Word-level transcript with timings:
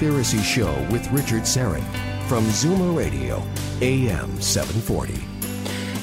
Conspiracy 0.00 0.38
Show 0.38 0.72
with 0.90 1.06
Richard 1.12 1.42
Syrett 1.42 1.84
from 2.26 2.42
Zoomer 2.46 2.96
Radio, 2.96 3.42
AM 3.82 4.40
740. 4.40 5.22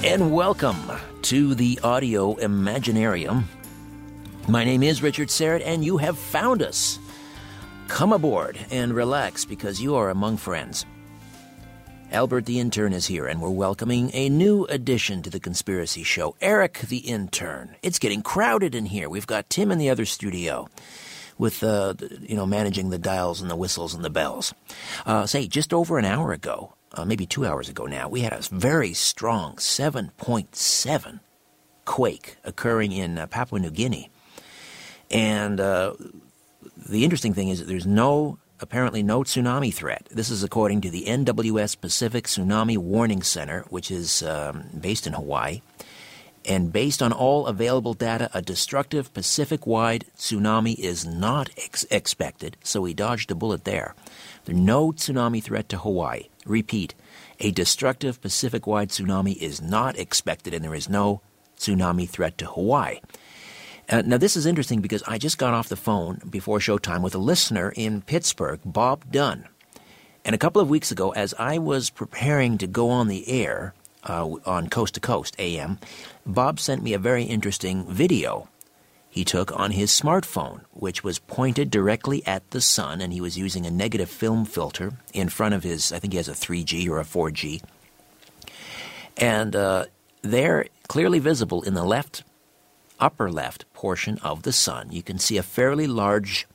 And 0.08 0.32
welcome 0.32 0.78
to 1.24 1.56
the 1.56 1.80
Audio 1.84 2.36
Imaginarium. 2.36 3.46
My 4.48 4.64
name 4.64 4.84
is 4.84 5.02
Richard 5.02 5.30
Syrett, 5.30 5.64
and 5.66 5.84
you 5.84 5.98
have 5.98 6.16
found 6.16 6.62
us. 6.62 7.00
Come 7.88 8.14
aboard 8.14 8.60
and 8.70 8.94
relax 8.94 9.46
because 9.46 9.82
you 9.82 9.96
are 9.96 10.12
among 10.12 10.38
friends. 10.38 10.86
Albert 12.12 12.46
the 12.46 12.60
intern 12.60 12.94
is 12.94 13.08
here, 13.08 13.26
and 13.26 13.42
we're 13.42 13.50
welcoming 13.50 14.12
a 14.14 14.30
new 14.30 14.66
addition 14.66 15.24
to 15.24 15.32
the 15.32 15.40
Conspiracy 15.40 16.04
Show, 16.04 16.36
Eric 16.40 16.82
the 16.82 17.00
intern. 17.00 17.76
It's 17.82 17.98
getting 17.98 18.22
crowded 18.22 18.76
in 18.76 18.86
here. 18.86 19.10
We've 19.10 19.26
got 19.26 19.50
Tim 19.50 19.72
in 19.72 19.80
the 19.80 19.90
other 19.90 20.06
studio 20.06 20.70
with 21.38 21.64
uh, 21.64 21.94
you 22.22 22.36
know 22.36 22.46
managing 22.46 22.90
the 22.90 22.98
dials 22.98 23.42
and 23.42 23.50
the 23.50 23.56
whistles 23.56 23.94
and 23.94 24.04
the 24.04 24.10
bells. 24.10 24.54
Uh, 25.06 25.26
say 25.26 25.48
just 25.48 25.74
over 25.74 25.98
an 25.98 26.06
hour 26.06 26.32
ago, 26.32 26.74
uh, 26.94 27.06
maybe 27.06 27.26
two 27.26 27.46
hours 27.46 27.70
ago 27.70 27.86
now, 27.86 28.08
we 28.08 28.22
had 28.22 28.34
a 28.34 28.42
very 28.52 28.94
strong 28.94 29.56
7.7 29.56 31.20
quake 31.86 32.38
occurring 32.44 32.92
in 32.92 33.18
uh, 33.18 33.28
Papua 33.28 33.60
New 33.60 33.72
Guinea, 33.72 34.10
and 35.10 35.60
uh, 35.60 35.94
the 36.76 37.04
interesting 37.04 37.34
thing 37.34 37.50
is 37.50 37.60
that 37.60 37.66
there's 37.66 37.88
no 37.88 38.38
apparently 38.60 39.04
no 39.04 39.22
tsunami 39.22 39.74
threat. 39.74 40.08
This 40.12 40.30
is 40.30 40.44
according 40.44 40.82
to 40.82 40.90
the 40.90 41.06
NWS 41.06 41.80
Pacific 41.80 42.26
Tsunami 42.26 42.78
Warning 42.78 43.22
Center, 43.22 43.66
which 43.70 43.92
is 43.92 44.24
um, 44.24 44.66
based 44.80 45.06
in 45.06 45.14
Hawaii. 45.14 45.62
And 46.48 46.72
based 46.72 47.02
on 47.02 47.12
all 47.12 47.46
available 47.46 47.94
data, 47.94 48.30
a 48.34 48.42
destructive 48.42 49.14
Pacific 49.14 49.68
wide 49.68 50.06
tsunami 50.18 50.76
is 50.80 51.06
not 51.06 51.50
ex- 51.58 51.86
expected, 51.92 52.56
so 52.64 52.82
we 52.82 52.94
dodged 52.94 53.30
a 53.32 53.36
bullet 53.36 53.66
there. 53.66 53.96
There's 54.46 54.58
no 54.58 54.94
tsunami 54.94 55.44
threat 55.44 55.68
to 55.70 55.78
Hawaii. 55.78 56.30
Repeat, 56.46 56.96
a 57.42 57.52
destructive 57.52 58.22
Pacific 58.22 58.66
wide 58.66 58.90
tsunami 58.90 59.36
is 59.36 59.62
not 59.62 60.00
expected, 60.00 60.54
and 60.54 60.64
there 60.64 60.74
is 60.74 60.88
no 60.88 61.20
tsunami 61.58 62.08
threat 62.08 62.38
to 62.38 62.46
Hawaii. 62.46 63.02
Uh, 63.90 64.04
now, 64.06 64.18
this 64.18 64.38
is 64.38 64.46
interesting 64.46 64.80
because 64.80 65.04
I 65.04 65.18
just 65.18 65.38
got 65.38 65.54
off 65.54 65.68
the 65.68 65.76
phone 65.76 66.22
before 66.30 66.60
showtime 66.60 67.02
with 67.02 67.16
a 67.16 67.20
listener 67.20 67.74
in 67.76 68.02
Pittsburgh, 68.02 68.62
Bob 68.64 69.12
Dunn. 69.12 69.50
And 70.24 70.34
a 70.34 70.38
couple 70.38 70.62
of 70.62 70.70
weeks 70.70 70.92
ago, 70.92 71.12
as 71.12 71.34
I 71.38 71.58
was 71.58 71.90
preparing 71.90 72.58
to 72.58 72.68
go 72.68 72.90
on 72.90 73.08
the 73.08 73.28
air 73.30 73.74
uh, 74.04 74.28
on 74.46 74.70
Coast 74.70 74.96
to 74.96 75.00
Coast 75.00 75.36
AM, 75.40 75.80
Bob 76.26 76.60
sent 76.60 76.84
me 76.84 76.94
a 76.94 77.00
very 77.00 77.24
interesting 77.24 77.86
video 77.86 78.48
he 79.18 79.26
took 79.26 79.58
on 79.58 79.72
his 79.72 79.90
smartphone, 79.90 80.62
which 80.74 81.04
was 81.04 81.18
pointed 81.18 81.72
directly 81.72 82.24
at 82.28 82.52
the 82.52 82.62
sun, 82.62 83.02
and 83.02 83.12
he 83.12 83.20
was 83.20 83.36
using 83.36 83.66
a 83.66 83.72
negative 83.72 84.12
film 84.12 84.46
filter 84.46 84.94
in 85.12 85.28
front 85.30 85.56
of 85.56 85.64
his, 85.64 85.92
I 85.92 85.98
think 85.98 86.14
he 86.14 86.18
has 86.18 86.28
a 86.28 86.34
3G 86.34 86.88
or 86.88 87.00
a 87.00 87.04
4G. 87.04 87.64
And 89.18 89.56
uh, 89.56 89.86
there, 90.22 90.68
clearly 90.88 91.18
visible 91.18 91.64
in 91.64 91.74
the 91.74 91.84
left, 91.84 92.24
upper 93.00 93.32
left 93.32 93.66
portion 93.74 94.20
of 94.20 94.44
the 94.44 94.54
sun, 94.54 94.92
you 94.92 95.02
can 95.02 95.18
see 95.18 95.38
a 95.38 95.44
fairly 95.44 95.88
large 95.88 96.46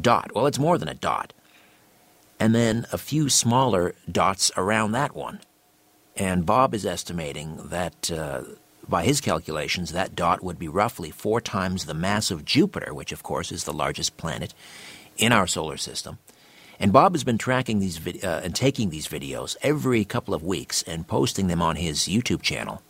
dot. 0.00 0.34
Well, 0.34 0.46
it's 0.46 0.58
more 0.58 0.78
than 0.78 0.88
a 0.88 0.94
dot. 0.94 1.34
And 2.40 2.54
then 2.54 2.86
a 2.92 2.98
few 2.98 3.28
smaller 3.28 3.94
dots 4.10 4.50
around 4.56 4.92
that 4.92 5.14
one. 5.14 5.40
And 6.18 6.44
Bob 6.44 6.74
is 6.74 6.84
estimating 6.84 7.68
that, 7.68 8.10
uh, 8.10 8.42
by 8.88 9.04
his 9.04 9.20
calculations, 9.20 9.92
that 9.92 10.16
dot 10.16 10.42
would 10.42 10.58
be 10.58 10.66
roughly 10.66 11.12
four 11.12 11.40
times 11.40 11.84
the 11.84 11.94
mass 11.94 12.32
of 12.32 12.44
Jupiter, 12.44 12.92
which, 12.92 13.12
of 13.12 13.22
course, 13.22 13.52
is 13.52 13.64
the 13.64 13.72
largest 13.72 14.16
planet 14.16 14.52
in 15.16 15.30
our 15.30 15.46
solar 15.46 15.76
system. 15.76 16.18
And 16.80 16.92
Bob 16.92 17.14
has 17.14 17.22
been 17.22 17.38
tracking 17.38 17.78
these 17.78 17.98
vid- 17.98 18.24
uh, 18.24 18.40
and 18.42 18.54
taking 18.54 18.90
these 18.90 19.06
videos 19.06 19.56
every 19.62 20.04
couple 20.04 20.34
of 20.34 20.42
weeks 20.42 20.82
and 20.82 21.06
posting 21.06 21.46
them 21.46 21.62
on 21.62 21.76
his 21.76 22.00
YouTube 22.00 22.42
channel. 22.42 22.82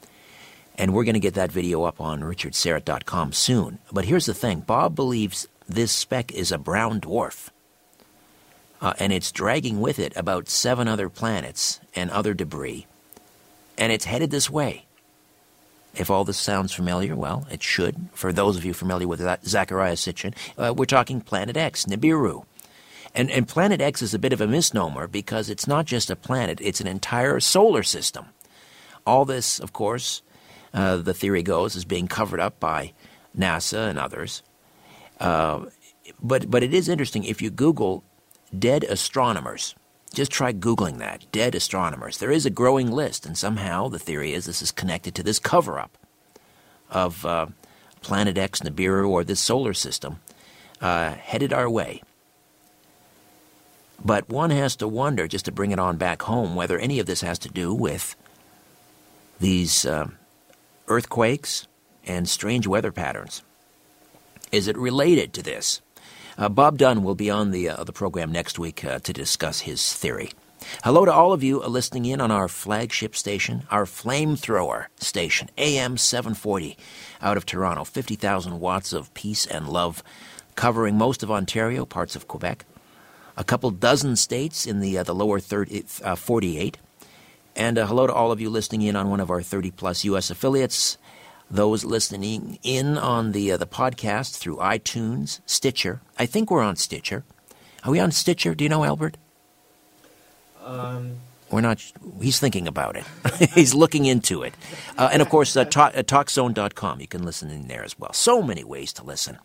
And 0.77 0.95
we're 0.95 1.05
going 1.05 1.15
to 1.15 1.21
get 1.21 1.35
that 1.35 1.53
video 1.53 1.83
up 1.83 2.01
on 2.01 2.21
richardsyrett.com 2.21 3.33
soon. 3.33 3.79
But 3.93 4.07
here's 4.07 4.27
the 4.27 4.35
thing 4.35 4.61
Bob 4.61 4.95
believes 4.95 5.49
this 5.69 5.93
speck 5.93 6.33
is 6.33 6.51
a 6.51 6.59
brown 6.59 7.01
dwarf. 7.01 7.51
Uh, 8.81 8.95
and 8.99 9.13
it's 9.13 9.33
dragging 9.33 9.81
with 9.81 9.99
it 9.99 10.17
about 10.17 10.49
seven 10.49 10.87
other 10.89 11.11
planets 11.11 11.81
and 11.95 12.11
other 12.11 12.33
debris. 12.33 12.87
And 13.79 13.93
it's 13.93 14.05
headed 14.05 14.31
this 14.31 14.51
way. 14.51 14.85
If 15.95 16.11
all 16.11 16.25
this 16.25 16.37
sounds 16.37 16.75
familiar, 16.75 17.17
well, 17.17 17.47
it 17.51 17.63
should. 17.63 18.09
For 18.13 18.33
those 18.33 18.57
of 18.57 18.65
you 18.65 18.75
familiar 18.75 19.09
with 19.09 19.21
Zecharia 19.21 19.97
Sitchin, 19.97 20.35
uh, 20.59 20.75
we're 20.75 20.85
talking 20.85 21.21
Planet 21.21 21.57
X, 21.57 21.87
Nibiru. 21.87 22.45
And, 23.15 23.31
and 23.31 23.49
Planet 23.49 23.81
X 23.81 24.03
is 24.03 24.13
a 24.15 24.19
bit 24.19 24.33
of 24.33 24.41
a 24.41 24.47
misnomer 24.47 25.07
because 25.07 25.49
it's 25.49 25.67
not 25.67 25.87
just 25.87 26.11
a 26.11 26.17
planet, 26.17 26.61
it's 26.61 26.81
an 26.81 26.87
entire 26.87 27.41
solar 27.41 27.83
system. 27.83 28.27
All 29.07 29.25
this, 29.25 29.59
of 29.59 29.73
course, 29.73 30.23
uh, 30.75 30.99
the 30.99 31.15
theory 31.15 31.43
goes, 31.43 31.75
is 31.75 31.85
being 31.85 32.07
covered 32.07 32.41
up 32.41 32.61
by 32.61 32.93
NASA 33.37 33.89
and 33.89 33.99
others. 33.99 34.43
Uh, 35.19 35.67
but, 36.23 36.51
but 36.51 36.63
it 36.63 36.75
is 36.75 36.89
interesting 36.89 37.25
if 37.25 37.41
you 37.41 37.51
Google 37.51 38.05
dead 38.57 38.85
astronomers, 38.85 39.75
just 40.13 40.31
try 40.31 40.53
Googling 40.53 40.99
that 40.99 41.31
dead 41.33 41.55
astronomers. 41.55 42.19
There 42.19 42.31
is 42.31 42.47
a 42.47 42.51
growing 42.51 42.91
list, 42.91 43.27
and 43.27 43.37
somehow 43.37 43.89
the 43.89 43.99
theory 43.99 44.33
is 44.33 44.47
this 44.47 44.63
is 44.63 44.73
connected 44.73 45.15
to 45.15 45.23
this 45.23 45.39
cover 45.39 45.79
up 45.79 45.97
of 46.91 47.25
uh, 47.25 47.47
Planet 48.01 48.39
X, 48.39 48.61
Nibiru, 48.61 49.09
or 49.09 49.25
this 49.25 49.41
solar 49.41 49.75
system 49.75 50.21
uh, 50.81 51.13
headed 51.13 51.53
our 51.53 51.69
way. 51.69 52.03
But 54.05 54.29
one 54.29 54.51
has 54.51 54.77
to 54.77 54.89
wonder, 54.89 55.27
just 55.27 55.45
to 55.47 55.53
bring 55.53 55.73
it 55.73 55.79
on 55.79 55.97
back 55.97 56.23
home, 56.23 56.55
whether 56.55 56.79
any 56.79 57.01
of 57.01 57.07
this 57.07 57.21
has 57.23 57.39
to 57.41 57.49
do 57.49 57.75
with 57.75 58.15
these 59.41 59.85
uh, 59.85 60.09
earthquakes 60.87 61.67
and 62.07 62.29
strange 62.29 62.67
weather 62.67 62.93
patterns. 62.93 63.43
Is 64.53 64.69
it 64.69 64.79
related 64.79 65.33
to 65.35 65.43
this? 65.43 65.83
Uh, 66.39 66.49
Bob 66.49 66.79
Dunn 66.79 67.03
will 67.03 67.17
be 67.17 67.31
on 67.31 67.51
the, 67.51 67.69
uh, 67.69 67.83
the 67.83 67.93
program 67.93 68.31
next 68.31 68.61
week 68.61 68.85
uh, 68.85 69.01
to 69.01 69.13
discuss 69.13 69.59
his 69.61 69.93
theory. 69.93 70.31
Hello 70.85 71.05
to 71.05 71.13
all 71.13 71.33
of 71.33 71.43
you 71.43 71.59
listening 71.59 72.05
in 72.05 72.21
on 72.21 72.31
our 72.31 72.47
flagship 72.47 73.17
station, 73.17 73.65
our 73.73 73.85
flamethrower 73.85 74.87
station, 75.01 75.51
AM 75.59 75.97
740, 75.97 76.79
out 77.21 77.37
of 77.37 77.45
Toronto. 77.45 77.83
50,000 77.83 78.61
watts 78.61 78.93
of 78.93 79.13
peace 79.15 79.47
and 79.47 79.69
love, 79.69 80.05
covering 80.55 80.97
most 80.97 81.25
of 81.25 81.31
Ontario, 81.31 81.85
parts 81.85 82.15
of 82.15 82.29
Quebec, 82.29 82.65
a 83.37 83.43
couple 83.43 83.73
dozen 83.73 84.15
states 84.15 84.65
in 84.65 84.79
the, 84.79 84.97
uh, 84.97 85.03
the 85.03 85.17
lower 85.17 85.41
30, 85.41 85.87
uh, 86.05 86.15
48, 86.15 86.79
And 87.57 87.79
uh, 87.79 87.87
hello 87.89 88.07
to 88.07 88.13
all 88.13 88.31
of 88.31 88.41
you 88.41 88.49
listening 88.49 88.83
in 88.83 88.95
on 88.95 89.11
one 89.11 89.19
of 89.19 89.31
our 89.31 89.43
30 89.43 89.73
plus 89.73 90.05
U.S. 90.05 90.31
affiliates. 90.31 90.99
Those 91.51 91.85
listening 91.85 92.59
in 92.63 92.99
on 92.99 93.33
the 93.33 93.53
uh, 93.53 93.57
the 93.57 93.67
podcast 93.67 94.37
through 94.39 94.57
iTunes, 94.59 95.41
Stitcher. 95.47 96.03
I 96.19 96.27
think 96.27 96.51
we're 96.51 96.63
on 96.63 96.77
Stitcher. 96.77 97.25
Are 97.85 97.91
we 97.91 97.99
on 97.99 98.13
Stitcher? 98.13 98.55
Do 98.55 98.65
you 98.65 98.69
know, 98.69 98.85
Albert? 98.85 99.17
Um, 100.63 101.13
we're 101.51 101.63
not. 101.63 101.83
He's 102.21 102.39
thinking 102.39 102.69
about 102.69 102.97
it. 102.97 103.05
he's 103.55 103.73
looking 103.73 104.05
into 104.05 104.43
it. 104.43 104.53
Uh, 104.99 105.09
and 105.11 105.23
of 105.23 105.31
course, 105.31 105.57
uh, 105.57 105.65
talk, 105.65 105.97
uh, 105.97 106.03
TalkZone.com. 106.03 107.01
You 107.01 107.09
can 107.09 107.23
listen 107.23 107.51
in 107.51 107.69
there 107.69 107.83
as 107.83 107.99
well. 107.99 108.13
So 108.13 108.43
many 108.43 108.63
ways 108.63 108.93
to 108.95 109.05
listen. 109.05 109.39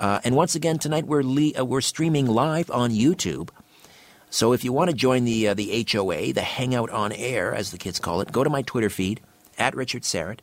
Uh, 0.00 0.20
and 0.24 0.34
once 0.34 0.54
again, 0.54 0.78
tonight 0.78 1.06
we're 1.06 1.22
le- 1.22 1.52
uh, 1.58 1.64
we're 1.66 1.82
streaming 1.82 2.26
live 2.26 2.70
on 2.70 2.90
YouTube. 2.90 3.50
So 4.30 4.54
if 4.54 4.64
you 4.64 4.72
want 4.72 4.88
to 4.88 4.96
join 4.96 5.24
the 5.26 5.48
uh, 5.48 5.54
the 5.54 5.86
HOA, 5.92 6.32
the 6.32 6.40
Hangout 6.40 6.88
on 6.88 7.12
Air, 7.12 7.54
as 7.54 7.70
the 7.70 7.78
kids 7.78 7.98
call 8.00 8.22
it, 8.22 8.32
go 8.32 8.42
to 8.42 8.48
my 8.48 8.62
Twitter 8.62 8.88
feed 8.88 9.20
at 9.58 9.76
Richard 9.76 10.02
Syrett. 10.02 10.38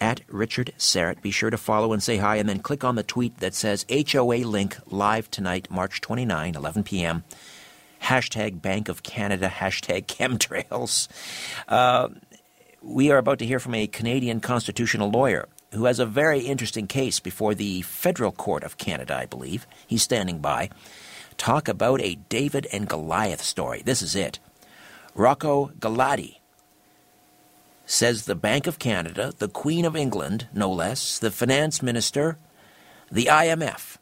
At 0.00 0.20
Richard 0.28 0.72
Syrett. 0.78 1.22
Be 1.22 1.30
sure 1.30 1.50
to 1.50 1.56
follow 1.56 1.92
and 1.92 2.02
say 2.02 2.18
hi, 2.18 2.36
and 2.36 2.48
then 2.48 2.60
click 2.60 2.84
on 2.84 2.96
the 2.96 3.02
tweet 3.02 3.38
that 3.38 3.54
says 3.54 3.86
HOA 3.90 4.38
link 4.44 4.76
live 4.86 5.30
tonight, 5.30 5.68
March 5.70 6.00
29, 6.00 6.54
11 6.54 6.82
p.m 6.84 7.24
hashtag 8.02 8.62
Bank 8.62 8.88
of 8.88 9.02
Canada, 9.02 9.48
hashtag 9.54 10.06
chemtrails. 10.06 11.08
Uh, 11.68 12.08
we 12.82 13.10
are 13.10 13.18
about 13.18 13.38
to 13.40 13.46
hear 13.46 13.58
from 13.58 13.74
a 13.74 13.86
Canadian 13.86 14.40
constitutional 14.40 15.10
lawyer 15.10 15.48
who 15.72 15.86
has 15.86 15.98
a 15.98 16.06
very 16.06 16.40
interesting 16.40 16.86
case 16.86 17.20
before 17.20 17.54
the 17.54 17.82
Federal 17.82 18.32
Court 18.32 18.62
of 18.62 18.78
Canada, 18.78 19.16
I 19.16 19.26
believe. 19.26 19.66
He's 19.86 20.02
standing 20.02 20.38
by. 20.38 20.70
Talk 21.36 21.68
about 21.68 22.00
a 22.00 22.14
David 22.14 22.66
and 22.72 22.88
Goliath 22.88 23.42
story. 23.42 23.82
This 23.84 24.00
is 24.00 24.14
it. 24.14 24.38
Rocco 25.14 25.72
Galati 25.78 26.36
says 27.86 28.24
the 28.24 28.34
Bank 28.34 28.66
of 28.66 28.78
Canada, 28.78 29.32
the 29.38 29.48
Queen 29.48 29.84
of 29.84 29.96
England, 29.96 30.48
no 30.52 30.70
less, 30.70 31.18
the 31.18 31.30
Finance 31.30 31.82
Minister, 31.82 32.36
the 33.10 33.26
IMF, 33.26 33.96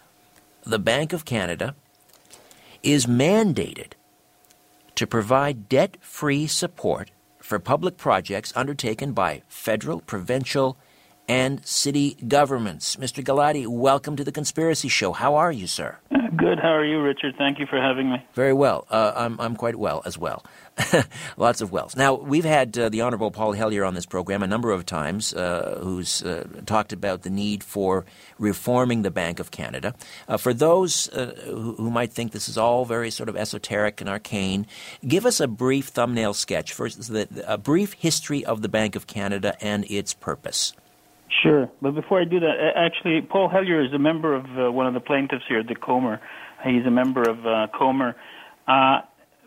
the 0.65 0.79
Bank 0.79 1.13
of 1.13 1.25
Canada 1.25 1.75
is 2.83 3.07
mandated 3.07 3.93
to 4.95 5.07
provide 5.07 5.69
debt 5.69 5.97
free 6.01 6.47
support 6.47 7.11
for 7.39 7.59
public 7.59 7.97
projects 7.97 8.53
undertaken 8.57 9.13
by 9.13 9.43
federal, 9.49 10.01
provincial, 10.01 10.77
and 11.29 11.65
city 11.67 12.17
governments. 12.27 12.97
Mr. 12.97 13.23
Galati, 13.25 13.67
welcome 13.67 14.17
to 14.17 14.25
the 14.25 14.33
Conspiracy 14.33 14.89
Show. 14.89 15.13
How 15.13 15.35
are 15.35 15.53
you, 15.53 15.67
sir? 15.67 15.99
Good. 16.37 16.59
How 16.59 16.73
are 16.73 16.85
you, 16.85 17.01
Richard? 17.01 17.35
Thank 17.39 17.59
you 17.59 17.67
for 17.67 17.81
having 17.81 18.11
me. 18.11 18.25
Very 18.35 18.53
well. 18.53 18.87
Uh, 18.91 19.13
I'm, 19.15 19.41
I'm 19.41 19.55
quite 19.55 19.77
well 19.77 20.03
as 20.05 20.19
well. 20.19 20.45
Lots 21.37 21.61
of 21.61 21.71
wells. 21.71 21.95
Now, 21.95 22.15
we've 22.15 22.45
had 22.45 22.77
uh, 22.77 22.89
the 22.89 23.03
Honorable 23.03 23.31
Paul 23.31 23.53
Hellyer 23.53 23.85
on 23.85 23.95
this 23.95 24.07
program 24.07 24.43
a 24.43 24.47
number 24.47 24.73
of 24.73 24.85
times, 24.85 25.35
uh, 25.35 25.79
who's 25.83 26.23
uh, 26.23 26.47
talked 26.67 26.93
about 26.93 27.23
the 27.23 27.31
need 27.31 27.63
for 27.63 28.07
reforming 28.39 29.03
the 29.03 29.11
Bank 29.11 29.39
of 29.39 29.51
Canada. 29.51 29.95
Uh, 30.27 30.37
for 30.37 30.53
those 30.53 31.09
uh, 31.11 31.35
who, 31.45 31.75
who, 31.75 31.91
might 31.91 32.13
think 32.13 32.33
this 32.33 32.49
is 32.49 32.59
all 32.59 32.87
very 32.87 33.11
sort 33.11 33.29
of 33.29 33.37
esoteric 33.37 34.01
and 34.01 34.09
arcane, 34.09 34.67
give 35.07 35.27
us 35.27 35.39
a 35.39 35.47
brief 35.47 35.89
thumbnail 35.89 36.35
sketch, 36.35 36.73
first, 36.73 37.11
a 37.47 37.59
brief 37.59 37.93
history 37.93 38.45
of 38.45 38.63
the 38.63 38.69
Bank 38.69 38.97
of 38.97 39.07
Canada 39.07 39.55
and 39.61 39.89
its 39.91 40.15
purpose. 40.15 40.73
Sure, 41.41 41.71
but 41.81 41.95
before 41.95 42.21
I 42.21 42.25
do 42.25 42.41
that, 42.41 42.73
actually, 42.77 43.23
Paul 43.23 43.49
Hellyer 43.49 43.83
is 43.83 43.93
a 43.93 43.99
member 43.99 44.35
of 44.35 44.45
uh, 44.59 44.71
one 44.71 44.87
of 44.87 44.95
the 44.95 45.01
plaintiffs 45.01 45.45
here, 45.49 45.63
the 45.63 45.75
Comer. 45.75 46.21
He's 46.65 46.85
a 46.87 46.91
member 46.91 47.23
of 47.23 47.47
uh, 47.47 47.69
Comer. 47.77 48.15
Uh, 48.69 49.01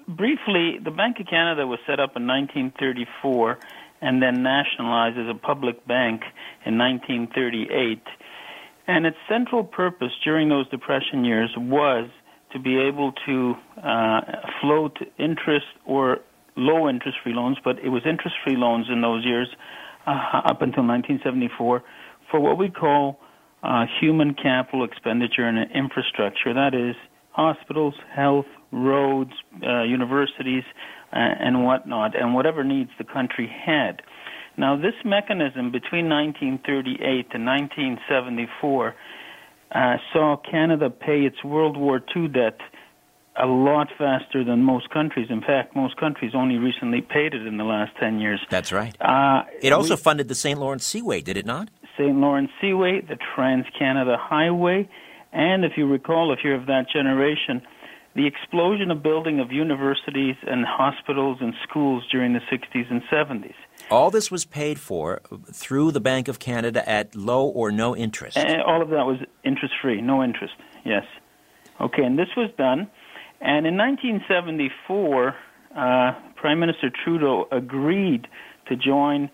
briefly, 0.08 0.80
the 0.84 0.92
Bank 0.92 1.20
of 1.20 1.28
Canada 1.28 1.68
was 1.68 1.80
set 1.86 2.00
up 2.00 2.16
in 2.16 2.26
1934 2.26 3.60
and 4.02 4.22
then 4.22 4.42
nationalized 4.44 5.18
as 5.18 5.28
a 5.30 5.38
public 5.38 5.86
bank 5.88 6.22
in 6.66 6.78
1938. 6.78 8.02
And 8.88 9.06
its 9.06 9.18
central 9.30 9.64
purpose 9.64 10.12
during 10.24 10.50
those 10.50 10.68
Depression 10.70 11.24
years 11.24 11.52
was 11.58 12.10
to 12.52 12.60
be 12.60 12.78
able 12.78 13.14
to 13.26 13.56
uh, 13.82 14.22
float 14.62 14.98
interest 15.18 15.66
or 15.86 16.20
low 16.56 16.88
interest 16.88 17.18
free 17.24 17.34
loans, 17.34 17.58
but 17.64 17.80
it 17.80 17.90
was 17.90 18.04
interest 18.06 18.36
free 18.46 18.56
loans 18.56 18.88
in 18.92 19.02
those 19.02 19.26
years 19.26 19.48
uh, 20.08 20.42
up 20.46 20.62
until 20.62 20.86
1974 20.86 21.84
for 22.32 22.40
what 22.40 22.58
we 22.58 22.70
call 22.70 23.20
uh, 23.64 23.86
human 24.00 24.34
capital 24.34 24.84
expenditure 24.84 25.48
and 25.48 25.72
infrastructure. 25.72 26.54
That 26.54 26.74
is 26.74 26.96
hospitals, 27.32 27.96
health, 28.16 28.46
roads, 28.72 29.32
uh, 29.66 29.84
universities, 29.84 30.64
uh, 31.12 31.18
and 31.18 31.64
whatnot, 31.64 32.16
and 32.20 32.34
whatever 32.34 32.64
needs 32.64 32.92
the 32.98 33.04
country 33.04 33.50
had. 33.66 34.02
Now, 34.58 34.78
this 34.78 34.94
mechanism 35.04 35.72
between 35.72 36.08
1938 36.10 37.28
and 37.34 37.46
1974 37.46 38.96
uh, 39.72 39.96
saw 40.14 40.38
Canada 40.50 40.90
pay 40.90 41.22
its 41.22 41.44
World 41.44 41.76
War 41.76 42.02
II 42.16 42.30
debt 42.30 42.58
a 43.42 43.46
lot 43.46 43.88
faster 43.98 44.44
than 44.44 44.64
most 44.64 44.90
countries. 44.90 45.28
In 45.30 45.42
fact, 45.42 45.76
most 45.76 45.98
countries 45.98 46.32
only 46.36 46.58
recently 46.58 47.02
paid 47.02 47.34
it 47.34 47.46
in 47.46 47.58
the 47.58 47.64
last 47.64 47.92
10 48.00 48.20
years. 48.20 48.40
That's 48.50 48.72
right. 48.72 48.96
Uh, 49.02 49.44
it 49.62 49.74
also 49.74 49.96
we, 49.96 50.02
funded 50.02 50.28
the 50.28 50.36
St. 50.36 50.60
Lawrence 50.60 50.86
Seaway, 50.86 51.22
did 51.22 51.38
it 51.38 51.46
not? 51.46 51.70
St. 51.98 52.16
Lawrence 52.16 52.52
Seaway, 52.62 53.02
the 53.02 53.18
Trans 53.36 53.66
Canada 53.78 54.18
Highway, 54.20 54.90
and 55.32 55.66
if 55.66 55.74
you 55.78 55.88
recall, 55.88 56.34
if 56.34 56.40
you're 56.44 56.56
of 56.56 56.66
that 56.68 56.86
generation, 56.92 57.62
the 58.16 58.26
explosion 58.26 58.92
of 58.92 59.04
building 59.04 59.42
of 59.42 59.52
universities 59.52 60.36
and 60.48 60.66
hospitals 60.66 61.38
and 61.42 61.54
schools 61.68 62.04
during 62.10 62.34
the 62.34 62.40
60s 62.52 62.90
and 62.90 63.02
70s. 63.12 63.54
All 63.92 64.10
this 64.10 64.32
was 64.32 64.46
paid 64.46 64.80
for 64.80 65.22
through 65.52 65.92
the 65.92 66.00
Bank 66.00 66.30
of 66.30 66.40
Canada 66.40 66.88
at 66.88 67.14
low 67.16 67.46
or 67.46 67.72
no 67.72 67.96
interest. 67.96 68.38
And 68.38 68.62
all 68.62 68.82
of 68.82 68.90
that 68.90 69.06
was 69.06 69.18
interest 69.44 69.74
free, 69.82 70.02
no 70.02 70.24
interest, 70.24 70.54
yes. 70.86 71.04
Okay, 71.82 72.04
and 72.04 72.18
this 72.18 72.30
was 72.38 72.50
done 72.58 72.90
and 73.46 73.68
in 73.68 73.78
1974, 73.78 75.36
uh, 75.76 76.14
Prime 76.36 76.60
Minister 76.60 76.90
Trudeau 76.90 77.48
agreed 77.52 78.28
to 78.68 78.76
join 78.76 79.30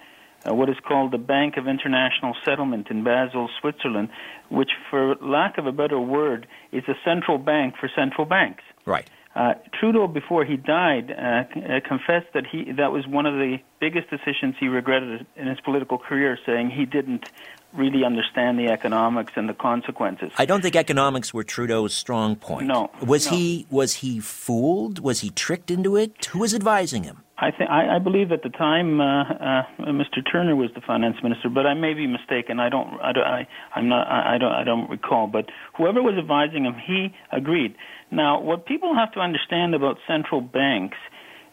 uh, 0.46 0.54
what 0.54 0.70
is 0.70 0.76
called 0.86 1.12
the 1.12 1.18
Bank 1.18 1.56
of 1.58 1.68
International 1.68 2.36
Settlement 2.44 2.88
in 2.90 3.04
Basel, 3.04 3.50
Switzerland, 3.60 4.10
which, 4.50 4.72
for 4.90 5.16
lack 5.22 5.58
of 5.58 5.66
a 5.66 5.72
better 5.72 6.00
word, 6.00 6.48
is 6.72 6.84
a 6.88 6.96
central 7.06 7.38
bank 7.38 7.76
for 7.80 7.90
central 7.96 8.26
banks. 8.26 8.64
Right. 8.86 9.10
Uh, 9.34 9.54
Trudeau, 9.80 10.08
before 10.08 10.44
he 10.44 10.58
died, 10.58 11.10
uh, 11.12 11.44
uh, 11.58 11.80
confessed 11.88 12.34
that 12.34 12.44
he 12.52 12.74
that 12.74 12.92
was 12.92 13.08
one 13.08 13.26
of 13.26 13.36
the 13.36 13.60
biggest 13.80 14.10
decisions 14.10 14.56
he 14.60 14.68
regretted 14.68 15.26
in 15.38 15.48
his 15.48 15.60
political 15.62 15.98
career, 15.98 16.38
saying 16.46 16.70
he 16.70 16.86
didn't 16.86 17.30
really 17.74 18.04
understand 18.04 18.60
the 18.60 18.68
economics 18.68 19.34
and 19.36 19.48
the 19.48 19.54
consequences. 19.54 20.32
I 20.38 20.46
don't 20.46 20.62
think 20.62 20.76
economics 20.76 21.34
were 21.34 21.44
Trudeau's 21.44 21.94
strong 21.94 22.36
point. 22.36 22.68
No. 22.68 22.92
Was 23.06 23.32
no. 23.32 23.38
he 23.38 23.68
was 23.70 23.96
he 23.96 24.20
fooled? 24.20 25.00
Was 25.00 25.22
he 25.22 25.30
tricked 25.30 25.72
into 25.72 25.96
it? 25.96 26.26
Who 26.28 26.40
was 26.40 26.54
advising 26.54 27.04
him? 27.04 27.24
I 27.38 27.50
think 27.50 27.72
I, 27.72 27.96
I 27.96 28.00
believe 28.00 28.32
at 28.32 28.44
the 28.44 28.50
time 28.50 29.02
uh, 29.02 29.24
uh, 29.24 29.64
Mr. 29.80 30.22
Turner 30.32 30.56
was 30.56 30.70
the 30.76 30.82
finance 30.82 31.18
minister, 31.24 31.50
but 31.50 31.66
I 31.66 31.74
may 31.74 31.96
be 31.96 32.06
mistaken. 32.06 32.60
I 32.60 32.70
don't. 32.70 33.02
I 33.02 33.12
don't. 33.12 33.24
I, 33.24 33.48
I'm 33.76 33.90
not. 33.90 34.08
I, 34.08 34.36
I 34.36 34.38
don't. 34.38 34.52
I 34.52 34.64
don't 34.64 34.90
recall. 34.90 35.26
But 35.26 35.46
whoever 35.76 36.04
was 36.04 36.16
advising 36.20 36.66
him, 36.66 36.76
he 36.86 37.16
agreed. 37.32 37.76
Now, 38.12 38.40
what 38.40 38.68
people 38.68 38.94
have 38.94 39.12
to 39.14 39.20
understand 39.20 39.74
about 39.74 39.98
central 40.08 40.42
banks 40.42 40.98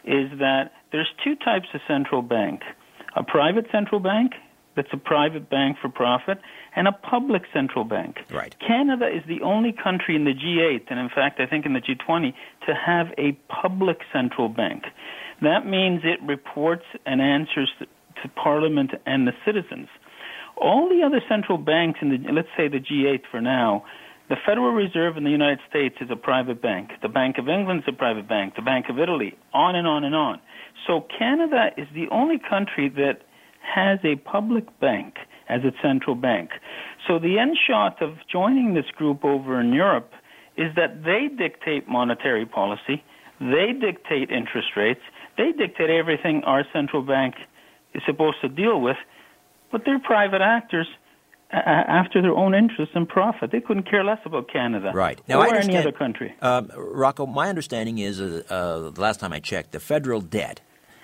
is 0.03 0.29
that 0.39 0.71
there's 0.91 1.09
two 1.23 1.35
types 1.35 1.67
of 1.73 1.81
central 1.87 2.21
bank: 2.21 2.61
a 3.15 3.23
private 3.23 3.65
central 3.71 3.99
bank 3.99 4.33
that's 4.75 4.89
a 4.93 4.97
private 4.97 5.49
bank 5.49 5.77
for 5.81 5.89
profit, 5.89 6.39
and 6.75 6.87
a 6.87 6.91
public 6.91 7.43
central 7.53 7.83
bank. 7.83 8.17
Right. 8.31 8.55
Canada 8.65 9.07
is 9.07 9.23
the 9.27 9.41
only 9.41 9.71
country 9.73 10.15
in 10.15 10.25
the 10.25 10.33
G8, 10.33 10.89
and 10.89 10.99
in 10.99 11.09
fact, 11.09 11.39
I 11.39 11.45
think 11.45 11.65
in 11.65 11.73
the 11.73 11.81
G20, 11.81 12.33
to 12.67 12.73
have 12.75 13.07
a 13.17 13.33
public 13.49 13.99
central 14.13 14.49
bank. 14.49 14.83
That 15.41 15.65
means 15.65 16.01
it 16.03 16.21
reports 16.25 16.85
and 17.05 17.21
answers 17.21 17.71
to 17.79 18.29
Parliament 18.29 18.91
and 19.05 19.27
the 19.27 19.33
citizens. 19.45 19.87
All 20.57 20.89
the 20.89 21.03
other 21.03 21.21
central 21.29 21.57
banks 21.57 21.99
in 22.01 22.09
the, 22.09 22.31
let's 22.31 22.49
say 22.57 22.67
the 22.67 22.79
G8 22.79 23.21
for 23.31 23.39
now, 23.39 23.85
the 24.29 24.35
Federal 24.45 24.71
Reserve 24.73 25.17
in 25.17 25.23
the 25.23 25.31
United 25.31 25.59
States 25.67 25.95
is 26.01 26.09
a 26.11 26.15
private 26.15 26.61
bank. 26.61 26.91
The 27.01 27.09
Bank 27.09 27.37
of 27.39 27.49
England 27.49 27.83
is 27.87 27.93
a 27.93 27.97
private 27.97 28.27
bank. 28.27 28.55
The 28.55 28.61
Bank 28.61 28.85
of 28.89 28.99
Italy, 28.99 29.35
on 29.53 29.75
and 29.75 29.87
on 29.87 30.03
and 30.03 30.13
on. 30.13 30.39
So 30.85 31.05
Canada 31.17 31.71
is 31.77 31.87
the 31.93 32.07
only 32.11 32.37
country 32.37 32.89
that 32.89 33.23
has 33.73 33.99
a 34.03 34.15
public 34.17 34.65
bank 34.79 35.15
as 35.47 35.61
its 35.63 35.77
central 35.81 36.15
bank. 36.15 36.51
So 37.07 37.19
the 37.19 37.39
end 37.39 37.57
shot 37.67 38.01
of 38.01 38.15
joining 38.31 38.73
this 38.73 38.85
group 38.95 39.25
over 39.25 39.59
in 39.59 39.73
Europe 39.73 40.11
is 40.57 40.75
that 40.75 41.03
they 41.03 41.27
dictate 41.35 41.87
monetary 41.87 42.45
policy, 42.45 43.03
they 43.39 43.73
dictate 43.79 44.29
interest 44.29 44.69
rates, 44.75 45.01
they 45.37 45.51
dictate 45.51 45.89
everything 45.89 46.43
our 46.45 46.65
central 46.73 47.01
bank 47.01 47.35
is 47.93 48.01
supposed 48.05 48.37
to 48.41 48.49
deal 48.49 48.81
with, 48.81 48.97
but 49.71 49.83
they're 49.85 49.99
private 49.99 50.41
actors 50.41 50.87
uh, 51.51 51.57
after 51.65 52.21
their 52.21 52.35
own 52.35 52.53
interests 52.53 52.93
and 52.95 53.07
profit. 53.07 53.51
They 53.51 53.61
couldn't 53.61 53.89
care 53.89 54.03
less 54.03 54.19
about 54.25 54.51
Canada 54.51 54.91
right. 54.93 55.19
now, 55.27 55.39
or 55.39 55.55
I 55.55 55.59
any 55.59 55.77
other 55.77 55.91
country. 55.91 56.35
Um, 56.41 56.69
Rocco, 56.75 57.25
my 57.25 57.49
understanding 57.49 57.97
is 57.97 58.21
uh, 58.21 58.43
uh, 58.49 58.91
the 58.91 59.01
last 59.01 59.19
time 59.19 59.33
I 59.33 59.39
checked, 59.39 59.71
the 59.71 59.79
federal 59.79 60.21
debt 60.21 60.61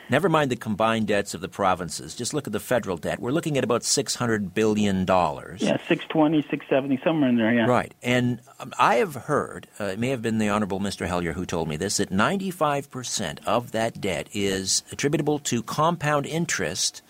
Never 0.09 0.29
mind 0.29 0.51
the 0.51 0.55
combined 0.55 1.07
debts 1.07 1.33
of 1.33 1.41
the 1.41 1.47
provinces. 1.47 2.15
Just 2.15 2.33
look 2.33 2.47
at 2.47 2.53
the 2.53 2.59
federal 2.59 2.97
debt. 2.97 3.19
We're 3.19 3.31
looking 3.31 3.57
at 3.57 3.63
about 3.63 3.83
six 3.83 4.15
hundred 4.15 4.53
billion 4.53 5.05
dollars. 5.05 5.61
Yeah, 5.61 5.77
six 5.87 6.05
twenty, 6.09 6.45
six 6.49 6.65
seventy, 6.69 6.99
somewhere 7.03 7.29
in 7.29 7.37
there. 7.37 7.53
Yeah. 7.53 7.65
Right, 7.65 7.93
and 8.03 8.39
um, 8.59 8.73
I 8.77 8.95
have 8.95 9.15
heard. 9.15 9.67
Uh, 9.79 9.85
it 9.85 9.99
may 9.99 10.09
have 10.09 10.21
been 10.21 10.37
the 10.37 10.49
Honorable 10.49 10.79
Mr. 10.79 11.07
Hellyer 11.07 11.33
who 11.33 11.45
told 11.45 11.67
me 11.67 11.77
this. 11.77 11.97
That 11.97 12.11
ninety-five 12.11 12.91
percent 12.91 13.39
of 13.45 13.71
that 13.71 13.99
debt 13.99 14.29
is 14.33 14.83
attributable 14.91 15.39
to 15.39 15.63
compound 15.63 16.25
interest 16.25 17.01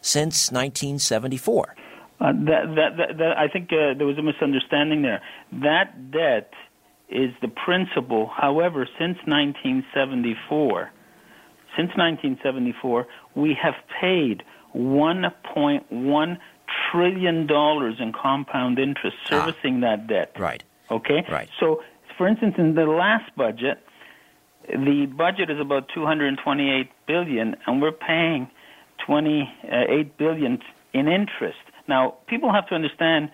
since 0.00 0.50
nineteen 0.50 0.98
seventy-four. 0.98 1.74
Uh, 2.20 2.32
that, 2.32 2.74
that, 2.74 2.96
that, 2.96 3.18
that, 3.18 3.38
I 3.38 3.46
think 3.46 3.70
uh, 3.72 3.94
there 3.96 4.06
was 4.06 4.18
a 4.18 4.22
misunderstanding 4.22 5.02
there. 5.02 5.22
That 5.52 6.10
debt 6.10 6.52
is 7.08 7.30
the 7.40 7.48
principal. 7.48 8.26
However, 8.26 8.88
since 8.98 9.18
1974, 9.24 10.90
since 11.76 11.90
1974, 11.96 13.06
we 13.34 13.56
have 13.60 13.74
paid 14.00 14.42
1.1 14.74 16.38
trillion 16.90 17.46
dollars 17.46 17.96
in 17.98 18.12
compound 18.12 18.78
interest 18.78 19.16
ah. 19.26 19.28
servicing 19.28 19.82
ah, 19.82 19.88
that 19.88 20.06
debt. 20.06 20.32
Right. 20.38 20.62
Okay. 20.90 21.24
Right. 21.30 21.48
So, 21.60 21.82
for 22.16 22.26
instance, 22.26 22.54
in 22.58 22.74
the 22.74 22.86
last 22.86 23.34
budget, 23.36 23.78
the 24.68 25.06
budget 25.06 25.50
is 25.50 25.60
about 25.60 25.88
228 25.94 26.90
billion, 27.06 27.56
and 27.66 27.80
we're 27.80 27.92
paying 27.92 28.50
28 29.06 30.18
billion 30.18 30.58
in 30.92 31.08
interest. 31.08 31.58
Now, 31.86 32.16
people 32.26 32.52
have 32.52 32.66
to 32.68 32.74
understand 32.74 33.30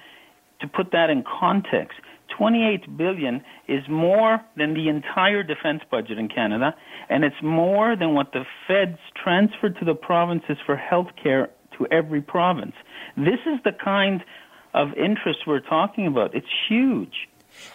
to 0.60 0.68
put 0.68 0.92
that 0.92 1.10
in 1.10 1.24
context. 1.24 1.98
28 2.36 2.96
billion 2.96 3.42
is 3.68 3.82
more 3.88 4.40
than 4.56 4.74
the 4.74 4.88
entire 4.88 5.42
defense 5.42 5.82
budget 5.90 6.18
in 6.18 6.28
Canada, 6.28 6.74
and 7.08 7.24
it's 7.24 7.42
more 7.42 7.96
than 7.96 8.14
what 8.14 8.32
the 8.32 8.44
feds 8.66 8.98
transferred 9.22 9.76
to 9.78 9.84
the 9.84 9.94
provinces 9.94 10.56
for 10.64 10.76
health 10.76 11.08
care 11.20 11.50
to 11.78 11.86
every 11.90 12.20
province. 12.20 12.74
This 13.16 13.40
is 13.46 13.60
the 13.64 13.72
kind 13.72 14.22
of 14.74 14.88
interest 14.94 15.40
we're 15.46 15.60
talking 15.60 16.06
about. 16.06 16.34
It's 16.34 16.46
huge. 16.68 17.28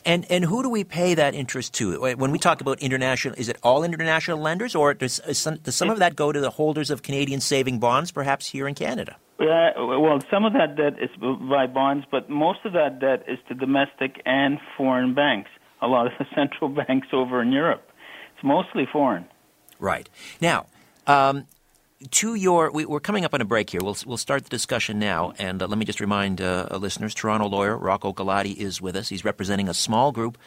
And 0.06 0.30
and 0.30 0.44
who 0.44 0.62
do 0.62 0.70
we 0.70 0.84
pay 0.84 1.14
that 1.14 1.34
interest 1.34 1.74
to? 1.76 2.00
When 2.16 2.32
we 2.32 2.38
talk 2.38 2.60
about 2.60 2.80
international, 2.82 3.36
is 3.38 3.48
it 3.48 3.58
all 3.64 3.84
international 3.84 4.40
lenders, 4.40 4.76
or 4.76 4.94
does, 4.94 5.22
some, 5.32 5.56
does 5.58 5.76
some 5.76 5.90
of 5.90 6.00
that 6.00 6.18
go 6.18 6.34
to 6.34 6.40
the 6.42 6.50
holders 6.50 6.90
of 6.90 7.02
Canadian 7.02 7.40
saving 7.40 7.80
bonds, 7.80 8.12
perhaps 8.12 8.48
here 8.48 8.68
in 8.68 8.76
Canada? 8.76 9.16
Yeah, 9.40 9.72
well, 9.78 10.20
some 10.30 10.44
of 10.44 10.54
that 10.54 10.76
debt 10.76 11.02
is 11.02 11.10
by 11.18 11.68
bonds, 11.68 12.06
but 12.12 12.30
most 12.30 12.60
of 12.66 12.74
that 12.74 13.00
debt 13.00 13.24
is 13.28 13.40
to 13.48 13.56
domestic 13.56 14.22
and 14.26 14.60
foreign 14.76 15.14
banks. 15.14 15.50
A 15.82 15.88
lot 15.88 16.08
of 16.08 16.14
the 16.20 16.26
central 16.36 16.70
banks 16.70 17.08
over 17.14 17.42
in 17.42 17.52
Europe, 17.54 17.90
it's 18.36 18.44
mostly 18.44 18.86
foreign. 18.92 19.26
Right 19.80 20.10
now, 20.42 20.66
um, 21.08 21.48
to 22.12 22.36
your, 22.36 22.70
we, 22.72 22.84
are 22.84 23.00
coming 23.00 23.24
up 23.24 23.34
on 23.34 23.40
a 23.40 23.46
break 23.46 23.70
here. 23.70 23.80
We'll 23.82 23.96
we'll 24.06 24.18
start 24.18 24.44
the 24.44 24.50
discussion 24.50 25.00
now, 25.00 25.34
and 25.40 25.62
uh, 25.62 25.68
let 25.68 25.78
me 25.78 25.86
just 25.86 26.02
remind 26.02 26.42
uh, 26.42 26.68
listeners: 26.78 27.14
Toronto 27.14 27.48
lawyer 27.48 27.78
Rocco 27.78 28.12
Galati 28.12 28.56
is 28.58 28.82
with 28.82 28.98
us. 28.98 29.08
He's 29.08 29.24
representing 29.24 29.70
a 29.70 29.74
small 29.74 30.12
group 30.12 30.38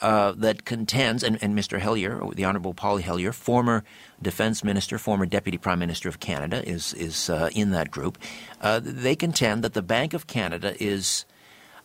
uh, 0.00 0.32
that 0.32 0.64
contends, 0.64 1.22
and, 1.22 1.38
and, 1.42 1.56
Mr. 1.56 1.78
Hellyer, 1.78 2.20
the 2.34 2.44
Honorable 2.44 2.74
Paul 2.74 2.98
Hellyer, 2.98 3.32
former 3.32 3.84
defense 4.20 4.64
minister, 4.64 4.98
former 4.98 5.26
deputy 5.26 5.58
prime 5.58 5.78
minister 5.78 6.08
of 6.08 6.20
Canada, 6.20 6.66
is 6.68 6.92
is 6.94 7.30
uh, 7.30 7.48
in 7.52 7.70
that 7.70 7.90
group. 7.90 8.18
Uh, 8.60 8.80
they 8.82 9.14
contend 9.16 9.62
that 9.64 9.74
the 9.74 9.82
Bank 9.82 10.12
of 10.12 10.26
Canada 10.26 10.74
is 10.82 11.24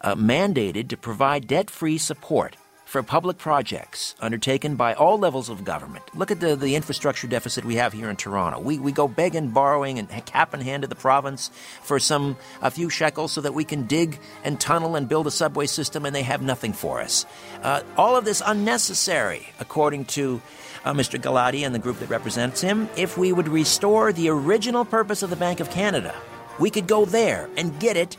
uh, 0.01 0.15
mandated 0.15 0.89
to 0.89 0.97
provide 0.97 1.47
debt-free 1.47 1.97
support 1.97 2.55
for 2.89 3.03
public 3.03 3.37
projects 3.37 4.15
undertaken 4.19 4.75
by 4.75 4.95
all 4.95 5.19
levels 5.19 5.47
of 5.47 5.63
government. 5.63 6.03
Look 6.15 6.31
at 6.31 6.39
the, 6.39 6.55
the 6.55 6.75
infrastructure 6.75 7.27
deficit 7.27 7.63
we 7.63 7.75
have 7.75 7.93
here 7.93 8.09
in 8.09 8.15
Toronto. 8.15 8.59
We, 8.59 8.79
we 8.79 8.91
go 8.91 9.07
begging, 9.07 9.49
borrowing, 9.49 9.99
and 9.99 10.09
cap 10.25 10.55
in 10.55 10.61
hand 10.61 10.81
to 10.81 10.87
the 10.87 10.95
province 10.95 11.51
for 11.83 11.99
some 11.99 12.35
a 12.63 12.71
few 12.71 12.89
shekels 12.89 13.31
so 13.31 13.41
that 13.41 13.53
we 13.53 13.63
can 13.63 13.85
dig 13.85 14.17
and 14.43 14.59
tunnel 14.59 14.95
and 14.95 15.07
build 15.07 15.27
a 15.27 15.31
subway 15.31 15.67
system, 15.67 16.03
and 16.03 16.15
they 16.15 16.23
have 16.23 16.41
nothing 16.41 16.73
for 16.73 16.99
us. 16.99 17.27
Uh, 17.61 17.83
all 17.95 18.15
of 18.15 18.25
this 18.25 18.41
unnecessary, 18.43 19.47
according 19.59 20.05
to 20.05 20.41
uh, 20.83 20.91
Mr. 20.91 21.21
Galati 21.21 21.63
and 21.67 21.75
the 21.75 21.79
group 21.79 21.99
that 21.99 22.09
represents 22.09 22.59
him. 22.59 22.89
If 22.97 23.19
we 23.19 23.31
would 23.31 23.49
restore 23.49 24.11
the 24.11 24.29
original 24.29 24.83
purpose 24.83 25.21
of 25.21 25.29
the 25.29 25.35
Bank 25.35 25.59
of 25.59 25.69
Canada, 25.69 26.15
we 26.57 26.71
could 26.71 26.87
go 26.87 27.05
there 27.05 27.51
and 27.55 27.79
get 27.79 27.97
it 27.97 28.17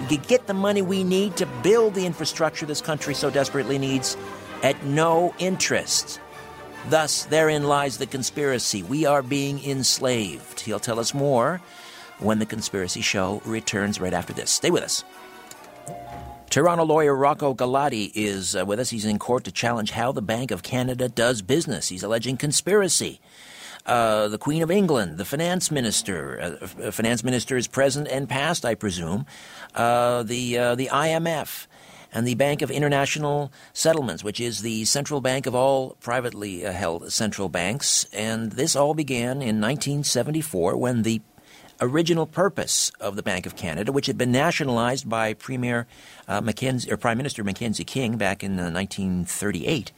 we 0.00 0.06
could 0.06 0.26
get 0.26 0.46
the 0.46 0.54
money 0.54 0.82
we 0.82 1.04
need 1.04 1.36
to 1.36 1.46
build 1.62 1.94
the 1.94 2.06
infrastructure 2.06 2.66
this 2.66 2.80
country 2.80 3.14
so 3.14 3.30
desperately 3.30 3.78
needs 3.78 4.16
at 4.62 4.82
no 4.84 5.34
interest. 5.38 6.20
Thus, 6.88 7.24
therein 7.24 7.64
lies 7.64 7.98
the 7.98 8.06
conspiracy. 8.06 8.82
We 8.82 9.06
are 9.06 9.22
being 9.22 9.62
enslaved. 9.64 10.60
He'll 10.60 10.80
tell 10.80 11.00
us 11.00 11.14
more 11.14 11.60
when 12.18 12.38
the 12.38 12.46
Conspiracy 12.46 13.00
Show 13.00 13.40
returns 13.44 14.00
right 14.00 14.12
after 14.12 14.32
this. 14.32 14.50
Stay 14.50 14.70
with 14.70 14.82
us. 14.82 15.04
Toronto 16.50 16.84
lawyer 16.84 17.14
Rocco 17.14 17.54
Galati 17.54 18.12
is 18.14 18.54
uh, 18.54 18.64
with 18.64 18.78
us. 18.78 18.90
He's 18.90 19.04
in 19.04 19.18
court 19.18 19.44
to 19.44 19.50
challenge 19.50 19.90
how 19.92 20.12
the 20.12 20.22
Bank 20.22 20.50
of 20.50 20.62
Canada 20.62 21.08
does 21.08 21.42
business. 21.42 21.88
He's 21.88 22.02
alleging 22.02 22.36
conspiracy 22.36 23.20
uh, 23.86 24.28
the 24.28 24.38
Queen 24.38 24.62
of 24.62 24.70
England, 24.70 25.18
the 25.18 25.24
finance 25.24 25.70
minister, 25.70 26.58
uh, 26.60 26.90
finance 26.90 27.22
minister 27.22 27.56
is 27.56 27.66
present 27.66 28.08
and 28.08 28.28
past, 28.28 28.64
I 28.64 28.74
presume, 28.74 29.26
uh, 29.74 30.22
the 30.22 30.58
uh, 30.58 30.74
the 30.74 30.86
IMF, 30.86 31.66
and 32.12 32.26
the 32.26 32.34
Bank 32.36 32.62
of 32.62 32.70
International 32.70 33.52
Settlements, 33.72 34.24
which 34.24 34.40
is 34.40 34.62
the 34.62 34.84
central 34.84 35.20
bank 35.20 35.46
of 35.46 35.54
all 35.54 35.96
privately 36.00 36.64
uh, 36.64 36.72
held 36.72 37.12
central 37.12 37.48
banks. 37.48 38.06
And 38.12 38.52
this 38.52 38.76
all 38.76 38.94
began 38.94 39.42
in 39.42 39.60
1974 39.60 40.76
when 40.76 41.02
the 41.02 41.20
original 41.80 42.26
purpose 42.26 42.90
of 43.00 43.16
the 43.16 43.22
Bank 43.22 43.46
of 43.46 43.56
Canada, 43.56 43.90
which 43.92 44.06
had 44.06 44.16
been 44.16 44.30
nationalized 44.30 45.08
by 45.08 45.34
Premier 45.34 45.86
uh, 46.28 46.40
Mackenzie 46.40 46.90
or 46.90 46.96
Prime 46.96 47.18
Minister 47.18 47.42
Mackenzie 47.42 47.84
King 47.84 48.16
back 48.16 48.44
in 48.44 48.56
1938 48.56 49.92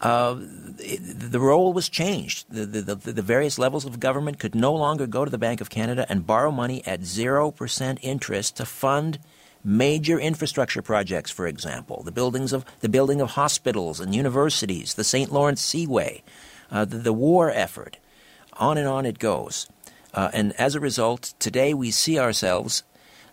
uh, 0.00 0.34
the 0.34 1.40
role 1.40 1.72
was 1.72 1.88
changed. 1.88 2.46
The, 2.50 2.66
the, 2.66 2.94
the, 2.94 3.12
the, 3.12 3.22
various 3.22 3.58
levels 3.58 3.84
of 3.84 3.98
government 3.98 4.38
could 4.38 4.54
no 4.54 4.72
longer 4.72 5.06
go 5.08 5.24
to 5.24 5.30
the 5.30 5.38
Bank 5.38 5.60
of 5.60 5.70
Canada 5.70 6.06
and 6.08 6.26
borrow 6.26 6.52
money 6.52 6.86
at 6.86 7.00
0% 7.00 7.98
interest 8.02 8.56
to 8.56 8.64
fund 8.64 9.18
major 9.64 10.18
infrastructure 10.18 10.82
projects, 10.82 11.32
for 11.32 11.48
example, 11.48 12.02
the, 12.04 12.12
buildings 12.12 12.52
of, 12.52 12.64
the 12.80 12.88
building 12.88 13.20
of 13.20 13.30
hospitals 13.30 13.98
and 13.98 14.14
universities, 14.14 14.94
the 14.94 15.02
St. 15.02 15.32
Lawrence 15.32 15.60
Seaway, 15.60 16.22
uh, 16.70 16.84
the, 16.84 16.98
the, 16.98 17.12
war 17.12 17.50
effort. 17.50 17.98
On 18.54 18.78
and 18.78 18.86
on 18.86 19.04
it 19.04 19.18
goes. 19.18 19.68
Uh, 20.14 20.30
and 20.32 20.52
as 20.54 20.76
a 20.76 20.80
result, 20.80 21.34
today 21.40 21.74
we 21.74 21.90
see 21.90 22.18
ourselves 22.18 22.84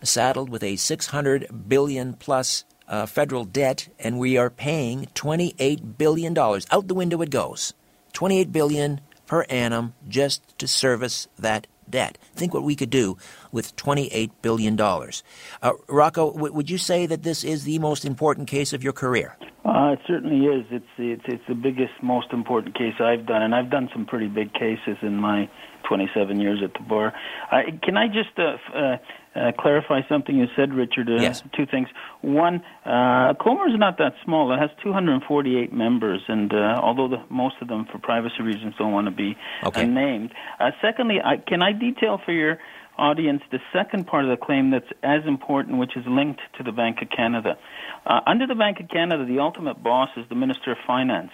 saddled 0.01 0.49
with 0.49 0.63
a 0.63 0.75
600 0.75 1.67
billion 1.67 2.13
plus 2.13 2.63
uh, 2.87 3.05
federal 3.05 3.45
debt, 3.45 3.87
and 3.99 4.19
we 4.19 4.37
are 4.37 4.49
paying 4.49 5.07
28 5.13 5.97
billion 5.97 6.33
dollars. 6.33 6.65
Out 6.71 6.87
the 6.87 6.95
window 6.95 7.21
it 7.21 7.29
goes. 7.29 7.73
28 8.13 8.51
billion 8.51 9.01
per 9.27 9.43
annum 9.49 9.93
just 10.07 10.57
to 10.59 10.67
service 10.67 11.27
that 11.37 11.67
debt. 11.89 12.17
Think 12.35 12.53
what 12.53 12.63
we 12.63 12.75
could 12.75 12.89
do 12.89 13.17
with 13.51 13.75
$28 13.75 14.31
billion. 14.41 14.79
Uh, 14.79 15.71
Rocco, 15.87 16.31
w- 16.31 16.53
would 16.53 16.69
you 16.69 16.77
say 16.77 17.05
that 17.05 17.23
this 17.23 17.43
is 17.43 17.63
the 17.63 17.79
most 17.79 18.05
important 18.05 18.47
case 18.47 18.73
of 18.73 18.83
your 18.83 18.93
career? 18.93 19.37
Uh, 19.63 19.93
it 19.93 19.99
certainly 20.07 20.45
is. 20.45 20.65
It's, 20.71 20.85
it's, 20.97 21.23
it's 21.25 21.43
the 21.47 21.55
biggest, 21.55 21.93
most 22.01 22.31
important 22.31 22.75
case 22.75 22.93
I've 22.99 23.25
done, 23.25 23.41
and 23.41 23.55
I've 23.55 23.69
done 23.69 23.89
some 23.93 24.05
pretty 24.05 24.27
big 24.27 24.53
cases 24.53 24.97
in 25.01 25.15
my 25.17 25.49
27 25.87 26.39
years 26.39 26.61
at 26.63 26.73
the 26.73 26.87
bar. 26.87 27.13
Uh, 27.51 27.61
can 27.83 27.97
I 27.97 28.07
just 28.07 28.37
uh, 28.37 28.97
uh, 29.35 29.51
clarify 29.59 30.01
something 30.07 30.37
you 30.37 30.47
said, 30.55 30.73
Richard? 30.73 31.09
Uh, 31.09 31.21
yes. 31.21 31.43
Two 31.55 31.65
things. 31.65 31.89
One, 32.21 32.63
uh, 32.85 33.33
Comer 33.39 33.67
is 33.67 33.77
not 33.77 33.97
that 33.97 34.13
small. 34.23 34.51
It 34.53 34.59
has 34.59 34.69
248 34.81 35.73
members, 35.73 36.21
and 36.27 36.53
uh, 36.53 36.79
although 36.81 37.07
the, 37.07 37.23
most 37.29 37.55
of 37.61 37.67
them, 37.67 37.85
for 37.91 37.99
privacy 37.99 38.41
reasons, 38.41 38.75
don't 38.77 38.93
want 38.93 39.07
to 39.07 39.11
be 39.11 39.35
okay. 39.63 39.85
named. 39.85 40.33
Uh, 40.59 40.71
secondly, 40.81 41.17
I, 41.23 41.37
can 41.37 41.61
I 41.61 41.73
detail 41.73 42.19
for 42.23 42.31
your 42.31 42.59
audience 42.97 43.41
the 43.51 43.59
second 43.73 44.07
part 44.07 44.23
of 44.23 44.29
the 44.29 44.43
claim 44.43 44.71
that's 44.71 44.87
as 45.03 45.21
important, 45.27 45.77
which 45.77 45.97
is 45.97 46.05
linked 46.07 46.41
to 46.57 46.63
the 46.63 46.71
Bank 46.71 47.01
of 47.01 47.09
Canada? 47.09 47.57
Uh, 48.05 48.21
under 48.25 48.47
the 48.47 48.55
Bank 48.55 48.79
of 48.79 48.87
Canada, 48.89 49.25
the 49.25 49.39
ultimate 49.39 49.83
boss 49.83 50.09
is 50.15 50.25
the 50.29 50.35
Minister 50.35 50.71
of 50.71 50.77
Finance. 50.87 51.31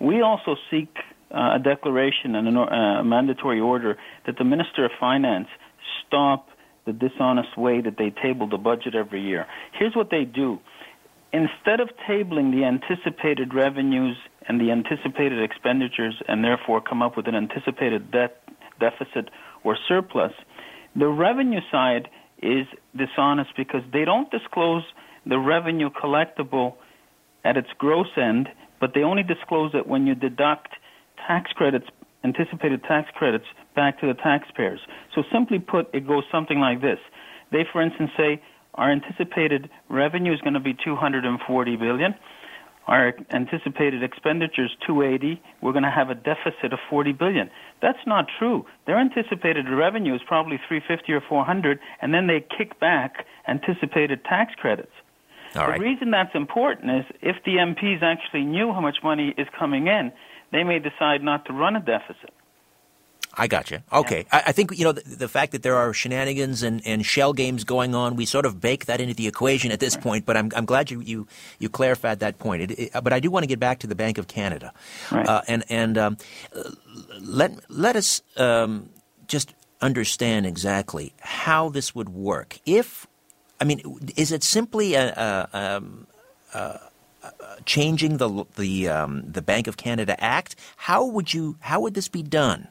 We 0.00 0.22
also 0.22 0.56
seek 0.70 0.96
uh, 1.30 1.56
a 1.56 1.58
declaration 1.58 2.34
and 2.34 2.56
a 2.56 2.60
uh, 2.60 3.02
mandatory 3.02 3.60
order 3.60 3.98
that 4.26 4.38
the 4.38 4.44
Minister 4.44 4.84
of 4.84 4.92
Finance 4.98 5.48
stop 6.06 6.48
the 6.86 6.92
dishonest 6.92 7.56
way 7.56 7.80
that 7.80 7.96
they 7.98 8.10
table 8.10 8.48
the 8.48 8.58
budget 8.58 8.94
every 8.94 9.22
year. 9.22 9.46
Here's 9.78 9.94
what 9.94 10.10
they 10.10 10.24
do. 10.24 10.58
Instead 11.32 11.80
of 11.80 11.88
tabling 12.08 12.52
the 12.52 12.64
anticipated 12.64 13.54
revenues 13.54 14.16
and 14.46 14.60
the 14.60 14.70
anticipated 14.70 15.42
expenditures 15.42 16.14
and 16.28 16.44
therefore 16.44 16.80
come 16.80 17.02
up 17.02 17.16
with 17.16 17.26
an 17.26 17.34
anticipated 17.34 18.10
debt 18.10 18.40
deficit 18.78 19.30
or 19.64 19.76
surplus, 19.88 20.32
the 20.94 21.08
revenue 21.08 21.60
side 21.72 22.08
is 22.42 22.66
dishonest 22.96 23.50
because 23.56 23.82
they 23.92 24.04
don't 24.04 24.30
disclose 24.30 24.84
the 25.26 25.38
revenue 25.38 25.90
collectible 25.90 26.74
at 27.44 27.56
its 27.56 27.68
gross 27.78 28.06
end, 28.16 28.48
but 28.80 28.92
they 28.94 29.02
only 29.02 29.22
disclose 29.22 29.72
it 29.74 29.86
when 29.86 30.06
you 30.06 30.14
deduct 30.14 30.68
tax 31.26 31.50
credits, 31.52 31.86
anticipated 32.24 32.82
tax 32.84 33.10
credits, 33.14 33.44
back 33.76 34.00
to 34.00 34.06
the 34.06 34.14
taxpayers. 34.14 34.80
So 35.14 35.22
simply 35.32 35.58
put, 35.58 35.94
it 35.94 36.06
goes 36.06 36.24
something 36.32 36.58
like 36.58 36.80
this. 36.80 36.98
They, 37.52 37.64
for 37.70 37.82
instance, 37.82 38.10
say 38.16 38.42
our 38.74 38.90
anticipated 38.90 39.70
revenue 39.88 40.32
is 40.32 40.40
going 40.40 40.54
to 40.54 40.60
be 40.60 40.74
240 40.74 41.76
billion. 41.76 42.14
Our 42.86 43.14
anticipated 43.32 44.02
expenditures 44.02 44.76
280. 44.86 45.40
We're 45.62 45.72
going 45.72 45.84
to 45.84 45.90
have 45.90 46.10
a 46.10 46.14
deficit 46.14 46.72
of 46.72 46.78
40 46.90 47.12
billion. 47.12 47.50
That's 47.80 48.04
not 48.06 48.26
true. 48.38 48.66
Their 48.86 48.98
anticipated 48.98 49.66
revenue 49.70 50.14
is 50.14 50.20
probably 50.26 50.60
350 50.68 51.12
or 51.12 51.22
400, 51.26 51.78
and 52.02 52.12
then 52.12 52.26
they 52.26 52.44
kick 52.56 52.78
back 52.80 53.26
anticipated 53.48 54.24
tax 54.24 54.54
credits. 54.56 54.92
All 55.56 55.66
the 55.66 55.72
right. 55.72 55.80
reason 55.80 56.10
that's 56.10 56.34
important 56.34 56.90
is 56.90 57.04
if 57.22 57.36
the 57.44 57.56
MPs 57.56 58.02
actually 58.02 58.44
knew 58.44 58.72
how 58.72 58.80
much 58.80 58.98
money 59.02 59.34
is 59.38 59.46
coming 59.56 59.86
in, 59.86 60.12
they 60.54 60.62
may 60.62 60.78
decide 60.78 61.20
not 61.20 61.44
to 61.46 61.52
run 61.52 61.74
a 61.74 61.80
deficit. 61.80 62.30
I 63.36 63.48
got 63.48 63.72
you. 63.72 63.80
Okay. 63.92 64.18
Yeah. 64.18 64.36
I, 64.36 64.42
I, 64.46 64.52
think, 64.52 64.78
you 64.78 64.84
know, 64.84 64.92
the, 64.92 65.02
the, 65.16 65.26
fact 65.26 65.50
that 65.50 65.64
there 65.64 65.74
are 65.74 65.92
shenanigans 65.92 66.62
and, 66.62 66.80
and 66.86 67.04
shell 67.04 67.32
games 67.32 67.64
going 67.64 67.92
on, 67.92 68.14
we 68.14 68.24
sort 68.24 68.46
of 68.46 68.60
bake 68.60 68.86
that 68.86 69.00
into 69.00 69.14
the 69.14 69.26
equation 69.26 69.72
at 69.72 69.80
this 69.80 69.96
right. 69.96 70.04
point, 70.04 70.26
but 70.26 70.36
I'm, 70.36 70.52
I'm 70.54 70.64
glad 70.64 70.92
you, 70.92 71.00
you, 71.00 71.26
you 71.58 71.68
clarified 71.68 72.20
that 72.20 72.38
point. 72.38 72.62
It, 72.62 72.70
it, 72.78 72.92
but 73.02 73.12
I 73.12 73.18
do 73.18 73.32
want 73.32 73.42
to 73.42 73.48
get 73.48 73.58
back 73.58 73.80
to 73.80 73.88
the 73.88 73.96
Bank 73.96 74.18
of 74.18 74.28
Canada. 74.28 74.72
Right. 75.10 75.26
Uh, 75.26 75.42
and 75.48 75.64
and 75.68 75.98
um, 75.98 76.16
let, 77.20 77.68
let 77.68 77.96
us 77.96 78.22
um, 78.36 78.90
just 79.26 79.52
understand 79.80 80.46
exactly 80.46 81.12
how 81.18 81.70
this 81.70 81.96
would 81.96 82.10
work. 82.10 82.60
If, 82.64 83.08
I 83.60 83.64
mean, 83.64 83.98
is 84.14 84.30
it 84.30 84.44
simply 84.44 84.94
a, 84.94 85.48
a, 85.52 85.58
um, 85.58 86.06
a 86.54 86.78
changing 87.64 88.18
the 88.18 88.44
the 88.56 88.88
um, 88.88 89.22
the 89.26 89.42
Bank 89.42 89.66
of 89.66 89.76
Canada 89.76 90.22
Act. 90.22 90.56
How 90.76 91.04
would 91.04 91.32
you 91.34 91.56
how 91.60 91.80
would 91.80 91.94
this 91.94 92.08
be 92.08 92.22
done? 92.22 92.68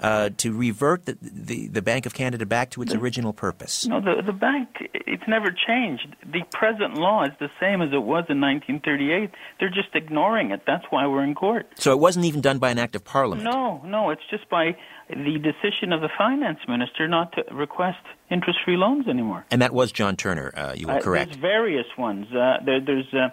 Uh, 0.00 0.30
to 0.36 0.52
revert 0.52 1.06
the, 1.06 1.18
the, 1.20 1.66
the 1.66 1.82
Bank 1.82 2.06
of 2.06 2.14
Canada 2.14 2.46
back 2.46 2.70
to 2.70 2.80
its 2.82 2.92
the, 2.92 2.98
original 3.00 3.32
purpose? 3.32 3.84
No, 3.84 4.00
the, 4.00 4.22
the 4.24 4.32
bank, 4.32 4.68
it's 4.94 5.24
never 5.26 5.46
changed. 5.50 6.14
The 6.24 6.44
present 6.52 6.94
law 6.94 7.24
is 7.24 7.32
the 7.40 7.50
same 7.60 7.82
as 7.82 7.88
it 7.92 8.04
was 8.04 8.24
in 8.28 8.40
1938. 8.40 9.32
They're 9.58 9.68
just 9.68 9.88
ignoring 9.94 10.52
it. 10.52 10.62
That's 10.68 10.84
why 10.90 11.04
we're 11.08 11.24
in 11.24 11.34
court. 11.34 11.66
So 11.74 11.90
it 11.90 11.98
wasn't 11.98 12.26
even 12.26 12.40
done 12.40 12.60
by 12.60 12.70
an 12.70 12.78
act 12.78 12.94
of 12.94 13.02
parliament? 13.02 13.42
No, 13.42 13.82
no, 13.84 14.10
it's 14.10 14.22
just 14.30 14.48
by 14.48 14.76
the 15.08 15.38
decision 15.38 15.92
of 15.92 16.00
the 16.00 16.08
finance 16.16 16.58
minister 16.68 17.08
not 17.08 17.32
to 17.32 17.54
request 17.54 17.98
interest-free 18.30 18.76
loans 18.76 19.08
anymore. 19.08 19.44
And 19.50 19.62
that 19.62 19.72
was 19.72 19.90
John 19.92 20.16
Turner. 20.16 20.52
Uh, 20.54 20.74
you 20.76 20.86
were 20.86 20.94
uh, 20.94 21.00
correct. 21.00 21.30
There's 21.30 21.40
various 21.40 21.86
ones. 21.96 22.26
Uh, 22.30 22.58
there, 22.64 22.80
there's 22.80 23.12
uh, 23.12 23.28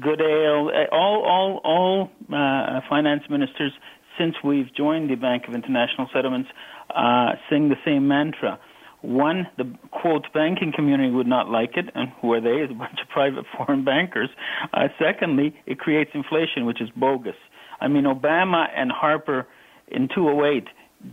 Goodale. 0.00 0.70
all, 0.92 1.22
all, 1.24 1.60
all 1.64 2.10
uh, 2.32 2.80
finance 2.88 3.22
ministers 3.30 3.72
since 4.18 4.34
we've 4.44 4.72
joined 4.74 5.10
the 5.10 5.14
Bank 5.14 5.44
of 5.48 5.54
International 5.54 6.08
Settlements 6.12 6.50
uh, 6.94 7.32
sing 7.48 7.68
the 7.68 7.76
same 7.84 8.08
mantra. 8.08 8.58
One, 9.02 9.46
the 9.56 9.72
quote 9.90 10.26
banking 10.34 10.72
community 10.74 11.10
would 11.10 11.26
not 11.26 11.48
like 11.48 11.76
it, 11.76 11.86
and 11.94 12.10
who 12.20 12.34
are 12.34 12.40
they? 12.40 12.62
It's 12.62 12.70
a 12.70 12.74
bunch 12.74 12.98
of 13.02 13.08
private 13.08 13.46
foreign 13.56 13.84
bankers. 13.84 14.28
Uh, 14.74 14.88
secondly, 14.98 15.56
it 15.66 15.78
creates 15.78 16.10
inflation, 16.12 16.66
which 16.66 16.82
is 16.82 16.90
bogus. 16.94 17.36
I 17.80 17.88
mean, 17.88 18.04
Obama 18.04 18.66
and 18.76 18.92
Harper 18.92 19.46
in 19.88 20.08
2008 20.08 20.64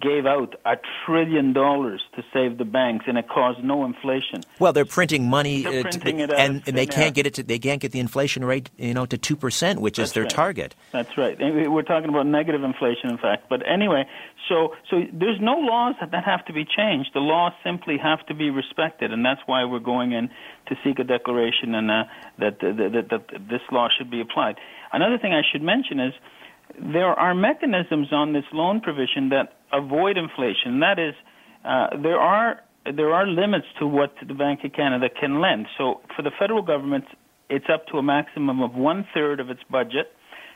gave 0.01 0.25
out 0.25 0.55
a 0.65 0.75
trillion 1.05 1.53
dollars 1.53 2.01
to 2.15 2.23
save 2.33 2.57
the 2.57 2.65
banks, 2.65 3.05
and 3.07 3.17
it 3.17 3.29
caused 3.29 3.63
no 3.63 3.85
inflation. 3.85 4.43
Well, 4.59 4.73
they're 4.73 4.83
printing 4.83 5.29
money, 5.29 5.63
they're 5.63 5.83
printing 5.83 6.21
uh, 6.21 6.27
to, 6.27 6.35
and, 6.35 6.61
and 6.67 6.77
they 6.77 6.85
can't 6.85 7.15
get 7.15 7.25
it. 7.25 7.35
To, 7.35 7.43
they 7.43 7.57
can't 7.57 7.79
get 7.79 7.93
the 7.93 7.99
inflation 7.99 8.43
rate, 8.43 8.69
you 8.77 8.93
know, 8.93 9.05
to 9.05 9.17
two 9.17 9.37
percent, 9.37 9.79
which 9.79 9.95
That's 9.95 10.09
is 10.09 10.13
their 10.13 10.23
right. 10.23 10.29
target. 10.29 10.75
That's 10.91 11.17
right. 11.17 11.37
We're 11.39 11.83
talking 11.83 12.09
about 12.09 12.25
negative 12.27 12.63
inflation, 12.63 13.09
in 13.09 13.17
fact. 13.17 13.47
But 13.49 13.61
anyway, 13.65 14.05
so 14.49 14.75
so 14.89 15.03
there's 15.13 15.39
no 15.39 15.53
laws 15.53 15.95
that, 16.01 16.11
that 16.11 16.25
have 16.25 16.43
to 16.45 16.53
be 16.53 16.65
changed. 16.65 17.11
The 17.13 17.21
laws 17.21 17.53
simply 17.63 17.97
have 17.97 18.25
to 18.27 18.33
be 18.33 18.49
respected, 18.49 19.13
and 19.13 19.25
that's 19.25 19.41
why 19.45 19.63
we're 19.63 19.79
going 19.79 20.11
in 20.11 20.29
to 20.67 20.75
seek 20.83 20.99
a 20.99 21.05
declaration 21.05 21.73
and 21.73 21.89
uh, 21.89 22.03
that, 22.39 22.59
that, 22.59 22.91
that 22.93 23.09
that 23.09 23.49
this 23.49 23.61
law 23.71 23.87
should 23.97 24.11
be 24.11 24.19
applied. 24.19 24.57
Another 24.91 25.17
thing 25.17 25.33
I 25.33 25.43
should 25.49 25.61
mention 25.61 26.01
is 26.01 26.13
there 26.77 27.07
are 27.07 27.33
mechanisms 27.33 28.11
on 28.11 28.33
this 28.33 28.43
loan 28.51 28.81
provision 28.81 29.29
that 29.29 29.56
avoid 29.71 30.17
inflation. 30.17 30.79
That 30.79 30.99
is, 30.99 31.13
uh, 31.65 32.01
there 32.01 32.19
are 32.19 32.61
there 32.95 33.13
are 33.13 33.27
limits 33.27 33.65
to 33.79 33.87
what 33.87 34.13
the 34.25 34.33
Bank 34.33 34.61
of 34.63 34.71
Canada 34.71 35.07
can 35.09 35.41
lend. 35.41 35.65
So 35.77 35.99
for 36.15 36.21
the 36.21 36.31
federal 36.39 36.61
government, 36.61 37.03
it's 37.49 37.65
up 37.73 37.85
to 37.87 37.97
a 37.97 38.03
maximum 38.03 38.61
of 38.61 38.75
one 38.75 39.05
third 39.13 39.41
of 39.41 39.49
its 39.49 39.59
budget, 39.69 40.13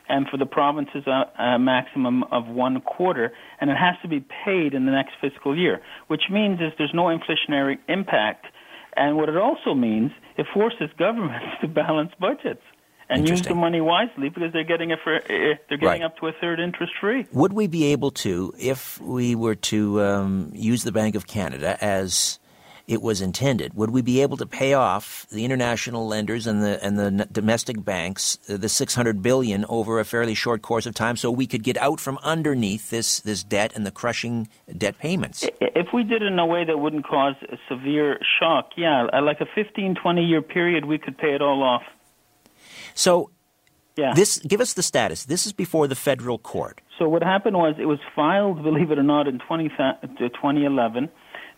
and 0.08 0.26
for 0.28 0.38
the 0.38 0.46
provinces, 0.46 1.06
a, 1.06 1.42
a 1.42 1.58
maximum 1.58 2.24
of 2.24 2.46
one 2.46 2.80
quarter, 2.80 3.32
and 3.60 3.70
it 3.70 3.76
has 3.76 3.96
to 4.02 4.08
be 4.08 4.24
paid 4.44 4.72
in 4.72 4.86
the 4.86 4.92
next 4.92 5.12
fiscal 5.20 5.56
year. 5.56 5.80
Which 6.08 6.22
means 6.30 6.60
is 6.60 6.72
there's 6.78 6.94
no 6.94 7.04
inflationary 7.04 7.78
impact, 7.88 8.46
and 8.96 9.16
what 9.16 9.28
it 9.28 9.36
also 9.36 9.74
means, 9.74 10.10
it 10.38 10.46
forces 10.54 10.88
governments 10.98 11.46
to 11.60 11.68
balance 11.68 12.12
budgets 12.18 12.62
and 13.12 13.28
use 13.28 13.42
the 13.42 13.54
money 13.54 13.80
wisely 13.80 14.28
because 14.28 14.52
they're 14.52 14.64
getting 14.64 14.90
it 14.90 14.98
for 15.02 15.20
they're 15.28 15.58
getting 15.68 15.86
right. 15.86 16.02
up 16.02 16.16
to 16.18 16.26
a 16.26 16.32
third 16.40 16.60
interest 16.60 16.92
free. 17.00 17.26
Would 17.32 17.52
we 17.52 17.66
be 17.66 17.84
able 17.86 18.10
to, 18.12 18.54
if 18.58 19.00
we 19.00 19.34
were 19.34 19.54
to 19.54 20.02
um, 20.02 20.50
use 20.54 20.84
the 20.84 20.92
Bank 20.92 21.14
of 21.14 21.26
Canada 21.26 21.76
as 21.80 22.38
it 22.86 23.00
was 23.00 23.20
intended, 23.20 23.74
would 23.74 23.90
we 23.90 24.02
be 24.02 24.22
able 24.22 24.36
to 24.36 24.46
pay 24.46 24.74
off 24.74 25.26
the 25.30 25.44
international 25.44 26.06
lenders 26.06 26.46
and 26.46 26.62
the 26.62 26.84
and 26.84 26.98
the 26.98 27.26
domestic 27.30 27.82
banks 27.84 28.38
uh, 28.48 28.56
the 28.56 28.68
six 28.68 28.94
hundred 28.94 29.22
billion 29.22 29.64
over 29.68 30.00
a 30.00 30.04
fairly 30.04 30.34
short 30.34 30.62
course 30.62 30.84
of 30.84 30.94
time, 30.94 31.16
so 31.16 31.30
we 31.30 31.46
could 31.46 31.62
get 31.62 31.76
out 31.78 32.00
from 32.00 32.18
underneath 32.22 32.90
this 32.90 33.20
this 33.20 33.44
debt 33.44 33.72
and 33.74 33.86
the 33.86 33.90
crushing 33.90 34.48
debt 34.76 34.98
payments? 34.98 35.44
If 35.60 35.88
we 35.94 36.02
did 36.02 36.22
it 36.22 36.26
in 36.26 36.38
a 36.38 36.46
way 36.46 36.64
that 36.64 36.78
wouldn't 36.78 37.06
cause 37.06 37.36
a 37.48 37.56
severe 37.68 38.18
shock, 38.40 38.70
yeah, 38.76 39.04
like 39.20 39.40
a 39.40 39.46
15, 39.54 39.94
20 39.94 40.24
year 40.24 40.42
period, 40.42 40.84
we 40.84 40.98
could 40.98 41.16
pay 41.16 41.34
it 41.34 41.42
all 41.42 41.62
off. 41.62 41.82
So, 42.94 43.30
Yeah. 43.96 44.14
This 44.14 44.38
give 44.38 44.62
us 44.62 44.72
the 44.72 44.82
status. 44.82 45.26
This 45.26 45.46
is 45.46 45.52
before 45.52 45.86
the 45.86 45.94
federal 45.94 46.38
court. 46.38 46.80
So 46.98 47.08
what 47.08 47.22
happened 47.22 47.56
was 47.56 47.74
it 47.78 47.84
was 47.84 47.98
filed, 48.16 48.62
believe 48.62 48.90
it 48.90 48.98
or 48.98 49.02
not, 49.02 49.28
in 49.28 49.38
20, 49.38 49.70
uh, 49.78 49.92
2011. 50.18 51.10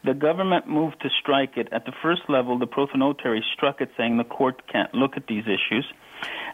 The 0.05 0.15
government 0.15 0.69
moved 0.69 1.01
to 1.03 1.09
strike 1.21 1.57
it. 1.57 1.69
At 1.73 1.85
the 1.87 1.93
first 2.03 2.23
level, 2.29 2.59
the 2.59 2.67
prothonotary 2.67 3.41
struck 3.55 3.81
it, 3.81 3.91
saying 3.97 4.19
the 4.19 4.25
court 4.25 4.63
can't 4.71 4.93
look 4.95 5.17
at 5.17 5.29
these 5.29 5.45
issues. 5.45 5.87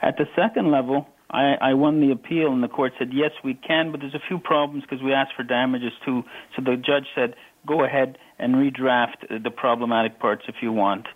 At 0.03 0.19
the 0.19 0.27
second 0.37 0.71
level, 0.71 1.09
I, 1.31 1.55
I 1.61 1.75
won 1.75 2.01
the 2.01 2.11
appeal, 2.12 2.53
and 2.53 2.62
the 2.62 2.69
court 2.69 2.93
said 2.99 3.11
yes, 3.12 3.31
we 3.43 3.55
can, 3.55 3.90
but 3.90 4.01
there's 4.01 4.14
a 4.14 4.23
few 4.29 4.38
problems 4.38 4.85
because 4.85 5.03
we 5.03 5.12
asked 5.12 5.33
for 5.37 5.43
damages 5.43 5.93
too. 6.05 6.23
So 6.55 6.62
the 6.62 6.77
judge 6.77 7.07
said, 7.14 7.35
go 7.66 7.85
ahead 7.85 8.19
and 8.38 8.55
redraft 8.55 9.43
the 9.43 9.51
problematic 9.51 10.19
parts 10.19 10.43
if 10.49 10.57
you 10.62 10.73
want. 10.73 11.07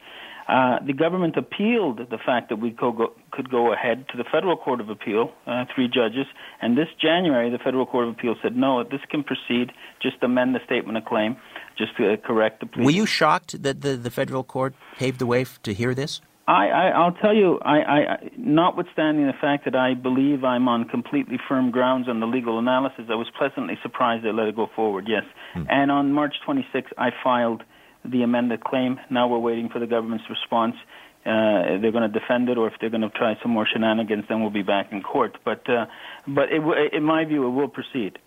Uh, 0.48 0.78
the 0.86 0.92
government 0.92 1.36
appealed 1.36 1.98
the 2.10 2.18
fact 2.18 2.50
that 2.50 2.56
we 2.56 2.70
could 2.70 2.96
go, 2.96 3.12
could 3.30 3.50
go 3.50 3.72
ahead 3.72 4.06
to 4.10 4.16
the 4.18 4.24
Federal 4.30 4.56
Court 4.56 4.80
of 4.80 4.90
Appeal, 4.90 5.32
uh, 5.46 5.64
three 5.74 5.88
judges, 5.88 6.26
and 6.60 6.76
this 6.76 6.88
January 7.00 7.50
the 7.50 7.58
Federal 7.58 7.86
Court 7.86 8.08
of 8.08 8.14
Appeal 8.14 8.34
said 8.42 8.54
no, 8.56 8.84
this 8.84 9.00
can 9.10 9.24
proceed. 9.24 9.72
Just 10.02 10.16
amend 10.22 10.54
the 10.54 10.60
statement 10.66 10.98
of 10.98 11.04
claim, 11.06 11.36
just 11.78 11.96
to 11.96 12.12
uh, 12.12 12.16
correct 12.16 12.60
the. 12.60 12.66
Plea. 12.66 12.84
Were 12.84 12.90
you 12.90 13.06
shocked 13.06 13.62
that 13.62 13.80
the, 13.80 13.96
the 13.96 14.10
federal 14.10 14.44
court 14.44 14.74
paved 14.98 15.18
the 15.18 15.26
way 15.26 15.42
f- 15.42 15.60
to 15.62 15.72
hear 15.72 15.94
this? 15.94 16.20
I, 16.46 16.68
I 16.68 16.88
I'll 16.88 17.12
tell 17.12 17.34
you, 17.34 17.58
I, 17.60 17.76
I 17.78 18.30
notwithstanding 18.36 19.26
the 19.26 19.32
fact 19.40 19.64
that 19.64 19.74
I 19.74 19.94
believe 19.94 20.44
I'm 20.44 20.68
on 20.68 20.86
completely 20.86 21.38
firm 21.48 21.70
grounds 21.70 22.06
on 22.06 22.20
the 22.20 22.26
legal 22.26 22.58
analysis, 22.58 23.06
I 23.08 23.14
was 23.14 23.28
pleasantly 23.38 23.78
surprised 23.82 24.24
they 24.24 24.32
let 24.32 24.48
it 24.48 24.56
go 24.56 24.68
forward. 24.76 25.06
Yes, 25.08 25.24
hmm. 25.54 25.62
and 25.70 25.90
on 25.90 26.12
March 26.12 26.34
26, 26.44 26.90
I 26.98 27.10
filed 27.22 27.62
the 28.04 28.22
amended 28.22 28.62
claim. 28.62 29.00
Now 29.10 29.28
we're 29.28 29.38
waiting 29.38 29.68
for 29.68 29.78
the 29.78 29.86
government's 29.86 30.28
response. 30.28 30.76
Uh, 31.24 31.80
they're 31.80 31.92
going 31.92 32.10
to 32.10 32.20
defend 32.20 32.50
it, 32.50 32.58
or 32.58 32.68
if 32.68 32.74
they're 32.80 32.90
going 32.90 33.00
to 33.00 33.08
try 33.08 33.34
some 33.42 33.50
more 33.50 33.66
shenanigans, 33.66 34.24
then 34.28 34.42
we'll 34.42 34.50
be 34.50 34.62
back 34.62 34.92
in 34.92 35.02
court. 35.02 35.38
But, 35.42 35.68
uh, 35.70 35.86
but 36.28 36.52
it 36.52 36.58
w- 36.58 36.88
in 36.92 37.02
my 37.02 37.24
view, 37.24 37.46
it 37.46 37.50
will 37.50 37.68
proceed. 37.68 38.18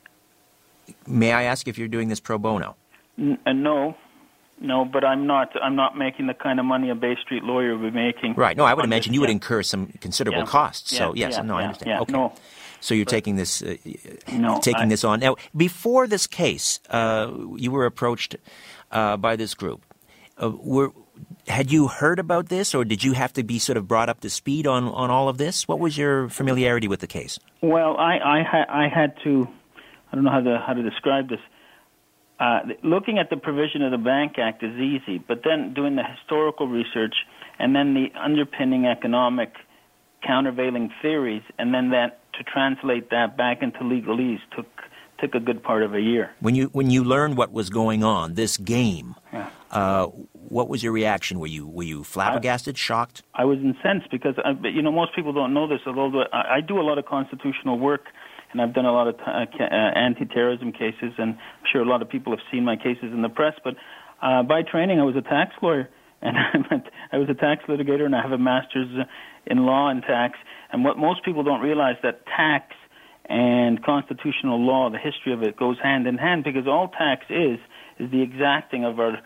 May 1.05 1.31
I 1.31 1.43
ask 1.43 1.67
if 1.67 1.77
you're 1.77 1.87
doing 1.87 2.07
this 2.07 2.19
pro 2.19 2.39
bono? 2.39 2.75
N- 3.19 3.37
uh, 3.45 3.53
no, 3.53 3.95
no, 4.59 4.83
but 4.83 5.03
I'm 5.03 5.27
not. 5.27 5.51
I'm 5.61 5.75
not 5.75 5.95
making 5.95 6.25
the 6.25 6.33
kind 6.33 6.59
of 6.59 6.65
money 6.65 6.89
a 6.89 6.95
Bay 6.95 7.15
Street 7.21 7.43
lawyer 7.43 7.77
would 7.77 7.93
be 7.93 7.95
making. 7.95 8.33
Right. 8.33 8.57
No, 8.57 8.65
I 8.65 8.73
would 8.73 8.85
imagine 8.85 9.13
you 9.13 9.21
would 9.21 9.29
incur 9.29 9.61
some 9.61 9.87
considerable 10.01 10.41
yeah. 10.41 10.45
costs. 10.47 10.91
Yeah, 10.91 10.97
so 10.97 11.13
yes, 11.13 11.33
yeah, 11.33 11.41
no, 11.43 11.57
I 11.57 11.63
understand. 11.65 11.89
Yeah, 11.89 12.01
okay. 12.01 12.13
No. 12.13 12.33
So 12.79 12.93
you're 12.93 13.05
taking 13.05 13.37
this, 13.37 13.63
uh, 13.63 13.75
no, 14.31 14.59
taking 14.61 14.83
I, 14.83 14.87
this 14.87 15.03
on 15.03 15.19
now. 15.19 15.35
Before 15.55 16.07
this 16.07 16.27
case, 16.27 16.79
uh, 16.91 17.31
you 17.55 17.71
were 17.71 17.85
approached 17.85 18.35
uh, 18.91 19.17
by 19.17 19.36
this 19.36 19.54
group. 19.54 19.82
Uh, 20.41 20.52
were 20.52 20.91
had 21.47 21.71
you 21.71 21.88
heard 21.88 22.19
about 22.19 22.50
this, 22.50 22.76
or 22.76 22.84
did 22.86 23.04
you 23.04 23.13
have 23.13 23.34
to 23.34 23.43
be 23.43 23.58
sort 23.58 23.78
of 23.78 23.88
brought 23.88 24.10
up 24.10 24.19
to 24.21 24.30
speed 24.30 24.67
on, 24.67 24.86
on 24.86 25.10
all 25.10 25.30
of 25.30 25.38
this? 25.38 25.67
What 25.67 25.80
was 25.80 25.97
your 25.97 26.30
familiarity 26.30 26.88
with 26.88 27.00
the 27.00 27.08
case? 27.08 27.39
Well, 27.62 27.97
I 27.97 28.17
I, 28.17 28.43
ha- 28.43 28.69
I 28.69 28.88
had 28.88 29.15
to. 29.23 29.47
I 30.12 30.15
don't 30.15 30.23
know 30.23 30.32
how 30.32 30.41
to 30.41 30.63
how 30.65 30.73
to 30.73 30.84
describe 30.84 31.30
this. 31.30 31.39
Uh, 32.39 32.60
looking 32.84 33.17
at 33.17 33.30
the 33.32 33.38
provision 33.38 33.82
of 33.82 33.91
the 33.91 33.97
Bank 33.97 34.38
Act 34.38 34.62
is 34.62 34.76
easy, 34.76 35.17
but 35.17 35.41
then 35.43 35.73
doing 35.73 35.95
the 35.95 36.04
historical 36.04 36.67
research 36.67 37.15
and 37.58 37.76
then 37.76 37.95
the 37.95 38.08
underpinning 38.19 38.86
economic 38.86 39.54
countervailing 40.26 40.91
theories, 41.02 41.41
and 41.58 41.73
then 41.73 41.89
that 41.89 42.19
to 42.34 42.43
translate 42.43 43.10
that 43.10 43.38
back 43.38 43.63
into 43.63 43.80
legalese 43.80 44.39
took 44.56 44.67
took 45.19 45.36
a 45.36 45.39
good 45.39 45.63
part 45.63 45.84
of 45.84 45.93
a 45.93 46.01
year. 46.01 46.32
When 46.39 46.56
you 46.56 46.67
when 46.73 46.89
you 46.89 47.03
learned 47.03 47.38
what 47.38 47.51
was 47.51 47.69
going 47.69 48.03
on, 48.03 48.36
this 48.36 48.58
game, 48.58 49.15
yeah. 49.34 49.49
uh, 49.71 50.08
what 50.34 50.69
was 50.69 50.84
your 50.84 50.91
reaction? 50.91 51.39
Were 51.39 51.47
you 51.47 51.67
were 51.67 51.84
you 51.84 52.03
flabbergasted, 52.03 52.75
I, 52.75 52.77
shocked? 52.77 53.23
I 53.34 53.45
was 53.45 53.60
incensed 53.60 54.10
because 54.12 54.36
I, 54.43 54.51
uh, 54.51 54.67
you 54.67 54.82
know 54.82 54.91
most 54.91 55.15
people 55.15 55.34
don't 55.34 55.53
know 55.53 55.67
this. 55.67 55.80
Although 55.86 56.23
I, 56.32 56.58
I 56.58 56.62
do 56.62 56.80
a 56.80 56.86
lot 56.86 56.97
of 56.97 57.06
constitutional 57.06 57.80
work, 57.80 58.06
and 58.51 58.62
I've 58.62 58.73
done 58.73 58.86
a 58.86 58.93
lot 58.93 59.08
of 59.08 59.17
t- 59.17 59.23
uh, 59.25 59.63
uh, 59.63 59.65
anti-terrorism 59.65 60.71
cases, 60.71 61.13
and 61.17 61.34
I'm 61.34 61.65
sure 61.71 61.82
a 61.82 61.86
lot 61.86 62.01
of 62.01 62.10
people 62.10 62.34
have 62.34 62.45
seen 62.51 62.63
my 62.63 62.75
cases 62.75 63.12
in 63.13 63.21
the 63.21 63.30
press. 63.30 63.53
But 63.63 63.75
uh, 64.21 64.43
by 64.43 64.62
training, 64.63 64.99
I 64.99 65.03
was 65.03 65.15
a 65.15 65.21
tax 65.21 65.53
lawyer, 65.62 65.89
and 66.21 66.36
I 67.12 67.17
was 67.17 67.30
a 67.30 67.36
tax 67.36 67.63
litigator, 67.67 68.06
and 68.06 68.15
I 68.15 68.21
have 68.21 68.32
a 68.32 68.38
master's 68.38 69.06
in 69.45 69.65
law 69.65 69.89
and 69.89 70.01
tax. 70.01 70.38
And 70.71 70.84
what 70.84 70.97
most 70.97 71.23
people 71.23 71.43
don't 71.43 71.62
realize 71.62 71.95
that 72.03 72.25
tax 72.25 72.73
and 73.29 73.83
constitutional 73.83 74.59
law, 74.59 74.89
the 74.89 74.97
history 74.97 75.33
of 75.33 75.43
it 75.43 75.57
goes 75.57 75.77
hand 75.81 76.07
in 76.07 76.17
hand 76.17 76.43
because 76.43 76.67
all 76.67 76.87
tax 76.87 77.25
is 77.29 77.59
is 77.99 78.11
the 78.11 78.21
exacting 78.21 78.85
of 78.85 78.99
our 78.99 79.17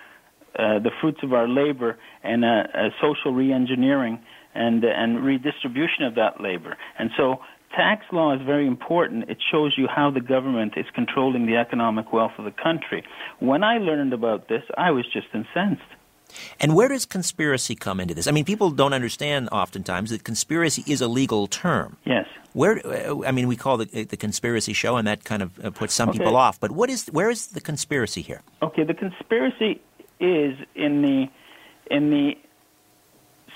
uh, 0.57 0.79
the 0.79 0.91
fruits 0.99 1.19
of 1.23 1.33
our 1.33 1.47
labor 1.47 1.97
and 2.23 2.43
uh, 2.43 2.47
uh, 2.47 2.89
social 3.01 3.31
reengineering 3.31 4.19
and 4.53 4.83
and 4.83 5.23
redistribution 5.23 6.03
of 6.03 6.15
that 6.15 6.41
labor. 6.41 6.77
And 6.97 7.11
so 7.15 7.37
tax 7.75 8.05
law 8.11 8.35
is 8.35 8.41
very 8.45 8.67
important. 8.67 9.29
It 9.29 9.37
shows 9.51 9.75
you 9.77 9.87
how 9.87 10.11
the 10.11 10.21
government 10.21 10.73
is 10.77 10.85
controlling 10.93 11.45
the 11.45 11.57
economic 11.57 12.11
wealth 12.11 12.33
of 12.37 12.45
the 12.45 12.51
country. 12.51 13.03
When 13.39 13.63
I 13.63 13.77
learned 13.77 14.13
about 14.13 14.49
this, 14.49 14.63
I 14.77 14.91
was 14.91 15.05
just 15.13 15.27
incensed. 15.33 15.83
And 16.59 16.75
where 16.75 16.87
does 16.87 17.05
conspiracy 17.05 17.75
come 17.75 17.99
into 17.99 18.13
this? 18.13 18.27
I 18.27 18.31
mean, 18.31 18.45
people 18.45 18.71
don't 18.71 18.93
understand 18.93 19.49
oftentimes 19.51 20.09
that 20.11 20.23
conspiracy 20.23 20.83
is 20.87 21.01
a 21.01 21.07
legal 21.07 21.47
term. 21.47 21.97
Yes. 22.05 22.25
Where 22.53 22.85
uh, 22.85 23.25
I 23.25 23.31
mean, 23.31 23.47
we 23.47 23.55
call 23.55 23.81
it 23.81 24.09
the 24.09 24.17
conspiracy 24.17 24.73
show, 24.73 24.97
and 24.97 25.07
that 25.07 25.23
kind 25.23 25.41
of 25.41 25.59
uh, 25.63 25.71
puts 25.71 25.93
some 25.93 26.09
okay. 26.09 26.19
people 26.19 26.35
off. 26.35 26.59
But 26.59 26.71
what 26.71 26.89
is 26.89 27.07
where 27.07 27.29
is 27.29 27.47
the 27.47 27.61
conspiracy 27.61 28.21
here? 28.21 28.41
Okay, 28.61 28.83
the 28.83 28.93
conspiracy 28.93 29.81
is 30.19 30.57
in 30.75 31.01
the 31.01 31.27
in 31.89 32.09
the 32.09 32.33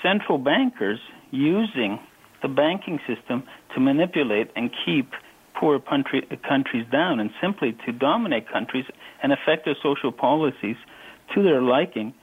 central 0.02 0.38
bankers 0.38 1.00
using 1.30 1.98
the 2.42 2.48
banking 2.48 3.00
system 3.06 3.42
to 3.74 3.80
manipulate 3.80 4.50
and 4.56 4.70
keep 4.84 5.12
poor 5.54 5.80
country, 5.80 6.26
countries 6.46 6.86
down, 6.92 7.18
and 7.18 7.30
simply 7.40 7.76
to 7.84 7.92
dominate 7.92 8.50
countries 8.50 8.84
and 9.22 9.32
affect 9.32 9.64
their 9.64 9.76
social 9.82 10.12
policies 10.12 10.76
to 11.34 11.42
their 11.42 11.62
liking 11.62 12.14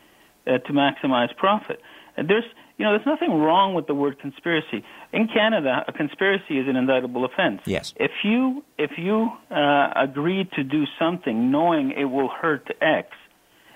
uh, 0.48 0.58
to 0.60 0.74
maximize 0.74 1.36
profit. 1.36 1.80
And 2.16 2.30
there's, 2.30 2.44
you 2.78 2.86
know, 2.86 2.92
there's 2.92 3.06
nothing 3.06 3.40
wrong 3.40 3.74
with 3.74 3.88
the 3.88 3.96
word 3.96 4.20
conspiracy. 4.20 4.84
In 5.12 5.28
Canada, 5.28 5.84
a 5.88 5.92
conspiracy 5.92 6.60
is 6.60 6.68
an 6.68 6.76
indictable 6.76 7.26
offense. 7.26 7.62
Yes. 7.66 7.94
If 7.98 8.12
you 8.24 8.64
if 8.78 8.92
you 8.98 9.30
uh, 9.50 9.90
agree 9.96 10.50
to 10.56 10.64
do 10.64 10.84
something 11.00 11.52
knowing 11.52 11.92
it 11.92 12.06
will 12.06 12.30
hurt 12.30 12.68
X, 12.82 13.10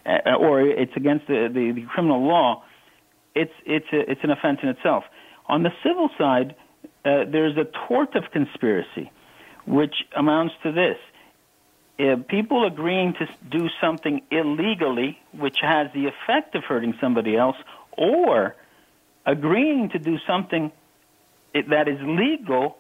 uh, 0.06 0.34
or 0.40 0.62
it's 0.62 0.92
against 0.96 1.28
the, 1.28 1.50
the, 1.52 1.72
the 1.74 1.88
criminal 1.94 2.28
law, 2.28 2.64
it's 3.36 3.54
it's 3.66 3.88
a, 3.92 4.12
it's 4.12 4.22
an 4.24 4.32
offense 4.32 4.60
in 4.64 4.70
itself. 4.70 5.04
On 5.48 5.64
the 5.64 5.72
civil 5.84 6.10
side, 6.18 6.56
uh, 7.06 7.24
there's 7.32 7.58
a 7.58 7.66
tort 7.88 8.16
of 8.16 8.24
conspiracy, 8.32 9.12
which 9.66 9.96
amounts 10.16 10.54
to 10.64 10.72
this: 10.72 10.98
if 11.98 12.28
people 12.28 12.66
agreeing 12.66 13.14
to 13.14 13.28
do 13.50 13.70
something 13.82 14.22
illegally, 14.32 15.20
which 15.32 15.58
has 15.62 15.88
the 15.94 16.08
effect 16.08 16.56
of 16.56 16.64
hurting 16.64 16.94
somebody 17.02 17.36
else, 17.36 17.58
or 17.92 18.56
agreeing 19.26 19.90
to 19.90 20.00
do 20.00 20.18
something 20.28 20.72
that 21.54 21.88
is 21.88 21.98
legal 22.02 22.78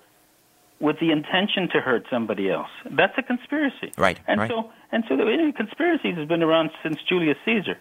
with 0.79 0.99
the 0.99 1.11
intention 1.11 1.69
to 1.73 1.81
hurt 1.81 2.05
somebody 2.09 2.51
else. 2.51 2.69
That's 2.89 3.17
a 3.17 3.23
conspiracy. 3.23 3.91
Right. 3.97 4.19
And 4.27 4.41
right. 4.41 4.49
so 4.49 4.71
and 4.91 5.03
so 5.09 5.17
the 5.17 5.53
conspiracies 5.55 6.15
has 6.15 6.27
been 6.27 6.43
around 6.43 6.69
since 6.83 6.97
Julius 7.09 7.37
Caesar. 7.45 7.77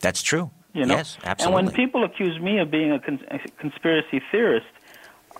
That's 0.00 0.22
true. 0.22 0.50
You 0.72 0.86
know? 0.86 0.96
Yes, 0.96 1.18
absolutely. 1.24 1.58
And 1.58 1.66
when 1.66 1.74
people 1.74 2.04
accuse 2.04 2.38
me 2.40 2.58
of 2.58 2.70
being 2.70 2.92
a, 2.92 3.00
cons- 3.00 3.24
a 3.28 3.38
conspiracy 3.58 4.20
theorist, 4.30 4.66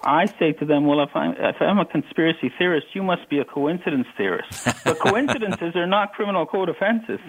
I 0.03 0.27
say 0.39 0.53
to 0.53 0.65
them, 0.65 0.87
well, 0.87 1.03
if 1.03 1.11
I'm, 1.15 1.33
if 1.33 1.57
I'm 1.61 1.79
a 1.79 1.85
conspiracy 1.85 2.51
theorist, 2.59 2.87
you 2.95 3.03
must 3.03 3.29
be 3.29 3.39
a 3.39 3.45
coincidence 3.45 4.07
theorist. 4.17 4.65
but 4.85 4.99
coincidences 5.07 5.77
are 5.77 5.87
not 5.87 6.15
criminal 6.15 6.47
code 6.47 6.69
offenses. 6.69 7.21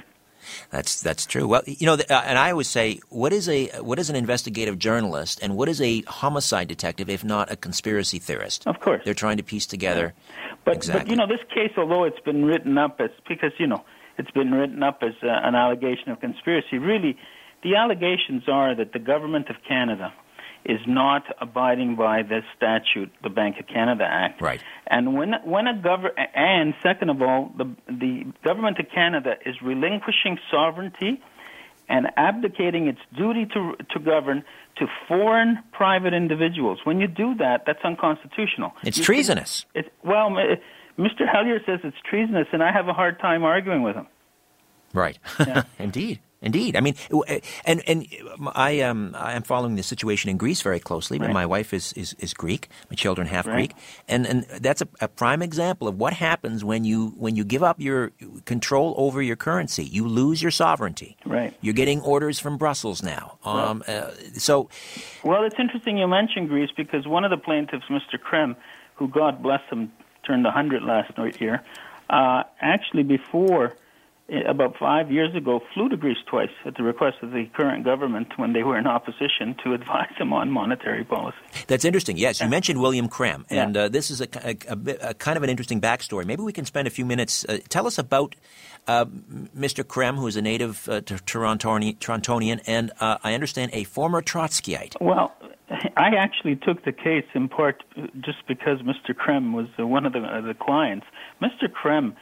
That's 0.71 1.01
that's 1.01 1.27
true. 1.27 1.47
Well, 1.47 1.61
you 1.65 1.85
know, 1.85 1.93
uh, 1.93 2.23
and 2.25 2.37
I 2.37 2.49
always 2.49 2.67
say, 2.67 2.99
what 3.09 3.31
is 3.31 3.47
a 3.47 3.67
what 3.81 3.99
is 3.99 4.09
an 4.09 4.15
investigative 4.15 4.79
journalist, 4.79 5.39
and 5.41 5.55
what 5.55 5.69
is 5.69 5.79
a 5.81 6.01
homicide 6.07 6.67
detective, 6.67 7.09
if 7.09 7.23
not 7.23 7.51
a 7.51 7.55
conspiracy 7.55 8.17
theorist? 8.17 8.65
Of 8.65 8.79
course, 8.79 9.01
they're 9.05 9.13
trying 9.13 9.37
to 9.37 9.43
piece 9.43 9.67
together. 9.67 10.15
Yeah. 10.15 10.55
But 10.65 10.75
exactly. 10.77 11.03
but 11.03 11.11
you 11.11 11.15
know, 11.15 11.27
this 11.27 11.45
case, 11.53 11.71
although 11.77 12.05
it's 12.05 12.19
been 12.21 12.43
written 12.45 12.77
up 12.77 12.99
as 12.99 13.11
because 13.27 13.51
you 13.59 13.67
know 13.67 13.83
it's 14.17 14.31
been 14.31 14.51
written 14.51 14.81
up 14.81 15.03
as 15.03 15.13
uh, 15.23 15.27
an 15.27 15.55
allegation 15.55 16.09
of 16.09 16.19
conspiracy, 16.19 16.77
really, 16.77 17.17
the 17.63 17.75
allegations 17.75 18.43
are 18.47 18.75
that 18.75 18.93
the 18.93 18.99
government 18.99 19.49
of 19.49 19.57
Canada 19.67 20.13
is 20.65 20.79
not 20.87 21.23
abiding 21.39 21.95
by 21.95 22.21
the 22.23 22.41
statute, 22.55 23.11
the 23.23 23.29
Bank 23.29 23.57
of 23.59 23.67
Canada 23.67 24.03
Act. 24.03 24.41
Right. 24.41 24.61
And 24.87 25.15
when 25.15 25.33
when 25.43 25.67
a 25.67 25.79
government 25.81 26.15
and 26.35 26.73
second 26.83 27.09
of 27.09 27.21
all, 27.21 27.51
the 27.57 27.75
the 27.87 28.25
government 28.43 28.79
of 28.79 28.85
Canada 28.93 29.35
is 29.45 29.55
relinquishing 29.61 30.37
sovereignty 30.49 31.21
and 31.89 32.07
abdicating 32.15 32.87
its 32.87 32.99
duty 33.17 33.45
to 33.53 33.75
to 33.89 33.99
govern 33.99 34.43
to 34.77 34.87
foreign 35.07 35.59
private 35.71 36.13
individuals. 36.13 36.79
When 36.83 36.99
you 36.99 37.07
do 37.07 37.35
that, 37.35 37.63
that's 37.65 37.83
unconstitutional. 37.83 38.73
It's 38.83 38.97
you 38.97 39.03
treasonous. 39.03 39.65
Can, 39.73 39.85
it, 39.85 39.93
well, 40.03 40.29
Mr. 40.97 41.27
Hellyer 41.31 41.59
says 41.65 41.79
it's 41.83 41.97
treasonous, 42.09 42.47
and 42.53 42.63
I 42.63 42.71
have 42.71 42.87
a 42.87 42.93
hard 42.93 43.19
time 43.19 43.43
arguing 43.43 43.83
with 43.83 43.95
him. 43.95 44.07
Right. 44.93 45.17
Yeah. 45.39 45.63
Indeed. 45.79 46.19
Indeed, 46.43 46.75
I 46.75 46.79
mean, 46.81 46.95
and 47.65 47.83
and 47.87 48.07
I 48.55 48.79
um 48.81 49.15
I 49.15 49.33
am 49.33 49.43
following 49.43 49.75
the 49.75 49.83
situation 49.83 50.29
in 50.29 50.37
Greece 50.37 50.63
very 50.63 50.79
closely. 50.79 51.19
Right. 51.19 51.31
My 51.31 51.45
wife 51.45 51.71
is, 51.71 51.93
is, 51.93 52.15
is 52.17 52.33
Greek, 52.33 52.67
my 52.89 52.95
children 52.95 53.27
half 53.27 53.45
Right. 53.45 53.55
Greek, 53.55 53.73
and 54.07 54.25
and 54.25 54.43
that's 54.59 54.81
a, 54.81 54.87
a 55.01 55.07
prime 55.07 55.43
example 55.43 55.87
of 55.87 55.99
what 55.99 56.13
happens 56.13 56.63
when 56.63 56.83
you 56.83 57.09
when 57.17 57.35
you 57.35 57.43
give 57.43 57.61
up 57.61 57.79
your 57.79 58.11
control 58.45 58.95
over 58.97 59.21
your 59.21 59.35
currency. 59.35 59.83
You 59.83 60.07
lose 60.07 60.41
your 60.41 60.49
sovereignty. 60.51 61.15
Right. 61.25 61.53
You're 61.61 61.75
getting 61.75 62.01
orders 62.01 62.39
from 62.39 62.57
Brussels 62.57 63.03
now. 63.03 63.37
Um, 63.43 63.83
uh, 63.87 64.09
so 64.33 64.67
Well, 65.23 65.43
it's 65.43 65.59
interesting 65.59 65.97
you 65.97 66.07
mentioned 66.07 66.49
Greece 66.49 66.71
because 66.75 67.05
one 67.05 67.23
of 67.23 67.29
the 67.29 67.37
plaintiffs, 67.37 67.85
Mr. 67.87 68.17
Krehm, 68.17 68.55
who 68.95 69.07
God 69.07 69.43
bless 69.43 69.61
him, 69.69 69.91
turned 70.23 70.43
100 70.43 70.81
last 70.81 71.15
night 71.17 71.39
year, 71.39 71.61
uh, 72.09 72.43
actually 72.61 73.03
before 73.03 73.75
about 74.47 74.77
five 74.77 75.11
years 75.11 75.35
ago 75.35 75.59
flew 75.73 75.89
to 75.89 75.97
Greece 75.97 76.17
twice 76.25 76.49
at 76.65 76.75
the 76.75 76.83
request 76.83 77.17
of 77.21 77.31
the 77.31 77.45
current 77.55 77.83
government 77.83 78.27
when 78.37 78.53
they 78.53 78.63
were 78.63 78.77
in 78.77 78.87
opposition 78.87 79.55
to 79.63 79.73
advise 79.79 80.11
them 80.17 80.31
on 80.33 80.49
monetary 80.51 81.03
policy. 81.03 81.37
That's 81.67 81.85
interesting. 81.85 82.17
Yes, 82.17 82.39
you 82.39 82.47
mentioned 82.47 82.81
William 82.81 83.09
Krehm, 83.09 83.45
Yeah. 83.49 83.63
and 83.63 83.77
uh, 83.77 83.89
this 83.89 84.09
is 84.09 84.21
a, 84.21 84.27
a, 84.43 85.09
a 85.09 85.13
kind 85.15 85.37
of 85.37 85.43
an 85.43 85.49
interesting 85.49 85.81
backstory. 85.81 86.25
Maybe 86.25 86.43
we 86.43 86.53
can 86.53 86.65
spend 86.65 86.87
a 86.87 86.91
few 86.91 87.05
minutes. 87.05 87.45
Uh, 87.47 87.57
tell 87.69 87.87
us 87.87 87.97
about 87.97 88.35
uh, 88.87 89.05
Mr. 89.05 89.83
Krehm, 89.83 90.15
who 90.15 90.27
is 90.27 90.35
a 90.37 90.41
native 90.41 90.87
uh, 90.89 91.01
Torontonian, 91.01 92.61
and 92.67 92.91
uh, 92.99 93.17
I 93.23 93.33
understand 93.33 93.71
a 93.73 93.83
former 93.83 94.21
Trotskyite. 94.21 94.95
Well, 95.01 95.33
I 95.97 96.09
actually 96.17 96.55
took 96.55 96.83
the 96.83 96.91
case 96.91 97.25
in 97.33 97.47
part 97.47 97.83
just 98.19 98.39
because 98.47 98.79
Mr. 98.81 99.13
Krehm 99.13 99.53
was 99.53 99.67
uh, 99.79 99.85
one 99.87 100.05
of 100.05 100.13
the, 100.13 100.19
uh, 100.19 100.41
the 100.41 100.53
clients. 100.53 101.05
Mr. 101.41 101.67
Krehm 101.69 102.15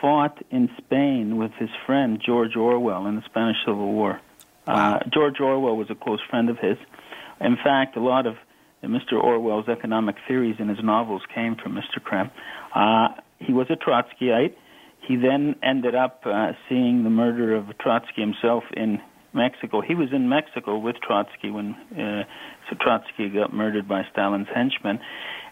fought 0.00 0.42
in 0.50 0.70
Spain 0.78 1.36
with 1.36 1.52
his 1.52 1.70
friend 1.86 2.20
George 2.24 2.56
Orwell 2.56 3.06
in 3.06 3.16
the 3.16 3.22
Spanish 3.22 3.56
Civil 3.64 3.92
War. 3.92 4.20
Wow. 4.66 4.94
Uh, 4.94 5.00
George 5.12 5.40
Orwell 5.40 5.76
was 5.76 5.90
a 5.90 5.94
close 5.94 6.20
friend 6.30 6.48
of 6.48 6.58
his. 6.58 6.78
In 7.40 7.56
fact, 7.56 7.96
a 7.96 8.00
lot 8.00 8.26
of 8.26 8.36
uh, 8.82 8.86
Mr. 8.86 9.14
Orwell's 9.14 9.68
economic 9.68 10.16
theories 10.26 10.56
in 10.58 10.68
his 10.68 10.82
novels 10.82 11.22
came 11.34 11.56
from 11.56 11.74
Mr. 11.74 12.00
Krehm. 12.00 12.30
Uh, 12.74 13.20
he 13.38 13.52
was 13.52 13.66
a 13.70 13.76
Trotskyite. 13.76 14.54
He 15.00 15.16
then 15.16 15.56
ended 15.62 15.94
up 15.94 16.22
uh, 16.24 16.52
seeing 16.68 17.04
the 17.04 17.10
murder 17.10 17.54
of 17.54 17.76
Trotsky 17.78 18.22
himself 18.22 18.64
in 18.74 19.00
Mexico. 19.34 19.80
He 19.80 19.94
was 19.94 20.08
in 20.12 20.28
Mexico 20.28 20.78
with 20.78 20.96
Trotsky 21.02 21.50
when 21.50 21.74
uh, 21.92 22.24
so 22.68 22.76
Trotsky 22.80 23.28
got 23.28 23.52
murdered 23.52 23.88
by 23.88 24.02
Stalin's 24.12 24.48
henchmen, 24.54 25.00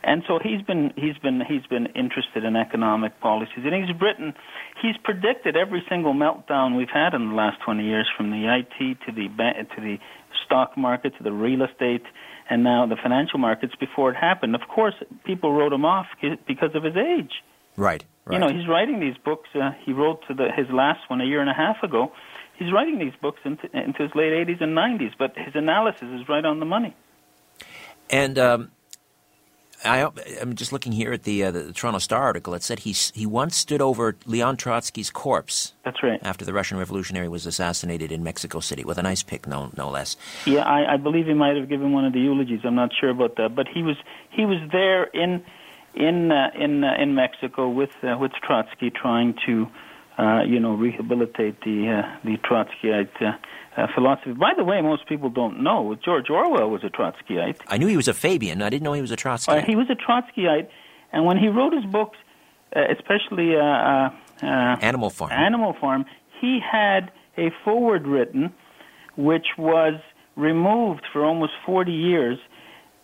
and 0.03 0.23
so 0.27 0.39
he's 0.43 0.63
been 0.63 0.93
he's 0.97 1.17
been 1.19 1.41
he's 1.47 1.67
been 1.67 1.87
interested 1.95 2.45
in 2.45 2.57
economic 2.57 3.21
policies, 3.21 3.65
and 3.65 3.75
he's 3.75 3.95
written, 4.01 4.35
he's 4.81 4.97
predicted 5.05 5.57
every 5.57 5.83
single 5.89 6.15
meltdown 6.15 6.77
we've 6.77 6.93
had 6.93 7.15
in 7.15 7.29
the 7.29 7.35
last 7.35 7.59
20 7.65 7.85
years, 7.85 8.09
from 8.17 8.31
the 8.31 8.47
IT 8.47 8.99
to 9.07 9.13
the 9.13 9.29
to 9.29 9.81
the 9.81 9.99
stock 10.45 10.77
market 10.77 11.13
to 11.19 11.23
the 11.23 11.33
real 11.33 11.63
estate, 11.63 12.03
and 12.51 12.65
now 12.65 12.87
the 12.87 12.97
financial 13.03 13.39
markets 13.39 13.75
before 13.79 14.11
it 14.11 14.17
happened. 14.17 14.55
Of 14.55 14.63
course, 14.69 14.95
people 15.25 15.53
wrote 15.53 15.73
him 15.73 15.85
off 15.85 16.07
because 16.47 16.71
of 16.75 16.85
his 16.85 16.97
age. 16.97 17.33
Right. 17.77 18.05
Right. 18.25 18.35
You 18.35 18.39
know, 18.39 18.53
he's 18.57 18.69
writing 18.69 19.01
these 19.01 19.17
books. 19.25 19.49
Uh, 19.55 19.73
he 19.85 19.93
wrote 19.93 20.21
to 20.29 20.35
the, 20.35 20.49
his 20.57 20.67
last 20.71 21.01
one 21.09 21.21
a 21.21 21.25
year 21.25 21.41
and 21.41 21.51
a 21.51 21.55
half 21.55 21.83
ago. 21.83 22.13
He's 22.63 22.73
writing 22.73 22.99
these 22.99 23.15
books 23.21 23.41
into, 23.45 23.65
into 23.77 24.03
his 24.03 24.15
late 24.15 24.33
80s 24.33 24.63
and 24.63 24.77
90s, 24.77 25.13
but 25.19 25.37
his 25.37 25.55
analysis 25.55 26.09
is 26.21 26.29
right 26.29 26.45
on 26.45 26.61
the 26.61 26.67
money. 26.67 26.95
And 28.11 28.39
um, 28.39 28.71
I, 29.85 30.09
I'm 30.41 30.55
just 30.55 30.73
looking 30.73 30.93
here 30.93 31.13
at 31.13 31.25
the, 31.25 31.45
uh, 31.45 31.51
the 31.51 31.73
Toronto 31.73 31.99
Star 31.99 32.23
article. 32.23 32.55
It 32.55 32.63
said 32.63 32.81
he 32.81 32.93
he 32.93 33.27
once 33.27 33.57
stood 33.57 33.81
over 33.81 34.17
Leon 34.27 34.57
Trotsky's 34.57 35.11
corpse 35.11 35.73
That's 35.85 36.03
right. 36.03 36.21
after 36.23 36.45
the 36.45 36.53
Russian 36.53 36.79
revolutionary 36.79 37.29
was 37.29 37.47
assassinated 37.47 38.13
in 38.13 38.23
Mexico 38.23 38.61
City 38.61 38.85
with 38.85 38.99
an 38.99 39.07
ice 39.07 39.23
pick, 39.23 39.47
no 39.47 39.71
no 39.77 39.91
less. 39.91 40.17
Yeah, 40.47 40.63
I, 40.63 40.95
I 40.95 40.97
believe 40.97 41.27
he 41.27 41.35
might 41.35 41.57
have 41.57 41.69
given 41.69 41.93
one 41.93 42.05
of 42.05 42.13
the 42.13 42.21
eulogies. 42.21 42.61
I'm 42.65 42.75
not 42.75 42.91
sure 42.99 43.11
about 43.11 43.37
that, 43.37 43.55
but 43.55 43.67
he 43.67 43.83
was 43.83 43.97
he 44.31 44.45
was 44.45 44.59
there 44.71 45.05
in 45.05 45.43
in 45.95 46.31
uh, 46.31 46.51
in 46.55 46.85
uh, 46.85 46.95
in 46.99 47.15
Mexico 47.15 47.69
with 47.69 47.91
uh, 48.03 48.17
with 48.19 48.33
Trotsky, 48.47 48.91
trying 48.91 49.35
to 49.47 49.69
uh, 50.19 50.43
you 50.47 50.61
know 50.61 50.75
rehabilitate 50.75 51.61
the 51.63 52.03
uh, 52.03 52.19
the 52.25 52.37
Trotskyite 52.39 53.11
uh, 53.21 53.33
uh, 53.77 53.87
philosophy. 53.95 54.33
By 54.33 54.53
the 54.57 54.65
way, 54.65 54.81
most 54.83 55.09
people 55.09 55.31
don't 55.31 55.63
know 55.63 55.97
George 56.05 56.31
Orwell 56.31 56.71
was 56.71 56.85
a 56.85 56.91
Trotskyite. 56.91 57.61
I 57.69 57.79
knew 57.79 57.87
he 57.87 57.97
was 57.97 58.09
a 58.09 58.15
Fabian. 58.15 58.63
I 58.63 58.71
didn't 58.71 58.83
know 58.83 58.93
he 58.93 59.01
was 59.01 59.11
a 59.11 59.17
Trotsky. 59.17 59.53
Uh, 59.53 59.63
he 59.63 59.77
was 59.77 59.89
a 59.91 59.95
Trotskyite, 59.95 60.69
and 61.13 61.25
when 61.25 61.39
he 61.39 61.49
wrote 61.49 61.73
his 61.73 61.85
books, 61.85 62.19
uh, 62.75 62.81
especially 62.91 63.57
uh, 63.57 63.61
uh, 63.61 64.11
uh, 64.43 64.47
Animal 64.81 65.11
Farm. 65.11 65.33
Animal 65.33 65.75
Farm, 65.81 66.05
he 66.41 66.59
had 66.61 67.11
a 67.37 67.51
forward 67.65 68.07
written, 68.07 68.53
which 69.17 69.47
was 69.59 69.95
removed 70.37 71.03
for 71.13 71.25
almost 71.25 71.53
40 71.65 71.93
years. 71.93 72.39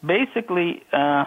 Basically, 0.05 0.83
uh, 0.92 1.25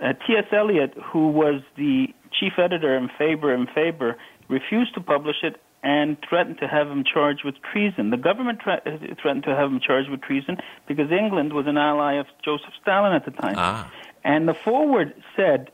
uh, 0.00 0.12
T.S. 0.26 0.44
Eliot, 0.52 0.94
who 1.12 1.28
was 1.28 1.62
the 1.76 2.08
chief 2.38 2.52
editor 2.58 2.96
in 2.96 3.08
Faber 3.18 3.52
and 3.52 3.68
Faber, 3.74 4.16
refused 4.48 4.94
to 4.94 5.00
publish 5.00 5.36
it 5.42 5.60
and 5.82 6.16
threatened 6.28 6.58
to 6.58 6.66
have 6.66 6.88
him 6.88 7.04
charged 7.04 7.44
with 7.44 7.54
treason. 7.72 8.10
The 8.10 8.16
government 8.16 8.60
uh, 8.66 8.78
threatened 9.20 9.44
to 9.44 9.54
have 9.54 9.70
him 9.70 9.80
charged 9.80 10.10
with 10.10 10.20
treason 10.22 10.58
because 10.86 11.10
England 11.10 11.52
was 11.52 11.66
an 11.66 11.76
ally 11.76 12.14
of 12.14 12.26
Joseph 12.44 12.72
Stalin 12.82 13.12
at 13.12 13.24
the 13.24 13.30
time. 13.30 13.54
Ah. 13.56 13.92
And 14.24 14.48
the 14.48 14.54
forward 14.54 15.14
said, 15.36 15.70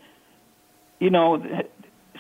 you 1.01 1.11
know, 1.11 1.43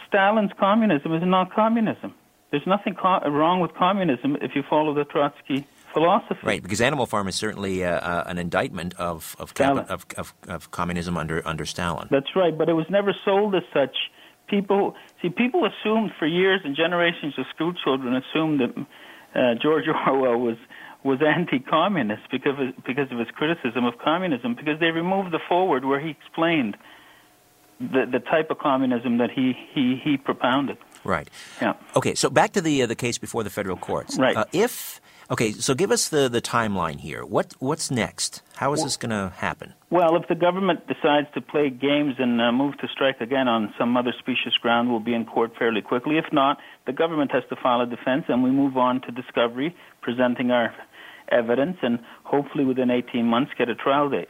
Stalin's 0.08 0.52
communism 0.58 1.12
is 1.12 1.22
not 1.24 1.52
communism. 1.52 2.14
There's 2.50 2.66
nothing 2.66 2.94
co- 2.94 3.28
wrong 3.28 3.60
with 3.60 3.74
communism 3.74 4.36
if 4.40 4.54
you 4.54 4.62
follow 4.62 4.94
the 4.94 5.04
Trotsky 5.04 5.66
philosophy. 5.92 6.40
Right, 6.42 6.62
because 6.62 6.80
Animal 6.80 7.06
Farm 7.06 7.28
is 7.28 7.34
certainly 7.34 7.84
uh, 7.84 7.98
uh, 7.98 8.24
an 8.26 8.38
indictment 8.38 8.94
of 8.94 9.34
of, 9.38 9.54
capi- 9.54 9.88
of, 9.88 10.06
of 10.16 10.34
of 10.48 10.70
communism 10.70 11.16
under 11.16 11.46
under 11.46 11.66
Stalin. 11.66 12.08
That's 12.10 12.36
right, 12.36 12.56
but 12.56 12.68
it 12.68 12.74
was 12.74 12.86
never 12.88 13.14
sold 13.24 13.54
as 13.54 13.62
such. 13.72 13.96
People 14.48 14.94
see, 15.22 15.30
people 15.30 15.66
assumed 15.66 16.12
for 16.18 16.26
years 16.26 16.60
and 16.64 16.76
generations 16.76 17.34
of 17.38 17.46
school 17.54 17.72
children 17.72 18.14
assumed 18.14 18.60
that 18.60 18.86
uh, 19.34 19.54
George 19.60 19.84
Orwell 20.06 20.38
was 20.38 20.56
was 21.02 21.20
anti-communist 21.20 22.22
because 22.30 22.58
of, 22.58 22.84
because 22.84 23.12
of 23.12 23.18
his 23.18 23.28
criticism 23.34 23.84
of 23.84 23.98
communism. 23.98 24.54
Because 24.54 24.80
they 24.80 24.90
removed 24.90 25.32
the 25.32 25.40
forward 25.48 25.84
where 25.84 26.00
he 26.00 26.10
explained 26.10 26.76
the 27.80 28.06
the 28.10 28.20
type 28.20 28.50
of 28.50 28.58
communism 28.58 29.18
that 29.18 29.30
he 29.30 29.52
he 29.72 30.00
he 30.02 30.16
propounded. 30.16 30.78
Right. 31.04 31.28
Yeah. 31.60 31.74
Okay, 31.96 32.14
so 32.14 32.30
back 32.30 32.52
to 32.52 32.60
the 32.60 32.82
uh, 32.82 32.86
the 32.86 32.94
case 32.94 33.18
before 33.18 33.42
the 33.42 33.50
federal 33.50 33.76
courts. 33.76 34.18
Right. 34.18 34.36
Uh, 34.36 34.44
if 34.52 35.00
okay, 35.30 35.52
so 35.52 35.74
give 35.74 35.90
us 35.90 36.08
the, 36.08 36.28
the 36.28 36.40
timeline 36.40 37.00
here. 37.00 37.24
What 37.24 37.54
what's 37.58 37.90
next? 37.90 38.42
How 38.56 38.72
is 38.72 38.82
this 38.82 38.96
going 38.96 39.10
to 39.10 39.32
happen? 39.36 39.74
Well, 39.90 40.16
if 40.16 40.28
the 40.28 40.34
government 40.34 40.86
decides 40.86 41.28
to 41.34 41.40
play 41.40 41.70
games 41.70 42.14
and 42.18 42.40
uh, 42.40 42.52
move 42.52 42.76
to 42.78 42.88
strike 42.88 43.20
again 43.20 43.48
on 43.48 43.72
some 43.78 43.96
other 43.96 44.12
specious 44.18 44.56
ground, 44.60 44.90
we'll 44.90 45.00
be 45.00 45.14
in 45.14 45.24
court 45.24 45.52
fairly 45.58 45.82
quickly. 45.82 46.18
If 46.18 46.32
not, 46.32 46.58
the 46.86 46.92
government 46.92 47.32
has 47.32 47.44
to 47.50 47.56
file 47.56 47.80
a 47.80 47.86
defense, 47.86 48.24
and 48.28 48.42
we 48.42 48.50
move 48.50 48.76
on 48.76 49.00
to 49.02 49.10
discovery, 49.10 49.74
presenting 50.02 50.50
our 50.50 50.74
evidence, 51.30 51.78
and 51.82 51.98
hopefully 52.24 52.64
within 52.64 52.90
18 52.90 53.26
months 53.26 53.52
get 53.56 53.68
a 53.68 53.74
trial 53.74 54.10
date. 54.10 54.28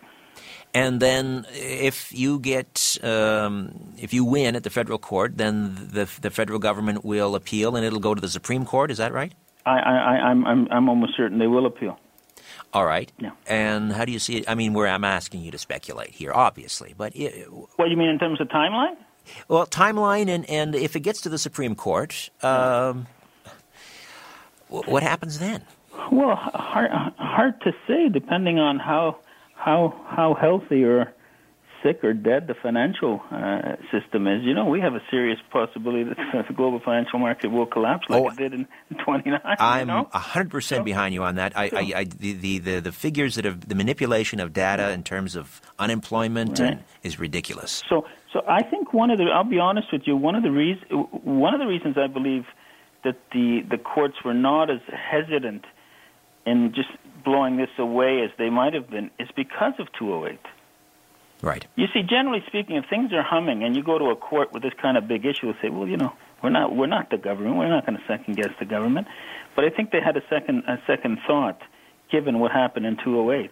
And 0.72 1.00
then, 1.00 1.46
if 1.52 2.12
you 2.12 2.40
get, 2.40 2.98
um, 3.02 3.94
if 3.96 4.12
you 4.12 4.24
win 4.24 4.56
at 4.56 4.64
the 4.64 4.70
federal 4.70 4.98
court, 4.98 5.36
then 5.36 5.74
the 5.92 6.10
the 6.20 6.30
federal 6.30 6.58
government 6.58 7.04
will 7.04 7.36
appeal, 7.36 7.76
and 7.76 7.86
it'll 7.86 8.00
go 8.00 8.14
to 8.14 8.20
the 8.20 8.28
Supreme 8.28 8.64
Court. 8.64 8.90
Is 8.90 8.98
that 8.98 9.12
right? 9.12 9.32
I, 9.66 9.78
I, 9.78 10.00
I'm, 10.30 10.46
I'm, 10.46 10.68
I'm 10.70 10.88
almost 10.88 11.16
certain 11.16 11.38
they 11.38 11.46
will 11.46 11.66
appeal. 11.66 11.98
All 12.72 12.84
right. 12.84 13.10
Yeah. 13.18 13.30
And 13.46 13.92
how 13.92 14.04
do 14.04 14.12
you 14.12 14.18
see 14.18 14.38
it? 14.38 14.44
I 14.48 14.54
mean, 14.54 14.74
where 14.74 14.88
I'm 14.88 15.04
asking 15.04 15.42
you 15.42 15.50
to 15.52 15.58
speculate 15.58 16.10
here, 16.10 16.32
obviously, 16.32 16.94
but 16.96 17.14
it, 17.16 17.46
What 17.50 17.84
do 17.84 17.90
you 17.90 17.96
mean 17.96 18.08
in 18.08 18.18
terms 18.18 18.40
of 18.40 18.48
timeline? 18.48 18.96
well, 19.48 19.66
timeline 19.66 20.28
and 20.28 20.48
and 20.50 20.74
if 20.74 20.96
it 20.96 21.00
gets 21.00 21.22
to 21.22 21.28
the 21.30 21.38
Supreme 21.38 21.74
Court, 21.74 22.30
um, 22.42 23.06
wh- 24.68 24.86
what 24.88 25.02
happens 25.02 25.38
then? 25.38 25.62
Well, 26.12 26.36
hard, 26.36 26.90
hard 27.16 27.60
to 27.62 27.72
say, 27.86 28.08
depending 28.10 28.58
on 28.58 28.78
how 28.78 29.18
how 29.54 29.94
how 30.08 30.34
healthy 30.34 30.84
or 30.84 31.12
sick 31.84 32.02
or 32.02 32.12
dead 32.14 32.46
the 32.46 32.54
financial 32.60 33.20
uh, 33.30 33.76
system 33.92 34.26
is. 34.26 34.42
You 34.42 34.54
know, 34.54 34.64
we 34.64 34.80
have 34.80 34.94
a 34.94 35.02
serious 35.10 35.38
possibility 35.52 36.04
that 36.04 36.16
the 36.48 36.54
global 36.54 36.80
financial 36.84 37.18
market 37.18 37.48
will 37.48 37.66
collapse 37.66 38.06
like 38.08 38.22
Oh, 38.22 38.28
it 38.28 38.36
did 38.36 38.54
in 38.54 38.66
29. 39.04 39.40
I'm 39.44 39.80
you 39.80 39.86
know? 39.86 40.08
hundred 40.12 40.50
percent 40.50 40.84
behind 40.84 41.14
you 41.14 41.22
on 41.22 41.36
that. 41.36 41.56
I, 41.56 41.64
I, 41.64 41.92
I 42.00 42.04
the, 42.04 42.58
the, 42.58 42.80
the, 42.80 42.92
figures 42.92 43.34
that 43.34 43.44
have 43.44 43.68
the 43.68 43.74
manipulation 43.74 44.40
of 44.40 44.52
data 44.52 44.90
in 44.90 45.02
terms 45.02 45.36
of 45.36 45.60
unemployment 45.78 46.58
Right. 46.58 46.72
and, 46.72 46.84
is 47.02 47.18
ridiculous. 47.18 47.82
So, 47.88 48.06
so 48.32 48.42
I 48.48 48.62
think 48.62 48.92
one 48.92 49.10
of 49.10 49.18
the 49.18 49.24
I'll 49.24 49.44
be 49.44 49.58
honest 49.58 49.88
with 49.92 50.02
you. 50.06 50.16
One 50.16 50.34
of 50.34 50.42
the 50.42 50.50
reasons 50.50 50.84
one 50.90 51.54
of 51.54 51.60
the 51.60 51.66
reasons 51.66 51.96
I 51.98 52.06
believe 52.06 52.44
that 53.04 53.16
the 53.32 53.60
the 53.68 53.78
courts 53.78 54.16
were 54.24 54.34
not 54.34 54.70
as 54.70 54.80
hesitant 54.88 55.64
in 56.46 56.72
just 56.74 56.88
blowing 57.24 57.56
this 57.56 57.70
away 57.78 58.22
as 58.22 58.30
they 58.38 58.50
might 58.50 58.74
have 58.74 58.88
been 58.90 59.10
is 59.18 59.28
because 59.34 59.72
of 59.78 59.88
208. 59.98 60.38
Right. 61.42 61.66
You 61.76 61.86
see, 61.92 62.02
generally 62.02 62.42
speaking, 62.46 62.76
if 62.76 62.86
things 62.88 63.12
are 63.12 63.22
humming 63.22 63.64
and 63.64 63.76
you 63.76 63.82
go 63.82 63.98
to 63.98 64.06
a 64.06 64.16
court 64.16 64.52
with 64.52 64.62
this 64.62 64.72
kind 64.80 64.96
of 64.96 65.06
big 65.06 65.26
issue, 65.26 65.52
say, 65.60 65.68
well, 65.68 65.86
you 65.86 65.96
know, 65.96 66.12
We're 66.42 66.50
not 66.50 66.76
we're 66.76 66.86
not 66.86 67.08
the 67.08 67.16
government. 67.16 67.56
We're 67.56 67.70
not 67.70 67.86
going 67.86 67.98
to 67.98 68.04
second 68.06 68.36
guess 68.36 68.50
the 68.58 68.66
government. 68.66 69.06
But 69.56 69.64
I 69.64 69.70
think 69.70 69.92
they 69.92 70.00
had 70.00 70.16
a 70.16 70.22
second 70.28 70.64
a 70.68 70.78
second 70.86 71.18
thought, 71.26 71.60
given 72.10 72.38
what 72.38 72.52
happened 72.52 72.84
in 72.84 72.96
2008 72.96 73.50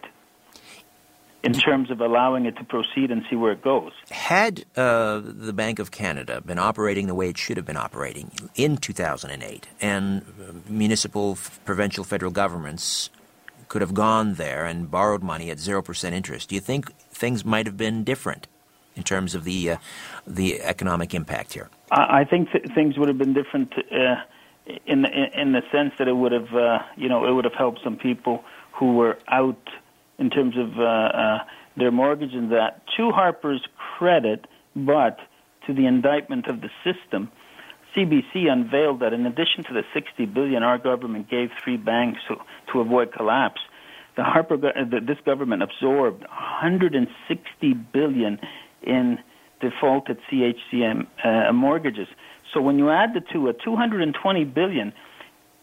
in 1.43 1.53
terms 1.53 1.91
of 1.91 1.99
allowing 1.99 2.45
it 2.45 2.55
to 2.55 2.63
proceed 2.63 3.11
and 3.11 3.23
see 3.29 3.35
where 3.35 3.51
it 3.51 3.61
goes. 3.61 3.91
Had 4.11 4.63
uh, 4.77 5.21
the 5.23 5.51
Bank 5.51 5.79
of 5.79 5.91
Canada 5.91 6.39
been 6.39 6.59
operating 6.59 7.07
the 7.07 7.15
way 7.15 7.29
it 7.29 7.37
should 7.37 7.57
have 7.57 7.65
been 7.65 7.77
operating 7.77 8.31
in 8.55 8.77
2008, 8.77 9.67
and 9.81 10.21
uh, 10.21 10.53
municipal, 10.69 11.37
provincial, 11.65 12.03
federal 12.03 12.31
governments 12.31 13.09
could 13.73 13.81
have 13.81 13.93
gone 13.93 14.35
there 14.35 14.65
and 14.65 14.89
borrowed 14.89 15.23
money 15.23 15.49
at 15.49 15.57
0% 15.57 16.11
interest, 16.11 16.49
do 16.49 16.55
you 16.55 16.61
think 16.61 16.95
things 17.09 17.43
might 17.43 17.65
have 17.65 17.75
been 17.75 18.03
different 18.03 18.47
in 18.95 19.03
terms 19.03 19.35
of 19.35 19.43
the, 19.43 19.71
uh, 19.71 19.77
the 20.25 20.61
economic 20.61 21.13
impact 21.13 21.53
here? 21.53 21.69
I 21.91 22.23
think 22.23 22.51
th- 22.51 22.67
things 22.73 22.97
would 22.97 23.09
have 23.09 23.17
been 23.17 23.33
different 23.33 23.73
uh, 23.91 24.15
in, 24.85 25.01
the, 25.01 25.09
in 25.41 25.51
the 25.51 25.63
sense 25.71 25.93
that 25.97 26.07
it 26.07 26.15
would 26.15 26.31
have, 26.31 26.53
uh, 26.53 26.79
you 26.95 27.09
know, 27.09 27.25
it 27.27 27.33
would 27.33 27.45
have 27.45 27.55
helped 27.55 27.81
some 27.83 27.97
people 27.97 28.45
who 28.73 28.93
were 28.93 29.17
out– 29.27 29.59
in 30.17 30.29
terms 30.29 30.55
of 30.57 30.79
uh, 30.79 30.83
uh, 30.83 31.39
their 31.77 31.91
mortgage 31.91 32.33
and 32.33 32.51
that. 32.51 32.81
To 32.97 33.11
Harper's 33.11 33.65
credit, 33.97 34.45
but 34.75 35.19
to 35.67 35.73
the 35.73 35.85
indictment 35.85 36.47
of 36.47 36.61
the 36.61 36.69
system, 36.83 37.31
CBC 37.95 38.49
unveiled 38.49 39.01
that 39.01 39.13
in 39.13 39.25
addition 39.25 39.63
to 39.65 39.73
the 39.73 39.83
60 39.93 40.25
billion 40.27 40.63
our 40.63 40.77
government 40.77 41.29
gave 41.29 41.49
three 41.63 41.77
banks 41.77 42.21
to, 42.27 42.37
to 42.73 42.81
avoid 42.81 43.13
collapse, 43.13 43.61
the 44.15 44.23
Harper 44.23 44.57
the, 44.57 44.99
this 45.05 45.17
government 45.25 45.63
absorbed 45.63 46.21
160 46.21 47.73
billion 47.93 48.39
in 48.83 49.17
defaulted 49.61 50.17
CHCM 50.29 51.07
uh, 51.23 51.53
mortgages. 51.53 52.07
So 52.53 52.61
when 52.61 52.77
you 52.77 52.89
add 52.89 53.13
the 53.13 53.21
two, 53.21 53.47
a 53.47 53.53
220 53.53 54.43
billion 54.45 54.93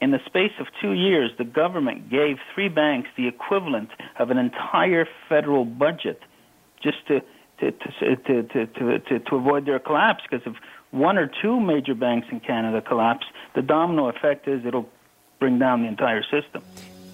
in 0.01 0.11
the 0.11 0.18
space 0.27 0.53
of 0.59 0.66
two 0.81 0.92
years, 0.92 1.31
the 1.38 1.44
government 1.44 2.11
gave 2.11 2.38
three 2.55 2.68
banks 2.68 3.09
the 3.16 3.29
equivalent 3.29 3.90
of 4.18 4.31
an 4.31 4.38
entire 4.38 5.07
federal 5.29 5.64
budget 5.64 6.20
just 6.83 7.07
to 7.09 7.20
to 7.61 7.70
to 7.70 8.16
to 8.16 8.66
to, 8.66 8.99
to, 8.99 9.18
to 9.18 9.37
avoid 9.37 9.66
their 9.66 9.79
collapse. 9.79 10.25
Because 10.29 10.46
if 10.46 10.57
one 10.90 11.18
or 11.18 11.31
two 11.42 11.61
major 11.61 11.94
banks 11.94 12.29
in 12.33 12.40
Canada 12.40 12.81
collapse, 12.81 13.27
the 13.55 13.62
domino 13.62 14.09
effect 14.09 14.49
is 14.49 14.64
it'll 14.64 14.88
bring 15.38 15.59
down 15.59 15.83
the 15.83 15.88
entire 15.88 16.23
system. 16.23 16.62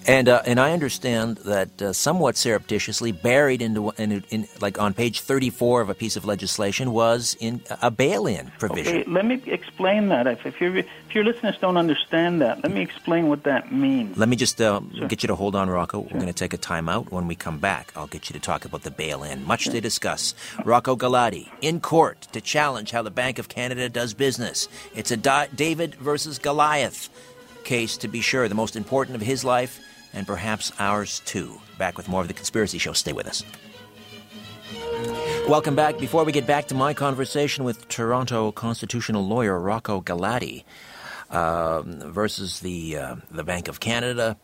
And 0.07 0.29
uh, 0.29 0.41
and 0.45 0.57
I 0.57 0.71
understand 0.71 1.37
that 1.39 1.81
uh, 1.81 1.91
somewhat 1.91 2.37
surreptitiously 2.37 3.11
buried 3.11 3.61
into 3.61 3.91
in, 3.97 4.23
in, 4.29 4.47
like 4.61 4.79
on 4.79 4.93
page 4.93 5.19
34 5.19 5.81
of 5.81 5.89
a 5.89 5.93
piece 5.93 6.15
of 6.15 6.23
legislation 6.23 6.93
was 6.93 7.35
in 7.41 7.61
a 7.81 7.91
bail-in 7.91 8.49
provision. 8.57 8.99
Okay, 8.99 9.11
let 9.11 9.25
me 9.25 9.41
explain 9.45 10.07
that. 10.07 10.25
If, 10.25 10.45
if, 10.45 10.61
your 10.61 10.77
if 10.77 10.87
your 11.13 11.25
listeners 11.25 11.57
don't 11.59 11.75
understand 11.75 12.39
that, 12.39 12.63
let 12.63 12.71
me 12.71 12.81
explain 12.81 13.27
what 13.27 13.43
that 13.43 13.73
means. 13.73 14.17
Let 14.17 14.29
me 14.29 14.37
just 14.37 14.61
uh, 14.61 14.79
sure. 14.95 15.09
get 15.09 15.23
you 15.23 15.27
to 15.27 15.35
hold 15.35 15.57
on, 15.57 15.69
Rocco. 15.69 16.03
Sure. 16.03 16.09
We're 16.13 16.21
going 16.21 16.27
to 16.27 16.33
take 16.33 16.53
a 16.53 16.57
time 16.57 16.87
out. 16.87 17.11
When 17.11 17.27
we 17.27 17.35
come 17.35 17.59
back, 17.59 17.91
I'll 17.97 18.07
get 18.07 18.29
you 18.29 18.33
to 18.33 18.39
talk 18.39 18.63
about 18.63 18.83
the 18.83 18.91
bail-in. 18.91 19.43
Much 19.43 19.63
sure. 19.63 19.73
to 19.73 19.81
discuss. 19.81 20.33
Rocco 20.63 20.95
Galati 20.95 21.49
in 21.59 21.81
court 21.81 22.21
to 22.31 22.39
challenge 22.39 22.91
how 22.91 23.01
the 23.01 23.11
Bank 23.11 23.39
of 23.39 23.49
Canada 23.49 23.89
does 23.89 24.13
business. 24.13 24.69
It's 24.95 25.11
a 25.11 25.17
David 25.17 25.95
versus 25.95 26.39
Goliath 26.39 27.09
case, 27.65 27.97
to 27.97 28.07
be 28.07 28.21
sure, 28.21 28.47
the 28.47 28.55
most 28.55 28.77
important 28.77 29.15
of 29.15 29.21
his 29.21 29.43
life 29.43 29.81
and 30.17 30.25
perhaps 30.25 30.71
ours 30.79 31.21
too. 31.25 31.61
Back 31.77 31.95
with 31.95 32.09
more 32.09 32.21
of 32.21 32.27
The 32.27 32.33
Conspiracy 32.33 32.79
Show. 32.79 32.93
Stay 32.93 33.13
with 33.13 33.27
us. 33.27 33.43
Welcome 35.47 35.75
back. 35.75 35.99
Before 35.99 36.23
we 36.23 36.31
get 36.31 36.47
back 36.47 36.67
to 36.69 36.75
my 36.75 36.95
conversation 36.95 37.63
with 37.63 37.87
Toronto 37.87 38.51
constitutional 38.51 39.25
lawyer 39.25 39.57
Rocco 39.59 40.01
Galati 40.01 40.63
uh, 41.29 41.83
versus 41.83 42.61
the, 42.61 42.97
uh, 42.97 43.15
the 43.29 43.43
Bank 43.43 43.67
of 43.67 43.79
Canada, 43.79 44.37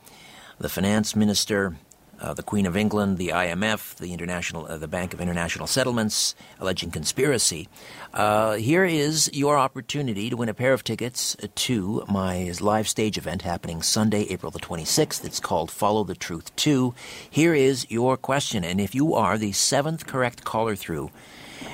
the 0.60 0.70
finance 0.70 1.16
minister, 1.16 1.76
uh, 2.24 2.34
the 2.34 2.42
Queen 2.42 2.66
of 2.66 2.78
England, 2.78 3.18
the 3.18 3.30
IMF, 3.30 3.96
the 3.98 4.14
International, 4.14 4.66
uh, 4.66 4.78
the 4.78 4.88
Bank 4.88 5.14
of 5.14 5.20
International 5.20 5.68
Settlements, 5.68 6.36
alleging 6.60 6.90
conspiracy. 6.90 7.68
Uh, 8.14 8.54
here 8.54 8.86
is 8.86 9.30
your 9.34 9.58
opportunity 9.58 10.30
to 10.30 10.38
win 10.38 10.48
a 10.48 10.54
pair 10.54 10.72
of 10.72 10.84
tickets 10.86 11.36
to 11.56 12.04
my 12.08 12.52
live 12.62 12.88
stage 12.88 13.18
event 13.18 13.42
happening 13.42 13.82
Sunday, 13.82 14.22
April 14.30 14.52
the 14.52 14.60
26th. 14.60 15.26
It's 15.26 15.42
called 15.42 15.70
Follow 15.70 16.06
the 16.06 16.16
Truth 16.16 16.56
2. 16.56 16.96
Here 17.30 17.54
is 17.54 17.86
your 17.92 18.16
question, 18.16 18.64
and 18.64 18.80
if 18.80 18.96
you 18.96 19.14
are 19.14 19.38
the 19.38 19.52
seventh 19.52 20.08
correct 20.08 20.46
caller 20.46 20.78
through 20.78 21.12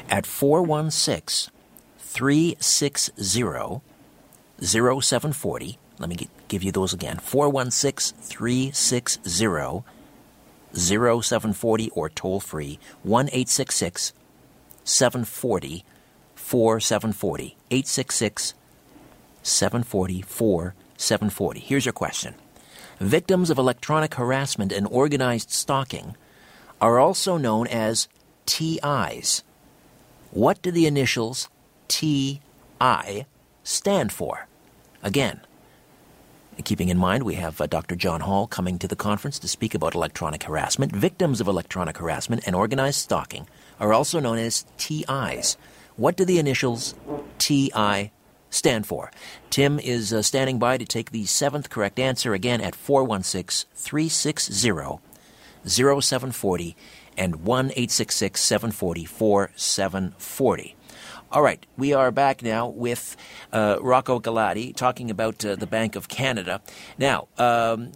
at 0.09 0.25
416 0.25 1.53
360 1.99 3.81
0740, 4.61 5.77
let 5.99 6.09
me 6.09 6.17
give 6.47 6.63
you 6.63 6.71
those 6.71 6.91
again 6.91 7.17
416 7.17 8.17
360 8.17 9.98
0740 10.73 11.89
or 11.91 12.09
toll 12.09 12.39
free 12.39 12.79
1 13.03 13.27
866 13.27 14.13
740 14.83 15.83
4740. 16.35 17.55
866 17.69 18.53
740 19.43 20.21
4740. 20.21 21.59
Here's 21.59 21.85
your 21.85 21.93
question 21.93 22.35
Victims 22.99 23.49
of 23.49 23.57
electronic 23.57 24.15
harassment 24.15 24.71
and 24.71 24.87
organized 24.87 25.51
stalking 25.51 26.17
are 26.81 26.99
also 26.99 27.37
known 27.37 27.67
as 27.67 28.07
TIs. 28.45 29.43
What 30.31 30.61
do 30.61 30.71
the 30.71 30.85
initials 30.85 31.49
TI 31.87 32.41
stand 33.63 34.11
for? 34.11 34.47
Again, 35.01 35.41
Keeping 36.65 36.89
in 36.89 36.97
mind, 36.97 37.23
we 37.23 37.35
have 37.35 37.61
uh, 37.61 37.67
Dr. 37.67 37.95
John 37.95 38.21
Hall 38.21 38.45
coming 38.45 38.77
to 38.79 38.87
the 38.87 38.95
conference 38.95 39.39
to 39.39 39.47
speak 39.47 39.73
about 39.73 39.95
electronic 39.95 40.43
harassment. 40.43 40.93
Victims 40.93 41.39
of 41.39 41.47
electronic 41.47 41.97
harassment 41.97 42.43
and 42.45 42.55
organized 42.55 42.99
stalking 42.99 43.47
are 43.79 43.93
also 43.93 44.19
known 44.19 44.37
as 44.37 44.65
TIs. 44.77 45.55
What 45.95 46.17
do 46.17 46.25
the 46.25 46.37
initials 46.37 46.95
TI 47.37 48.11
stand 48.49 48.85
for? 48.85 49.09
Tim 49.49 49.79
is 49.79 50.11
uh, 50.11 50.21
standing 50.21 50.59
by 50.59 50.77
to 50.77 50.85
take 50.85 51.11
the 51.11 51.25
seventh 51.25 51.69
correct 51.69 51.97
answer 51.97 52.33
again 52.33 52.59
at 52.59 52.75
416 52.75 53.69
360 53.75 54.99
0740 55.65 56.75
and 57.17 57.37
1 57.37 57.65
866 57.67 58.41
740 58.41 59.05
4740. 59.05 60.75
All 61.31 61.43
right, 61.43 61.63
we 61.77 61.93
are 61.93 62.09
back 62.09 62.41
now 62.41 62.69
with 62.69 63.15
uh, 63.53 63.77
Rocco 63.81 64.19
Galati 64.19 64.75
talking 64.75 65.11
about 65.11 65.45
uh, 65.45 65.55
the 65.55 65.67
Bank 65.67 65.95
of 65.95 66.07
Canada. 66.07 66.59
Now, 66.97 67.27
um, 67.37 67.91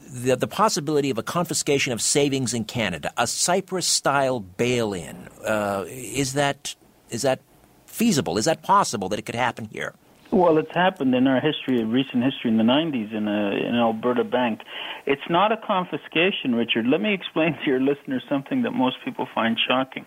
the, 0.00 0.34
the 0.34 0.48
possibility 0.48 1.10
of 1.10 1.16
a 1.16 1.22
confiscation 1.22 1.92
of 1.92 2.02
savings 2.02 2.52
in 2.52 2.64
Canada, 2.64 3.12
a 3.16 3.28
Cyprus-style 3.28 4.40
bail-in, 4.40 5.28
uh, 5.46 5.84
is 5.86 6.32
that 6.32 6.74
is 7.08 7.22
that 7.22 7.38
feasible? 7.86 8.36
Is 8.36 8.46
that 8.46 8.62
possible 8.62 9.08
that 9.10 9.18
it 9.20 9.26
could 9.26 9.36
happen 9.36 9.66
here? 9.66 9.94
Well, 10.32 10.58
it's 10.58 10.74
happened 10.74 11.14
in 11.14 11.28
our 11.28 11.40
history, 11.40 11.84
recent 11.84 12.24
history 12.24 12.50
in 12.50 12.56
the 12.56 12.64
90s 12.64 13.14
in, 13.14 13.28
a, 13.28 13.50
in 13.52 13.76
Alberta 13.76 14.24
Bank. 14.24 14.62
It's 15.06 15.22
not 15.30 15.52
a 15.52 15.56
confiscation, 15.56 16.56
Richard. 16.56 16.84
Let 16.88 17.00
me 17.00 17.14
explain 17.14 17.52
to 17.52 17.64
your 17.64 17.80
listeners 17.80 18.24
something 18.28 18.62
that 18.62 18.72
most 18.72 18.96
people 19.04 19.28
find 19.32 19.56
shocking. 19.68 20.04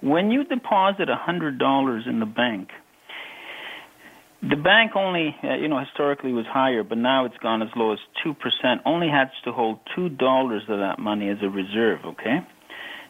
When 0.00 0.30
you 0.30 0.44
deposit 0.44 1.08
a 1.08 1.16
hundred 1.16 1.58
dollars 1.58 2.04
in 2.06 2.20
the 2.20 2.26
bank, 2.26 2.70
the 4.42 4.56
bank 4.56 4.92
only, 4.94 5.34
uh, 5.42 5.54
you 5.54 5.68
know, 5.68 5.78
historically 5.80 6.32
was 6.32 6.46
higher, 6.46 6.84
but 6.84 6.98
now 6.98 7.24
it's 7.24 7.38
gone 7.38 7.62
as 7.62 7.68
low 7.74 7.92
as 7.92 7.98
two 8.22 8.34
percent. 8.34 8.82
Only 8.84 9.08
has 9.08 9.28
to 9.44 9.52
hold 9.52 9.78
two 9.94 10.08
dollars 10.08 10.62
of 10.68 10.78
that 10.78 10.98
money 10.98 11.28
as 11.28 11.38
a 11.42 11.48
reserve. 11.48 12.00
Okay. 12.04 12.40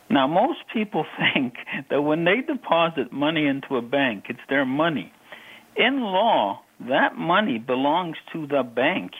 Now, 0.08 0.26
most 0.28 0.60
people 0.72 1.04
think 1.34 1.54
that 1.90 2.02
when 2.02 2.24
they 2.24 2.40
deposit 2.40 3.12
money 3.12 3.46
into 3.46 3.76
a 3.76 3.82
bank, 3.82 4.26
it's 4.28 4.40
their 4.48 4.64
money. 4.64 5.12
In 5.76 6.00
law, 6.00 6.62
that 6.88 7.16
money 7.16 7.58
belongs 7.58 8.16
to 8.32 8.46
the 8.46 8.62
bank. 8.62 9.12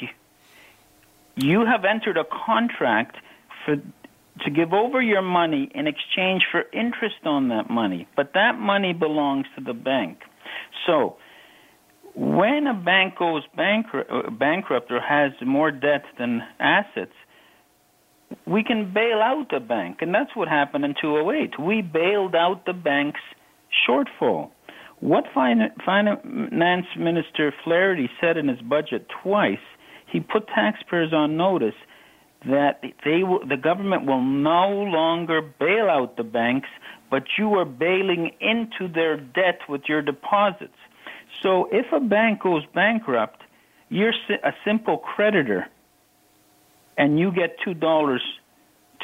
You 1.35 1.67
have 1.67 1.85
entered 1.85 2.17
a 2.17 2.25
contract 2.25 3.17
for 3.65 3.77
to 4.45 4.51
give 4.51 4.73
over 4.73 5.01
your 5.01 5.23
money 5.23 5.71
in 5.75 5.87
exchange 5.87 6.43
for 6.51 6.65
interest 6.73 7.25
on 7.25 7.49
that 7.49 7.71
money, 7.71 8.07
but 8.17 8.33
that 8.35 8.59
money 8.59 8.93
belongs 8.93 9.47
to 9.57 9.65
the 9.65 9.73
bank. 9.73 10.19
So, 10.87 11.17
when 12.15 12.67
a 12.67 12.75
bank 12.75 13.19
goes 13.19 13.43
bankrupt, 13.57 14.11
uh, 14.11 14.31
bankrupt 14.31 14.91
or 14.91 15.01
has 15.01 15.33
more 15.45 15.71
debt 15.71 16.05
than 16.19 16.43
assets, 16.59 17.13
we 18.47 18.65
can 18.65 18.93
bail 18.93 19.21
out 19.23 19.49
the 19.51 19.61
bank, 19.61 19.99
and 20.01 20.15
that's 20.15 20.35
what 20.35 20.49
happened 20.49 20.85
in 20.85 20.95
2008. 21.01 21.59
We 21.61 21.83
bailed 21.83 22.35
out 22.35 22.65
the 22.67 22.73
bank's 22.73 23.21
shortfall. 23.89 24.51
What 25.01 25.25
Finance 25.35 26.87
Minister 26.99 27.53
Flaherty 27.65 28.09
said 28.21 28.37
in 28.39 28.49
his 28.49 28.61
budget 28.63 29.07
twice, 29.23 29.59
he 30.11 30.21
put 30.21 30.49
taxpayers 30.49 31.13
on 31.13 31.37
notice 31.37 31.75
that 32.45 32.83
they 33.05 33.23
will, 33.23 33.47
the 33.47 33.57
government 33.57 34.07
will 34.07 34.23
no 34.23 34.69
longer 34.69 35.41
bail 35.43 35.89
out 35.89 36.17
the 36.17 36.25
banks, 36.25 36.69
but 37.11 37.25
you 37.39 37.55
are 37.55 37.65
bailing 37.65 38.33
into 38.41 38.93
their 38.93 39.17
debt 39.17 39.61
with 39.69 39.83
your 39.89 40.03
deposits. 40.03 40.77
So 41.43 41.69
if 41.73 41.87
a 41.93 42.01
bank 42.01 42.43
goes 42.43 42.65
bankrupt, 42.75 43.43
you're 43.89 44.15
a 44.43 44.53
simple 44.65 44.99
creditor, 44.99 45.67
and 46.97 47.19
you 47.19 47.31
get 47.33 47.57
two 47.65 47.75
dollars, 47.75 48.23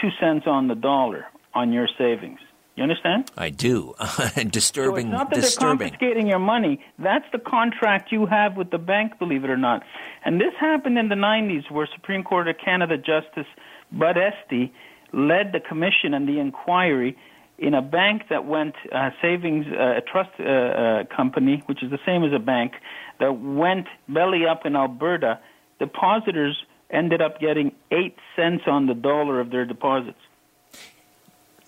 two 0.00 0.10
cents 0.20 0.46
on 0.46 0.68
the 0.68 0.74
dollar 0.74 1.26
on 1.54 1.72
your 1.72 1.88
savings. 1.98 2.40
You 2.76 2.82
understand? 2.82 3.30
I 3.36 3.50
do. 3.50 3.94
disturbing. 4.50 5.06
So 5.06 5.10
it's 5.10 5.18
not 5.18 5.30
that 5.30 5.40
disturbing. 5.40 5.78
they're 5.78 5.88
confiscating 5.90 6.26
your 6.26 6.38
money. 6.38 6.82
That's 6.98 7.26
the 7.32 7.38
contract 7.38 8.10
you 8.10 8.26
have 8.26 8.56
with 8.56 8.70
the 8.70 8.78
bank, 8.78 9.18
believe 9.18 9.44
it 9.44 9.50
or 9.50 9.58
not. 9.58 9.82
And 10.24 10.40
this 10.40 10.54
happened 10.58 10.96
in 10.96 11.08
the 11.08 11.14
90s, 11.14 11.70
where 11.70 11.86
Supreme 11.94 12.24
Court 12.24 12.48
of 12.48 12.56
Canada 12.64 12.96
Justice 12.96 13.46
Bud 13.92 14.16
Estey 14.16 14.70
led 15.12 15.52
the 15.52 15.60
commission 15.60 16.14
and 16.14 16.26
the 16.26 16.38
inquiry 16.38 17.16
in 17.58 17.74
a 17.74 17.82
bank 17.82 18.22
that 18.30 18.46
went 18.46 18.74
uh, 18.90 19.10
savings 19.20 19.66
uh, 19.66 20.00
trust 20.10 20.30
uh, 20.40 20.42
uh, 20.42 21.04
company, 21.14 21.62
which 21.66 21.82
is 21.82 21.90
the 21.90 21.98
same 22.06 22.24
as 22.24 22.32
a 22.32 22.38
bank, 22.38 22.72
that 23.20 23.38
went 23.38 23.86
belly 24.08 24.46
up 24.50 24.64
in 24.64 24.74
Alberta. 24.74 25.38
Depositors 25.78 26.56
ended 26.90 27.20
up 27.20 27.38
getting 27.38 27.72
eight 27.90 28.16
cents 28.34 28.64
on 28.66 28.86
the 28.86 28.94
dollar 28.94 29.40
of 29.40 29.50
their 29.50 29.64
deposits. 29.64 30.18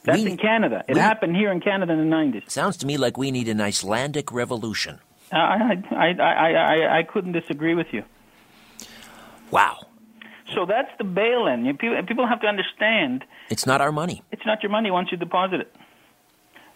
That's 0.05 0.23
we, 0.23 0.31
in 0.31 0.37
Canada. 0.37 0.85
It 0.87 0.95
we, 0.95 1.01
happened 1.01 1.35
here 1.35 1.51
in 1.51 1.61
Canada 1.61 1.93
in 1.93 1.99
the 1.99 2.17
90s. 2.17 2.51
Sounds 2.51 2.77
to 2.79 2.87
me 2.87 2.97
like 2.97 3.17
we 3.17 3.31
need 3.31 3.49
an 3.49 3.61
Icelandic 3.61 4.33
revolution. 4.33 5.01
Uh, 5.33 5.37
I, 5.37 5.83
I, 5.91 6.09
I, 6.21 6.53
I, 6.53 6.99
I 6.99 7.03
couldn't 7.03 7.33
disagree 7.33 7.75
with 7.75 7.87
you. 7.93 8.05
Wow. 9.51 9.87
So 10.55 10.67
that's 10.67 10.91
the 10.99 11.05
bail-in. 11.05 11.65
People, 11.79 12.03
people 12.07 12.27
have 12.27 12.41
to 12.43 12.47
understand. 12.47 13.25
It's 13.49 13.67
not 13.67 13.81
our 13.81 13.93
money. 13.93 14.23
It's 14.31 14.45
not 14.45 14.63
your 14.63 14.71
money 14.71 14.91
once 14.91 15.09
you 15.11 15.17
deposit 15.17 15.61
it. 15.61 15.75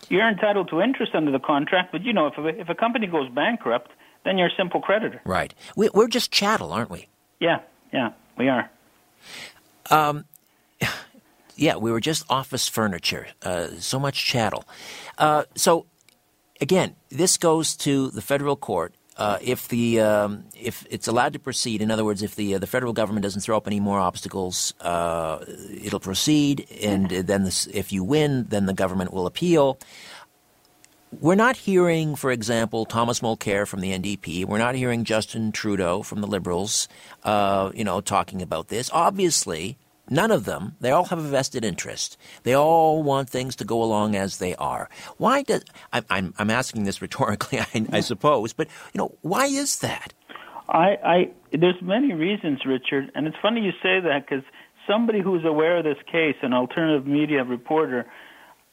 You're 0.08 0.28
entitled 0.28 0.70
to 0.70 0.80
interest 0.80 1.14
under 1.14 1.30
the 1.30 1.38
contract, 1.38 1.92
but 1.92 2.02
you 2.02 2.12
know, 2.12 2.28
if 2.28 2.38
a, 2.38 2.46
if 2.46 2.68
a 2.70 2.74
company 2.74 3.06
goes 3.06 3.28
bankrupt, 3.28 3.90
then 4.24 4.38
you're 4.38 4.48
a 4.48 4.56
simple 4.56 4.80
creditor. 4.80 5.20
Right. 5.24 5.54
We, 5.76 5.90
we're 5.92 6.08
just 6.08 6.30
chattel, 6.30 6.72
aren't 6.72 6.90
we? 6.90 7.08
Yeah, 7.40 7.60
yeah, 7.92 8.12
we 8.38 8.48
are. 8.48 8.70
Um, 9.90 10.24
yeah, 11.58 11.76
we 11.76 11.90
were 11.90 12.00
just 12.00 12.24
office 12.30 12.68
furniture. 12.68 13.26
Uh, 13.42 13.68
so 13.78 13.98
much 13.98 14.24
chattel. 14.24 14.64
Uh, 15.18 15.42
so, 15.56 15.86
again, 16.60 16.94
this 17.10 17.36
goes 17.36 17.76
to 17.78 18.10
the 18.10 18.22
federal 18.22 18.56
court. 18.56 18.94
Uh, 19.16 19.36
if 19.42 19.66
the 19.66 20.00
um, 20.00 20.44
if 20.54 20.86
it's 20.88 21.08
allowed 21.08 21.32
to 21.32 21.40
proceed, 21.40 21.82
in 21.82 21.90
other 21.90 22.04
words, 22.04 22.22
if 22.22 22.36
the 22.36 22.54
uh, 22.54 22.58
the 22.58 22.68
federal 22.68 22.92
government 22.92 23.24
doesn't 23.24 23.40
throw 23.40 23.56
up 23.56 23.66
any 23.66 23.80
more 23.80 23.98
obstacles, 23.98 24.72
uh, 24.80 25.44
it'll 25.82 25.98
proceed. 25.98 26.68
And 26.80 27.10
then 27.10 27.42
this, 27.42 27.66
if 27.66 27.92
you 27.92 28.04
win, 28.04 28.46
then 28.48 28.66
the 28.66 28.74
government 28.74 29.12
will 29.12 29.26
appeal. 29.26 29.80
We're 31.20 31.34
not 31.34 31.56
hearing, 31.56 32.14
for 32.14 32.30
example, 32.30 32.84
Thomas 32.84 33.18
Mulcair 33.18 33.66
from 33.66 33.80
the 33.80 33.90
NDP. 33.98 34.44
We're 34.44 34.58
not 34.58 34.76
hearing 34.76 35.02
Justin 35.02 35.50
Trudeau 35.50 36.02
from 36.02 36.20
the 36.20 36.26
Liberals, 36.28 36.86
uh, 37.24 37.72
you 37.74 37.82
know, 37.82 38.00
talking 38.00 38.42
about 38.42 38.68
this. 38.68 38.88
Obviously, 38.92 39.78
None 40.10 40.30
of 40.30 40.44
them. 40.44 40.76
They 40.80 40.90
all 40.90 41.04
have 41.06 41.18
a 41.18 41.22
vested 41.22 41.64
interest. 41.64 42.16
They 42.42 42.54
all 42.54 43.02
want 43.02 43.28
things 43.28 43.56
to 43.56 43.64
go 43.64 43.82
along 43.82 44.16
as 44.16 44.38
they 44.38 44.54
are. 44.56 44.88
Why 45.16 45.42
does 45.42 45.64
I, 45.92 46.02
I'm 46.10 46.34
I'm 46.38 46.50
asking 46.50 46.84
this 46.84 47.02
rhetorically, 47.02 47.60
I, 47.60 47.86
I 47.92 48.00
suppose, 48.00 48.52
but 48.52 48.68
you 48.92 48.98
know 48.98 49.16
why 49.22 49.46
is 49.46 49.80
that? 49.80 50.14
I, 50.68 50.96
I 51.04 51.30
there's 51.52 51.80
many 51.82 52.12
reasons, 52.12 52.60
Richard, 52.66 53.10
and 53.14 53.26
it's 53.26 53.36
funny 53.40 53.62
you 53.62 53.72
say 53.82 54.00
that 54.00 54.26
because 54.28 54.44
somebody 54.86 55.20
who's 55.22 55.44
aware 55.44 55.78
of 55.78 55.84
this 55.84 56.02
case, 56.10 56.36
an 56.42 56.52
alternative 56.52 57.06
media 57.06 57.44
reporter, 57.44 58.06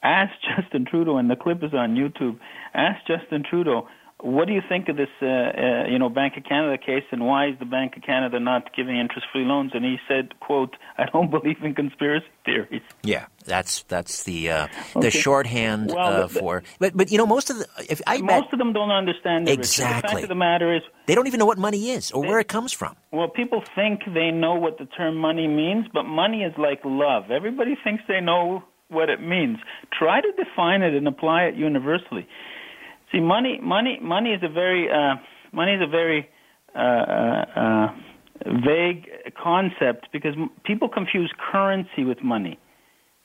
asked 0.04 0.46
Justin 0.58 0.86
Trudeau, 0.86 1.18
and 1.18 1.30
the 1.30 1.36
clip 1.36 1.64
is 1.64 1.74
on 1.74 1.96
YouTube. 1.96 2.40
Asked 2.74 3.08
Justin 3.08 3.44
Trudeau 3.50 3.88
what 4.22 4.48
do 4.48 4.54
you 4.54 4.62
think 4.68 4.88
of 4.88 4.96
this, 4.96 5.10
uh, 5.22 5.26
uh, 5.26 5.86
you 5.90 6.00
know, 6.00 6.10
Bank 6.10 6.38
of 6.38 6.46
Canada 6.46 6.78
case, 6.78 7.04
and 7.12 7.26
why 7.26 7.48
is 7.48 7.60
the 7.60 7.66
Bank 7.66 7.98
of 7.98 8.04
Canada 8.04 8.40
not 8.40 8.74
giving 8.76 8.98
interest-free 8.98 9.44
loans? 9.44 9.72
And 9.74 9.84
he 9.84 9.98
said, 10.08 10.40
"quote 10.40 10.76
I 10.98 11.06
don't 11.12 11.30
believe 11.38 11.58
in 11.64 11.76
conspiracy 11.76 12.26
theories." 12.46 12.82
Yeah, 13.04 13.26
that's 13.46 13.84
that's 13.84 14.24
the 14.24 14.50
uh, 14.50 14.68
the 15.00 15.12
shorthand 15.12 15.92
well, 15.94 16.24
uh, 16.24 16.28
for. 16.30 16.64
But 16.80 16.96
but 16.96 17.12
you 17.12 17.18
know, 17.18 17.26
most 17.26 17.50
of 17.50 17.58
the 17.58 17.68
if 17.90 18.02
I 18.08 18.20
most 18.20 18.46
bet, 18.46 18.54
of 18.54 18.60
them 18.60 18.72
don't 18.72 18.92
understand 18.92 19.50
it, 19.50 19.52
exactly. 19.52 20.02
The 20.02 20.08
fact 20.08 20.24
of 20.24 20.30
the 20.30 20.36
matter 20.36 20.74
is, 20.74 20.82
they 21.08 21.16
don't 21.16 21.28
even 21.28 21.40
know 21.40 21.46
what 21.46 21.58
money 21.58 21.90
is 21.92 22.12
or 22.12 22.22
they, 22.22 22.30
where 22.30 22.40
it 22.40 22.48
comes 22.48 22.72
from. 22.72 22.96
Well, 23.12 23.28
people 23.28 23.64
think 23.76 24.02
they 24.14 24.32
know 24.32 24.56
what 24.56 24.78
the 24.78 24.86
term 24.86 25.18
money 25.18 25.48
means, 25.48 25.88
but 25.94 26.04
money 26.04 26.44
is 26.44 26.54
like 26.58 26.80
love. 26.86 27.32
Everybody 27.32 27.76
thinks 27.84 28.04
they 28.08 28.22
know 28.22 28.64
what 28.88 29.10
it 29.10 29.22
means. 29.22 29.58
Try 29.92 30.22
to 30.22 30.32
define 30.32 30.84
it 30.84 30.94
and 30.94 31.08
apply 31.08 31.44
it 31.44 31.56
universally. 31.56 32.28
See, 33.12 33.20
money, 33.20 33.60
money, 33.62 34.00
money 34.02 34.32
is 34.32 34.42
a 34.44 34.50
very, 34.50 34.90
uh, 34.90 35.16
money 35.54 35.74
is 35.74 35.82
a 35.82 35.88
very 35.88 36.28
uh, 36.76 36.80
uh, 36.80 37.46
uh, 37.56 37.88
vague 38.66 39.08
concept 39.42 40.08
because 40.12 40.34
people 40.66 40.90
confuse 40.90 41.32
currency 41.52 42.04
with 42.04 42.22
money, 42.24 42.60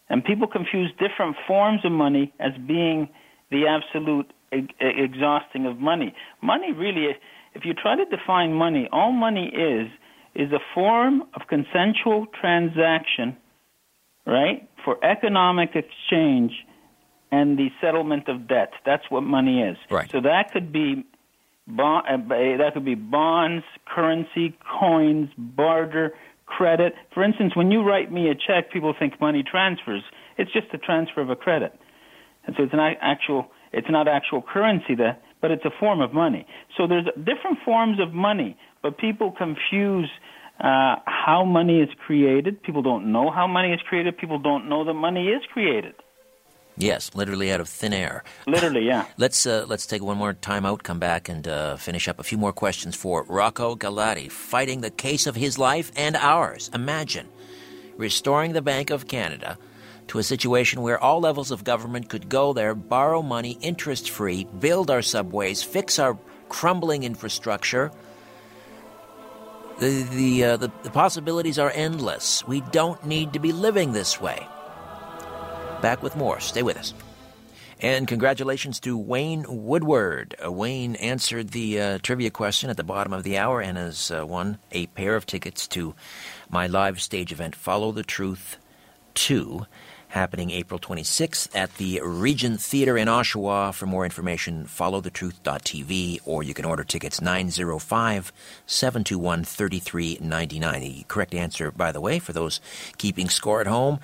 and 0.09 0.25
people 0.25 0.47
confuse 0.47 0.91
different 0.99 1.37
forms 1.47 1.81
of 1.85 1.93
money 1.93 2.33
as 2.39 2.53
being 2.67 3.09
the 3.51 3.67
absolute 3.67 4.33
exhausting 4.81 5.67
of 5.67 5.79
money. 5.79 6.15
Money 6.43 6.73
really, 6.73 7.09
if 7.55 7.65
you 7.65 7.75
try 7.75 7.97
to 7.97 8.05
define 8.05 8.53
money, 8.53 8.89
all 8.93 9.13
money 9.13 9.47
is 9.47 9.89
is 10.35 10.53
a 10.53 10.61
form 10.75 11.23
of 11.35 11.43
consensual 11.49 12.27
transaction, 12.41 13.37
right, 14.27 14.69
for 14.85 15.05
economic 15.05 15.71
exchange 15.75 16.53
and 17.31 17.59
the 17.59 17.69
settlement 17.81 18.29
of 18.29 18.49
debt. 18.49 18.73
That's 18.85 19.05
what 19.09 19.23
money 19.23 19.63
is. 19.63 19.77
Right. 19.91 20.11
So 20.11 20.21
that 20.21 20.51
could 20.53 20.73
be 20.73 21.05
bond, 21.67 22.07
uh, 22.07 22.17
that 22.59 22.71
could 22.75 22.85
be 22.85 22.95
bonds, 22.95 23.65
currency, 23.87 24.57
coins, 24.81 25.31
barter, 25.39 26.15
credit. 26.47 26.95
For 27.15 27.23
instance, 27.23 27.55
when 27.55 27.71
you 27.71 27.83
write 27.83 28.11
me 28.11 28.29
a 28.31 28.35
check, 28.35 28.73
people 28.73 28.95
think 28.99 29.21
money 29.21 29.45
transfers. 29.49 30.03
It's 30.37 30.53
just 30.53 30.67
a 30.73 30.79
transfer 30.79 31.21
of 31.21 31.31
a 31.31 31.37
credit, 31.37 31.79
and 32.47 32.57
so 32.57 32.65
it's 32.65 32.73
not 32.73 32.97
actual. 33.01 33.47
It's 33.73 33.91
not 33.91 34.09
actual 34.09 34.43
currency 34.43 34.97
that, 34.97 35.23
but 35.41 35.53
it's 35.53 35.65
a 35.65 35.71
form 35.79 36.01
of 36.01 36.13
money. 36.13 36.45
So 36.77 36.89
there's 36.89 37.07
different 37.17 37.59
forms 37.65 38.01
of 38.01 38.13
money, 38.13 38.57
but 38.83 38.99
people 38.99 39.33
confuse. 39.33 40.11
Uh, 40.63 40.97
how 41.07 41.43
money 41.43 41.81
is 41.81 41.89
created. 42.07 42.63
People 42.63 42.83
don't 42.83 43.11
know 43.11 43.31
how 43.31 43.47
money 43.47 43.73
is 43.73 43.81
created. 43.89 44.19
People 44.19 44.39
don't 44.39 44.69
know 44.69 44.85
that 44.85 44.93
money 44.93 45.29
is 45.29 45.41
created. 45.55 45.95
Yes, 46.83 47.11
literally 47.15 47.53
out 47.53 47.61
of 47.61 47.69
thin 47.69 47.93
air. 47.93 48.25
Literally, 48.47 48.87
yeah. 48.87 49.07
let's 49.19 49.47
uh, 49.47 49.67
let's 49.69 49.87
take 49.87 50.03
one 50.03 50.17
more 50.17 50.33
time 50.33 50.65
out, 50.65 50.83
come 50.83 50.99
back, 50.99 51.29
and 51.29 51.47
uh, 51.47 51.77
finish 51.77 52.09
up 52.09 52.19
a 52.19 52.25
few 52.25 52.39
more 52.39 52.53
questions 52.53 52.97
for 52.97 53.25
Rocco 53.25 53.77
Galati, 53.77 54.31
fighting 54.31 54.81
the 54.81 54.91
case 54.91 55.27
of 55.27 55.37
his 55.37 55.59
life 55.59 55.93
and 55.97 56.17
ours. 56.17 56.71
Imagine 56.73 57.29
restoring 57.97 58.53
the 58.53 58.63
Bank 58.63 58.91
of 58.91 59.07
Canada 59.07 59.59
to 60.09 60.19
a 60.19 60.23
situation 60.23 60.83
where 60.83 60.99
all 60.99 61.21
levels 61.21 61.51
of 61.51 61.63
government 61.63 62.09
could 62.09 62.29
go 62.29 62.53
there, 62.53 62.75
borrow 62.75 63.23
money 63.23 63.59
interest 63.61 64.11
free, 64.11 64.45
build 64.59 64.91
our 64.91 65.03
subways, 65.03 65.63
fix 65.63 65.99
our 65.99 66.19
crumbling 66.49 67.05
infrastructure. 67.05 67.93
The 69.79 70.03
the, 70.03 70.45
uh, 70.45 70.57
the 70.57 70.71
the 70.83 70.91
possibilities 70.91 71.59
are 71.59 71.71
endless. 71.75 72.47
We 72.47 72.61
don't 72.61 73.05
need 73.07 73.33
to 73.35 73.39
be 73.39 73.53
living 73.53 73.93
this 73.93 74.21
way. 74.21 74.47
Back 75.81 76.03
with 76.03 76.17
more. 76.17 76.41
Stay 76.41 76.63
with 76.63 76.77
us. 76.77 76.93
And 77.83 78.07
congratulations 78.07 78.79
to 78.81 78.99
Wayne 78.99 79.47
Woodward. 79.49 80.35
Uh, 80.45 80.53
Wayne 80.53 80.97
answered 80.97 81.51
the 81.51 81.81
uh, 81.81 81.99
trivia 82.03 82.31
question 82.31 82.69
at 82.69 82.77
the 82.77 82.85
bottom 82.85 83.15
of 83.15 83.23
the 83.23 83.39
hour 83.39 83.63
and 83.63 83.79
has 83.79 84.11
uh, 84.11 84.27
won 84.27 84.59
a 84.71 84.87
pair 84.89 85.17
of 85.17 85.25
tickets 85.25 85.67
to 85.69 85.95
my 86.51 86.67
live 86.67 87.01
stage 87.01 87.33
event, 87.33 87.57
Follow 87.57 87.91
the 87.91 88.03
Truth 88.03 88.59
2, 89.15 89.65
happening 90.09 90.51
April 90.51 90.79
26th 90.79 91.49
at 91.55 91.75
the 91.77 92.03
Regent 92.05 92.61
Theater 92.61 92.99
in 92.99 93.09
Oshawa. 93.09 93.73
For 93.73 93.87
more 93.87 94.05
information, 94.05 94.67
followthetruth.tv 94.67 96.21
or 96.27 96.43
you 96.43 96.53
can 96.53 96.67
order 96.67 96.85
tickets 96.85 97.23
905 97.23 98.31
721 98.67 99.45
3399. 99.45 100.81
The 100.81 101.05
correct 101.09 101.35
answer, 101.35 101.71
by 101.71 101.93
the 101.93 102.01
way, 102.01 102.19
for 102.19 102.35
those 102.35 102.61
keeping 102.99 103.31
score 103.31 103.63
at 103.63 103.67
home, 103.67 104.01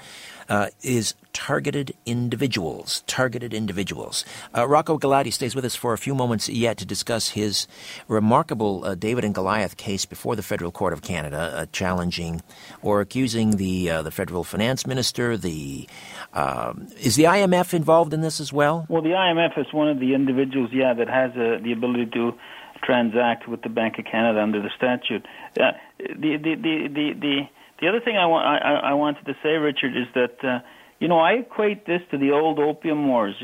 uh, 0.48 0.68
is 0.82 1.14
targeted 1.32 1.94
individuals. 2.06 3.02
Targeted 3.06 3.52
individuals. 3.52 4.24
Uh, 4.56 4.66
Rocco 4.66 4.98
Galati 4.98 5.32
stays 5.32 5.54
with 5.54 5.64
us 5.64 5.74
for 5.74 5.92
a 5.92 5.98
few 5.98 6.14
moments 6.14 6.48
yet 6.48 6.78
to 6.78 6.86
discuss 6.86 7.30
his 7.30 7.66
remarkable 8.08 8.84
uh, 8.84 8.94
David 8.94 9.24
and 9.24 9.34
Goliath 9.34 9.76
case 9.76 10.06
before 10.06 10.34
the 10.34 10.42
Federal 10.42 10.70
Court 10.70 10.92
of 10.92 11.02
Canada, 11.02 11.52
uh, 11.54 11.66
challenging 11.72 12.42
or 12.82 13.00
accusing 13.00 13.56
the 13.58 13.90
uh, 13.90 14.02
the 14.02 14.10
federal 14.10 14.44
finance 14.44 14.86
minister. 14.86 15.36
The 15.36 15.88
um, 16.32 16.88
is 16.98 17.16
the 17.16 17.24
IMF 17.24 17.74
involved 17.74 18.14
in 18.14 18.22
this 18.22 18.40
as 18.40 18.52
well? 18.52 18.86
Well, 18.88 19.02
the 19.02 19.10
IMF 19.10 19.58
is 19.58 19.66
one 19.72 19.88
of 19.88 20.00
the 20.00 20.14
individuals, 20.14 20.70
yeah, 20.72 20.94
that 20.94 21.08
has 21.08 21.32
uh, 21.32 21.62
the 21.62 21.72
ability 21.72 22.06
to 22.14 22.32
transact 22.82 23.48
with 23.48 23.62
the 23.62 23.68
Bank 23.68 23.98
of 23.98 24.04
Canada 24.04 24.40
under 24.40 24.62
the 24.62 24.70
statute. 24.76 25.26
the 25.54 25.72
the 25.98 26.54
the 26.54 27.12
the, 27.20 27.48
the 27.80 27.86
the 27.86 27.88
other 27.88 28.00
thing 28.00 28.16
I, 28.16 28.26
want, 28.26 28.46
I, 28.46 28.90
I 28.90 28.94
wanted 28.94 29.26
to 29.26 29.34
say, 29.42 29.50
Richard, 29.50 29.96
is 29.96 30.06
that 30.14 30.44
uh, 30.44 30.60
you 30.98 31.08
know 31.08 31.18
I 31.18 31.32
equate 31.32 31.86
this 31.86 32.00
to 32.10 32.18
the 32.18 32.32
old 32.32 32.58
opium 32.58 33.06
wars. 33.08 33.34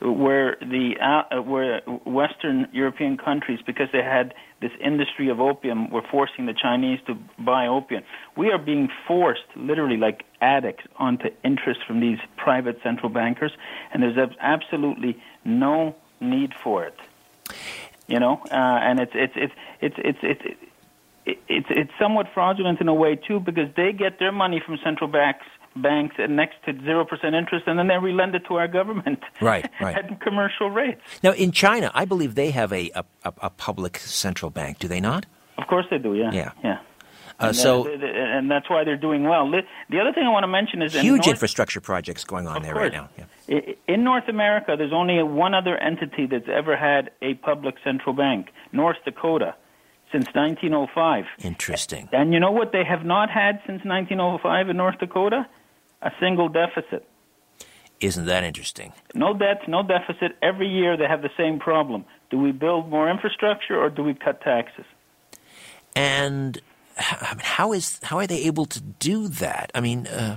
where 0.00 0.56
the 0.60 0.94
uh, 1.00 1.42
where 1.42 1.80
Western 2.04 2.68
European 2.72 3.16
countries, 3.16 3.60
because 3.66 3.88
they 3.92 4.02
had 4.02 4.34
this 4.60 4.72
industry 4.84 5.28
of 5.30 5.40
opium, 5.40 5.90
were 5.90 6.02
forcing 6.10 6.46
the 6.46 6.54
Chinese 6.54 7.00
to 7.06 7.16
buy 7.38 7.66
opium. 7.66 8.02
We 8.36 8.50
are 8.50 8.58
being 8.58 8.88
forced, 9.06 9.46
literally 9.54 9.96
like 9.96 10.24
addicts, 10.40 10.84
onto 10.96 11.28
interest 11.44 11.80
from 11.86 12.00
these 12.00 12.18
private 12.36 12.82
central 12.82 13.08
bankers, 13.08 13.52
and 13.92 14.02
there's 14.02 14.18
absolutely 14.40 15.22
no 15.44 15.96
need 16.20 16.52
for 16.62 16.84
it. 16.84 16.96
You 18.08 18.20
know, 18.20 18.40
uh, 18.50 18.54
and 18.54 19.00
it's 19.00 19.12
it's 19.14 19.34
it's 19.36 19.54
it's 19.80 19.96
it's 19.98 20.18
it's. 20.22 20.60
It's 21.26 21.66
it's 21.70 21.90
somewhat 21.98 22.26
fraudulent 22.32 22.80
in 22.80 22.88
a 22.88 22.94
way 22.94 23.16
too 23.16 23.40
because 23.40 23.68
they 23.76 23.92
get 23.92 24.18
their 24.18 24.32
money 24.32 24.62
from 24.64 24.78
central 24.82 25.10
banks 25.10 25.46
banks 25.76 26.16
at 26.18 26.30
next 26.30 26.56
to 26.64 26.72
zero 26.82 27.04
percent 27.04 27.34
interest, 27.34 27.66
and 27.66 27.78
then 27.78 27.88
they 27.88 27.98
relend 27.98 28.34
it 28.34 28.44
to 28.48 28.54
our 28.54 28.68
government. 28.68 29.18
Right, 29.40 29.68
right. 29.80 29.96
at 29.96 30.20
commercial 30.20 30.70
rates. 30.70 31.00
Now, 31.22 31.32
in 31.32 31.52
China, 31.52 31.90
I 31.94 32.06
believe 32.06 32.34
they 32.34 32.50
have 32.52 32.72
a, 32.72 32.90
a, 32.94 33.04
a 33.42 33.50
public 33.50 33.98
central 33.98 34.50
bank. 34.50 34.78
Do 34.78 34.88
they 34.88 34.98
not? 34.98 35.26
Of 35.58 35.66
course 35.66 35.84
they 35.90 35.98
do. 35.98 36.14
Yeah. 36.14 36.32
Yeah. 36.32 36.52
Yeah. 36.64 36.78
Uh, 37.38 37.52
so, 37.52 37.86
and 37.86 38.50
that's 38.50 38.70
why 38.70 38.82
they're 38.82 38.96
doing 38.96 39.24
well. 39.24 39.50
The 39.50 40.00
other 40.00 40.12
thing 40.12 40.24
I 40.24 40.30
want 40.30 40.44
to 40.44 40.48
mention 40.48 40.80
is 40.80 40.94
huge 40.94 41.04
in 41.04 41.10
North, 41.16 41.28
infrastructure 41.28 41.82
projects 41.82 42.24
going 42.24 42.46
on 42.46 42.62
there 42.62 42.72
course. 42.72 42.84
right 42.84 42.92
now. 42.92 43.08
Yeah. 43.48 43.74
In 43.86 44.04
North 44.04 44.28
America, 44.28 44.74
there's 44.76 44.92
only 44.92 45.22
one 45.22 45.52
other 45.52 45.76
entity 45.76 46.26
that's 46.26 46.48
ever 46.48 46.76
had 46.76 47.10
a 47.20 47.34
public 47.34 47.74
central 47.84 48.14
bank, 48.14 48.48
North 48.72 48.96
Dakota, 49.04 49.54
since 50.16 50.34
1905. 50.34 51.24
Interesting. 51.44 52.08
And 52.12 52.32
you 52.32 52.40
know 52.40 52.52
what 52.52 52.72
they 52.72 52.84
have 52.84 53.04
not 53.04 53.28
had 53.30 53.60
since 53.66 53.84
1905 53.84 54.70
in 54.70 54.76
North 54.76 54.98
Dakota? 54.98 55.46
a 56.02 56.10
single 56.20 56.48
deficit. 56.48 57.06
Isn't 58.00 58.26
that 58.26 58.44
interesting? 58.44 58.92
No 59.14 59.32
debt, 59.32 59.68
no 59.68 59.82
deficit. 59.82 60.36
Every 60.42 60.68
year 60.68 60.96
they 60.96 61.06
have 61.06 61.22
the 61.22 61.30
same 61.36 61.58
problem. 61.58 62.04
Do 62.30 62.38
we 62.38 62.52
build 62.52 62.90
more 62.90 63.10
infrastructure 63.10 63.76
or 63.76 63.88
do 63.88 64.02
we 64.02 64.14
cut 64.14 64.42
taxes? 64.42 64.84
And 65.94 66.60
how 66.96 67.72
is 67.72 67.98
how 68.02 68.18
are 68.18 68.26
they 68.26 68.42
able 68.44 68.66
to 68.66 68.80
do 68.80 69.28
that? 69.28 69.70
I 69.74 69.80
mean, 69.80 70.06
uh, 70.06 70.36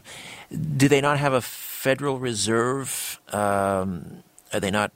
do 0.78 0.88
they 0.88 1.02
not 1.02 1.20
have 1.20 1.34
a 1.34 1.42
Federal 1.42 2.18
Reserve? 2.20 3.20
Um, 3.34 4.24
are 4.54 4.60
they 4.60 4.72
not 4.72 4.92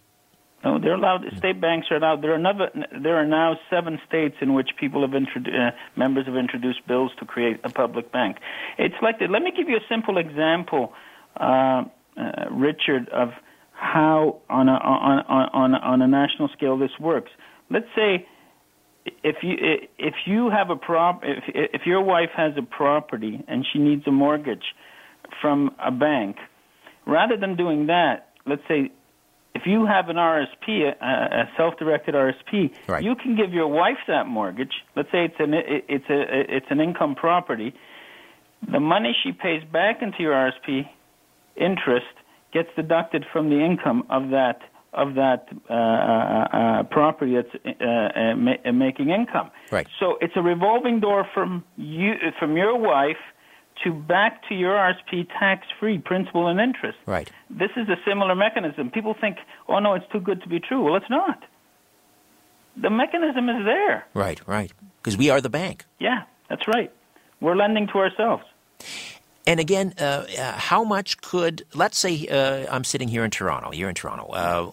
no, 0.63 0.79
they're 0.79 0.93
allowed. 0.93 1.25
State 1.37 1.59
banks 1.59 1.87
are 1.91 1.97
allowed. 1.97 2.21
There 2.21 2.31
are 2.31 2.35
another, 2.35 2.69
There 2.97 3.17
are 3.17 3.25
now 3.25 3.57
seven 3.69 3.99
states 4.07 4.35
in 4.41 4.53
which 4.53 4.71
people 4.79 5.01
have 5.01 5.13
introduced, 5.13 5.55
uh, 5.55 5.71
members 5.97 6.25
have 6.25 6.37
introduced 6.37 6.87
bills 6.87 7.11
to 7.19 7.25
create 7.25 7.59
a 7.63 7.69
public 7.69 8.11
bank. 8.11 8.37
It's 8.77 8.95
like 9.01 9.19
that. 9.19 9.29
Let 9.29 9.41
me 9.41 9.51
give 9.55 9.67
you 9.67 9.75
a 9.75 9.85
simple 9.89 10.17
example, 10.17 10.93
uh, 11.37 11.43
uh, 12.15 12.49
Richard, 12.49 13.09
of 13.09 13.29
how 13.73 14.39
on 14.49 14.69
a 14.69 14.73
on, 14.73 15.25
on 15.27 15.49
on 15.53 15.75
on 15.75 16.01
a 16.01 16.07
national 16.07 16.47
scale 16.49 16.77
this 16.77 16.97
works. 16.99 17.31
Let's 17.69 17.87
say 17.95 18.25
if 19.05 19.37
you 19.41 19.57
if 19.97 20.13
you 20.25 20.49
have 20.49 20.69
a 20.69 20.77
prop 20.77 21.23
if 21.23 21.43
if 21.53 21.85
your 21.85 22.01
wife 22.01 22.29
has 22.37 22.53
a 22.57 22.61
property 22.61 23.43
and 23.47 23.65
she 23.71 23.79
needs 23.79 24.07
a 24.07 24.11
mortgage 24.11 24.63
from 25.41 25.71
a 25.83 25.91
bank, 25.91 26.37
rather 27.05 27.35
than 27.35 27.57
doing 27.57 27.87
that, 27.87 28.29
let's 28.45 28.61
say 28.69 28.91
if 29.55 29.63
you 29.65 29.85
have 29.85 30.09
an 30.09 30.15
RSP, 30.15 30.93
a, 30.99 31.05
a 31.05 31.49
self-directed 31.57 32.15
RSP, 32.15 32.73
right. 32.87 33.03
you 33.03 33.15
can 33.15 33.35
give 33.35 33.53
your 33.53 33.67
wife 33.67 33.97
that 34.07 34.25
mortgage. 34.27 34.73
Let's 34.95 35.11
say 35.11 35.25
it's 35.25 35.35
an 35.39 35.53
it's 35.53 36.09
a 36.09 36.55
it's 36.55 36.65
an 36.69 36.79
income 36.79 37.15
property. 37.15 37.73
The 38.71 38.79
money 38.79 39.15
she 39.23 39.31
pays 39.31 39.61
back 39.71 40.01
into 40.01 40.17
your 40.19 40.33
RSP, 40.33 40.87
interest 41.55 42.05
gets 42.51 42.69
deducted 42.75 43.25
from 43.31 43.49
the 43.49 43.63
income 43.63 44.05
of 44.09 44.29
that 44.29 44.61
of 44.93 45.15
that 45.15 45.47
uh, 45.69 45.73
uh, 45.73 45.77
uh, 45.77 46.83
property 46.83 47.35
that's 47.35 47.65
uh, 47.65 47.83
uh, 47.83 48.35
ma- 48.35 48.71
making 48.71 49.09
income. 49.09 49.51
Right. 49.71 49.87
So 49.99 50.17
it's 50.21 50.33
a 50.35 50.41
revolving 50.41 50.99
door 50.99 51.27
from 51.33 51.63
you 51.77 52.13
from 52.39 52.57
your 52.57 52.77
wife 52.77 53.17
to 53.83 53.93
back 53.93 54.47
to 54.49 54.55
your 54.55 54.71
RSP 54.71 55.27
tax 55.39 55.67
free 55.79 55.97
principal 55.97 56.47
and 56.47 56.59
interest. 56.59 56.97
Right. 57.05 57.29
This 57.49 57.71
is 57.75 57.89
a 57.89 57.95
similar 58.07 58.35
mechanism. 58.35 58.89
People 58.91 59.15
think, 59.19 59.37
oh 59.67 59.79
no, 59.79 59.93
it's 59.93 60.05
too 60.11 60.19
good 60.19 60.41
to 60.43 60.49
be 60.49 60.59
true. 60.59 60.83
Well, 60.83 60.95
it's 60.95 61.09
not. 61.09 61.43
The 62.75 62.89
mechanism 62.89 63.49
is 63.49 63.65
there. 63.65 64.05
Right, 64.13 64.41
right. 64.47 64.71
Because 64.97 65.17
we 65.17 65.29
are 65.29 65.41
the 65.41 65.49
bank. 65.49 65.85
Yeah, 65.99 66.23
that's 66.49 66.67
right. 66.67 66.91
We're 67.39 67.55
lending 67.55 67.87
to 67.87 67.99
ourselves. 67.99 68.43
And 69.45 69.59
again, 69.59 69.93
uh, 69.99 70.25
uh, 70.39 70.53
how 70.53 70.83
much 70.83 71.19
could, 71.19 71.65
let's 71.73 71.97
say 71.97 72.27
uh, 72.27 72.73
I'm 72.73 72.85
sitting 72.85 73.09
here 73.09 73.25
in 73.25 73.31
Toronto, 73.31 73.71
you're 73.73 73.89
in 73.89 73.95
Toronto, 73.95 74.27
uh, 74.27 74.65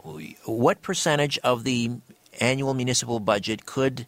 what 0.44 0.80
percentage 0.80 1.38
of 1.38 1.64
the 1.64 1.90
annual 2.40 2.74
municipal 2.74 3.18
budget 3.18 3.66
could 3.66 4.06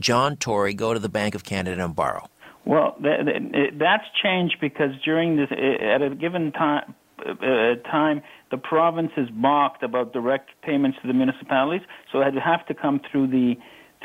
John 0.00 0.36
Tory 0.36 0.74
go 0.74 0.94
to 0.94 1.00
the 1.00 1.08
Bank 1.08 1.34
of 1.34 1.44
Canada 1.44 1.84
and 1.84 1.94
borrow? 1.96 2.28
Well, 2.66 2.96
that's 3.00 4.04
changed 4.22 4.56
because 4.60 4.90
during 5.04 5.36
this, 5.36 5.48
at 5.50 6.02
a 6.02 6.14
given 6.14 6.52
time, 6.52 6.94
uh, 7.26 7.76
time, 7.90 8.22
the 8.50 8.56
province 8.56 9.12
is 9.16 9.28
balked 9.30 9.82
about 9.82 10.12
direct 10.12 10.50
payments 10.62 10.98
to 11.02 11.08
the 11.08 11.14
municipalities, 11.14 11.86
so 12.10 12.20
it 12.20 12.34
would 12.34 12.42
have 12.42 12.66
to 12.66 12.74
come 12.74 13.00
through 13.10 13.28
the 13.28 13.56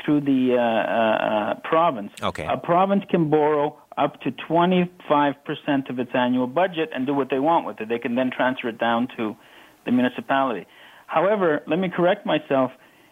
through 0.04 0.20
the 0.20 0.56
uh, 0.56 0.60
uh, 0.60 1.60
province. 1.68 2.10
Okay. 2.22 2.46
A 2.46 2.56
province 2.56 3.04
can 3.10 3.28
borrow 3.28 3.78
up 3.98 4.20
to 4.22 4.30
25% 4.30 4.88
of 5.90 5.98
its 5.98 6.10
annual 6.14 6.46
budget 6.46 6.88
and 6.94 7.06
do 7.06 7.12
what 7.12 7.28
they 7.28 7.38
want 7.38 7.66
with 7.66 7.80
it. 7.80 7.88
They 7.90 7.98
can 7.98 8.14
then 8.14 8.30
transfer 8.34 8.68
it 8.68 8.78
down 8.78 9.08
to 9.18 9.36
the 9.84 9.92
municipality. 9.92 10.66
However, 11.06 11.60
let 11.66 11.78
me 11.78 11.90
correct 11.94 12.24
myself. 12.24 12.70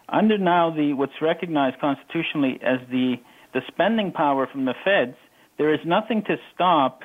Under 0.08 0.38
now 0.38 0.70
the 0.74 0.94
what's 0.94 1.20
recognized 1.20 1.78
constitutionally 1.80 2.58
as 2.62 2.78
the 2.90 3.16
the 3.52 3.60
spending 3.66 4.12
power 4.12 4.46
from 4.50 4.64
the 4.64 4.74
feds, 4.84 5.16
there 5.58 5.74
is 5.74 5.80
nothing 5.84 6.22
to 6.22 6.36
stop 6.54 7.02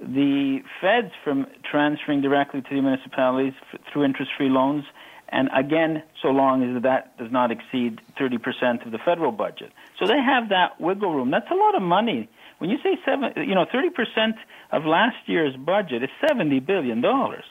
the 0.00 0.60
feds 0.80 1.12
from 1.24 1.46
transferring 1.70 2.22
directly 2.22 2.62
to 2.62 2.68
the 2.74 2.80
municipalities 2.80 3.52
through 3.92 4.04
interest-free 4.04 4.48
loans, 4.48 4.84
and 5.28 5.48
again, 5.56 6.02
so 6.22 6.28
long 6.28 6.62
as 6.76 6.82
that 6.82 7.16
does 7.18 7.30
not 7.30 7.50
exceed 7.50 8.00
30% 8.18 8.84
of 8.84 8.92
the 8.92 8.98
federal 8.98 9.30
budget. 9.32 9.72
So 9.98 10.06
they 10.06 10.18
have 10.20 10.48
that 10.48 10.80
wiggle 10.80 11.14
room. 11.14 11.30
That's 11.30 11.50
a 11.50 11.54
lot 11.54 11.74
of 11.76 11.82
money. 11.82 12.28
When 12.58 12.68
you 12.70 12.78
say 12.82 12.98
seven, 13.04 13.32
you 13.36 13.54
know, 13.54 13.64
30% 13.72 14.32
of 14.72 14.84
last 14.84 15.16
year's 15.26 15.56
budget 15.56 16.02
is 16.02 16.10
70 16.26 16.60
billion 16.60 17.00
dollars. 17.00 17.44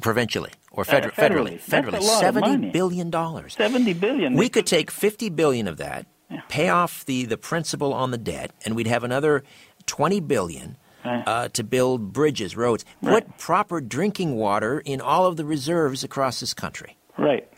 Provincially 0.00 0.50
or 0.72 0.84
feder- 0.84 1.08
uh, 1.08 1.12
federally, 1.12 1.60
federally, 1.60 1.98
federally, 1.98 2.20
seventy 2.20 2.70
billion 2.70 3.10
dollars. 3.10 3.54
Seventy 3.54 3.92
billion. 3.92 4.34
We 4.34 4.48
could 4.48 4.66
take 4.66 4.90
50 4.90 5.28
billion 5.30 5.68
of 5.68 5.76
that, 5.78 6.06
yeah. 6.30 6.40
pay 6.48 6.68
off 6.68 7.04
the, 7.04 7.24
the 7.24 7.36
principal 7.36 7.92
on 7.92 8.10
the 8.10 8.18
debt, 8.18 8.52
and 8.64 8.76
we'd 8.76 8.86
have 8.86 9.04
another 9.04 9.44
twenty 9.86 10.20
billion 10.20 10.76
right. 11.04 11.22
uh, 11.26 11.48
to 11.50 11.64
build 11.64 12.12
bridges, 12.12 12.56
roads, 12.56 12.84
right. 13.02 13.26
put 13.26 13.38
proper 13.38 13.80
drinking 13.80 14.36
water 14.36 14.80
in 14.80 15.00
all 15.00 15.26
of 15.26 15.36
the 15.36 15.44
reserves 15.44 16.04
across 16.04 16.40
this 16.40 16.54
country. 16.54 16.96
Right. 17.18 17.48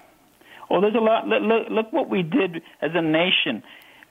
Well, 0.70 0.80
there's 0.80 0.94
a 0.94 0.98
lot. 0.98 1.26
Look, 1.26 1.42
look, 1.42 1.68
look 1.70 1.92
what 1.92 2.08
we 2.08 2.22
did 2.22 2.62
as 2.80 2.92
a 2.94 3.02
nation 3.02 3.62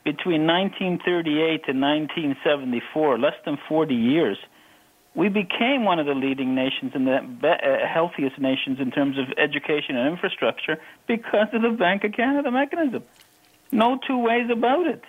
between 0.03 0.47
1938 0.47 1.67
and 1.67 1.81
1974, 1.81 3.19
less 3.19 3.33
than 3.45 3.57
40 3.67 3.93
years. 3.93 4.37
We 5.13 5.27
became 5.27 5.83
one 5.83 5.99
of 5.99 6.05
the 6.05 6.13
leading 6.13 6.55
nations 6.55 6.93
and 6.95 7.05
the 7.05 7.19
be- 7.41 7.47
uh, 7.47 7.85
healthiest 7.85 8.39
nations 8.39 8.79
in 8.79 8.91
terms 8.91 9.17
of 9.17 9.25
education 9.37 9.97
and 9.97 10.09
infrastructure 10.09 10.77
because 11.07 11.47
of 11.53 11.61
the 11.61 11.69
Bank 11.71 12.03
of 12.03 12.13
Canada 12.13 12.49
mechanism. 12.49 13.03
No 13.71 13.99
two 14.05 14.17
ways 14.17 14.49
about 14.51 14.87
it. 14.87 15.03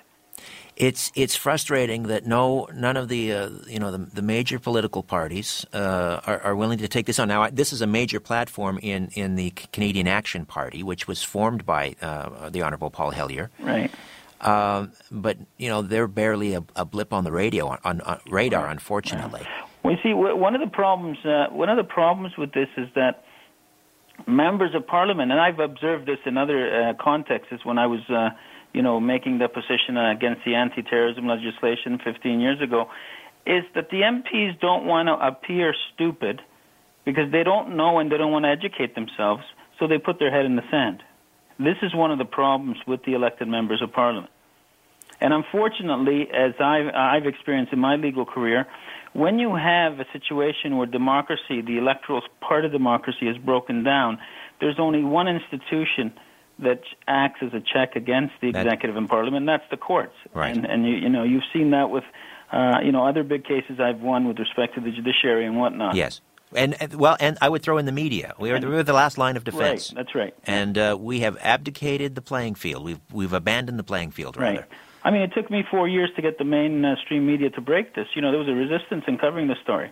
It's 0.77 1.13
it's 1.15 1.37
frustrating 1.37 2.05
that 2.05 2.27
no 2.27 2.67
none 2.75 2.97
of 2.97 3.09
the 3.09 3.33
uh, 3.33 3.51
you 3.67 3.79
know 3.79 3.91
the, 3.91 3.99
the 3.99 4.23
major 4.23 4.59
political 4.59 5.03
parties 5.03 5.67
uh, 5.75 6.21
are, 6.27 6.41
are, 6.41 6.57
willing 6.57 6.79
to 6.79 6.89
take 6.89 7.05
this 7.05 7.19
on. 7.19 7.29
Now 7.29 7.51
this 7.51 7.75
is 7.75 7.83
a 7.83 7.87
major 7.87 8.21
platform 8.21 8.79
in, 8.83 9.11
in 9.13 9.37
the 9.37 9.51
Canadian 9.73 10.09
Action 10.09 10.47
Party, 10.47 10.83
which 10.83 11.07
was 11.07 11.23
formed 11.23 11.67
by 11.67 11.95
uh, 12.01 12.49
the 12.49 12.63
Honourable 12.63 12.91
Paul 12.91 13.11
Hellyer. 13.11 13.51
Right. 13.61 13.91
Uh, 14.41 14.87
but 15.11 15.37
you 15.59 15.69
know 15.69 15.83
they're 15.83 16.09
barely 16.09 16.55
a, 16.55 16.65
a 16.75 16.87
blip 16.87 17.13
on 17.13 17.25
the 17.25 17.33
radio 17.33 17.69
on, 17.69 17.79
on, 17.85 18.01
on 18.01 18.21
radar, 18.31 18.67
unfortunately. 18.69 19.47
Well, 19.83 19.95
you 19.95 20.01
see, 20.03 20.15
one 20.15 20.55
of 20.55 20.63
the 20.63 20.75
problems 20.75 21.19
uh, 21.25 21.49
one 21.51 21.69
of 21.69 21.77
the 21.77 21.85
problems 21.85 22.39
with 22.39 22.53
this 22.53 22.69
is 22.79 22.89
that 22.95 23.25
members 24.27 24.75
of 24.75 24.87
Parliament, 24.87 25.33
and 25.33 25.41
I've 25.41 25.59
observed 25.59 26.07
this 26.07 26.19
in 26.25 26.39
other 26.39 26.91
uh, 26.91 26.95
contexts, 26.95 27.65
when 27.65 27.79
I 27.79 27.87
was 27.87 28.01
you 28.73 28.83
know, 28.83 29.01
making 29.01 29.39
the 29.39 29.49
position 29.49 29.97
against 29.97 30.45
the 30.45 30.55
anti-terrorism 30.55 31.27
legislation 31.27 31.99
15 32.03 32.41
years 32.41 32.61
ago, 32.61 32.89
is 33.47 33.65
that 33.75 33.91
the 33.91 34.03
MPs 34.03 34.59
don't 34.61 34.87
want 34.87 35.09
to 35.09 35.15
appear 35.15 35.75
stupid 35.95 36.41
because 37.05 37.31
they 37.33 37.43
don't 37.43 37.77
know 37.77 37.99
and 37.99 38.11
they 38.11 38.17
don't 38.17 38.33
want 38.33 38.45
to 38.45 38.51
educate 38.51 38.95
themselves, 38.95 39.43
so 39.79 39.87
they 39.89 39.99
put 39.99 40.19
their 40.19 40.31
head 40.31 40.47
in 40.47 40.57
the 40.57 40.63
sand. 40.71 41.03
This 41.59 41.77
is 41.83 41.95
one 41.95 42.11
of 42.11 42.19
the 42.19 42.25
problems 42.25 42.79
with 42.87 43.05
the 43.05 43.15
elected 43.15 43.49
members 43.49 43.83
of 43.83 43.93
parliament. 43.93 44.31
And 45.21 45.33
unfortunately, 45.33 46.29
as 46.33 46.55
I've, 46.61 46.89
I've 46.95 47.27
experienced 47.27 47.73
in 47.73 47.79
my 47.79 47.97
legal 47.97 48.25
career, 48.25 48.67
when 49.13 49.39
you 49.39 49.55
have 49.55 50.01
a 50.01 50.07
situation 50.13 50.77
where 50.77 50.87
democracy, 50.87 51.61
the 51.61 51.79
electoral 51.79 52.23
part 52.41 52.65
of 52.65 52.73
democracy, 52.73 53.29
is 53.29 53.37
broken 53.39 53.85
down, 53.85 54.19
there's 54.61 54.79
only 54.79 55.05
one 55.05 55.29
institution 55.29 56.13
that 56.63 56.83
acts 57.07 57.41
as 57.43 57.53
a 57.53 57.61
check 57.61 57.97
against 57.97 58.35
the 58.41 58.53
That- 58.53 58.67
executive 58.67 58.97
and 58.97 59.09
parliament, 59.09 59.43
and 59.43 59.49
that's 59.49 59.69
the 59.71 59.77
courts. 59.77 60.15
Right. 60.35 60.57
And, 60.57 60.65
and 60.65 60.87
you, 60.87 60.95
you 60.95 61.09
know, 61.09 61.23
you've 61.23 61.45
seen 61.53 61.71
that 61.71 61.91
with, 61.91 62.05
uh, 62.53 62.79
you 62.83 62.93
know, 62.93 63.07
other 63.07 63.23
big 63.23 63.45
cases 63.45 63.81
I've 63.81 64.01
won 64.01 64.27
with 64.27 64.39
respect 64.39 64.75
to 64.75 64.81
the 64.81 64.91
judiciary 64.91 65.47
and 65.47 65.59
whatnot. 65.59 65.95
Yes. 65.95 66.21
And, 66.55 66.81
and 66.81 66.95
well, 66.95 67.17
and 67.19 67.39
I 67.41 67.49
would 67.49 67.63
throw 67.63 67.79
in 67.79 67.87
the 67.87 67.93
media. 67.93 68.35
We 68.39 68.51
are, 68.51 68.57
And- 68.57 68.69
we're 68.69 68.83
the 68.83 68.93
last 68.93 69.19
line 69.19 69.37
of 69.37 69.45
defense. 69.45 69.91
Right. 69.91 69.97
That's 69.97 70.15
right. 70.15 70.35
And 70.45 70.77
uh, 70.77 70.97
we 71.01 71.21
have 71.21 71.37
abdicated 71.41 72.15
the 72.15 72.23
playing 72.23 72.57
field. 72.57 72.85
We've 72.85 73.01
we've 73.13 73.33
abandoned 73.33 73.79
the 73.79 73.85
playing 73.85 74.11
field, 74.11 74.37
rather. 74.37 74.61
Right. 74.61 74.69
I 75.05 75.11
mean, 75.11 75.23
it 75.23 75.33
took 75.35 75.51
me 75.51 75.65
four 75.69 75.89
years 75.89 76.11
to 76.15 76.23
get 76.23 76.39
the 76.39 76.45
mainstream 76.45 77.27
media 77.27 77.51
to 77.51 77.61
break 77.61 77.95
this. 77.95 78.07
You 78.15 78.23
know, 78.23 78.31
there 78.31 78.39
was 78.39 78.49
a 78.49 78.53
resistance 78.53 79.05
in 79.09 79.19
covering 79.19 79.49
the 79.49 79.57
story 79.63 79.91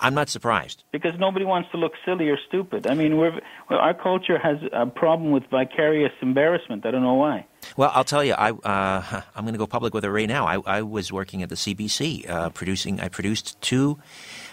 I'm 0.00 0.14
not 0.14 0.28
surprised. 0.28 0.82
because 0.92 1.18
nobody 1.18 1.44
wants 1.44 1.70
to 1.72 1.76
look 1.76 1.92
silly 2.04 2.28
or 2.28 2.38
stupid. 2.48 2.86
I 2.86 2.94
mean, 2.94 3.16
we're, 3.18 3.38
well, 3.68 3.78
our 3.78 3.94
culture 3.94 4.38
has 4.38 4.58
a 4.72 4.86
problem 4.86 5.30
with 5.30 5.44
vicarious 5.50 6.12
embarrassment. 6.22 6.86
I 6.86 6.90
don't 6.90 7.02
know 7.02 7.14
why. 7.14 7.46
Well, 7.76 7.90
I'll 7.94 8.04
tell 8.04 8.24
you, 8.24 8.32
I 8.32 8.50
uh, 8.50 9.22
I'm 9.34 9.44
going 9.44 9.54
to 9.54 9.58
go 9.58 9.66
public 9.66 9.94
with 9.94 10.04
it 10.04 10.10
right 10.10 10.28
now. 10.28 10.46
I, 10.46 10.78
I 10.78 10.82
was 10.82 11.12
working 11.12 11.42
at 11.42 11.48
the 11.48 11.54
CBC, 11.54 12.28
uh, 12.28 12.50
producing. 12.50 13.00
I 13.00 13.08
produced 13.08 13.60
two 13.60 13.98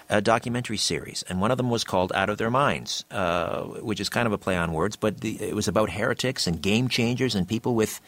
uh, 0.10 0.20
documentary 0.20 0.78
series, 0.78 1.24
and 1.30 1.40
one 1.42 1.52
of 1.52 1.58
them 1.58 1.70
was 1.70 1.84
called 1.84 2.12
"Out 2.14 2.30
of 2.30 2.38
Their 2.38 2.52
Minds," 2.52 3.06
uh, 3.12 3.64
which 3.64 4.00
is 4.00 4.10
kind 4.10 4.28
of 4.28 4.34
a 4.34 4.38
play 4.38 4.58
on 4.58 4.74
words, 4.74 4.96
but 4.96 5.22
the, 5.22 5.42
it 5.42 5.56
was 5.56 5.68
about 5.68 5.90
heretics 5.90 6.48
and 6.48 6.62
game 6.62 6.88
changers 6.90 7.36
and 7.36 7.48
people 7.48 7.76
with. 7.76 8.02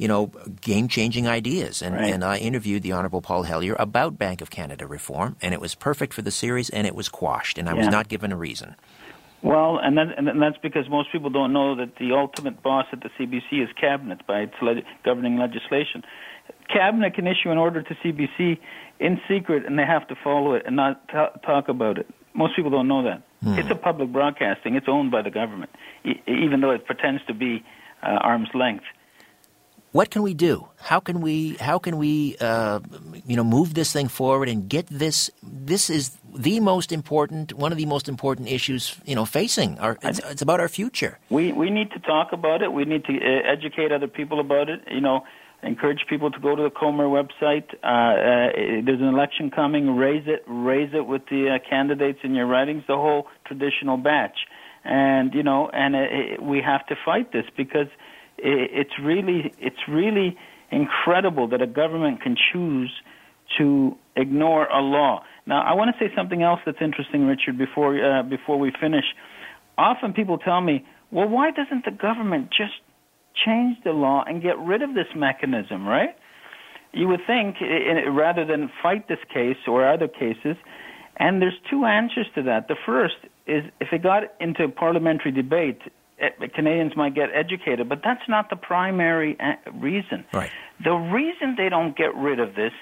You 0.00 0.08
know, 0.08 0.30
game-changing 0.62 1.28
ideas, 1.28 1.82
and, 1.82 1.94
Right. 1.94 2.10
and 2.14 2.24
I 2.24 2.38
interviewed 2.38 2.82
the 2.82 2.92
Honorable 2.92 3.20
Paul 3.20 3.42
Hellyer 3.42 3.76
about 3.78 4.16
Bank 4.16 4.40
of 4.40 4.48
Canada 4.48 4.86
reform, 4.86 5.36
and 5.42 5.52
it 5.52 5.60
was 5.60 5.74
perfect 5.74 6.14
for 6.14 6.22
the 6.22 6.30
series, 6.30 6.70
and 6.70 6.86
it 6.86 6.94
was 6.94 7.10
quashed, 7.10 7.58
and 7.58 7.68
I 7.68 7.74
was 7.74 7.86
not 7.88 8.08
given 8.08 8.32
a 8.32 8.36
reason. 8.36 8.76
Well, 9.42 9.76
and, 9.76 9.98
that, 9.98 10.06
and 10.16 10.40
that's 10.40 10.56
because 10.62 10.88
most 10.88 11.12
people 11.12 11.28
don't 11.28 11.52
know 11.52 11.74
that 11.74 11.96
the 11.96 12.12
ultimate 12.12 12.62
boss 12.62 12.86
at 12.92 13.02
the 13.02 13.10
CBC 13.18 13.60
is 13.62 13.68
cabinet 13.78 14.26
by 14.26 14.40
its 14.40 14.54
leg- 14.62 14.86
governing 15.04 15.36
legislation. 15.36 16.02
Cabinet 16.72 17.12
can 17.12 17.26
issue 17.26 17.50
an 17.50 17.58
order 17.58 17.82
to 17.82 17.94
CBC 18.02 18.58
in 19.00 19.20
secret, 19.28 19.66
and 19.66 19.78
they 19.78 19.84
have 19.84 20.08
to 20.08 20.14
follow 20.24 20.54
it 20.54 20.62
and 20.64 20.76
not 20.76 21.06
ta 21.08 21.26
talk 21.44 21.68
about 21.68 21.98
it. 21.98 22.06
Most 22.32 22.56
people 22.56 22.70
don't 22.70 22.88
know 22.88 23.02
that. 23.02 23.20
It's 23.58 23.70
a 23.70 23.74
public 23.74 24.10
broadcasting. 24.12 24.76
It's 24.76 24.88
owned 24.88 25.10
by 25.10 25.20
the 25.20 25.30
government, 25.30 25.70
e- 26.06 26.20
even 26.26 26.62
though 26.62 26.70
it 26.70 26.86
pretends 26.86 27.22
to 27.26 27.34
be 27.34 27.62
uh, 28.02 28.06
arm's 28.30 28.48
length. 28.54 28.84
What 29.92 30.10
can 30.10 30.22
we 30.22 30.34
do? 30.34 30.68
How 30.78 31.00
can 31.00 31.20
we 31.20 31.56
how 31.56 31.78
can 31.78 31.98
we 31.98 32.36
uh, 32.40 32.80
you 33.26 33.36
know 33.36 33.44
move 33.44 33.74
this 33.74 33.92
thing 33.92 34.08
forward 34.08 34.48
and 34.48 34.68
get 34.68 34.86
this? 34.86 35.30
This 35.42 35.90
is 35.90 36.16
the 36.34 36.60
most 36.60 36.92
important 36.92 37.52
one 37.54 37.72
of 37.72 37.78
the 37.78 37.86
most 37.86 38.08
important 38.08 38.48
issues 38.48 38.96
you 39.04 39.14
know 39.14 39.24
facing 39.24 39.78
our. 39.78 39.98
It's, 40.02 40.20
it's 40.20 40.42
about 40.42 40.60
our 40.60 40.68
future. 40.68 41.18
We 41.28 41.52
we 41.52 41.70
need 41.70 41.90
to 41.92 41.98
talk 41.98 42.32
about 42.32 42.62
it. 42.62 42.72
We 42.72 42.84
need 42.84 43.04
to 43.04 43.16
uh, 43.16 43.52
educate 43.52 43.92
other 43.92 44.08
people 44.08 44.38
about 44.38 44.68
it. 44.68 44.80
You 44.90 45.00
know, 45.00 45.24
encourage 45.62 46.06
people 46.08 46.30
to 46.30 46.38
go 46.38 46.54
to 46.54 46.62
the 46.62 46.70
Comer 46.70 47.06
website. 47.06 47.74
Uh, 47.82 47.86
uh, 47.86 48.82
there's 48.84 49.00
an 49.00 49.08
election 49.08 49.50
coming. 49.50 49.96
Raise 49.96 50.24
it, 50.26 50.44
raise 50.46 50.94
it 50.94 51.06
with 51.06 51.22
the 51.30 51.56
uh, 51.56 51.68
candidates 51.68 52.20
in 52.22 52.34
your 52.34 52.46
writings. 52.46 52.84
The 52.86 52.96
whole 52.96 53.26
traditional 53.44 53.96
batch, 53.96 54.38
and 54.84 55.34
you 55.34 55.42
know, 55.42 55.68
and 55.72 56.48
we 56.48 56.62
have 56.62 56.86
to 56.86 56.94
fight 57.04 57.32
this 57.32 57.46
because 57.56 57.88
it's 58.42 58.98
really 59.02 59.52
it's 59.58 59.88
really 59.88 60.36
incredible 60.70 61.48
that 61.48 61.60
a 61.60 61.66
government 61.66 62.22
can 62.22 62.36
choose 62.52 62.92
to 63.58 63.96
ignore 64.16 64.66
a 64.66 64.80
law. 64.80 65.22
Now, 65.46 65.62
I 65.62 65.74
want 65.74 65.94
to 65.94 66.04
say 66.04 66.12
something 66.14 66.42
else 66.42 66.60
that's 66.64 66.78
interesting, 66.80 67.26
Richard. 67.26 67.58
Before 67.58 67.98
uh, 67.98 68.22
before 68.22 68.58
we 68.58 68.72
finish, 68.80 69.04
often 69.78 70.12
people 70.12 70.38
tell 70.38 70.60
me, 70.60 70.84
"Well, 71.10 71.28
why 71.28 71.50
doesn't 71.50 71.84
the 71.84 71.90
government 71.90 72.50
just 72.50 72.74
change 73.44 73.78
the 73.84 73.92
law 73.92 74.24
and 74.26 74.42
get 74.42 74.58
rid 74.58 74.82
of 74.82 74.94
this 74.94 75.08
mechanism?" 75.16 75.86
Right? 75.86 76.16
You 76.92 77.06
would 77.08 77.20
think, 77.26 77.56
rather 78.08 78.44
than 78.44 78.68
fight 78.82 79.06
this 79.08 79.20
case 79.32 79.58
or 79.68 79.88
other 79.88 80.08
cases, 80.08 80.56
and 81.16 81.40
there's 81.40 81.58
two 81.70 81.84
answers 81.84 82.26
to 82.34 82.42
that. 82.44 82.66
The 82.66 82.76
first 82.84 83.14
is 83.46 83.64
if 83.80 83.92
it 83.92 84.02
got 84.02 84.24
into 84.40 84.68
parliamentary 84.68 85.30
debate, 85.30 85.80
Canadians 86.54 86.96
might 86.96 87.14
get 87.14 87.30
educated, 87.34 87.88
but 87.88 88.00
that's 88.04 88.28
not 88.28 88.50
the 88.50 88.56
primary 88.56 89.36
uh, 89.40 89.70
reason. 89.72 90.24
Right. 90.32 90.50
The 90.82 90.92
reason 90.92 91.54
they 91.56 91.68
don't 91.68 91.96
get 91.96 92.14
rid 92.14 92.40
of 92.40 92.54
this 92.54 92.72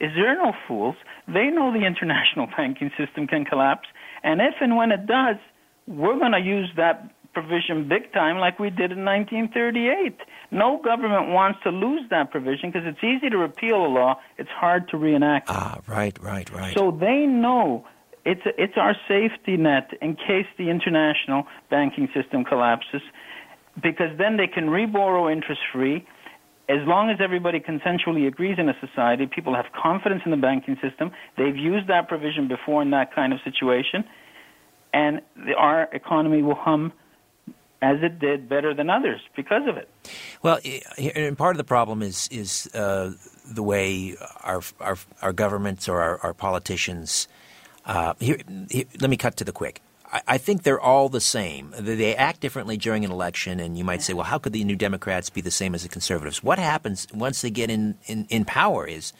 is 0.00 0.10
they're 0.16 0.36
no 0.36 0.52
fools. 0.68 0.96
They 1.26 1.46
know 1.46 1.72
the 1.72 1.86
international 1.86 2.46
banking 2.56 2.90
system 2.98 3.26
can 3.26 3.44
collapse, 3.44 3.88
and 4.22 4.40
if 4.40 4.54
and 4.60 4.76
when 4.76 4.92
it 4.92 5.06
does, 5.06 5.36
we're 5.86 6.18
going 6.18 6.32
to 6.32 6.40
use 6.40 6.70
that 6.76 7.10
provision 7.34 7.88
big 7.88 8.12
time 8.12 8.38
like 8.38 8.58
we 8.58 8.70
did 8.70 8.92
in 8.92 9.04
1938. 9.04 10.16
No 10.50 10.80
government 10.82 11.30
wants 11.30 11.58
to 11.64 11.70
lose 11.70 12.02
that 12.10 12.30
provision 12.30 12.70
because 12.70 12.86
it's 12.86 13.02
easy 13.02 13.28
to 13.28 13.36
repeal 13.36 13.84
a 13.84 13.88
law, 13.88 14.20
it's 14.38 14.48
hard 14.50 14.88
to 14.90 14.96
reenact 14.96 15.50
it. 15.50 15.56
Ah, 15.56 15.80
right, 15.86 16.16
right, 16.22 16.50
right. 16.52 16.74
So 16.76 16.90
they 16.92 17.26
know 17.26 17.84
it's 18.24 18.42
it's 18.58 18.74
our 18.76 18.94
safety 19.06 19.56
net 19.56 19.90
in 20.00 20.16
case 20.16 20.46
the 20.58 20.70
international 20.70 21.44
banking 21.70 22.08
system 22.14 22.44
collapses, 22.44 23.02
because 23.82 24.16
then 24.18 24.36
they 24.36 24.46
can 24.46 24.66
reborrow 24.68 25.30
interest 25.32 25.60
free. 25.72 26.06
As 26.66 26.78
long 26.86 27.10
as 27.10 27.18
everybody 27.20 27.60
consensually 27.60 28.26
agrees 28.26 28.56
in 28.58 28.70
a 28.70 28.74
society, 28.80 29.26
people 29.26 29.54
have 29.54 29.66
confidence 29.80 30.22
in 30.24 30.30
the 30.30 30.38
banking 30.38 30.76
system. 30.80 31.12
They've 31.36 31.56
used 31.56 31.88
that 31.88 32.08
provision 32.08 32.48
before 32.48 32.80
in 32.80 32.90
that 32.90 33.14
kind 33.14 33.34
of 33.34 33.40
situation, 33.44 34.04
and 34.94 35.20
the, 35.36 35.52
our 35.54 35.82
economy 35.92 36.42
will 36.42 36.54
hum 36.54 36.92
as 37.82 37.98
it 38.02 38.18
did 38.18 38.48
better 38.48 38.72
than 38.72 38.88
others 38.88 39.20
because 39.36 39.68
of 39.68 39.76
it. 39.76 39.90
Well, 40.42 40.58
and 41.14 41.36
part 41.36 41.54
of 41.54 41.58
the 41.58 41.64
problem 41.64 42.00
is 42.00 42.28
is 42.28 42.70
uh, 42.74 43.12
the 43.46 43.62
way 43.62 44.16
our 44.42 44.62
our, 44.80 44.96
our 45.20 45.34
governments 45.34 45.86
or 45.86 46.00
our, 46.00 46.18
our 46.22 46.32
politicians. 46.32 47.28
Uh, 47.86 48.14
here, 48.18 48.38
here, 48.70 48.84
let 49.00 49.10
me 49.10 49.16
cut 49.16 49.36
to 49.36 49.44
the 49.44 49.52
quick. 49.52 49.80
I, 50.10 50.22
I 50.26 50.38
think 50.38 50.62
they're 50.62 50.80
all 50.80 51.08
the 51.08 51.20
same. 51.20 51.74
They, 51.78 51.96
they 51.96 52.16
act 52.16 52.40
differently 52.40 52.76
during 52.76 53.04
an 53.04 53.10
election, 53.10 53.60
and 53.60 53.76
you 53.76 53.84
might 53.84 54.02
say, 54.02 54.14
"Well, 54.14 54.24
how 54.24 54.38
could 54.38 54.52
the 54.52 54.64
New 54.64 54.76
Democrats 54.76 55.30
be 55.30 55.40
the 55.40 55.50
same 55.50 55.74
as 55.74 55.82
the 55.82 55.88
Conservatives?" 55.88 56.42
What 56.42 56.58
happens 56.58 57.06
once 57.12 57.42
they 57.42 57.50
get 57.50 57.70
in 57.70 57.96
in, 58.06 58.26
in 58.30 58.44
power 58.44 58.86
is, 58.86 59.12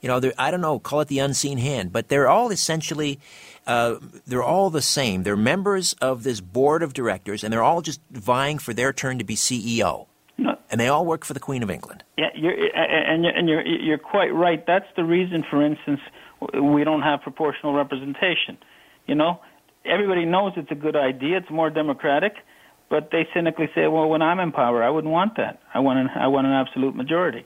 you 0.00 0.08
know, 0.08 0.20
I 0.38 0.50
don't 0.50 0.60
know, 0.60 0.78
call 0.78 1.00
it 1.00 1.08
the 1.08 1.18
unseen 1.18 1.58
hand, 1.58 1.92
but 1.92 2.08
they're 2.08 2.28
all 2.28 2.50
essentially. 2.50 3.18
Uh, 3.64 3.96
they're 4.26 4.42
all 4.42 4.70
the 4.70 4.82
same. 4.82 5.22
They're 5.22 5.36
members 5.36 5.92
of 6.00 6.24
this 6.24 6.40
board 6.40 6.82
of 6.82 6.94
directors, 6.94 7.44
and 7.44 7.52
they're 7.52 7.62
all 7.62 7.80
just 7.80 8.00
vying 8.10 8.58
for 8.58 8.74
their 8.74 8.92
turn 8.92 9.18
to 9.18 9.24
be 9.24 9.36
CEO 9.36 10.08
No, 10.36 10.58
and 10.68 10.80
they 10.80 10.88
all 10.88 11.06
work 11.06 11.24
for 11.24 11.32
the 11.32 11.38
Queen 11.38 11.62
of 11.62 11.70
England. 11.70 12.02
Yeah, 12.18 12.30
you're, 12.34 12.54
and 12.74 13.22
you're, 13.22 13.32
and 13.32 13.48
you're 13.48 13.64
you're 13.64 13.98
quite 13.98 14.34
right. 14.34 14.66
That's 14.66 14.88
the 14.96 15.04
reason, 15.04 15.44
for 15.48 15.64
instance, 15.64 16.00
we 16.54 16.84
don't 16.84 17.02
have 17.02 17.22
proportional 17.22 17.74
representation. 17.74 18.58
You 19.06 19.14
know, 19.14 19.40
everybody 19.84 20.24
knows 20.24 20.52
it's 20.56 20.70
a 20.70 20.74
good 20.76 20.96
idea. 20.96 21.38
It's 21.38 21.50
more 21.50 21.70
democratic, 21.70 22.34
but 22.88 23.10
they 23.10 23.26
cynically 23.34 23.68
say, 23.74 23.86
"Well, 23.88 24.08
when 24.08 24.22
I'm 24.22 24.38
in 24.40 24.52
power, 24.52 24.82
I 24.82 24.90
wouldn't 24.90 25.12
want 25.12 25.36
that. 25.36 25.60
I 25.74 25.80
want 25.80 25.98
an 25.98 26.08
I 26.14 26.28
want 26.28 26.46
an 26.46 26.52
absolute 26.52 26.94
majority." 26.94 27.44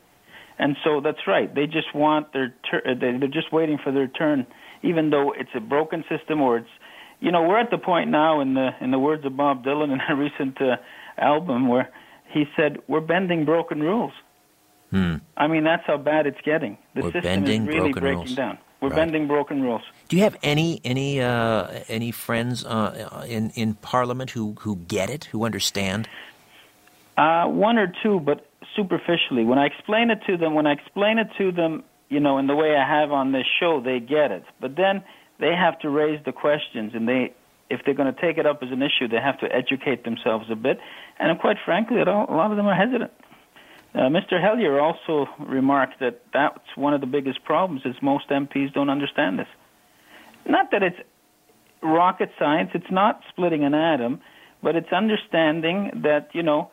And 0.59 0.77
so 0.85 1.01
that's 1.01 1.27
right. 1.27 1.55
They 1.55 1.67
just 1.67 1.95
want 1.95 2.33
their 2.33 2.55
tur- 2.71 2.83
they- 2.95 3.17
they're 3.19 3.29
just 3.29 3.53
waiting 3.53 3.79
for 3.79 3.93
their 3.93 4.07
turn, 4.09 4.47
even 4.83 5.11
though 5.11 5.33
it's 5.33 5.55
a 5.55 5.61
broken 5.61 6.05
system 6.09 6.41
or 6.41 6.59
it's 6.59 6.71
you 7.21 7.31
know 7.31 7.43
we're 7.43 7.59
at 7.59 7.71
the 7.71 7.79
point 7.79 8.11
now 8.11 8.41
in 8.41 8.55
the 8.55 8.71
in 8.81 8.91
the 8.91 8.99
words 8.99 9.25
of 9.25 9.37
Bob 9.37 9.65
Dylan 9.65 9.93
in 9.93 10.01
a 10.09 10.15
recent 10.27 10.61
uh, 10.61 10.77
album 11.19 11.69
where 11.69 11.89
he 12.29 12.45
said 12.57 12.79
we're 12.89 13.01
bending 13.01 13.45
broken 13.45 13.81
rules. 13.83 14.13
Hmm. 14.91 15.17
I 15.37 15.47
mean 15.49 15.65
that's 15.65 15.85
how 15.87 15.97
bad 15.99 16.27
it's 16.27 16.41
getting. 16.43 16.79
The 16.95 17.03
We're 17.03 17.13
system 17.13 17.23
bending 17.45 17.63
is 17.63 17.69
really 17.69 17.93
breaking 17.93 18.19
rules. 18.19 18.35
down. 18.35 18.59
We're 18.81 18.91
Right. 18.91 18.97
bending 18.97 19.27
broken 19.27 19.63
rules. 19.63 19.83
Do 20.09 20.17
you 20.17 20.23
have 20.23 20.37
any 20.43 20.81
any 20.85 21.21
uh, 21.21 21.69
any 21.89 22.11
friends 22.13 22.65
uh, 22.65 23.25
in 23.29 23.51
in 23.55 23.75
Parliament 23.75 24.31
who 24.31 24.55
who 24.61 24.77
get 24.77 25.09
it, 25.11 25.25
who 25.33 25.45
understand? 25.45 26.09
Uh, 27.17 27.47
one 27.47 27.79
or 27.79 27.91
two, 28.03 28.21
but 28.21 28.47
superficially. 28.75 29.45
When 29.45 29.59
I 29.59 29.67
explain 29.67 30.11
it 30.11 30.21
to 30.27 30.37
them, 30.37 30.55
when 30.55 30.67
I 30.67 30.73
explain 30.73 31.19
it 31.19 31.29
to 31.39 31.51
them, 31.51 31.83
you 32.11 32.21
know, 32.21 32.37
in 32.39 32.47
the 32.47 32.55
way 32.55 32.77
I 32.77 32.87
have 32.87 33.11
on 33.11 33.33
this 33.33 33.47
show, 33.59 33.81
they 33.81 33.99
get 34.01 34.31
it. 34.31 34.45
But 34.61 34.77
then 34.77 35.03
they 35.41 35.55
have 35.55 35.79
to 35.81 35.89
raise 35.89 36.23
the 36.25 36.33
questions, 36.33 36.93
and 36.95 37.09
they, 37.09 37.33
if 37.71 37.81
they're 37.85 37.95
going 37.95 38.13
to 38.15 38.21
take 38.21 38.37
it 38.37 38.47
up 38.47 38.63
as 38.63 38.71
an 38.71 38.83
issue, 38.83 39.09
they 39.09 39.21
have 39.21 39.39
to 39.41 39.47
educate 39.47 40.05
themselves 40.05 40.51
a 40.51 40.57
bit. 40.57 40.79
And 41.19 41.39
quite 41.39 41.57
frankly, 41.65 42.01
a 42.01 42.05
lot 42.05 42.51
of 42.51 42.57
them 42.59 42.67
are 42.67 42.75
hesitant. 42.75 43.13
Uh, 43.97 44.11
Mr. 44.11 44.39
Hellyer 44.41 44.79
also 44.79 45.27
remarked 45.39 46.01
that 46.01 46.21
that's 46.35 46.77
one 46.77 46.93
of 46.93 47.01
the 47.01 47.07
biggest 47.07 47.43
problems 47.45 47.81
is 47.87 47.95
most 48.03 48.29
MPs 48.29 48.75
don't 48.75 48.91
understand 48.91 49.39
this. 49.39 49.49
Not 50.47 50.71
that 50.73 50.83
it's 50.83 50.99
rocket 51.83 52.31
science, 52.39 52.71
it's 52.75 52.91
not 52.91 53.21
splitting 53.31 53.65
an 53.65 53.73
atom, 53.73 54.21
but 54.63 54.77
it's 54.77 54.93
understanding 54.93 56.03
that, 56.03 56.29
you 56.35 56.43
know, 56.43 56.71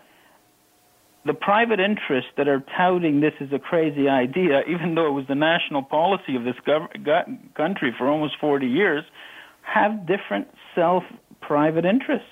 the 1.25 1.33
private 1.33 1.79
interests 1.79 2.29
that 2.35 2.49
are 2.49 2.61
touting 2.75 3.21
this 3.21 3.33
is 3.39 3.53
a 3.53 3.59
crazy 3.59 4.09
idea, 4.09 4.61
even 4.67 4.95
though 4.95 5.07
it 5.07 5.11
was 5.11 5.25
the 5.29 5.35
national 5.35 5.81
policy 5.81 6.35
of 6.35 6.43
this 6.43 6.55
gov- 6.67 7.05
go- 7.05 7.23
country 7.55 7.95
for 7.97 8.09
almost 8.09 8.33
40 8.41 8.67
years, 8.67 9.05
have 9.61 10.05
different 10.05 10.49
self 10.75 11.03
private 11.39 11.85
interests. 11.85 12.27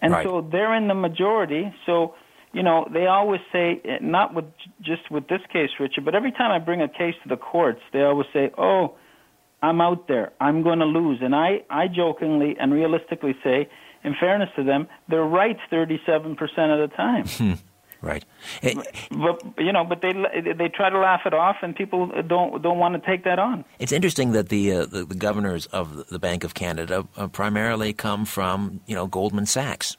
and 0.00 0.12
Right. 0.12 0.24
so 0.24 0.42
they're 0.42 0.74
in 0.74 0.86
the 0.88 0.94
majority. 0.94 1.72
So 1.86 2.14
you 2.54 2.62
know 2.62 2.88
they 2.90 3.06
always 3.06 3.40
say 3.52 3.82
not 4.00 4.34
with 4.34 4.46
just 4.80 5.10
with 5.10 5.28
this 5.28 5.40
case, 5.52 5.70
Richard, 5.78 6.04
but 6.04 6.14
every 6.14 6.32
time 6.32 6.50
I 6.50 6.58
bring 6.58 6.80
a 6.80 6.88
case 6.88 7.14
to 7.22 7.28
the 7.28 7.36
courts, 7.36 7.80
they 7.92 8.02
always 8.02 8.28
say, 8.32 8.50
"Oh, 8.56 8.94
I'm 9.62 9.80
out 9.80 10.08
there. 10.08 10.32
I'm 10.40 10.62
going 10.62 10.78
to 10.78 10.86
lose." 10.86 11.18
And 11.20 11.34
I 11.34 11.62
I 11.68 11.88
jokingly 11.88 12.56
and 12.58 12.72
realistically 12.72 13.36
say, 13.42 13.68
in 14.04 14.14
fairness 14.18 14.50
to 14.56 14.64
them, 14.64 14.86
they're 15.08 15.24
right 15.24 15.58
37% 15.72 16.38
of 16.40 16.90
the 16.90 16.96
time. 16.96 17.58
Right. 18.04 18.22
Eh, 18.62 18.74
but 19.10 19.42
you 19.56 19.72
know, 19.72 19.82
but 19.82 20.02
they 20.02 20.12
they 20.12 20.68
try 20.68 20.90
to 20.90 20.98
laugh 20.98 21.22
it 21.24 21.32
off, 21.32 21.56
and 21.62 21.74
people 21.74 22.12
don't 22.26 22.60
don't 22.60 22.78
want 22.78 23.02
to 23.02 23.10
take 23.10 23.24
that 23.24 23.38
on. 23.38 23.64
It's 23.78 23.92
interesting 23.92 24.32
that 24.32 24.50
the, 24.50 24.72
uh, 24.72 24.86
the 24.86 25.06
the 25.06 25.14
governors 25.14 25.64
of 25.66 26.06
the 26.08 26.18
Bank 26.18 26.44
of 26.44 26.52
Canada 26.52 27.06
uh, 27.16 27.28
primarily 27.28 27.94
come 27.94 28.26
from 28.26 28.80
you 28.86 28.94
know 28.94 29.06
Goldman 29.06 29.46
Sachs. 29.46 29.96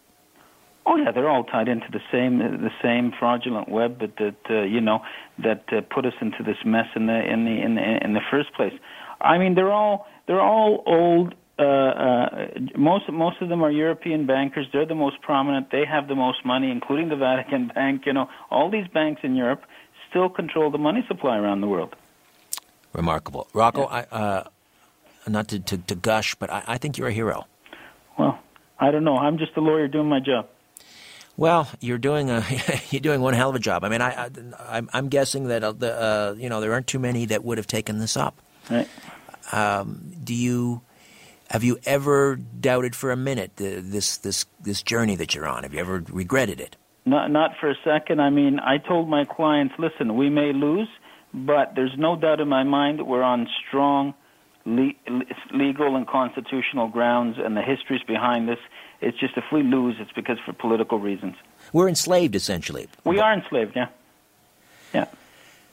Oh 0.87 0.97
yeah, 0.97 1.11
they're 1.11 1.29
all 1.29 1.43
tied 1.43 1.67
into 1.67 1.87
the 1.91 2.01
same 2.11 2.37
the 2.37 2.69
same 2.81 3.11
fraudulent 3.17 3.69
web 3.69 3.99
that 3.99 4.17
that 4.17 4.35
uh, 4.49 4.63
you 4.63 4.81
know 4.81 4.99
that 5.39 5.63
uh, 5.71 5.81
put 5.93 6.05
us 6.05 6.13
into 6.21 6.43
this 6.43 6.57
mess 6.63 6.85
in 6.95 7.07
the 7.07 7.19
in 7.33 7.45
the 7.45 7.61
in 7.61 7.75
the 7.75 7.97
in 8.03 8.13
the 8.13 8.21
first 8.29 8.53
place. 8.53 8.73
I 9.19 9.37
mean, 9.37 9.55
they're 9.55 9.71
all 9.71 10.05
they're 10.27 10.41
all 10.41 10.83
old. 10.85 11.33
Uh, 11.57 11.63
uh, 11.63 12.47
most 12.77 13.09
most 13.11 13.41
of 13.41 13.49
them 13.49 13.63
are 13.63 13.71
European 13.71 14.27
bankers. 14.27 14.67
They're 14.71 14.85
the 14.85 14.93
most 14.93 15.21
prominent. 15.21 15.71
They 15.71 15.85
have 15.85 16.07
the 16.07 16.15
most 16.15 16.45
money, 16.45 16.69
including 16.69 17.09
the 17.09 17.15
Vatican 17.15 17.71
Bank. 17.75 18.03
You 18.05 18.13
know, 18.13 18.29
all 18.51 18.69
these 18.69 18.87
banks 18.87 19.21
in 19.23 19.35
Europe 19.35 19.63
still 20.09 20.29
control 20.29 20.69
the 20.69 20.77
money 20.77 21.03
supply 21.07 21.37
around 21.37 21.61
the 21.61 21.67
world. 21.67 21.95
Remarkable, 22.93 23.47
Rocco. 23.53 23.85
I, 23.85 24.01
uh, 24.11 24.43
not 25.27 25.47
to, 25.49 25.59
to, 25.59 25.77
to 25.77 25.95
gush, 25.95 26.35
but 26.35 26.49
I, 26.49 26.63
I 26.67 26.77
think 26.77 26.97
you're 26.97 27.07
a 27.07 27.13
hero. 27.13 27.47
Well, 28.17 28.39
I 28.79 28.91
don't 28.91 29.03
know. 29.03 29.17
I'm 29.17 29.37
just 29.37 29.57
a 29.57 29.61
lawyer 29.61 29.87
doing 29.87 30.07
my 30.07 30.19
job. 30.19 30.47
Well, 31.37 31.69
you're 31.81 31.97
doing 31.97 32.29
a 32.29 32.43
you're 32.89 33.01
doing 33.01 33.21
one 33.21 33.33
hell 33.33 33.49
of 33.49 33.55
a 33.55 33.59
job. 33.59 33.83
I 33.83 33.89
mean, 33.89 34.01
I, 34.01 34.25
I 34.25 34.29
I'm, 34.67 34.89
I'm 34.93 35.09
guessing 35.09 35.47
that 35.47 35.63
uh, 35.63 35.71
the 35.71 35.93
uh, 35.93 36.35
you 36.37 36.49
know 36.49 36.61
there 36.61 36.73
aren't 36.73 36.87
too 36.87 36.99
many 36.99 37.25
that 37.25 37.43
would 37.43 37.57
have 37.57 37.67
taken 37.67 37.99
this 37.99 38.15
up. 38.17 38.41
Right. 38.69 38.87
Um, 39.51 40.13
do 40.23 40.33
you 40.33 40.81
have 41.49 41.63
you 41.63 41.77
ever 41.85 42.35
doubted 42.35 42.95
for 42.95 43.11
a 43.11 43.17
minute 43.17 43.57
the, 43.57 43.81
this 43.81 44.17
this 44.17 44.45
this 44.61 44.81
journey 44.81 45.15
that 45.15 45.35
you're 45.35 45.47
on? 45.47 45.63
Have 45.63 45.73
you 45.73 45.79
ever 45.79 46.03
regretted 46.09 46.59
it? 46.59 46.75
Not 47.05 47.31
not 47.31 47.51
for 47.59 47.69
a 47.69 47.75
second. 47.83 48.21
I 48.21 48.29
mean, 48.29 48.59
I 48.59 48.77
told 48.77 49.09
my 49.09 49.25
clients, 49.25 49.75
listen, 49.77 50.15
we 50.15 50.29
may 50.29 50.53
lose, 50.53 50.89
but 51.33 51.73
there's 51.75 51.93
no 51.97 52.15
doubt 52.15 52.39
in 52.39 52.47
my 52.47 52.63
mind 52.63 52.99
that 52.99 53.05
we're 53.05 53.23
on 53.23 53.47
strong 53.67 54.15
le- 54.65 54.93
legal 55.53 55.95
and 55.95 56.07
constitutional 56.07 56.87
grounds, 56.87 57.37
and 57.37 57.55
the 57.55 57.61
histories 57.61 58.01
behind 58.07 58.49
this. 58.49 58.59
It's 59.05 59.19
just 59.19 59.37
if 59.37 59.43
we 59.51 59.61
lose, 59.61 59.97
it's 59.99 60.11
because 60.13 60.39
for 60.43 60.51
political 60.51 60.99
reasons. 60.99 61.35
We're 61.71 61.87
enslaved, 61.87 62.35
essentially. 62.35 62.87
We 63.03 63.19
are 63.19 63.31
enslaved, 63.31 63.75
yeah. 63.75 63.89
Yeah. 64.95 65.05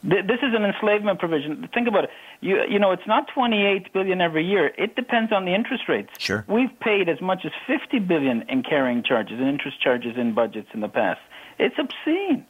This 0.05 0.41
is 0.43 0.53
an 0.55 0.65
enslavement 0.65 1.19
provision. 1.19 1.67
Think 1.73 1.89
about 1.89 2.05
it. 2.05 2.11
You, 2.43 2.63
you 2.69 2.79
know, 2.79 2.91
it's 2.91 3.07
not 3.07 3.29
28 3.33 3.91
billion 3.95 4.21
every 4.21 4.45
year. 4.45 4.73
It 4.77 4.97
depends 4.97 5.33
on 5.33 5.47
the 5.47 5.55
interest 5.55 5.85
rates. 5.89 6.11
Sure. 6.19 6.45
We've 6.47 6.79
paid 6.81 7.09
as 7.09 7.23
much 7.23 7.47
as 7.47 7.53
50 7.67 8.01
billion 8.01 8.43
in 8.51 8.63
carrying 8.65 9.03
charges 9.03 9.39
and 9.39 9.49
interest 9.49 9.81
charges 9.81 10.19
in 10.19 10.35
budgets 10.35 10.69
in 10.75 10.81
the 10.81 10.89
past. 10.89 11.21
It's 11.59 11.77
obscene. 11.79 12.45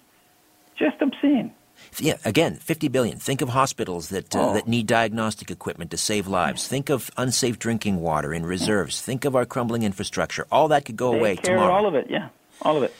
Just 0.76 1.00
obscene. 1.00 1.52
Yeah, 1.98 2.16
again, 2.24 2.56
50 2.56 2.88
billion. 2.88 3.18
Think 3.18 3.42
of 3.42 3.50
hospitals 3.50 4.08
that, 4.08 4.34
uh, 4.34 4.40
Oh. 4.50 4.54
that 4.54 4.66
need 4.66 4.86
diagnostic 4.86 5.50
equipment 5.50 5.90
to 5.90 5.96
save 5.98 6.26
lives. 6.26 6.66
Think 6.66 6.88
of 6.88 7.10
unsafe 7.16 7.58
drinking 7.58 8.00
water 8.00 8.32
in 8.32 8.46
reserves. 8.46 9.00
Think 9.02 9.24
of 9.24 9.36
our 9.36 9.44
crumbling 9.44 9.82
infrastructure. 9.82 10.46
All 10.50 10.68
that 10.68 10.84
could 10.86 10.96
go 10.96 11.12
away 11.12 11.36
carry 11.36 11.58
tomorrow. 11.58 11.74
all 11.74 11.86
of 11.86 11.94
it, 11.94 12.06
yeah. 12.08 12.28
All 12.62 12.76
of 12.76 12.82
it. 12.82 12.94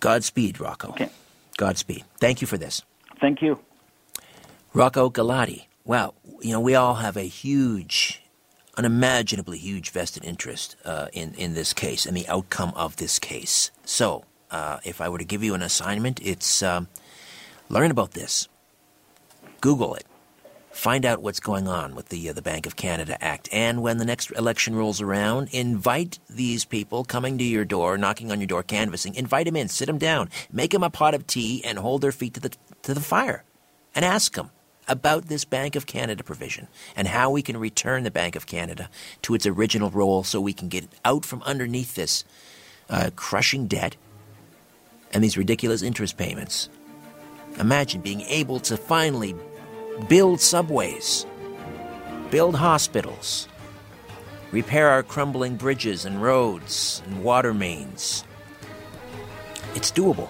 Godspeed, 0.00 0.60
Rocco. 0.60 0.88
Okay. 0.90 1.10
Godspeed. 1.58 2.04
Thank 2.18 2.40
you 2.40 2.46
for 2.46 2.56
this. 2.56 2.82
Thank 3.20 3.42
you. 3.42 3.58
Rocco 4.72 5.10
Galati. 5.10 5.66
Wow, 5.84 6.14
you 6.40 6.52
know, 6.52 6.60
we 6.60 6.74
all 6.74 6.94
have 6.96 7.16
a 7.16 7.22
huge, 7.26 8.22
unimaginably 8.76 9.58
huge 9.58 9.90
vested 9.90 10.24
interest 10.24 10.76
uh, 10.84 11.08
in, 11.12 11.34
in 11.34 11.54
this 11.54 11.72
case 11.72 12.06
and 12.06 12.16
the 12.16 12.26
outcome 12.28 12.72
of 12.76 12.96
this 12.96 13.18
case. 13.18 13.70
So, 13.84 14.24
uh, 14.50 14.78
if 14.84 15.00
I 15.00 15.08
were 15.08 15.18
to 15.18 15.24
give 15.24 15.42
you 15.42 15.54
an 15.54 15.62
assignment, 15.62 16.20
it's 16.22 16.62
um, 16.62 16.88
learn 17.70 17.90
about 17.92 18.10
this, 18.10 18.48
Google 19.60 19.94
it, 19.94 20.04
find 20.72 21.06
out 21.06 21.22
what's 21.22 21.40
going 21.40 21.68
on 21.68 21.94
with 21.94 22.08
the, 22.08 22.28
uh, 22.28 22.32
the 22.32 22.42
Bank 22.42 22.66
of 22.66 22.74
Canada 22.74 23.16
Act, 23.22 23.48
and 23.52 23.80
when 23.80 23.98
the 23.98 24.04
next 24.04 24.32
election 24.32 24.74
rolls 24.74 25.00
around, 25.00 25.48
invite 25.52 26.18
these 26.28 26.64
people 26.64 27.04
coming 27.04 27.38
to 27.38 27.44
your 27.44 27.64
door, 27.64 27.96
knocking 27.96 28.32
on 28.32 28.40
your 28.40 28.48
door, 28.48 28.64
canvassing, 28.64 29.14
invite 29.14 29.46
them 29.46 29.56
in, 29.56 29.68
sit 29.68 29.86
them 29.86 29.98
down, 29.98 30.28
make 30.52 30.72
them 30.72 30.82
a 30.82 30.90
pot 30.90 31.14
of 31.14 31.26
tea, 31.26 31.62
and 31.64 31.78
hold 31.78 32.02
their 32.02 32.12
feet 32.12 32.34
to 32.34 32.40
the, 32.40 32.52
to 32.82 32.92
the 32.92 33.00
fire, 33.00 33.44
and 33.94 34.04
ask 34.04 34.34
them 34.34 34.50
about 34.88 35.26
this 35.26 35.44
Bank 35.44 35.76
of 35.76 35.86
Canada 35.86 36.24
provision 36.24 36.66
and 36.96 37.06
how 37.06 37.30
we 37.30 37.42
can 37.42 37.56
return 37.56 38.02
the 38.02 38.10
Bank 38.10 38.34
of 38.34 38.46
Canada 38.46 38.90
to 39.22 39.34
its 39.34 39.46
original 39.46 39.90
role 39.90 40.24
so 40.24 40.40
we 40.40 40.52
can 40.52 40.68
get 40.68 40.88
out 41.04 41.24
from 41.24 41.40
underneath 41.42 41.94
this 41.94 42.24
uh, 42.88 43.10
crushing 43.14 43.68
debt 43.68 43.94
and 45.12 45.22
these 45.22 45.36
ridiculous 45.36 45.82
interest 45.82 46.16
payments. 46.16 46.68
Imagine 47.58 48.00
being 48.00 48.22
able 48.22 48.60
to 48.60 48.76
finally 48.76 49.34
build 50.08 50.40
subways, 50.40 51.26
build 52.30 52.54
hospitals, 52.54 53.48
repair 54.52 54.88
our 54.88 55.02
crumbling 55.02 55.56
bridges 55.56 56.04
and 56.04 56.22
roads 56.22 57.02
and 57.06 57.22
water 57.22 57.52
mains. 57.52 58.24
It's 59.74 59.92
doable. 59.92 60.28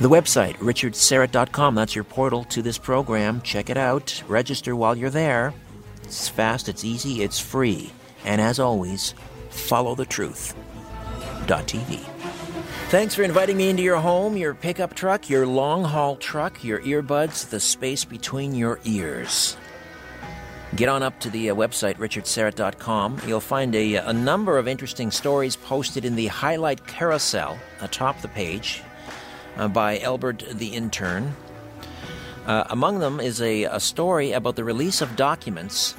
The 0.00 0.08
website, 0.08 0.54
richardsyrett.com, 0.58 1.74
that's 1.74 1.94
your 1.94 2.04
portal 2.04 2.44
to 2.44 2.62
this 2.62 2.78
program. 2.78 3.40
Check 3.42 3.68
it 3.68 3.76
out. 3.76 4.22
Register 4.28 4.76
while 4.76 4.96
you're 4.96 5.10
there. 5.10 5.52
It's 6.04 6.28
fast, 6.28 6.68
it's 6.68 6.84
easy, 6.84 7.22
it's 7.22 7.40
free. 7.40 7.90
And 8.24 8.40
as 8.40 8.60
always, 8.60 9.14
follow 9.50 9.94
the 9.94 10.06
truth. 10.06 10.54
TV. 11.48 12.17
Thanks 12.88 13.14
for 13.14 13.22
inviting 13.22 13.58
me 13.58 13.68
into 13.68 13.82
your 13.82 13.98
home, 13.98 14.34
your 14.34 14.54
pickup 14.54 14.94
truck, 14.94 15.28
your 15.28 15.46
long 15.46 15.84
haul 15.84 16.16
truck, 16.16 16.64
your 16.64 16.80
earbuds, 16.80 17.50
the 17.50 17.60
space 17.60 18.02
between 18.02 18.54
your 18.54 18.80
ears. 18.84 19.58
Get 20.74 20.88
on 20.88 21.02
up 21.02 21.20
to 21.20 21.28
the 21.28 21.50
uh, 21.50 21.54
website, 21.54 21.96
richardsyrett.com. 21.96 23.20
You'll 23.26 23.40
find 23.40 23.74
a, 23.74 23.96
a 23.96 24.12
number 24.14 24.56
of 24.56 24.66
interesting 24.66 25.10
stories 25.10 25.54
posted 25.54 26.06
in 26.06 26.16
the 26.16 26.28
highlight 26.28 26.86
carousel 26.86 27.58
atop 27.82 28.22
the 28.22 28.28
page 28.28 28.80
uh, 29.58 29.68
by 29.68 29.98
Elbert 29.98 30.42
the 30.50 30.68
intern. 30.68 31.36
Uh, 32.46 32.64
among 32.70 33.00
them 33.00 33.20
is 33.20 33.42
a, 33.42 33.64
a 33.64 33.80
story 33.80 34.32
about 34.32 34.56
the 34.56 34.64
release 34.64 35.02
of 35.02 35.14
documents. 35.14 35.94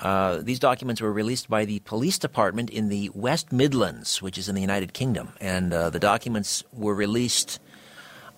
Uh, 0.00 0.38
these 0.42 0.58
documents 0.58 1.00
were 1.00 1.12
released 1.12 1.48
by 1.50 1.64
the 1.64 1.80
police 1.80 2.18
department 2.18 2.70
in 2.70 2.88
the 2.88 3.10
West 3.14 3.52
Midlands, 3.52 4.22
which 4.22 4.38
is 4.38 4.48
in 4.48 4.54
the 4.54 4.60
United 4.60 4.94
Kingdom. 4.94 5.34
And 5.40 5.72
uh, 5.72 5.90
the 5.90 5.98
documents 5.98 6.64
were 6.72 6.94
released 6.94 7.60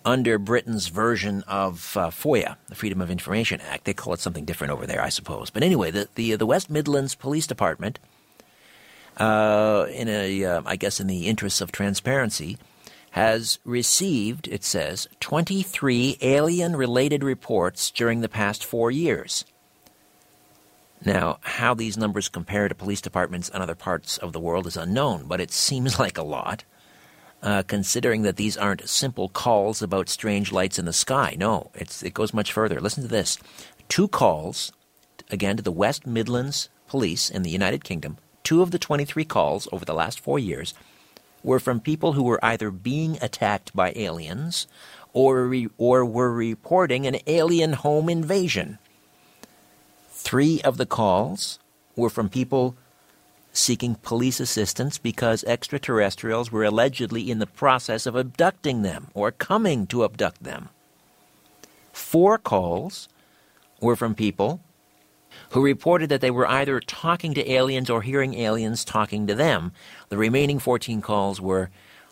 under 0.05 0.39
Britain's 0.39 0.89
version 0.89 1.45
of 1.47 1.97
uh, 1.97 2.11
FOIA, 2.11 2.57
the 2.69 2.75
Freedom 2.75 3.01
of 3.01 3.11
Information 3.11 3.61
Act. 3.61 3.85
They 3.85 3.95
call 3.95 4.13
it 4.13 4.21
something 4.21 4.45
different 4.45 4.73
over 4.73 4.87
there, 4.87 5.01
I 5.01 5.09
suppose. 5.09 5.51
But 5.51 5.63
anyway, 5.63 5.93
the, 5.93 6.09
the, 6.17 6.35
the 6.35 6.47
West 6.47 6.69
Midlands 6.69 7.15
Police 7.15 7.47
Department, 7.47 8.01
uh, 9.19 9.87
in 9.91 10.09
a, 10.09 10.45
uh, 10.45 10.63
I 10.67 10.75
guess 10.75 10.99
in 10.99 11.07
the 11.07 11.29
interests 11.29 11.61
of 11.61 11.71
transparency, 11.71 12.59
has 13.13 13.59
received, 13.65 14.49
it 14.49 14.65
says, 14.65 15.07
23 15.21 16.19
alien 16.23 16.75
related 16.75 17.23
reports 17.23 17.91
during 17.91 18.23
the 18.23 18.29
past 18.29 18.65
four 18.65 18.91
years. 18.91 19.45
Now, 21.05 21.39
how 21.43 21.75
these 21.75 21.97
numbers 21.97 22.29
compare 22.29 22.69
to 22.69 22.75
police 22.75 23.01
departments 23.01 23.49
in 23.49 23.61
other 23.61 23.75
parts 23.75 24.19
of 24.19 24.33
the 24.33 24.41
world 24.41 24.67
is 24.67 24.77
unknown, 24.77 25.25
but 25.27 25.41
it 25.41 25.51
seems 25.51 25.99
like 25.99 26.17
a 26.17 26.23
lot, 26.23 26.65
uh, 27.43 27.65
considering 27.65 28.23
that 28.23 28.37
these 28.37 28.57
aren't 28.57 28.89
simple 28.89 29.29
calls 29.29 29.83
about 29.83 30.09
strange 30.09 30.53
lights 30.53 30.79
in 30.79 30.85
the 30.85 30.93
sky. 30.93 31.35
No, 31.37 31.71
it 31.75 32.15
goes 32.15 32.33
much 32.33 32.53
further. 32.53 32.81
Listen 32.81 33.03
to 33.03 33.09
this 33.09 33.39
two 33.89 34.07
calls, 34.09 34.73
again, 35.31 35.57
to 35.57 35.63
the 35.63 35.73
West 35.73 36.07
Midlands 36.07 36.69
Police 36.87 37.31
in 37.31 37.43
the 37.43 37.51
United 37.51 37.85
Kingdom. 37.85 38.19
Two 38.45 38.63
of 38.63 38.71
the 38.71 38.79
23 38.79 39.25
calls 39.25 39.69
over 39.73 39.85
the 39.85 39.95
last 39.95 40.21
four 40.21 40.39
years 40.39 40.75
were 41.43 41.61
from 41.61 41.81
people 41.81 42.13
who 42.13 42.23
were 42.23 42.45
either 42.45 42.71
being 42.71 43.19
attacked 43.21 43.75
by 43.75 43.93
aliens 43.97 44.69
or, 45.13 45.47
re- 45.47 45.69
or 45.79 46.05
were 46.05 46.33
reporting 46.33 47.07
an 47.07 47.17
alien 47.27 47.73
home 47.73 48.09
invasion. 48.09 48.79
Three 50.23 50.61
of 50.63 50.77
the 50.77 50.87
calls 50.87 51.59
were 51.97 52.09
from 52.09 52.29
people 52.29 52.77
seeking 53.53 53.97
police 53.97 54.39
assistance 54.39 54.97
because 54.97 55.43
extraterrestrials 55.45 56.53
were 56.53 56.63
allegedly 56.63 57.29
in 57.29 57.41
the 57.41 57.47
process 57.47 58.07
of 58.07 58.15
abducting 58.15 58.83
them 58.83 59.09
or 59.15 59.33
coming 59.33 59.85
to 59.89 60.05
abduct 60.05 60.45
them. 60.45 60.69
Four 61.93 62.39
calls 62.39 63.09
were 63.81 63.97
from 63.97 64.15
people 64.15 64.61
who 65.51 65.61
reported 65.61 66.09
that 66.09 66.21
they 66.21 66.31
were 66.31 66.49
either 66.49 66.79
talking 66.79 67.35
to 67.35 67.51
aliens 67.51 67.91
or 67.91 68.03
hearing 68.03 68.35
aliens 68.35 68.85
talking 68.85 69.27
to 69.27 69.35
them. 69.35 69.73
The 70.09 70.17
remaining 70.17 70.61
14 70.61 71.01
calls 71.01 71.41
were 71.41 71.69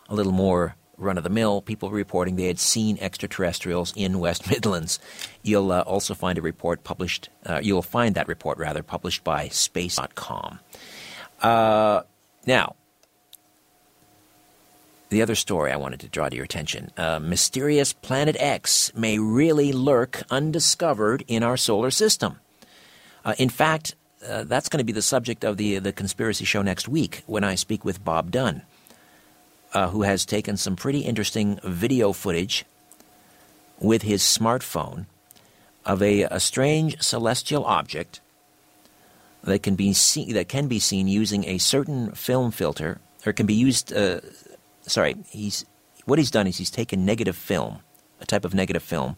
a 0.08 0.16
little 0.16 0.32
more 0.32 0.74
run 1.00 1.18
of 1.18 1.24
the 1.24 1.30
mill, 1.30 1.60
people 1.60 1.90
reporting 1.90 2.36
they 2.36 2.46
had 2.46 2.58
seen 2.58 2.98
extraterrestrials 3.00 3.92
in 3.96 4.18
West 4.18 4.50
Midlands. 4.50 4.98
You'll 5.42 5.72
uh, 5.72 5.80
also 5.80 6.14
find 6.14 6.38
a 6.38 6.42
report 6.42 6.84
published, 6.84 7.28
uh, 7.46 7.60
you'll 7.62 7.82
find 7.82 8.14
that 8.14 8.28
report 8.28 8.58
rather, 8.58 8.82
published 8.82 9.24
by 9.24 9.48
space.com. 9.48 10.60
Uh, 11.40 12.02
now, 12.46 12.74
the 15.10 15.22
other 15.22 15.34
story 15.34 15.72
I 15.72 15.76
wanted 15.76 16.00
to 16.00 16.08
draw 16.08 16.28
to 16.28 16.36
your 16.36 16.44
attention 16.44 16.92
uh, 16.96 17.18
mysterious 17.18 17.92
planet 17.92 18.36
X 18.38 18.92
may 18.94 19.18
really 19.18 19.72
lurk 19.72 20.22
undiscovered 20.30 21.24
in 21.26 21.42
our 21.42 21.56
solar 21.56 21.90
system. 21.90 22.38
Uh, 23.24 23.34
in 23.36 23.48
fact, 23.48 23.96
uh, 24.26 24.44
that's 24.44 24.68
going 24.68 24.78
to 24.78 24.84
be 24.84 24.92
the 24.92 25.02
subject 25.02 25.44
of 25.44 25.56
the, 25.56 25.78
the 25.78 25.92
conspiracy 25.92 26.44
show 26.44 26.62
next 26.62 26.88
week 26.88 27.22
when 27.26 27.44
I 27.44 27.54
speak 27.54 27.84
with 27.84 28.04
Bob 28.04 28.30
Dunn, 28.30 28.62
uh, 29.72 29.88
who 29.88 30.02
has 30.02 30.24
taken 30.24 30.56
some 30.56 30.76
pretty 30.76 31.00
interesting 31.00 31.58
video 31.62 32.12
footage 32.12 32.64
with 33.78 34.02
his 34.02 34.22
smartphone 34.22 35.06
of 35.84 36.02
a, 36.02 36.22
a 36.24 36.40
strange 36.40 37.00
celestial 37.00 37.64
object 37.64 38.20
that 39.42 39.62
can 39.62 39.74
be 39.74 39.92
seen 39.92 40.34
that 40.34 40.48
can 40.48 40.68
be 40.68 40.78
seen 40.78 41.08
using 41.08 41.44
a 41.44 41.58
certain 41.58 42.12
film 42.12 42.50
filter, 42.50 43.00
or 43.26 43.32
can 43.32 43.46
be 43.46 43.54
used. 43.54 43.92
Uh, 43.92 44.20
sorry, 44.82 45.16
he's 45.30 45.64
what 46.04 46.18
he's 46.18 46.30
done 46.30 46.46
is 46.46 46.58
he's 46.58 46.70
taken 46.70 47.04
negative 47.06 47.36
film, 47.36 47.80
a 48.20 48.26
type 48.26 48.44
of 48.44 48.54
negative 48.54 48.82
film, 48.82 49.16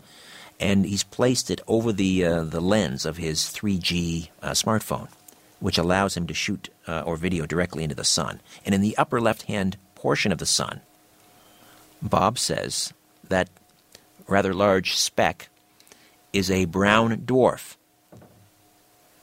and 0.60 0.86
he's 0.86 1.02
placed 1.02 1.50
it 1.50 1.60
over 1.66 1.92
the 1.92 2.24
uh, 2.24 2.42
the 2.44 2.60
lens 2.60 3.04
of 3.04 3.16
his 3.16 3.40
3G 3.40 4.28
uh, 4.42 4.50
smartphone, 4.50 5.08
which 5.58 5.78
allows 5.78 6.16
him 6.16 6.26
to 6.28 6.34
shoot 6.34 6.68
uh, 6.86 7.02
or 7.04 7.16
video 7.16 7.46
directly 7.46 7.82
into 7.82 7.96
the 7.96 8.04
sun. 8.04 8.40
And 8.64 8.74
in 8.74 8.80
the 8.80 8.96
upper 8.96 9.20
left-hand 9.20 9.76
portion 10.02 10.32
of 10.32 10.38
the 10.38 10.46
sun, 10.46 10.80
Bob 12.02 12.36
says 12.36 12.92
that 13.28 13.48
rather 14.26 14.52
large 14.52 14.96
speck 14.96 15.48
is 16.32 16.50
a 16.50 16.64
brown 16.64 17.18
dwarf 17.18 17.76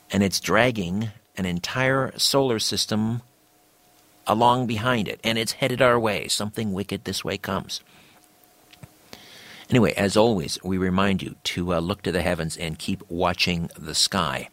and 0.09 0.23
it's 0.23 0.39
dragging 0.39 1.09
an 1.36 1.45
entire 1.45 2.17
solar 2.17 2.59
system 2.59 3.21
along 4.25 4.67
behind 4.67 5.07
it, 5.07 5.19
and 5.23 5.38
it's 5.38 5.53
headed 5.53 5.82
our 5.82 5.99
way. 5.99 6.27
Something 6.27 6.71
wicked 6.71 7.03
this 7.03 7.25
way 7.25 7.38
comes. 7.38 7.82
Anyway, 9.69 9.93
as 9.93 10.15
always, 10.15 10.57
we 10.63 10.77
remind 10.77 11.21
you 11.21 11.36
to 11.43 11.73
uh, 11.73 11.80
look 11.80 12.01
to 12.03 12.11
the 12.11 12.21
heavens 12.21 12.55
and 12.55 12.80
keep 12.80 13.03
watching 13.09 13.69
the 13.77 13.95
sky. 13.95 14.49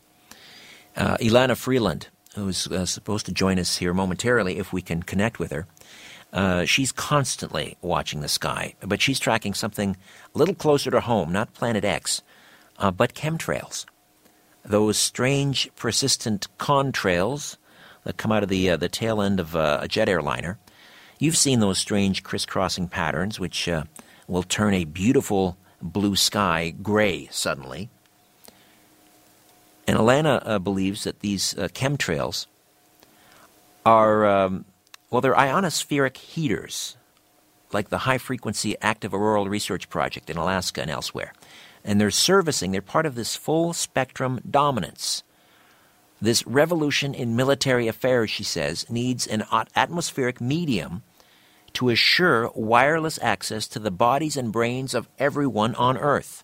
Uh, 0.97 1.17
Elana 1.19 1.57
Freeland, 1.57 2.09
who's 2.35 2.67
uh, 2.67 2.85
supposed 2.85 3.27
to 3.27 3.33
join 3.33 3.59
us 3.59 3.79
here 3.79 3.95
momentarily 3.95 4.59
if 4.59 4.73
we 4.73 4.83
can 4.83 5.03
connect 5.03 5.39
with 5.39 5.53
her, 5.53 5.67
uh, 6.33 6.65
she's 6.65 6.93
constantly 6.93 7.77
watching 7.83 8.21
the 8.21 8.29
sky, 8.29 8.75
but 8.81 9.01
she's 9.01 9.19
tracking 9.19 9.55
something 9.55 9.97
a 10.35 10.39
little 10.39 10.55
closer 10.55 10.91
to 10.91 11.01
home, 11.01 11.33
not 11.33 11.55
Planet 11.55 11.85
X, 11.85 12.23
uh, 12.79 12.91
but 12.91 13.15
chemtrails 13.15 13.87
those 14.67 14.99
strange, 14.99 15.71
persistent 15.77 16.49
contrails 16.59 17.57
that 18.05 18.17
come 18.17 18.33
out 18.33 18.43
of 18.43 18.49
the 18.49 18.71
uh, 18.71 18.77
the 18.77 18.89
tail 18.89 19.23
end 19.23 19.41
of 19.41 19.57
uh, 19.57 19.79
a 19.81 19.89
jet 19.89 20.09
airliner. 20.09 20.59
You've 21.19 21.37
seen 21.37 21.61
those 21.61 21.79
strange 21.79 22.23
crisscrossing 22.23 22.89
patterns, 22.89 23.41
which 23.41 23.69
uh, 23.69 23.85
will 24.27 24.43
turn 24.43 24.75
a 24.75 24.85
beautiful 24.85 25.57
blue 25.81 26.17
sky 26.17 26.75
gray 26.83 27.29
suddenly. 27.31 27.89
And 29.87 29.97
Elana 29.97 30.63
believes 30.63 31.05
that 31.05 31.21
these 31.21 31.55
chemtrails 31.55 32.47
are, 33.85 34.27
um, 34.27 34.65
well, 35.11 35.21
they're 35.21 35.35
ionospheric 35.35 36.17
heaters, 36.17 36.97
like 37.73 37.89
the 37.89 37.99
High 37.99 38.19
Frequency 38.19 38.77
Active 38.81 39.15
Auroral 39.15 39.49
Research 39.49 39.89
Project 39.89 40.31
in 40.31 40.37
Alaska 40.37 40.83
and 40.83 40.91
elsewhere 40.91 41.33
and 41.87 42.01
they're 42.01 42.11
servicing, 42.11 42.73
they're 42.73 42.83
part 42.83 43.07
of 43.07 43.15
this 43.15 43.37
full 43.37 43.73
spectrum 43.73 44.41
dominance. 44.51 45.23
This 46.21 46.45
revolution 46.47 47.15
in 47.15 47.37
military 47.37 47.87
affairs, 47.87 48.29
she 48.29 48.43
says, 48.43 48.91
needs 48.91 49.27
an 49.27 49.45
atmospheric 49.77 50.41
medium 50.41 51.03
to 51.75 51.91
assure 51.91 52.51
wireless 52.55 53.19
access 53.23 53.69
to 53.69 53.79
the 53.79 53.91
bodies 53.91 54.37
and 54.37 54.51
brains 54.51 54.95
of 54.95 55.09
everyone 55.19 55.75
on 55.77 55.97
Earth, 55.97 56.43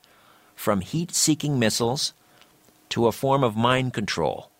from 0.54 0.80
heat 0.80 1.12
seeking 1.12 1.58
missiles 1.58 2.14
to 2.90 3.06
a 3.06 3.12
form 3.12 3.42
of 3.42 3.56
mind 3.56 3.92
control. 3.92 4.50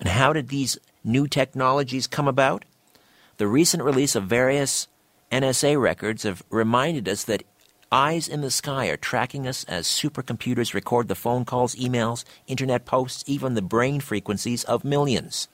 And 0.00 0.08
how 0.08 0.32
did 0.32 0.48
these 0.48 0.78
new 1.04 1.26
technologies 1.26 2.06
come 2.06 2.28
about? 2.28 2.64
The 3.36 3.46
recent 3.46 3.82
release 3.82 4.14
of 4.14 4.24
various 4.24 4.88
NSA 5.30 5.80
records 5.80 6.22
have 6.24 6.42
reminded 6.50 7.08
us 7.08 7.24
that 7.24 7.44
Eyes 7.92 8.26
in 8.26 8.40
the 8.40 8.50
sky 8.50 8.86
are 8.86 8.96
tracking 8.96 9.46
us 9.46 9.64
as 9.64 9.86
supercomputers 9.86 10.72
record 10.72 11.08
the 11.08 11.14
phone 11.14 11.44
calls, 11.44 11.74
emails, 11.74 12.24
internet 12.46 12.86
posts, 12.86 13.22
even 13.26 13.52
the 13.52 13.60
brain 13.60 14.00
frequencies 14.00 14.64
of 14.64 14.82
millions. 14.82 15.46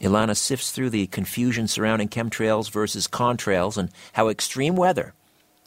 Elana 0.00 0.36
sifts 0.36 0.70
through 0.70 0.90
the 0.90 1.08
confusion 1.08 1.66
surrounding 1.66 2.08
chemtrails 2.08 2.70
versus 2.70 3.08
contrails 3.08 3.76
and 3.76 3.90
how 4.12 4.28
extreme 4.28 4.76
weather 4.76 5.12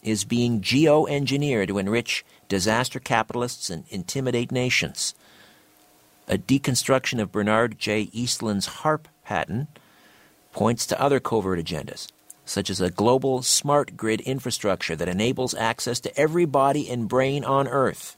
is 0.02 0.24
being 0.24 0.62
geoengineered 0.62 1.68
to 1.68 1.76
enrich 1.76 2.24
disaster 2.48 2.98
capitalists 2.98 3.68
and 3.68 3.84
intimidate 3.90 4.50
nations. 4.50 5.14
A 6.30 6.38
deconstruction 6.38 7.20
of 7.20 7.30
Bernard 7.30 7.78
J. 7.78 8.06
Eastlund's 8.14 8.66
HAARP 8.80 9.04
patent 9.22 9.68
points 10.52 10.86
to 10.86 10.98
other 10.98 11.20
covert 11.20 11.58
agendas 11.58 12.08
such 12.50 12.68
as 12.68 12.80
a 12.80 12.90
global 12.90 13.42
smart 13.42 13.96
grid 13.96 14.20
infrastructure 14.22 14.96
that 14.96 15.08
enables 15.08 15.54
access 15.54 16.00
to 16.00 16.18
every 16.18 16.44
body 16.44 16.90
and 16.90 17.08
brain 17.08 17.44
on 17.44 17.68
Earth. 17.68 18.16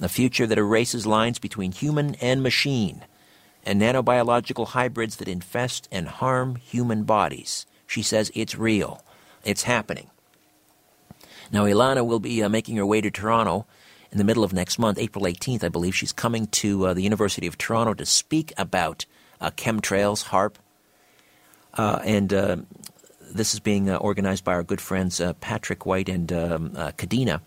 A 0.00 0.08
future 0.08 0.46
that 0.46 0.58
erases 0.58 1.04
lines 1.04 1.40
between 1.40 1.72
human 1.72 2.14
and 2.16 2.44
machine, 2.44 3.04
and 3.66 3.82
nanobiological 3.82 4.68
hybrids 4.68 5.16
that 5.16 5.26
infest 5.26 5.88
and 5.90 6.06
harm 6.06 6.54
human 6.54 7.02
bodies. 7.02 7.66
She 7.88 8.02
says 8.02 8.30
it's 8.36 8.56
real. 8.56 9.02
It's 9.44 9.64
happening. 9.64 10.08
Now, 11.50 11.64
Elana 11.64 12.06
will 12.06 12.20
be 12.20 12.40
uh, 12.40 12.48
making 12.48 12.76
her 12.76 12.86
way 12.86 13.00
to 13.00 13.10
Toronto 13.10 13.66
in 14.12 14.18
the 14.18 14.24
middle 14.24 14.44
of 14.44 14.52
next 14.52 14.78
month, 14.78 14.98
April 14.98 15.24
18th, 15.24 15.64
I 15.64 15.68
believe. 15.68 15.94
She's 15.94 16.12
coming 16.12 16.46
to 16.48 16.86
uh, 16.86 16.94
the 16.94 17.02
University 17.02 17.46
of 17.46 17.56
Toronto 17.56 17.94
to 17.94 18.04
speak 18.04 18.52
about 18.58 19.06
uh, 19.40 19.50
chemtrails, 19.50 20.24
HAARP. 20.26 20.56
uh, 21.74 21.98
and 22.04 22.32
uh, 22.32 22.56
this 23.32 23.54
is 23.54 23.60
being 23.60 23.88
uh, 23.88 23.96
organized 23.96 24.44
by 24.44 24.52
our 24.52 24.62
good 24.62 24.80
friends 24.80 25.18
uh, 25.18 25.32
Patrick 25.34 25.86
White 25.86 26.10
and 26.10 26.30
um, 26.32 26.70
Kadena. 26.70 27.40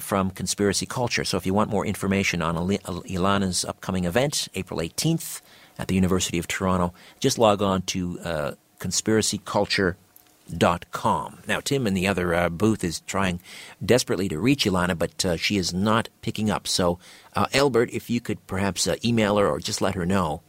From 0.00 0.30
Conspiracy 0.32 0.84
Culture. 0.84 1.22
So, 1.24 1.36
if 1.36 1.46
you 1.46 1.54
want 1.54 1.70
more 1.70 1.86
information 1.86 2.42
on 2.42 2.56
Elana's 2.56 3.64
upcoming 3.64 4.04
event, 4.04 4.48
April 4.56 4.80
18th 4.80 5.40
at 5.78 5.86
the 5.86 5.94
University 5.94 6.40
of 6.40 6.48
Toronto, 6.48 6.92
just 7.20 7.38
log 7.38 7.62
on 7.62 7.82
to 7.82 8.18
uh, 8.24 8.52
conspiracyculture.com. 10.50 11.38
Now, 11.46 11.60
Tim 11.60 11.86
in 11.86 11.94
the 11.94 12.06
other 12.06 12.34
uh, 12.34 12.48
booth 12.48 12.84
is 12.84 13.00
trying 13.00 13.40
desperately 13.84 14.28
to 14.28 14.38
reach 14.38 14.64
Elana, 14.64 14.96
but 14.96 15.24
uh, 15.24 15.36
she 15.36 15.56
is 15.56 15.72
not 15.72 16.08
picking 16.22 16.50
up. 16.50 16.66
So, 16.66 16.98
uh, 17.34 17.46
Albert, 17.52 17.90
if 17.92 18.10
you 18.10 18.20
could 18.20 18.46
perhaps 18.46 18.86
uh, 18.86 18.96
email 19.04 19.36
her 19.38 19.48
or 19.48 19.58
just 19.60 19.80
let 19.82 19.94
her 19.94 20.06
know, 20.06 20.42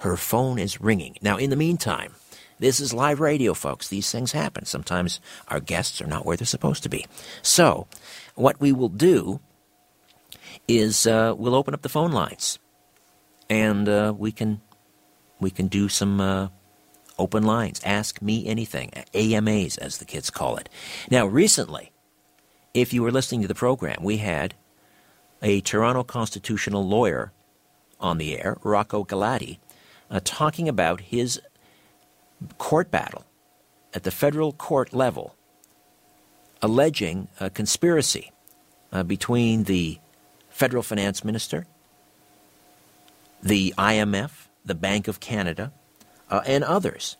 her 0.00 0.16
phone 0.16 0.58
is 0.58 0.80
ringing. 0.80 1.16
Now, 1.22 1.36
in 1.36 1.50
the 1.50 1.56
meantime, 1.56 2.14
this 2.58 2.80
is 2.80 2.92
live 2.92 3.20
radio, 3.20 3.54
folks. 3.54 3.88
These 3.88 4.10
things 4.10 4.32
happen. 4.32 4.64
Sometimes 4.64 5.20
our 5.48 5.60
guests 5.60 6.00
are 6.00 6.06
not 6.06 6.24
where 6.24 6.36
they're 6.36 6.46
supposed 6.46 6.82
to 6.84 6.88
be. 6.88 7.06
So, 7.42 7.86
what 8.34 8.60
we 8.60 8.72
will 8.72 8.88
do 8.88 9.40
is 10.68 11.06
uh, 11.06 11.34
we'll 11.36 11.54
open 11.54 11.74
up 11.74 11.82
the 11.82 11.88
phone 11.88 12.12
lines, 12.12 12.58
and 13.50 13.88
uh, 13.88 14.14
we 14.16 14.30
can 14.30 14.60
we 15.40 15.50
can 15.50 15.66
do 15.66 15.88
some 15.88 16.20
uh, 16.20 16.48
open 17.18 17.44
lines. 17.44 17.80
Ask 17.84 18.22
me 18.22 18.46
anything. 18.46 18.90
AMAs, 19.14 19.76
as 19.78 19.98
the 19.98 20.04
kids 20.04 20.30
call 20.30 20.56
it. 20.56 20.68
Now, 21.10 21.26
recently, 21.26 21.92
if 22.74 22.92
you 22.92 23.02
were 23.02 23.10
listening 23.10 23.42
to 23.42 23.48
the 23.48 23.54
program, 23.54 24.02
we 24.02 24.18
had 24.18 24.54
a 25.42 25.60
Toronto 25.60 26.04
constitutional 26.04 26.86
lawyer 26.86 27.32
on 28.00 28.18
the 28.18 28.38
air, 28.38 28.56
Rocco 28.62 29.04
Galati, 29.04 29.58
uh, 30.10 30.20
talking 30.24 30.68
about 30.68 31.00
his 31.00 31.40
court 32.58 32.90
battle 32.90 33.24
at 33.94 34.02
the 34.02 34.10
federal 34.10 34.52
court 34.52 34.92
level 34.92 35.36
alleging 36.62 37.28
a 37.40 37.50
conspiracy 37.50 38.30
uh, 38.92 39.02
between 39.02 39.64
the 39.64 39.98
federal 40.48 40.82
finance 40.82 41.24
minister, 41.24 41.66
the 43.42 43.74
IMF, 43.76 44.46
the 44.64 44.74
Bank 44.74 45.08
of 45.08 45.18
Canada, 45.18 45.72
uh, 46.32 46.40
and 46.46 46.64
others. 46.64 47.16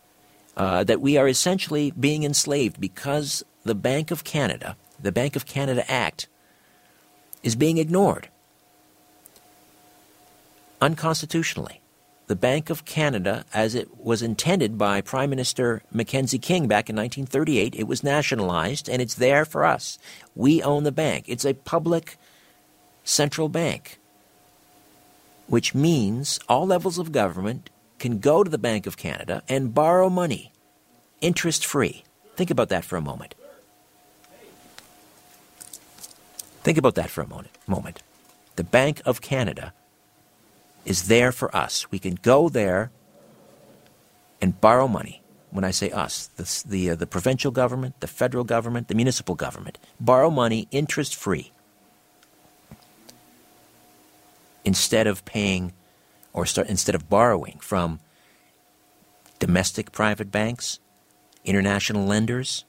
Uh, 0.54 0.84
that 0.84 1.00
we 1.00 1.16
are 1.16 1.28
essentially 1.28 1.92
being 1.98 2.24
enslaved 2.24 2.78
because 2.78 3.42
the 3.64 3.74
Bank 3.74 4.10
of 4.10 4.22
Canada, 4.22 4.76
the 5.00 5.12
Bank 5.12 5.34
of 5.34 5.46
Canada 5.46 5.90
Act, 5.90 6.28
is 7.42 7.56
being 7.56 7.78
ignored 7.78 8.28
unconstitutionally. 10.82 11.80
The 12.26 12.36
Bank 12.36 12.68
of 12.68 12.84
Canada, 12.84 13.44
as 13.54 13.74
it 13.74 13.98
was 13.98 14.20
intended 14.20 14.76
by 14.76 15.00
Prime 15.00 15.30
Minister 15.30 15.82
Mackenzie 15.90 16.38
King 16.38 16.68
back 16.68 16.90
in 16.90 16.96
1938, 16.96 17.74
it 17.74 17.86
was 17.86 18.04
nationalized 18.04 18.90
and 18.90 19.00
it's 19.00 19.14
there 19.14 19.46
for 19.46 19.64
us. 19.64 19.98
We 20.34 20.62
own 20.62 20.84
the 20.84 20.92
bank. 20.92 21.24
It's 21.28 21.46
a 21.46 21.54
public 21.54 22.18
central 23.04 23.48
bank, 23.48 23.98
which 25.46 25.74
means 25.74 26.38
all 26.46 26.66
levels 26.66 26.98
of 26.98 27.10
government 27.10 27.70
can 28.02 28.18
go 28.18 28.42
to 28.42 28.50
the 28.50 28.58
Bank 28.58 28.88
of 28.88 28.96
Canada 28.96 29.44
and 29.48 29.72
borrow 29.72 30.10
money 30.10 30.50
interest 31.20 31.64
free. 31.64 32.02
Think 32.34 32.50
about 32.50 32.68
that 32.68 32.84
for 32.84 32.96
a 32.96 33.00
moment. 33.00 33.36
Think 36.64 36.78
about 36.78 36.96
that 36.96 37.10
for 37.10 37.20
a 37.20 37.28
moment. 37.28 37.56
moment. 37.68 38.02
The 38.56 38.64
Bank 38.64 39.02
of 39.06 39.20
Canada 39.20 39.72
is 40.84 41.06
there 41.06 41.30
for 41.30 41.54
us. 41.54 41.92
We 41.92 42.00
can 42.00 42.16
go 42.16 42.48
there 42.48 42.90
and 44.40 44.60
borrow 44.60 44.88
money. 44.88 45.22
When 45.50 45.62
I 45.62 45.70
say 45.70 45.90
us, 45.90 46.26
the, 46.26 46.68
the, 46.68 46.90
uh, 46.90 46.94
the 46.96 47.06
provincial 47.06 47.52
government, 47.52 48.00
the 48.00 48.08
federal 48.08 48.42
government, 48.42 48.88
the 48.88 48.96
municipal 48.96 49.36
government, 49.36 49.78
borrow 50.00 50.28
money 50.28 50.66
interest 50.72 51.14
free 51.14 51.52
instead 54.64 55.06
of 55.06 55.24
paying 55.24 55.72
or 56.32 56.46
start, 56.46 56.68
instead 56.68 56.94
of 56.94 57.08
borrowing 57.08 57.58
from 57.60 58.00
domestic 59.38 59.92
private 59.92 60.30
banks, 60.30 60.78
international 61.44 62.06
lenders. 62.06 62.64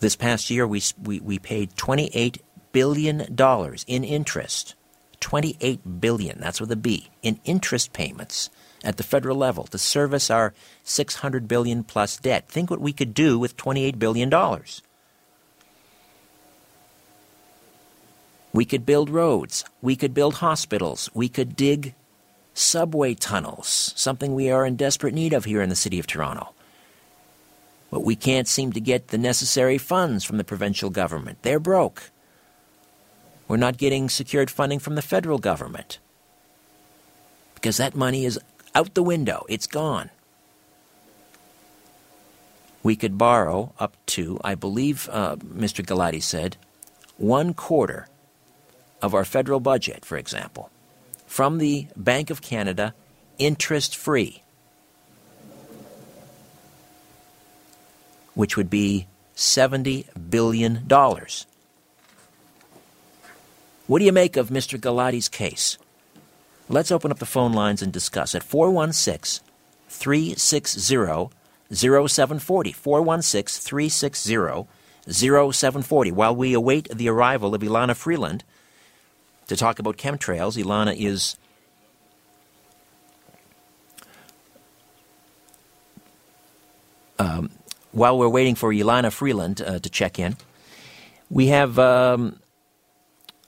This 0.00 0.14
past 0.14 0.50
year, 0.50 0.66
we, 0.66 0.82
we, 1.02 1.20
we 1.20 1.38
paid 1.38 1.74
$28 1.76 2.38
billion 2.72 3.22
in 3.86 4.04
interest 4.04 4.74
$28 5.20 6.00
billion, 6.00 6.38
that's 6.40 6.60
with 6.60 6.70
a 6.70 6.76
B, 6.76 7.08
in 7.22 7.40
interest 7.44 7.92
payments 7.92 8.50
at 8.84 8.96
the 8.96 9.02
federal 9.02 9.36
level 9.36 9.64
to 9.64 9.78
service 9.78 10.30
our 10.30 10.54
600 10.84 11.48
billion 11.48 11.82
plus 11.82 12.16
debt. 12.16 12.48
Think 12.48 12.70
what 12.70 12.80
we 12.80 12.92
could 12.92 13.14
do 13.14 13.38
with 13.38 13.56
28 13.56 13.98
billion 13.98 14.30
We 18.56 18.64
could 18.64 18.86
build 18.86 19.10
roads, 19.10 19.66
we 19.82 19.96
could 19.96 20.14
build 20.14 20.36
hospitals, 20.36 21.10
we 21.12 21.28
could 21.28 21.56
dig 21.56 21.94
subway 22.54 23.12
tunnels, 23.12 23.92
something 23.96 24.34
we 24.34 24.50
are 24.50 24.64
in 24.64 24.76
desperate 24.76 25.12
need 25.12 25.34
of 25.34 25.44
here 25.44 25.60
in 25.60 25.68
the 25.68 25.76
city 25.76 25.98
of 25.98 26.06
Toronto. 26.06 26.54
But 27.90 28.02
we 28.02 28.16
can't 28.16 28.48
seem 28.48 28.72
to 28.72 28.80
get 28.80 29.08
the 29.08 29.18
necessary 29.18 29.76
funds 29.76 30.24
from 30.24 30.38
the 30.38 30.42
provincial 30.42 30.88
government. 30.88 31.42
They're 31.42 31.60
broke. 31.60 32.10
We're 33.46 33.58
not 33.58 33.76
getting 33.76 34.08
secured 34.08 34.50
funding 34.50 34.78
from 34.78 34.94
the 34.94 35.02
federal 35.02 35.36
government 35.36 35.98
because 37.56 37.76
that 37.76 37.94
money 37.94 38.24
is 38.24 38.40
out 38.74 38.94
the 38.94 39.02
window, 39.02 39.44
it's 39.50 39.66
gone. 39.66 40.08
We 42.82 42.96
could 42.96 43.18
borrow 43.18 43.74
up 43.78 43.98
to, 44.16 44.40
I 44.42 44.54
believe 44.54 45.10
uh, 45.12 45.36
Mr. 45.36 45.84
Galati 45.84 46.22
said, 46.22 46.56
one 47.18 47.52
quarter 47.52 48.08
of 49.02 49.14
our 49.14 49.24
federal 49.24 49.60
budget, 49.60 50.04
for 50.04 50.16
example, 50.16 50.70
from 51.26 51.58
the 51.58 51.86
Bank 51.96 52.30
of 52.30 52.42
Canada 52.42 52.94
interest 53.38 53.96
free, 53.96 54.42
which 58.34 58.56
would 58.56 58.70
be 58.70 59.06
$70 59.36 60.06
billion. 60.30 60.86
What 63.86 63.98
do 64.00 64.04
you 64.04 64.12
make 64.12 64.36
of 64.36 64.48
Mr. 64.48 64.80
Galati's 64.80 65.28
case? 65.28 65.78
Let's 66.68 66.90
open 66.90 67.12
up 67.12 67.20
the 67.20 67.26
phone 67.26 67.52
lines 67.52 67.82
and 67.82 67.92
discuss 67.92 68.34
at 68.34 68.42
416 68.42 69.46
360 69.88 71.30
0740. 71.72 72.72
416 72.72 73.62
360 73.62 74.66
0740. 75.12 76.10
While 76.10 76.34
we 76.34 76.52
await 76.52 76.88
the 76.88 77.08
arrival 77.08 77.54
of 77.54 77.62
Elana 77.62 77.94
Freeland 77.94 78.42
to 79.46 79.56
talk 79.56 79.78
about 79.78 79.96
chemtrails, 79.96 80.62
Elana 80.62 80.94
is. 80.96 81.36
Um, 87.18 87.50
while 87.92 88.18
we're 88.18 88.28
waiting 88.28 88.54
for 88.54 88.72
Elana 88.72 89.10
Freeland 89.10 89.62
uh, 89.62 89.78
to 89.78 89.88
check 89.88 90.18
in, 90.18 90.36
we 91.30 91.46
have 91.46 91.78
um, 91.78 92.40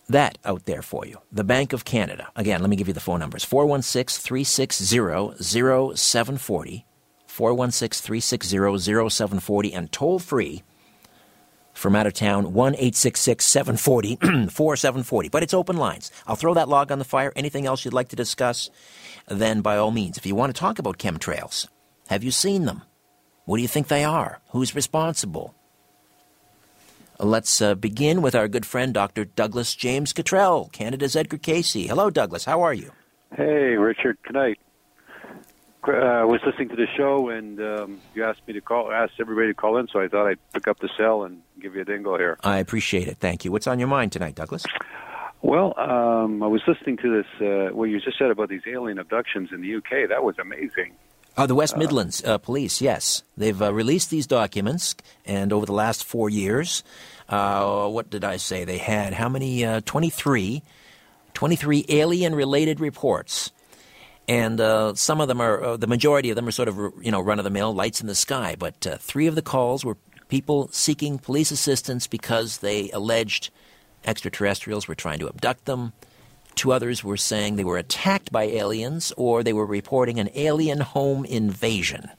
that 0.08 0.38
out 0.44 0.64
there 0.64 0.82
for 0.82 1.04
you. 1.06 1.18
The 1.30 1.44
Bank 1.44 1.72
of 1.72 1.84
Canada. 1.84 2.28
Again, 2.34 2.60
let 2.60 2.70
me 2.70 2.76
give 2.76 2.88
you 2.88 2.94
the 2.94 3.00
phone 3.00 3.20
numbers 3.20 3.44
416 3.44 4.22
360 4.22 5.44
0740, 5.44 6.86
416 7.26 8.04
360 8.04 9.08
0740, 9.10 9.74
and 9.74 9.92
toll 9.92 10.18
free 10.18 10.62
from 11.78 11.96
out 11.96 12.06
of 12.06 12.12
town 12.12 12.52
1 12.52 12.74
740 12.92 14.16
4740. 14.50 15.28
But 15.30 15.42
it's 15.42 15.54
open 15.54 15.76
lines. 15.76 16.10
I'll 16.26 16.36
throw 16.36 16.54
that 16.54 16.68
log 16.68 16.90
on 16.92 16.98
the 16.98 17.04
fire. 17.04 17.32
Anything 17.36 17.66
else 17.66 17.84
you'd 17.84 17.94
like 17.94 18.08
to 18.08 18.16
discuss, 18.16 18.70
then 19.28 19.60
by 19.60 19.76
all 19.76 19.90
means. 19.90 20.18
If 20.18 20.26
you 20.26 20.34
want 20.34 20.54
to 20.54 20.60
talk 20.60 20.78
about 20.78 20.98
chemtrails, 20.98 21.68
have 22.08 22.24
you 22.24 22.30
seen 22.30 22.64
them? 22.64 22.82
What 23.44 23.56
do 23.56 23.62
you 23.62 23.68
think 23.68 23.88
they 23.88 24.04
are? 24.04 24.40
Who's 24.50 24.74
responsible? 24.74 25.54
Let's 27.20 27.60
uh, 27.60 27.74
begin 27.74 28.22
with 28.22 28.34
our 28.34 28.46
good 28.46 28.66
friend, 28.66 28.94
Dr. 28.94 29.24
Douglas 29.24 29.74
James 29.74 30.12
Cottrell, 30.12 30.68
Canada's 30.70 31.16
Edgar 31.16 31.38
Cayce. 31.38 31.88
Hello, 31.88 32.10
Douglas. 32.10 32.44
How 32.44 32.62
are 32.62 32.74
you? 32.74 32.92
Hey, 33.36 33.76
Richard. 33.76 34.18
Good 34.22 34.34
night. 34.34 34.58
Uh, 35.88 36.20
I 36.20 36.24
was 36.24 36.40
listening 36.44 36.68
to 36.68 36.76
the 36.76 36.86
show, 36.96 37.30
and 37.30 37.58
um, 37.60 38.00
you 38.14 38.22
asked 38.22 38.46
me 38.46 38.52
to 38.52 38.60
call, 38.60 38.92
asked 38.92 39.14
everybody 39.18 39.48
to 39.48 39.54
call 39.54 39.78
in, 39.78 39.88
so 39.88 40.00
I 40.00 40.08
thought 40.08 40.26
I'd 40.26 40.38
pick 40.52 40.68
up 40.68 40.80
the 40.80 40.88
cell 40.98 41.24
and 41.24 41.40
give 41.60 41.74
you 41.74 41.80
a 41.80 41.84
dingle 41.84 42.18
here. 42.18 42.36
I 42.44 42.58
appreciate 42.58 43.08
it. 43.08 43.16
Thank 43.18 43.44
you. 43.44 43.52
What's 43.52 43.66
on 43.66 43.78
your 43.78 43.88
mind 43.88 44.12
tonight, 44.12 44.34
Douglas? 44.34 44.64
Well, 45.40 45.72
um, 45.78 46.42
I 46.42 46.46
was 46.46 46.60
listening 46.66 46.98
to 46.98 47.22
this, 47.22 47.40
uh, 47.40 47.74
what 47.74 47.84
you 47.84 48.00
just 48.00 48.18
said 48.18 48.30
about 48.30 48.48
these 48.48 48.62
alien 48.66 48.98
abductions 48.98 49.50
in 49.52 49.62
the 49.62 49.76
UK. 49.76 50.08
That 50.08 50.24
was 50.24 50.38
amazing. 50.38 50.94
Oh, 51.38 51.46
the 51.46 51.54
West 51.54 51.76
Midlands 51.76 52.22
uh, 52.24 52.36
Police, 52.36 52.82
yes. 52.82 53.22
They've 53.36 53.62
uh, 53.62 53.72
released 53.72 54.10
these 54.10 54.26
documents, 54.26 54.96
and 55.24 55.52
over 55.52 55.64
the 55.64 55.72
last 55.72 56.04
four 56.04 56.28
years, 56.28 56.82
uh, 57.28 57.88
what 57.88 58.10
did 58.10 58.24
I 58.24 58.36
say? 58.36 58.64
They 58.64 58.78
had 58.78 59.14
how 59.14 59.28
many? 59.28 59.64
Uh, 59.64 59.80
23, 59.84 60.62
23 61.34 61.86
alien 61.88 62.34
related 62.34 62.80
reports. 62.80 63.52
And 64.28 64.60
uh, 64.60 64.94
some 64.94 65.20
of 65.22 65.28
them 65.28 65.40
are, 65.40 65.64
uh, 65.64 65.76
the 65.78 65.86
majority 65.86 66.28
of 66.28 66.36
them 66.36 66.46
are 66.46 66.52
sort 66.52 66.68
of, 66.68 66.76
you 67.00 67.10
know, 67.10 67.20
run 67.20 67.38
of 67.38 67.44
the 67.44 67.50
mill, 67.50 67.72
lights 67.72 68.02
in 68.02 68.06
the 68.06 68.14
sky. 68.14 68.54
But 68.58 68.86
three 69.00 69.26
of 69.26 69.34
the 69.34 69.42
calls 69.42 69.84
were 69.84 69.96
people 70.28 70.68
seeking 70.70 71.18
police 71.18 71.50
assistance 71.50 72.06
because 72.06 72.58
they 72.58 72.90
alleged 72.90 73.50
extraterrestrials 74.04 74.86
were 74.86 74.94
trying 74.94 75.18
to 75.20 75.28
abduct 75.28 75.64
them. 75.64 75.94
Two 76.54 76.72
others 76.72 77.02
were 77.02 77.16
saying 77.16 77.56
they 77.56 77.64
were 77.64 77.78
attacked 77.78 78.30
by 78.30 78.44
aliens 78.44 79.12
or 79.16 79.42
they 79.42 79.52
were 79.52 79.66
reporting 79.66 80.18
an 80.18 80.28
alien 80.34 80.80
home 80.80 81.24
invasion. 81.24 82.10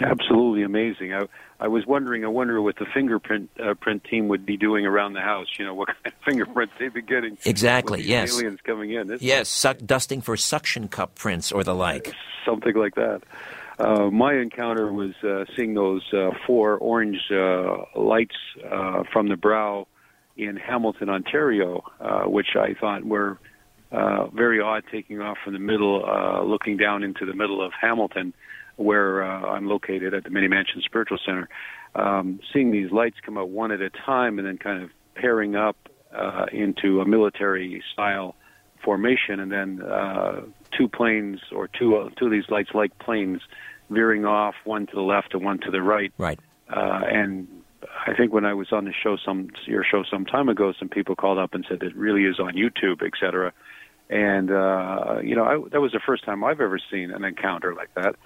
Absolutely 0.00 0.62
amazing. 0.62 1.12
I, 1.12 1.26
I 1.58 1.68
was 1.68 1.84
wondering, 1.86 2.24
I 2.24 2.28
wonder 2.28 2.62
what 2.62 2.76
the 2.76 2.86
fingerprint 2.92 3.50
uh, 3.58 3.74
print 3.74 4.04
team 4.04 4.28
would 4.28 4.46
be 4.46 4.56
doing 4.56 4.86
around 4.86 5.14
the 5.14 5.20
house. 5.20 5.48
You 5.58 5.64
know, 5.64 5.74
what 5.74 5.88
kind 5.88 5.98
of 6.06 6.12
fingerprints 6.24 6.74
they'd 6.78 6.92
be 6.92 7.02
getting. 7.02 7.36
Exactly, 7.44 8.02
yes. 8.02 8.34
Aliens 8.34 8.60
coming 8.62 8.92
in. 8.92 9.08
This 9.08 9.22
yes, 9.22 9.48
suck, 9.48 9.78
dusting 9.78 10.20
for 10.20 10.36
suction 10.36 10.88
cup 10.88 11.14
prints 11.14 11.50
or 11.50 11.64
the 11.64 11.74
like. 11.74 12.14
Something 12.44 12.76
like 12.76 12.94
that. 12.94 13.22
Uh, 13.78 14.10
my 14.10 14.34
encounter 14.34 14.92
was 14.92 15.14
uh, 15.22 15.44
seeing 15.56 15.74
those 15.74 16.02
uh, 16.12 16.30
four 16.46 16.76
orange 16.78 17.20
uh, 17.30 17.76
lights 17.94 18.36
uh, 18.70 19.04
from 19.12 19.28
the 19.28 19.36
brow 19.36 19.86
in 20.36 20.56
Hamilton, 20.56 21.08
Ontario, 21.08 21.84
uh, 22.00 22.22
which 22.22 22.56
I 22.56 22.74
thought 22.74 23.04
were 23.04 23.38
uh, 23.90 24.26
very 24.28 24.60
odd, 24.60 24.84
taking 24.90 25.20
off 25.20 25.38
from 25.44 25.52
the 25.52 25.58
middle, 25.58 26.04
uh, 26.04 26.42
looking 26.42 26.76
down 26.76 27.02
into 27.02 27.24
the 27.24 27.34
middle 27.34 27.64
of 27.64 27.72
Hamilton, 27.78 28.34
where 28.78 29.22
uh, 29.22 29.42
I'm 29.42 29.66
located 29.66 30.14
at 30.14 30.24
the 30.24 30.30
Mini 30.30 30.48
Mansion 30.48 30.80
Spiritual 30.82 31.18
Center. 31.24 31.48
Um, 31.94 32.40
seeing 32.52 32.70
these 32.70 32.90
lights 32.90 33.16
come 33.24 33.36
out 33.36 33.50
one 33.50 33.72
at 33.72 33.80
a 33.80 33.90
time 33.90 34.38
and 34.38 34.46
then 34.46 34.56
kind 34.56 34.82
of 34.82 34.90
pairing 35.14 35.56
up 35.56 35.76
uh, 36.14 36.46
into 36.52 37.00
a 37.00 37.04
military 37.04 37.82
style 37.92 38.34
formation, 38.84 39.40
and 39.40 39.50
then 39.50 39.82
uh, 39.82 40.42
two 40.76 40.88
planes 40.88 41.40
or 41.52 41.68
two 41.68 41.96
uh, 41.96 42.10
two 42.16 42.26
of 42.26 42.30
these 42.30 42.48
lights 42.48 42.70
like 42.72 42.96
planes 42.98 43.40
veering 43.90 44.24
off, 44.24 44.54
one 44.64 44.86
to 44.86 44.94
the 44.94 45.02
left 45.02 45.34
and 45.34 45.44
one 45.44 45.58
to 45.58 45.70
the 45.70 45.82
right. 45.82 46.12
Right. 46.18 46.38
Uh, 46.70 47.00
and 47.10 47.48
I 48.06 48.14
think 48.14 48.32
when 48.32 48.44
I 48.44 48.54
was 48.54 48.68
on 48.72 48.84
the 48.84 48.92
show 48.92 49.16
some 49.16 49.48
your 49.66 49.84
show 49.84 50.04
some 50.08 50.24
time 50.24 50.48
ago, 50.48 50.72
some 50.78 50.88
people 50.88 51.16
called 51.16 51.38
up 51.38 51.54
and 51.54 51.66
said 51.68 51.82
it 51.82 51.96
really 51.96 52.24
is 52.24 52.38
on 52.38 52.52
YouTube, 52.54 53.02
et 53.02 53.12
cetera. 53.18 53.52
And 54.10 54.50
uh, 54.50 55.18
you 55.22 55.34
know, 55.34 55.44
I, 55.44 55.68
that 55.70 55.80
was 55.80 55.92
the 55.92 56.00
first 56.04 56.24
time 56.24 56.44
I've 56.44 56.60
ever 56.60 56.78
seen 56.90 57.10
an 57.10 57.24
encounter 57.24 57.74
like 57.74 57.92
that. 57.94 58.16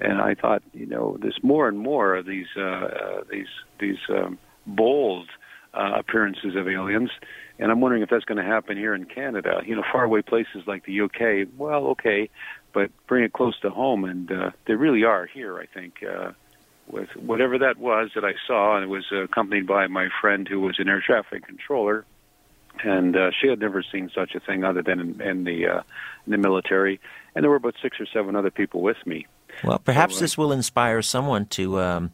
And 0.00 0.20
I 0.20 0.34
thought, 0.34 0.62
you 0.72 0.86
know, 0.86 1.18
there's 1.20 1.38
more 1.42 1.68
and 1.68 1.78
more 1.78 2.14
of 2.14 2.26
these 2.26 2.46
uh, 2.56 2.62
uh, 2.62 3.20
these 3.30 3.48
these 3.78 3.98
um, 4.08 4.38
bold 4.66 5.28
uh, 5.74 5.92
appearances 5.96 6.56
of 6.56 6.68
aliens. 6.68 7.10
And 7.58 7.70
I'm 7.70 7.80
wondering 7.80 8.02
if 8.02 8.08
that's 8.08 8.24
going 8.24 8.38
to 8.38 8.44
happen 8.44 8.78
here 8.78 8.94
in 8.94 9.04
Canada. 9.04 9.60
You 9.64 9.76
know, 9.76 9.82
faraway 9.92 10.22
places 10.22 10.66
like 10.66 10.84
the 10.86 11.02
UK, 11.02 11.48
well, 11.58 11.88
okay, 11.88 12.30
but 12.72 12.90
bring 13.06 13.24
it 13.24 13.32
close 13.32 13.58
to 13.60 13.70
home. 13.70 14.04
And 14.04 14.32
uh, 14.32 14.50
they 14.66 14.74
really 14.74 15.04
are 15.04 15.26
here, 15.26 15.58
I 15.58 15.66
think. 15.66 16.02
Uh, 16.02 16.32
with 16.88 17.14
whatever 17.14 17.58
that 17.58 17.78
was 17.78 18.10
that 18.14 18.24
I 18.24 18.34
saw, 18.46 18.76
and 18.76 18.84
it 18.84 18.88
was 18.88 19.04
accompanied 19.12 19.66
by 19.66 19.86
my 19.86 20.08
friend 20.20 20.48
who 20.48 20.60
was 20.60 20.78
an 20.78 20.88
air 20.88 21.00
traffic 21.04 21.46
controller, 21.46 22.04
and 22.82 23.16
uh, 23.16 23.30
she 23.38 23.48
had 23.48 23.60
never 23.60 23.82
seen 23.82 24.10
such 24.14 24.34
a 24.34 24.40
thing 24.40 24.64
other 24.64 24.82
than 24.82 24.98
in, 24.98 25.20
in 25.20 25.44
the 25.44 25.66
uh, 25.68 25.82
in 26.26 26.32
the 26.32 26.38
military. 26.38 27.00
And 27.34 27.44
there 27.44 27.50
were 27.50 27.56
about 27.56 27.76
six 27.80 28.00
or 28.00 28.06
seven 28.06 28.34
other 28.36 28.50
people 28.50 28.80
with 28.80 28.96
me. 29.06 29.26
Well, 29.64 29.78
perhaps 29.78 30.14
so, 30.14 30.20
this 30.20 30.38
will 30.38 30.52
inspire 30.52 31.02
someone 31.02 31.46
to. 31.46 31.80
Um, 31.80 32.10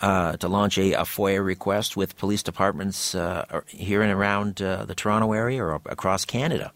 uh, 0.00 0.36
to 0.38 0.48
launch 0.48 0.78
a, 0.78 0.94
a, 0.94 1.02
FOIA 1.02 1.44
request 1.44 1.96
with 1.96 2.16
police 2.16 2.42
departments 2.42 3.14
uh, 3.14 3.60
here 3.68 4.02
and 4.02 4.10
around 4.10 4.60
uh, 4.60 4.84
the 4.84 4.96
Toronto 4.96 5.32
area 5.32 5.62
or 5.62 5.74
across 5.86 6.24
Canada. 6.24 6.72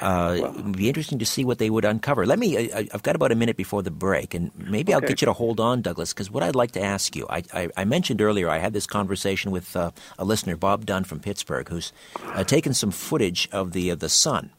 Uh, 0.00 0.38
well, 0.40 0.58
it 0.58 0.64
would 0.64 0.76
be 0.76 0.88
interesting 0.88 1.18
to 1.20 1.26
see 1.26 1.44
what 1.44 1.58
they 1.58 1.70
would 1.70 1.84
uncover. 1.84 2.26
Let 2.26 2.38
me, 2.38 2.72
I, 2.72 2.88
have 2.90 3.02
got 3.02 3.14
about 3.14 3.30
a 3.30 3.36
minute 3.36 3.56
before 3.56 3.82
the 3.82 3.92
break, 3.92 4.34
and 4.34 4.50
maybe 4.56 4.92
okay. 4.92 4.94
I'll 4.94 5.08
get 5.08 5.20
you 5.20 5.26
to 5.26 5.32
hold 5.32 5.60
on, 5.60 5.82
Douglas, 5.82 6.12
because 6.12 6.30
what 6.30 6.42
I'd 6.42 6.56
like 6.56 6.72
to 6.72 6.82
ask 6.82 7.14
you, 7.14 7.26
I, 7.30 7.44
I, 7.52 7.68
I, 7.76 7.84
mentioned 7.84 8.20
earlier, 8.20 8.48
I 8.48 8.58
had 8.58 8.72
this 8.72 8.86
conversation 8.86 9.50
with 9.50 9.76
uh, 9.76 9.92
a 10.18 10.24
listener, 10.24 10.56
Bob 10.56 10.84
Dunn 10.84 11.04
from 11.04 11.20
Pittsburgh, 11.20 11.68
who's 11.68 11.92
uh, 12.24 12.42
taken 12.42 12.74
some 12.74 12.90
footage 12.90 13.48
of 13.52 13.72
the, 13.72 13.90
of 13.90 14.00
the 14.00 14.08
sun, 14.08 14.50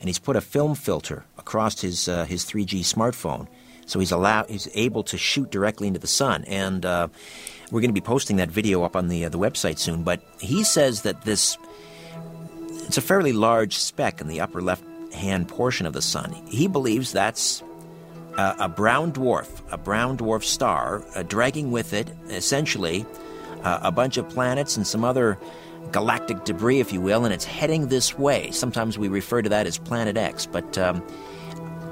and 0.00 0.08
he's 0.08 0.18
put 0.18 0.36
a 0.36 0.40
film 0.40 0.74
filter 0.76 1.24
across 1.38 1.80
his, 1.80 2.08
uh, 2.08 2.24
his 2.24 2.44
3G 2.44 2.80
smartphone. 2.80 3.48
So 3.86 4.00
he's 4.00 4.12
allowed, 4.12 4.48
he's 4.48 4.68
able 4.74 5.02
to 5.04 5.18
shoot 5.18 5.50
directly 5.50 5.88
into 5.88 6.00
the 6.00 6.06
sun, 6.06 6.44
and 6.44 6.84
uh, 6.84 7.08
we're 7.70 7.80
going 7.80 7.90
to 7.90 7.94
be 7.94 8.00
posting 8.00 8.36
that 8.36 8.50
video 8.50 8.82
up 8.82 8.96
on 8.96 9.08
the 9.08 9.24
uh, 9.24 9.28
the 9.28 9.38
website 9.38 9.78
soon. 9.78 10.02
But 10.02 10.20
he 10.40 10.64
says 10.64 11.02
that 11.02 11.22
this 11.22 11.58
it's 12.86 12.98
a 12.98 13.02
fairly 13.02 13.32
large 13.32 13.76
speck 13.76 14.20
in 14.20 14.28
the 14.28 14.40
upper 14.40 14.60
left 14.60 14.84
hand 15.12 15.48
portion 15.48 15.86
of 15.86 15.92
the 15.92 16.02
sun. 16.02 16.32
He 16.48 16.66
believes 16.66 17.12
that's 17.12 17.62
a, 18.36 18.56
a 18.60 18.68
brown 18.68 19.12
dwarf, 19.12 19.48
a 19.70 19.78
brown 19.78 20.16
dwarf 20.18 20.42
star, 20.44 21.04
uh, 21.14 21.22
dragging 21.22 21.70
with 21.70 21.92
it 21.92 22.08
essentially 22.28 23.06
a 23.64 23.90
bunch 23.90 24.16
of 24.16 24.28
planets 24.28 24.76
and 24.76 24.86
some 24.86 25.04
other 25.04 25.38
galactic 25.90 26.44
debris, 26.44 26.80
if 26.80 26.92
you 26.92 27.00
will, 27.00 27.24
and 27.24 27.32
it's 27.32 27.44
heading 27.44 27.88
this 27.88 28.18
way. 28.18 28.50
Sometimes 28.50 28.98
we 28.98 29.08
refer 29.08 29.42
to 29.42 29.48
that 29.48 29.66
as 29.66 29.78
Planet 29.78 30.16
X, 30.16 30.46
but 30.46 30.76
um, 30.76 31.02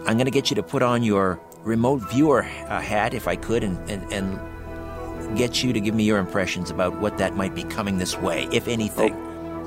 I'm 0.07 0.17
going 0.17 0.27
to 0.27 0.31
get 0.31 0.51
you 0.51 0.57
to 0.57 0.63
put 0.63 0.83
on 0.83 1.03
your 1.03 1.41
remote 1.63 1.99
viewer 2.11 2.43
uh, 2.43 2.81
hat, 2.81 3.15
if 3.15 3.29
I 3.29 3.37
could, 3.37 3.65
and, 3.65 3.79
and, 3.91 4.13
and 4.13 5.37
get 5.37 5.63
you 5.63 5.73
to 5.73 5.81
give 5.81 5.95
me 5.95 6.05
your 6.05 6.19
impressions 6.19 6.71
about 6.71 6.99
what 7.01 7.19
that 7.19 7.37
might 7.37 7.55
be 7.55 7.65
coming 7.65 7.99
this 7.99 8.19
way, 8.19 8.49
if 8.53 8.69
anything. 8.69 9.15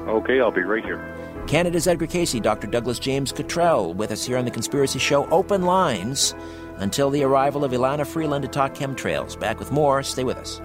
Oh, 0.08 0.18
okay, 0.18 0.40
I'll 0.40 0.52
be 0.52 0.62
right 0.62 0.84
here. 0.84 1.00
Canada's 1.48 1.88
Edgar 1.88 2.08
Cayce, 2.08 2.34
Dr. 2.34 2.68
Douglas 2.68 3.00
James 3.00 3.32
Cottrell, 3.32 3.94
with 3.94 4.12
us 4.12 4.26
here 4.26 4.38
on 4.38 4.46
The 4.46 4.52
Conspiracy 4.52 5.00
Show. 5.00 5.28
Open 5.30 5.64
lines 5.64 6.34
until 6.78 7.10
the 7.10 7.24
arrival 7.24 7.64
of 7.64 7.72
Elana 7.72 8.06
Freeland 8.06 8.44
to 8.44 8.50
talk 8.50 8.74
chemtrails. 8.74 9.40
Back 9.40 9.60
with 9.60 9.72
more. 9.72 10.04
Stay 10.04 10.24
with 10.24 10.38
us. 10.38 10.60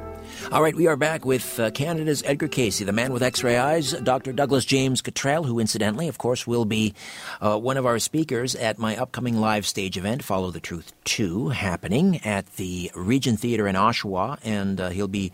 All 0.52 0.62
right, 0.62 0.74
we 0.74 0.88
are 0.88 0.96
back 0.96 1.24
with 1.24 1.60
uh, 1.60 1.70
Canada's 1.70 2.24
Edgar 2.26 2.48
Cayce, 2.48 2.80
the 2.80 2.92
man 2.92 3.12
with 3.12 3.22
X-ray 3.22 3.56
eyes, 3.56 3.92
Dr. 3.92 4.32
Douglas 4.32 4.64
James 4.64 5.00
Cottrell, 5.00 5.44
who 5.44 5.60
incidentally, 5.60 6.08
of 6.08 6.18
course, 6.18 6.44
will 6.44 6.64
be 6.64 6.92
uh, 7.40 7.56
one 7.56 7.76
of 7.76 7.86
our 7.86 8.00
speakers 8.00 8.56
at 8.56 8.76
my 8.76 8.96
upcoming 8.96 9.40
live 9.40 9.64
stage 9.64 9.96
event, 9.96 10.24
Follow 10.24 10.50
the 10.50 10.58
Truth 10.58 10.92
2, 11.04 11.50
happening 11.50 12.20
at 12.24 12.56
the 12.56 12.90
Regent 12.96 13.38
Theatre 13.38 13.68
in 13.68 13.76
Oshawa, 13.76 14.38
and 14.42 14.80
uh, 14.80 14.88
he'll 14.88 15.06
be 15.06 15.30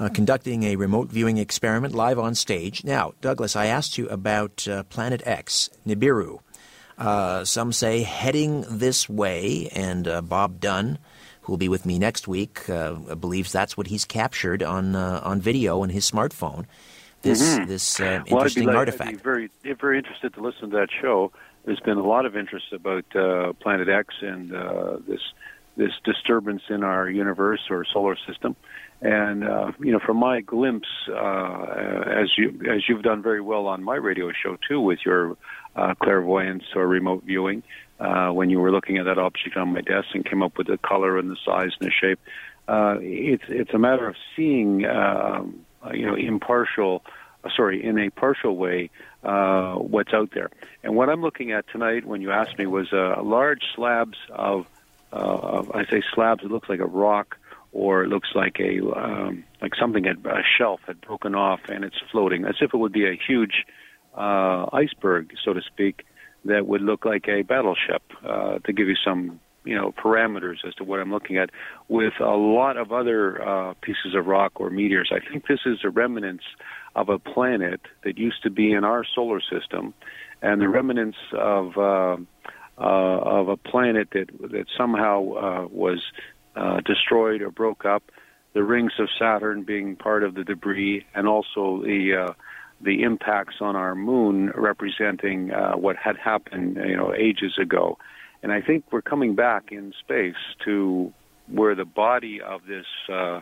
uh, 0.00 0.08
conducting 0.08 0.64
a 0.64 0.74
remote 0.74 1.10
viewing 1.10 1.38
experiment 1.38 1.94
live 1.94 2.18
on 2.18 2.34
stage. 2.34 2.82
Now, 2.82 3.14
Douglas, 3.20 3.54
I 3.54 3.66
asked 3.66 3.96
you 3.98 4.08
about 4.08 4.66
uh, 4.66 4.82
Planet 4.84 5.22
X, 5.24 5.70
Nibiru. 5.86 6.40
Uh, 6.98 7.44
some 7.44 7.72
say 7.72 8.02
heading 8.02 8.64
this 8.68 9.08
way, 9.08 9.68
and 9.72 10.08
Bob 10.28 10.58
Dunn, 10.60 10.98
who 11.46 11.52
will 11.52 11.58
be 11.58 11.68
with 11.68 11.86
me 11.86 11.96
next 11.98 12.26
week, 12.26 12.68
uh, 12.68 12.94
believes 13.14 13.52
that's 13.52 13.76
what 13.76 13.86
he's 13.86 14.04
captured 14.04 14.62
on 14.62 14.96
uh, 14.96 15.20
on 15.22 15.40
video 15.40 15.84
in 15.84 15.90
his 15.90 16.10
smartphone. 16.10 16.66
This 17.22 17.40
mm-hmm. 17.42 17.66
this 17.66 18.00
interesting 18.00 18.66
well, 18.66 18.76
artifact. 18.76 19.10
I'd 19.10 19.16
be 19.16 19.22
very 19.22 19.50
very 19.78 19.98
interested 19.98 20.34
to 20.34 20.40
listen 20.42 20.70
to 20.70 20.76
that 20.76 20.88
show. 21.00 21.32
There's 21.64 21.80
been 21.80 21.98
a 21.98 22.06
lot 22.06 22.26
of 22.26 22.36
interest 22.36 22.72
about 22.72 23.08
Planet 23.60 23.88
X 23.88 24.14
and 24.20 24.50
this 25.06 25.20
this 25.76 25.92
disturbance 26.04 26.62
in 26.68 26.82
our 26.82 27.08
universe 27.08 27.60
or 27.70 27.84
solar 27.92 28.16
system. 28.26 28.56
And 29.02 29.44
uh, 29.44 29.72
you 29.78 29.92
know, 29.92 29.98
from 29.98 30.16
my 30.16 30.40
glimpse, 30.40 30.88
uh, 31.08 32.04
as 32.06 32.30
you 32.38 32.58
as 32.70 32.88
you've 32.88 33.02
done 33.02 33.22
very 33.22 33.42
well 33.42 33.66
on 33.66 33.82
my 33.82 33.96
radio 33.96 34.32
show 34.32 34.56
too, 34.66 34.80
with 34.80 35.00
your 35.04 35.36
uh, 35.76 35.94
clairvoyance 36.02 36.64
or 36.74 36.86
remote 36.86 37.22
viewing, 37.24 37.62
uh, 37.98 38.30
when 38.30 38.50
you 38.50 38.60
were 38.60 38.70
looking 38.70 38.98
at 38.98 39.04
that 39.04 39.18
object 39.18 39.56
on 39.56 39.72
my 39.72 39.80
desk 39.80 40.08
and 40.14 40.24
came 40.24 40.42
up 40.42 40.58
with 40.58 40.66
the 40.66 40.78
color 40.78 41.18
and 41.18 41.30
the 41.30 41.36
size 41.44 41.70
and 41.80 41.88
the 41.88 41.92
shape, 41.92 42.20
uh, 42.68 42.96
it's 43.00 43.44
it's 43.48 43.72
a 43.72 43.78
matter 43.78 44.08
of 44.08 44.16
seeing, 44.34 44.84
uh, 44.84 45.42
you 45.92 46.04
know, 46.04 46.14
impartial, 46.14 47.02
uh, 47.44 47.48
sorry, 47.56 47.82
in 47.82 47.98
a 47.98 48.10
partial 48.10 48.56
way, 48.56 48.90
uh, 49.22 49.74
what's 49.74 50.12
out 50.12 50.30
there. 50.34 50.50
And 50.82 50.96
what 50.96 51.08
I'm 51.08 51.22
looking 51.22 51.52
at 51.52 51.66
tonight, 51.68 52.04
when 52.04 52.20
you 52.20 52.32
asked 52.32 52.58
me, 52.58 52.66
was 52.66 52.88
large 52.92 53.62
slabs 53.74 54.18
of, 54.30 54.66
uh, 55.12 55.62
I 55.72 55.84
say 55.86 56.02
slabs. 56.14 56.44
It 56.44 56.50
looks 56.50 56.68
like 56.68 56.80
a 56.80 56.86
rock 56.86 57.38
or 57.72 58.02
it 58.04 58.08
looks 58.08 58.30
like 58.34 58.58
a 58.58 58.80
um, 58.98 59.44
like 59.62 59.74
something 59.78 60.04
had 60.04 60.24
a 60.26 60.42
shelf 60.58 60.80
had 60.86 61.00
broken 61.00 61.34
off 61.34 61.60
and 61.68 61.84
it's 61.84 61.96
floating, 62.10 62.44
as 62.44 62.56
if 62.60 62.74
it 62.74 62.76
would 62.76 62.92
be 62.92 63.06
a 63.06 63.14
huge 63.14 63.64
iceberg, 64.14 65.34
so 65.44 65.52
to 65.52 65.60
speak, 65.62 66.04
that 66.46 66.66
would 66.66 66.82
look 66.82 67.04
like 67.04 67.28
a 67.28 67.42
battleship. 67.42 68.02
Uh, 68.24 68.58
to 68.60 68.72
give 68.72 68.88
you 68.88 68.96
some 69.04 69.40
you 69.64 69.74
know 69.74 69.92
parameters 69.92 70.64
as 70.66 70.74
to 70.76 70.84
what 70.84 71.00
I'm 71.00 71.10
looking 71.10 71.36
at, 71.36 71.50
with 71.88 72.14
a 72.20 72.36
lot 72.36 72.76
of 72.76 72.92
other 72.92 73.42
uh, 73.46 73.74
pieces 73.82 74.14
of 74.14 74.26
rock 74.26 74.52
or 74.60 74.70
meteors. 74.70 75.10
I 75.12 75.18
think 75.28 75.46
this 75.46 75.60
is 75.66 75.78
a 75.84 75.90
remnants 75.90 76.44
of 76.94 77.08
a 77.08 77.18
planet 77.18 77.80
that 78.04 78.16
used 78.16 78.42
to 78.44 78.50
be 78.50 78.72
in 78.72 78.84
our 78.84 79.04
solar 79.14 79.40
system, 79.40 79.92
and 80.40 80.60
the 80.60 80.68
remnants 80.68 81.18
of 81.32 81.76
uh, 81.76 82.16
uh, 82.78 82.80
of 82.80 83.48
a 83.48 83.56
planet 83.56 84.08
that 84.12 84.28
that 84.50 84.66
somehow 84.76 85.32
uh, 85.32 85.68
was 85.70 86.02
uh, 86.54 86.80
destroyed 86.80 87.42
or 87.42 87.50
broke 87.50 87.84
up, 87.84 88.04
the 88.54 88.62
rings 88.62 88.92
of 88.98 89.08
Saturn 89.18 89.62
being 89.62 89.96
part 89.96 90.22
of 90.22 90.34
the 90.34 90.44
debris, 90.44 91.04
and 91.14 91.26
also 91.26 91.82
the 91.82 92.26
uh, 92.28 92.32
the 92.80 93.02
impacts 93.02 93.56
on 93.60 93.76
our 93.76 93.94
moon 93.94 94.50
representing 94.54 95.50
uh, 95.50 95.72
what 95.72 95.96
had 95.96 96.16
happened, 96.16 96.76
you 96.76 96.96
know, 96.96 97.14
ages 97.14 97.58
ago. 97.60 97.98
And 98.42 98.52
I 98.52 98.60
think 98.60 98.84
we're 98.92 99.02
coming 99.02 99.34
back 99.34 99.72
in 99.72 99.92
space 100.00 100.34
to 100.64 101.12
where 101.48 101.74
the 101.74 101.84
body 101.84 102.40
of 102.40 102.60
this 102.66 102.86
uh, 103.10 103.40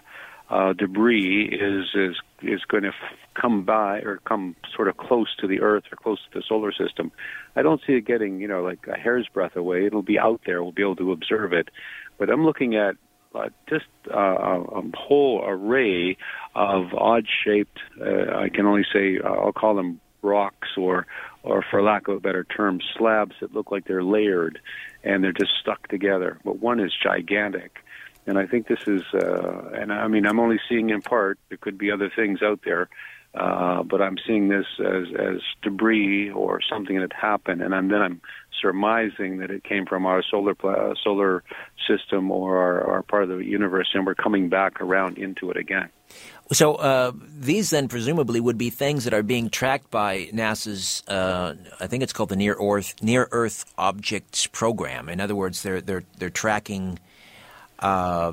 uh, 0.50 0.72
debris 0.74 1.48
is 1.48 1.86
is 1.94 2.16
is 2.42 2.60
going 2.68 2.82
to 2.82 2.90
f- 2.90 3.18
come 3.34 3.64
by 3.64 3.98
or 4.00 4.18
come 4.26 4.54
sort 4.74 4.88
of 4.88 4.96
close 4.96 5.34
to 5.40 5.46
the 5.46 5.60
Earth 5.60 5.84
or 5.90 5.96
close 5.96 6.18
to 6.30 6.38
the 6.38 6.44
solar 6.46 6.72
system. 6.72 7.10
I 7.56 7.62
don't 7.62 7.80
see 7.86 7.94
it 7.94 8.02
getting 8.02 8.40
you 8.40 8.48
know 8.48 8.62
like 8.62 8.86
a 8.86 8.98
hair's 8.98 9.26
breadth 9.32 9.56
away. 9.56 9.86
It'll 9.86 10.02
be 10.02 10.18
out 10.18 10.42
there. 10.46 10.62
We'll 10.62 10.72
be 10.72 10.82
able 10.82 10.96
to 10.96 11.12
observe 11.12 11.52
it. 11.52 11.70
But 12.18 12.30
I'm 12.30 12.44
looking 12.44 12.76
at 12.76 12.96
uh, 13.34 13.48
just 13.68 13.86
uh, 14.12 14.16
a 14.16 14.82
whole 14.96 15.42
array 15.44 16.16
of 16.54 16.94
odd-shaped. 16.94 17.78
Uh, 18.00 18.36
I 18.36 18.48
can 18.48 18.66
only 18.66 18.86
say 18.92 19.18
uh, 19.18 19.28
I'll 19.28 19.52
call 19.52 19.74
them 19.74 20.00
rocks, 20.22 20.68
or, 20.76 21.06
or 21.42 21.64
for 21.70 21.82
lack 21.82 22.08
of 22.08 22.16
a 22.16 22.20
better 22.20 22.44
term, 22.44 22.80
slabs 22.96 23.34
that 23.40 23.54
look 23.54 23.70
like 23.70 23.86
they're 23.86 24.02
layered 24.02 24.58
and 25.02 25.22
they're 25.22 25.32
just 25.32 25.52
stuck 25.60 25.86
together. 25.88 26.38
But 26.44 26.60
one 26.60 26.80
is 26.80 26.92
gigantic, 27.02 27.78
and 28.26 28.38
I 28.38 28.46
think 28.46 28.66
this 28.66 28.86
is. 28.86 29.02
Uh, 29.12 29.70
and 29.74 29.92
I 29.92 30.08
mean, 30.08 30.26
I'm 30.26 30.40
only 30.40 30.58
seeing 30.68 30.90
in 30.90 31.02
part. 31.02 31.38
There 31.48 31.58
could 31.58 31.76
be 31.76 31.90
other 31.90 32.10
things 32.14 32.42
out 32.42 32.60
there. 32.64 32.88
Uh, 33.34 33.82
but 33.82 34.00
I'm 34.00 34.16
seeing 34.26 34.48
this 34.48 34.66
as, 34.78 35.06
as 35.18 35.40
debris 35.62 36.30
or 36.30 36.60
something 36.62 37.00
that 37.00 37.12
happened, 37.12 37.62
and 37.62 37.74
I'm, 37.74 37.88
then 37.88 38.00
I'm 38.00 38.20
surmising 38.60 39.38
that 39.38 39.50
it 39.50 39.64
came 39.64 39.86
from 39.86 40.06
our 40.06 40.22
solar 40.22 40.54
solar 41.02 41.42
system 41.88 42.30
or 42.30 42.58
our, 42.58 42.90
our, 42.90 43.02
part 43.02 43.24
of 43.24 43.28
the 43.30 43.38
universe, 43.38 43.90
and 43.92 44.06
we're 44.06 44.14
coming 44.14 44.48
back 44.48 44.80
around 44.80 45.18
into 45.18 45.50
it 45.50 45.56
again. 45.56 45.88
So 46.52 46.76
uh, 46.76 47.12
these 47.16 47.70
then 47.70 47.88
presumably 47.88 48.38
would 48.38 48.56
be 48.56 48.70
things 48.70 49.02
that 49.04 49.12
are 49.12 49.22
being 49.22 49.50
tracked 49.50 49.90
by 49.90 50.26
NASA's, 50.26 51.02
uh, 51.08 51.54
I 51.80 51.88
think 51.88 52.04
it's 52.04 52.12
called 52.12 52.28
the 52.28 52.36
Near 52.36 52.56
Earth 52.60 53.02
Near 53.02 53.28
Earth 53.32 53.64
Objects 53.76 54.46
Program. 54.46 55.08
In 55.08 55.20
other 55.20 55.34
words, 55.34 55.62
they're 55.62 55.80
they're 55.80 56.04
they're 56.18 56.30
tracking 56.30 57.00
uh, 57.80 58.32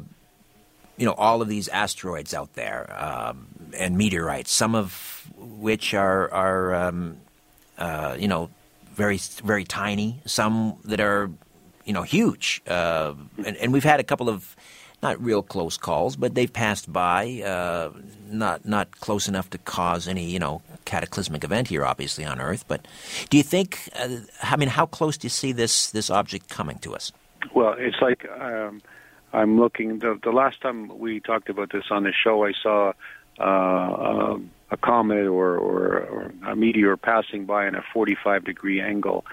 you 1.01 1.07
know 1.07 1.13
all 1.13 1.41
of 1.41 1.47
these 1.47 1.67
asteroids 1.69 2.31
out 2.31 2.53
there 2.53 2.85
um, 2.95 3.47
and 3.75 3.97
meteorites, 3.97 4.51
some 4.51 4.75
of 4.75 5.27
which 5.35 5.95
are 5.95 6.31
are 6.31 6.75
um, 6.75 7.17
uh, 7.79 8.15
you 8.19 8.27
know 8.27 8.51
very 8.93 9.17
very 9.43 9.63
tiny, 9.63 10.21
some 10.25 10.77
that 10.85 10.99
are 10.99 11.31
you 11.85 11.93
know 11.93 12.03
huge, 12.03 12.61
uh, 12.67 13.15
and, 13.43 13.57
and, 13.57 13.73
we've 13.73 13.83
had 13.83 13.99
a 13.99 14.03
couple 14.03 14.29
of 14.29 14.55
not 15.01 15.19
real 15.19 15.41
close 15.41 15.75
calls, 15.75 16.15
but 16.15 16.35
they've 16.35 16.53
passed 16.53 16.93
by, 16.93 17.41
uh, 17.41 17.89
not 18.29 18.63
not 18.63 18.99
close 18.99 19.27
enough 19.27 19.49
to 19.49 19.57
cause 19.57 20.07
any 20.07 20.29
you 20.29 20.37
know 20.37 20.61
cataclysmic 20.85 21.43
event 21.43 21.69
here, 21.69 21.83
obviously 21.83 22.25
on 22.25 22.39
Earth. 22.39 22.63
But 22.67 22.87
do 23.31 23.37
you 23.37 23.43
think? 23.43 23.89
Uh, 23.99 24.17
I 24.43 24.55
mean, 24.55 24.69
how 24.69 24.85
close 24.85 25.17
do 25.17 25.25
you 25.25 25.31
see 25.31 25.51
this 25.51 25.89
this 25.89 26.11
object 26.11 26.47
coming 26.47 26.77
to 26.79 26.93
us? 26.93 27.11
Well, 27.55 27.73
it's 27.79 27.97
like 28.03 28.29
um, 28.39 28.83
I'm 29.33 29.59
looking. 29.59 29.99
The, 29.99 30.19
the 30.21 30.31
last 30.31 30.61
time 30.61 30.97
we 30.99 31.19
talked 31.19 31.49
about 31.49 31.71
this 31.71 31.85
on 31.91 32.03
the 32.03 32.13
show, 32.13 32.45
I 32.45 32.51
saw 32.53 32.93
uh, 33.39 34.37
a 34.69 34.77
comet 34.77 35.27
or, 35.27 35.57
or, 35.57 35.97
or 35.99 36.33
a 36.47 36.55
meteor 36.55 36.97
passing 36.97 37.45
by 37.45 37.67
in 37.67 37.75
a 37.75 37.83
45 37.93 38.43
degree 38.45 38.81
angle 38.81 39.25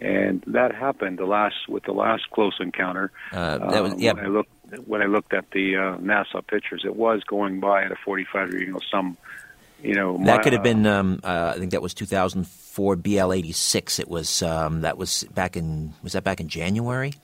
and 0.00 0.42
that 0.46 0.74
happened 0.74 1.18
the 1.18 1.24
last 1.24 1.68
with 1.68 1.84
the 1.84 1.92
last 1.92 2.30
close 2.30 2.56
encounter. 2.60 3.10
Uh, 3.32 3.58
that 3.70 3.82
was, 3.82 3.94
yeah. 3.96 4.12
When 4.12 4.24
I 4.24 4.28
looked 4.28 4.50
when 4.86 5.02
I 5.02 5.06
looked 5.06 5.32
at 5.32 5.50
the 5.52 5.76
uh, 5.76 5.96
NASA 5.98 6.46
pictures, 6.46 6.82
it 6.84 6.96
was 6.96 7.22
going 7.24 7.60
by 7.60 7.84
at 7.84 7.92
a 7.92 7.96
45 8.04 8.50
degree 8.50 8.66
angle. 8.66 8.82
Some, 8.90 9.16
you 9.82 9.94
know, 9.94 10.18
that 10.24 10.42
could 10.42 10.52
have 10.52 10.62
been. 10.62 10.86
Um, 10.86 11.20
uh, 11.24 11.52
I 11.54 11.58
think 11.58 11.70
that 11.70 11.80
was 11.80 11.94
2004 11.94 12.96
BL 12.96 13.32
86. 13.32 13.98
It 13.98 14.08
was 14.08 14.42
um, 14.42 14.82
that 14.82 14.98
was 14.98 15.24
back 15.34 15.56
in 15.56 15.94
was 16.02 16.12
that 16.12 16.24
back 16.24 16.40
in 16.40 16.48
January? 16.48 17.14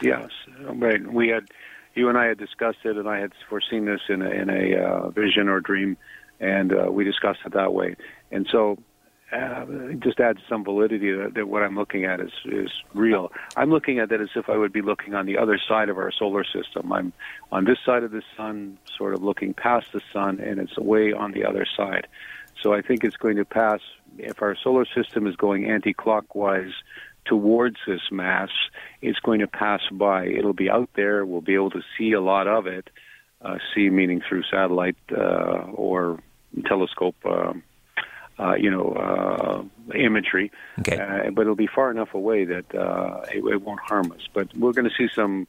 Yes, 0.00 0.30
right. 0.60 1.04
We 1.12 1.28
had 1.28 1.48
you 1.94 2.08
and 2.08 2.16
I 2.16 2.26
had 2.26 2.38
discussed 2.38 2.78
it, 2.84 2.96
and 2.96 3.08
I 3.08 3.18
had 3.18 3.32
foreseen 3.48 3.84
this 3.84 4.00
in 4.08 4.22
a, 4.22 4.30
in 4.30 4.50
a 4.50 4.76
uh, 4.76 5.10
vision 5.10 5.48
or 5.48 5.60
dream, 5.60 5.96
and 6.38 6.72
uh, 6.72 6.90
we 6.90 7.04
discussed 7.04 7.40
it 7.44 7.52
that 7.52 7.74
way. 7.74 7.96
And 8.30 8.46
so 8.50 8.78
uh, 9.32 9.64
just 9.98 10.18
adds 10.18 10.40
some 10.48 10.64
validity 10.64 11.12
that, 11.12 11.34
that 11.34 11.46
what 11.46 11.62
I'm 11.62 11.76
looking 11.76 12.04
at 12.04 12.20
is 12.20 12.32
is 12.46 12.70
real. 12.94 13.32
I'm 13.56 13.70
looking 13.70 13.98
at 13.98 14.08
that 14.08 14.20
as 14.20 14.30
if 14.34 14.48
I 14.48 14.56
would 14.56 14.72
be 14.72 14.82
looking 14.82 15.14
on 15.14 15.26
the 15.26 15.38
other 15.38 15.58
side 15.68 15.88
of 15.88 15.98
our 15.98 16.10
solar 16.10 16.44
system. 16.44 16.92
I'm 16.92 17.12
on 17.52 17.64
this 17.64 17.78
side 17.84 18.02
of 18.02 18.10
the 18.10 18.22
sun, 18.36 18.78
sort 18.96 19.14
of 19.14 19.22
looking 19.22 19.54
past 19.54 19.92
the 19.92 20.00
sun, 20.12 20.40
and 20.40 20.58
it's 20.58 20.76
away 20.76 21.12
on 21.12 21.32
the 21.32 21.44
other 21.44 21.66
side. 21.76 22.08
So 22.60 22.74
I 22.74 22.82
think 22.82 23.04
it's 23.04 23.16
going 23.16 23.36
to 23.36 23.44
pass. 23.44 23.80
If 24.18 24.42
our 24.42 24.56
solar 24.56 24.84
system 24.84 25.26
is 25.26 25.36
going 25.36 25.70
anti-clockwise 25.70 26.72
towards 27.24 27.76
this 27.86 28.00
mass, 28.10 28.50
it's 29.02 29.20
going 29.20 29.40
to 29.40 29.46
pass 29.46 29.80
by. 29.92 30.26
It'll 30.26 30.52
be 30.52 30.70
out 30.70 30.90
there. 30.94 31.24
We'll 31.24 31.40
be 31.40 31.54
able 31.54 31.70
to 31.70 31.82
see 31.96 32.12
a 32.12 32.20
lot 32.20 32.46
of 32.46 32.66
it. 32.66 32.88
Uh, 33.42 33.56
see 33.74 33.88
meaning 33.88 34.20
through 34.28 34.42
satellite 34.50 34.96
uh, 35.10 35.64
or 35.72 36.20
telescope. 36.66 37.16
Um, 37.24 37.62
uh, 38.38 38.54
you 38.54 38.70
know, 38.70 38.92
uh, 38.92 39.94
imagery. 39.94 40.50
Okay. 40.78 40.98
Uh, 40.98 41.30
but 41.30 41.42
it'll 41.42 41.54
be 41.54 41.66
far 41.66 41.90
enough 41.90 42.14
away 42.14 42.46
that 42.46 42.74
uh, 42.74 43.20
it, 43.30 43.44
it 43.44 43.62
won't 43.62 43.80
harm 43.80 44.10
us. 44.12 44.26
But 44.32 44.56
we're 44.56 44.72
going 44.72 44.88
to 44.88 44.94
see 44.96 45.08
some 45.14 45.46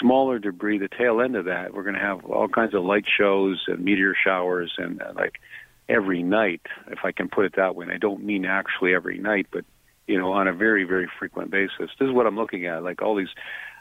smaller 0.00 0.38
debris. 0.38 0.78
The 0.78 0.88
tail 0.88 1.20
end 1.20 1.36
of 1.36 1.44
that, 1.44 1.74
we're 1.74 1.82
going 1.82 1.96
to 1.96 2.00
have 2.00 2.24
all 2.24 2.48
kinds 2.48 2.74
of 2.74 2.82
light 2.82 3.04
shows 3.06 3.64
and 3.68 3.84
meteor 3.84 4.14
showers 4.14 4.74
and 4.78 5.02
uh, 5.02 5.12
like 5.14 5.40
every 5.88 6.22
night, 6.22 6.62
if 6.88 7.00
I 7.04 7.12
can 7.12 7.28
put 7.28 7.44
it 7.44 7.56
that 7.56 7.76
way. 7.76 7.84
And 7.84 7.92
I 7.92 7.98
don't 7.98 8.24
mean 8.24 8.46
actually 8.46 8.94
every 8.94 9.18
night, 9.18 9.48
but 9.50 9.64
you 10.06 10.18
know, 10.18 10.32
on 10.32 10.48
a 10.48 10.52
very, 10.52 10.84
very 10.84 11.08
frequent 11.18 11.50
basis. 11.50 11.90
This 11.98 12.08
is 12.08 12.12
what 12.12 12.26
I'm 12.26 12.36
looking 12.36 12.66
at, 12.66 12.82
like 12.82 13.02
all 13.02 13.16
these 13.16 13.28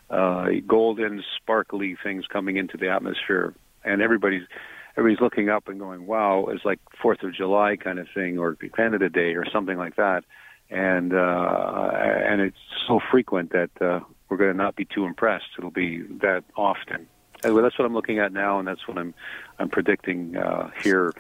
uh, 0.10 0.48
golden, 0.66 1.24
sparkly 1.38 1.98
things 2.02 2.26
coming 2.28 2.58
into 2.58 2.78
the 2.78 2.90
atmosphere, 2.90 3.54
and 3.84 4.02
everybody's 4.02 4.44
everybody's 4.96 5.22
looking 5.22 5.50
up 5.50 5.68
and 5.68 5.80
going, 5.80 6.06
"Wow!" 6.06 6.48
It's 6.50 6.66
like 6.66 6.80
Fourth 7.02 7.24
of 7.24 7.34
July 7.34 7.76
kind 7.76 8.00
of 8.00 8.08
thing, 8.14 8.38
or 8.38 8.56
Canada 8.56 9.10
Day, 9.10 9.36
or 9.36 9.46
something 9.50 9.78
like 9.78 9.96
that. 9.96 10.24
And 10.70 11.14
uh, 11.14 11.92
and 11.94 12.42
it's 12.42 12.58
so 12.88 13.00
frequent 13.12 13.52
that 13.52 13.70
uh, 13.82 14.00
we're 14.30 14.38
going 14.38 14.52
to 14.52 14.58
not 14.58 14.76
be 14.76 14.86
too 14.86 15.06
impressed. 15.06 15.46
It'll 15.58 15.72
be 15.72 16.02
that 16.22 16.44
often. 16.56 17.08
Anyway, 17.44 17.62
that's 17.62 17.78
what 17.78 17.86
I'm 17.86 17.94
looking 17.94 18.20
at 18.20 18.32
now, 18.32 18.60
and 18.60 18.68
that's 18.68 18.88
what 18.88 18.98
I'm 18.98 19.14
I'm 19.60 19.70
predicting 19.70 20.38
uh, 20.38 20.72
here 20.82 21.14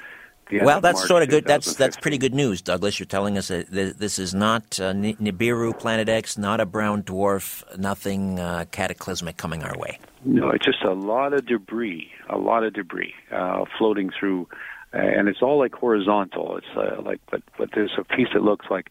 well, 0.52 0.82
that's 0.82 1.07
sort 1.07 1.24
of 1.24 1.30
good. 1.30 1.45
That's 1.45 1.76
that's 1.76 1.98
pretty 1.98 2.18
good 2.18 2.34
news, 2.34 2.61
Douglas. 2.61 2.99
You're 2.99 3.07
telling 3.07 3.38
us 3.38 3.48
that 3.48 3.70
this 3.70 4.20
is 4.20 4.34
not 4.34 4.80
uh, 4.80 4.94
Nibiru, 4.94 5.78
Planet 5.78 6.10
X, 6.10 6.38
not 6.38 6.60
a 6.60 6.65
brown 6.65 7.03
dwarf, 7.03 7.64
nothing 7.78 8.40
uh, 8.40 8.65
cataclysmic 8.72 9.38
coming 9.38 9.64
our 9.64 9.78
way. 9.78 9.99
No, 10.26 10.49
it's 10.49 10.65
just 10.65 10.84
a 10.84 10.94
lot 10.94 11.34
of 11.34 11.45
debris, 11.45 12.10
a 12.30 12.38
lot 12.38 12.64
of 12.64 12.74
debris 12.74 13.14
uh, 13.32 13.65
floating 13.78 14.10
through, 14.18 14.48
and 14.94 15.28
it's 15.28 15.41
all 15.41 15.60
like 15.60 15.74
horizontal. 15.74 16.57
It's 16.57 16.78
uh, 16.78 17.02
like, 17.02 17.20
but 17.30 17.41
but 17.57 17.70
there's 17.74 17.94
a 17.98 18.03
piece 18.03 18.30
that 18.34 18.44
looks 18.44 18.68
like 18.70 18.90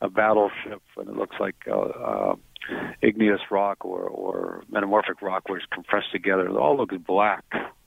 a 0.00 0.08
battleship, 0.08 0.82
and 0.96 1.08
it 1.08 1.16
looks 1.16 1.36
like 1.40 1.56
uh, 1.66 1.78
uh, 1.80 2.36
igneous 3.02 3.40
rock 3.50 3.84
or 3.84 4.02
or 4.02 4.64
metamorphic 4.70 5.22
rock, 5.22 5.48
where 5.48 5.58
it's 5.58 5.66
compressed 5.72 6.12
together. 6.12 6.46
It 6.46 6.56
all 6.56 6.76
looks 6.76 6.96
black, 6.96 7.44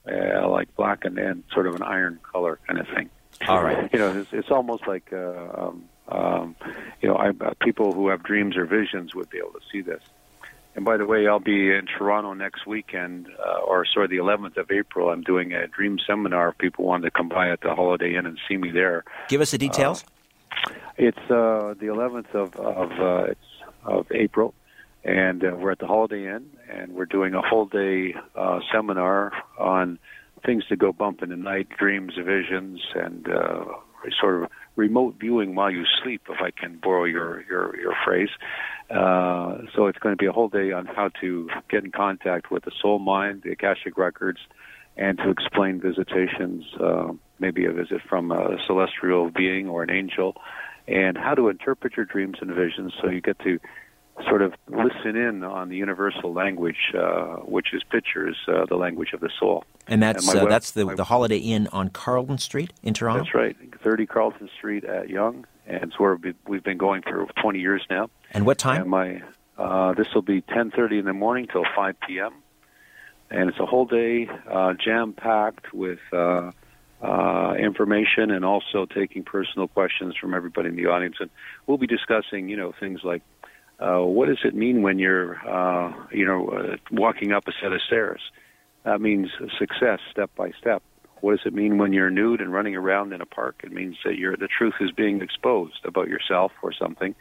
uh, 0.09 0.49
like 0.49 0.73
black 0.75 1.05
and, 1.05 1.17
and 1.17 1.43
sort 1.53 1.67
of 1.67 1.75
an 1.75 1.83
iron 1.83 2.19
color 2.23 2.59
kind 2.67 2.79
of 2.79 2.87
thing. 2.87 3.09
All 3.47 3.63
right. 3.63 3.89
You 3.93 3.99
know, 3.99 4.19
it's, 4.19 4.33
it's 4.33 4.51
almost 4.51 4.87
like 4.87 5.11
uh, 5.13 5.47
um, 5.55 5.83
um, 6.09 6.55
you 7.01 7.09
know, 7.09 7.15
I, 7.15 7.29
uh, 7.29 7.53
people 7.61 7.93
who 7.93 8.07
have 8.09 8.23
dreams 8.23 8.55
or 8.57 8.65
visions 8.65 9.13
would 9.15 9.29
be 9.29 9.37
able 9.37 9.51
to 9.51 9.61
see 9.71 9.81
this. 9.81 10.01
And 10.75 10.85
by 10.85 10.97
the 10.97 11.05
way, 11.05 11.27
I'll 11.27 11.39
be 11.39 11.71
in 11.71 11.87
Toronto 11.87 12.33
next 12.33 12.67
weekend, 12.67 13.27
uh, 13.43 13.61
or 13.65 13.83
sorry, 13.85 14.07
the 14.07 14.17
11th 14.17 14.57
of 14.57 14.69
April. 14.69 15.09
I'm 15.09 15.23
doing 15.23 15.51
a 15.53 15.67
dream 15.67 15.97
seminar. 16.05 16.49
If 16.49 16.59
people 16.59 16.85
want 16.85 17.03
to 17.03 17.11
come 17.11 17.29
by 17.29 17.49
at 17.49 17.61
the 17.61 17.73
Holiday 17.73 18.15
Inn 18.15 18.27
and 18.27 18.37
see 18.47 18.57
me 18.57 18.69
there, 18.69 19.03
give 19.27 19.41
us 19.41 19.51
the 19.51 19.57
details. 19.57 20.03
Uh, 20.03 20.71
it's 20.97 21.31
uh, 21.31 21.73
the 21.79 21.87
11th 21.87 22.33
of 22.35 22.55
of, 22.55 22.91
uh, 22.91 23.31
it's 23.31 23.39
of 23.85 24.05
April, 24.11 24.53
and 25.03 25.43
uh, 25.43 25.55
we're 25.57 25.71
at 25.71 25.79
the 25.79 25.87
Holiday 25.87 26.27
Inn, 26.27 26.49
and 26.69 26.93
we're 26.93 27.05
doing 27.05 27.33
a 27.33 27.41
whole 27.41 27.65
day 27.65 28.15
uh, 28.35 28.59
seminar 28.71 29.31
on 29.57 29.99
things 30.45 30.65
to 30.67 30.75
go 30.75 30.91
bump 30.91 31.23
in 31.23 31.29
the 31.29 31.35
night, 31.35 31.67
dreams, 31.77 32.13
visions, 32.15 32.81
and 32.95 33.27
uh, 33.29 33.65
sort 34.19 34.43
of 34.43 34.49
remote 34.75 35.15
viewing 35.19 35.55
while 35.55 35.71
you 35.71 35.83
sleep, 36.03 36.21
if 36.29 36.41
I 36.41 36.51
can 36.51 36.77
borrow 36.77 37.05
your 37.05 37.43
your, 37.49 37.79
your 37.79 37.93
phrase. 38.05 38.29
Uh, 38.89 39.59
so 39.75 39.87
it's 39.87 39.99
going 39.99 40.13
to 40.13 40.17
be 40.17 40.27
a 40.27 40.31
whole 40.31 40.47
day 40.49 40.71
on 40.71 40.85
how 40.85 41.09
to 41.21 41.49
get 41.69 41.83
in 41.83 41.91
contact 41.91 42.51
with 42.51 42.63
the 42.63 42.71
soul 42.81 42.99
mind, 42.99 43.41
the 43.43 43.51
Akashic 43.51 43.97
records, 43.97 44.39
and 44.95 45.17
to 45.17 45.29
explain 45.29 45.81
visitations, 45.81 46.63
uh, 46.79 47.11
maybe 47.39 47.65
a 47.65 47.71
visit 47.71 48.01
from 48.07 48.31
a 48.31 48.57
celestial 48.65 49.29
being 49.29 49.67
or 49.67 49.83
an 49.83 49.89
angel, 49.89 50.35
and 50.87 51.17
how 51.17 51.35
to 51.35 51.49
interpret 51.49 51.97
your 51.97 52.05
dreams 52.05 52.37
and 52.41 52.51
visions 52.53 52.93
so 53.01 53.09
you 53.09 53.19
get 53.19 53.37
to 53.39 53.59
sort 54.25 54.41
of 54.41 54.53
listen 54.67 55.15
in 55.15 55.43
on 55.43 55.69
the 55.69 55.75
universal 55.75 56.33
language, 56.33 56.93
uh, 56.97 57.37
which 57.37 57.73
is 57.73 57.83
pictures, 57.83 58.37
uh, 58.47 58.65
the 58.65 58.75
language 58.75 59.13
of 59.13 59.19
the 59.19 59.29
soul. 59.39 59.63
And 59.87 60.01
that's 60.01 60.27
and 60.27 60.39
uh, 60.39 60.45
that's 60.45 60.71
the, 60.71 60.85
my, 60.85 60.95
the 60.95 61.03
Holiday 61.03 61.37
Inn 61.37 61.67
on 61.71 61.89
Carlton 61.89 62.37
Street 62.37 62.73
in 62.83 62.93
Toronto. 62.93 63.23
That's 63.23 63.35
right, 63.35 63.55
30 63.83 64.05
Carlton 64.05 64.49
Street 64.57 64.83
at 64.83 65.09
Yonge, 65.09 65.45
and 65.65 65.83
it's 65.83 65.99
where 65.99 66.17
we've 66.47 66.63
been 66.63 66.77
going 66.77 67.03
for 67.03 67.27
20 67.41 67.59
years 67.59 67.85
now. 67.89 68.09
And 68.31 68.45
what 68.45 68.57
time? 68.57 68.81
And 68.81 68.89
my 68.89 69.21
uh, 69.57 69.93
this 69.93 70.13
will 70.13 70.21
be 70.21 70.41
10:30 70.41 70.99
in 70.99 71.05
the 71.05 71.13
morning 71.13 71.47
till 71.51 71.65
5 71.75 71.95
p.m. 72.07 72.33
And 73.29 73.49
it's 73.49 73.59
a 73.59 73.65
whole 73.65 73.85
day, 73.85 74.29
uh, 74.49 74.73
jam 74.73 75.13
packed 75.13 75.73
with. 75.73 75.99
Uh, 76.11 76.51
uh, 76.99 77.53
information 77.59 78.31
and 78.31 78.43
also 78.43 78.87
taking 78.87 79.23
personal 79.23 79.67
questions 79.67 80.15
from 80.19 80.33
everybody 80.33 80.69
in 80.69 80.75
the 80.75 80.87
audience. 80.87 81.17
And 81.19 81.29
we'll 81.67 81.77
be 81.77 81.85
discussing, 81.85 82.49
you 82.49 82.57
know, 82.57 82.73
things 82.79 83.01
like 83.03 83.21
uh, 83.79 83.99
what 83.99 84.27
does 84.27 84.39
it 84.43 84.55
mean 84.55 84.81
when 84.81 84.99
you're, 84.99 85.35
uh, 85.47 85.93
you 86.11 86.25
know, 86.25 86.47
uh, 86.49 86.77
walking 86.91 87.31
up 87.31 87.47
a 87.47 87.51
set 87.61 87.71
of 87.71 87.81
stairs? 87.85 88.21
That 88.83 89.01
means 89.01 89.29
success 89.59 89.99
step 90.11 90.31
by 90.35 90.51
step. 90.59 90.81
What 91.21 91.37
does 91.37 91.45
it 91.45 91.53
mean 91.53 91.77
when 91.77 91.93
you're 91.93 92.09
nude 92.09 92.41
and 92.41 92.53
running 92.53 92.75
around 92.75 93.13
in 93.13 93.21
a 93.21 93.25
park? 93.25 93.61
It 93.63 93.71
means 93.71 93.97
that 94.05 94.17
you're, 94.17 94.37
the 94.37 94.47
truth 94.47 94.75
is 94.79 94.91
being 94.91 95.21
exposed 95.21 95.83
about 95.83 96.07
yourself 96.07 96.51
or 96.61 96.71
something. 96.71 97.15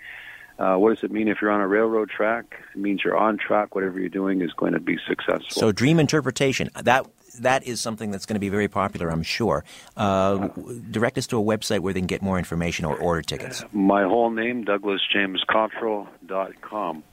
Uh, 0.59 0.77
what 0.77 0.95
does 0.95 1.05
it 1.05 1.11
mean 1.11 1.29
if 1.29 1.39
you're 1.43 1.51
on 1.51 1.61
a 1.61 1.69
railroad 1.69 2.09
track? 2.09 2.57
It 2.75 2.79
means 2.79 3.03
you're 3.05 3.17
on 3.17 3.37
track. 3.37 3.75
Whatever 3.75 4.01
you're 4.01 4.09
doing 4.09 4.41
is 4.41 4.53
going 4.55 4.73
to 4.73 4.81
be 4.81 4.97
successful. 5.07 5.51
So, 5.51 5.73
dream 5.73 6.01
interpretation. 6.01 6.71
That 6.83 7.07
that 7.41 7.67
is 7.67 7.81
something 7.81 8.11
that's 8.11 8.27
going 8.27 8.35
to 8.35 8.41
be 8.41 8.49
very 8.49 8.67
popular, 8.69 9.11
I'm 9.11 9.23
sure. 9.23 9.65
Uh, 9.97 10.49
direct 10.91 11.17
us 11.19 11.27
to 11.29 11.39
a 11.39 11.43
website 11.43 11.79
where 11.81 11.93
they 11.93 12.01
can 12.01 12.07
get 12.07 12.23
more 12.23 12.39
information 12.39 12.85
or 12.85 12.97
order 12.97 13.23
tickets. 13.23 13.65
My 13.73 14.05
whole 14.05 14.31
name, 14.31 14.65
DouglasJamesCottrell.com. 14.65 17.05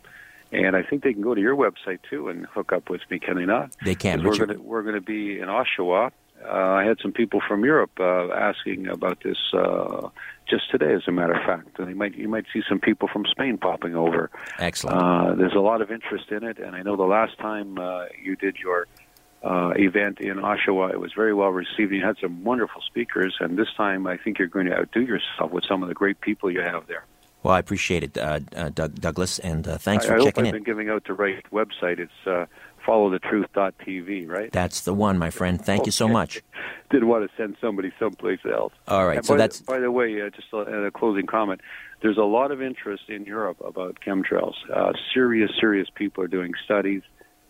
And 0.52 0.76
I 0.76 0.84
think 0.84 1.04
they 1.04 1.14
can 1.14 1.24
go 1.24 1.34
to 1.34 1.41
your 1.41 1.56
website 1.56 2.00
too 2.08 2.30
and 2.30 2.45
hook 2.45 2.74
up 2.74 2.88
with 2.90 3.02
me, 3.10 3.18
can 3.18 3.38
they 3.38 3.45
not? 3.45 3.76
They 3.84 3.95
can. 3.95 4.24
We're 4.24 4.38
going, 4.38 4.50
to, 4.50 4.62
we're 4.62 4.84
going 4.84 4.94
to 4.95 5.02
be 5.02 5.40
in 5.40 5.48
Oshawa. 5.48 6.12
Uh, 6.45 6.52
I 6.52 6.84
had 6.84 6.98
some 7.02 7.12
people 7.12 7.41
from 7.48 7.64
Europe 7.64 7.91
uh, 8.00 8.32
asking 8.32 8.88
about 8.88 9.24
this 9.24 9.38
uh, 9.54 10.10
just 10.48 10.70
today, 10.70 10.94
as 10.94 11.04
a 11.08 11.12
matter 11.12 11.34
of 11.34 11.45
fact. 11.45 11.80
And 11.80 11.90
you 11.90 11.95
might 11.95 12.16
you 12.16 12.28
might 12.28 12.45
see 12.54 12.62
some 12.68 12.80
people 12.80 13.08
from 13.12 13.26
Spain 13.26 13.58
popping 13.58 13.95
over. 13.95 14.30
Excellent. 14.60 15.02
Uh, 15.02 15.36
there's 15.36 15.56
a 15.56 15.62
lot 15.62 15.82
of 15.82 15.91
interest 15.91 16.32
in 16.32 16.44
it, 16.44 16.60
and 16.60 16.76
I 16.76 16.82
know 16.82 16.95
the 16.95 17.04
last 17.04 17.38
time 17.40 17.80
uh, 17.80 18.06
you 18.22 18.36
did 18.36 18.58
your 18.58 18.88
uh, 19.44 19.74
event 19.76 20.20
in 20.20 20.38
Oshawa. 20.38 20.94
It 20.94 20.99
was 20.99 21.11
very 21.14 21.34
well 21.34 21.49
received. 21.49 21.91
You 21.91 22.03
had 22.03 22.18
some 22.22 22.44
wonderful 22.44 22.82
speakers, 22.82 23.36
and 23.40 23.57
this 23.57 23.68
time 23.76 24.07
I 24.07 24.18
think 24.18 24.40
you're 24.40 24.48
going 24.48 24.68
to 24.68 24.78
outdo 24.78 25.02
yourself 25.02 25.52
with 25.52 25.65
some 25.65 25.84
of 25.84 25.90
the 25.90 25.95
great 25.95 26.22
people 26.22 26.49
you 26.49 26.61
have 26.61 26.88
there. 26.88 27.06
Well, 27.44 27.53
I 27.53 27.60
appreciate 27.60 28.03
it, 28.03 28.18
uh, 28.18 28.40
uh, 28.56 28.70
Doug, 28.70 28.95
Douglas, 29.02 29.38
and 29.40 29.68
uh, 29.68 29.78
thanks 29.78 30.06
I, 30.06 30.07
for 30.07 30.14
I 30.14 30.24
checking 30.24 30.45
hope 30.45 30.53
I've 30.53 30.53
been 30.53 30.64
giving 30.64 30.90
out 30.90 31.03
the 31.06 31.14
right 31.14 31.44
website. 31.52 31.99
It's 31.99 32.11
uh, 32.26 32.45
followthetruth.tv, 32.88 34.30
right? 34.30 34.49
That's 34.52 34.82
the 34.82 34.94
one, 34.94 35.18
my 35.18 35.30
friend. 35.30 35.64
Thank 35.64 35.82
okay. 35.82 35.88
you 35.88 35.91
so 35.91 36.07
much. 36.07 36.41
Didn't 36.90 37.10
want 37.10 37.30
to 37.30 37.36
send 37.36 37.57
somebody 37.60 37.91
someplace 37.99 38.40
else. 38.45 38.72
All 38.88 39.06
right, 39.06 39.18
and 39.18 39.26
so 39.26 39.34
by 39.34 39.38
that's. 39.40 39.60
The, 39.60 39.65
by 39.65 39.80
the 39.80 39.91
way, 39.91 40.22
uh, 40.22 40.30
just 40.30 40.53
a, 40.53 40.86
a, 40.86 40.91
closing 40.91 41.26
comment. 41.26 41.60
There's 42.02 42.18
a 42.18 42.24
lot 42.24 42.52
of 42.52 42.61
interest 42.61 43.10
in 43.10 43.26
Europe 43.26 43.57
about 43.65 43.99
chemtrails. 44.06 44.53
Uh, 44.74 44.94
serious, 45.14 45.52
serious 45.60 45.90
people 45.94 46.24
are 46.24 46.28
doing 46.28 46.53
studies. 46.64 47.02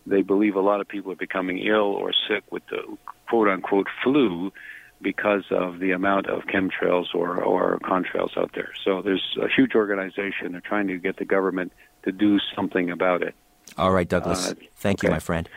They 0.06 0.22
believe 0.22 0.56
a 0.56 0.60
lot 0.60 0.80
of 0.80 0.88
people 0.88 1.12
are 1.12 1.16
becoming 1.16 1.58
ill 1.58 1.92
or 1.92 2.12
sick 2.28 2.44
with 2.50 2.62
the 2.68 2.82
quote 3.28 3.48
unquote 3.48 3.86
flu 4.02 4.52
because 5.00 5.44
of 5.50 5.80
the 5.80 5.92
amount 5.92 6.26
of 6.26 6.42
chemtrails 6.42 7.14
or, 7.14 7.42
or 7.42 7.78
contrails 7.80 8.36
out 8.36 8.50
there. 8.54 8.70
So 8.84 9.02
there's 9.02 9.36
a 9.40 9.48
huge 9.48 9.74
organization. 9.74 10.52
They're 10.52 10.60
trying 10.60 10.88
to 10.88 10.98
get 10.98 11.18
the 11.18 11.24
government 11.24 11.72
to 12.04 12.12
do 12.12 12.38
something 12.54 12.90
about 12.90 13.22
it. 13.22 13.34
All 13.76 13.90
right, 13.90 14.08
Douglas. 14.08 14.50
Uh, 14.50 14.54
Thank 14.76 15.00
okay. 15.00 15.08
you, 15.08 15.12
my 15.12 15.18
friend. 15.18 15.48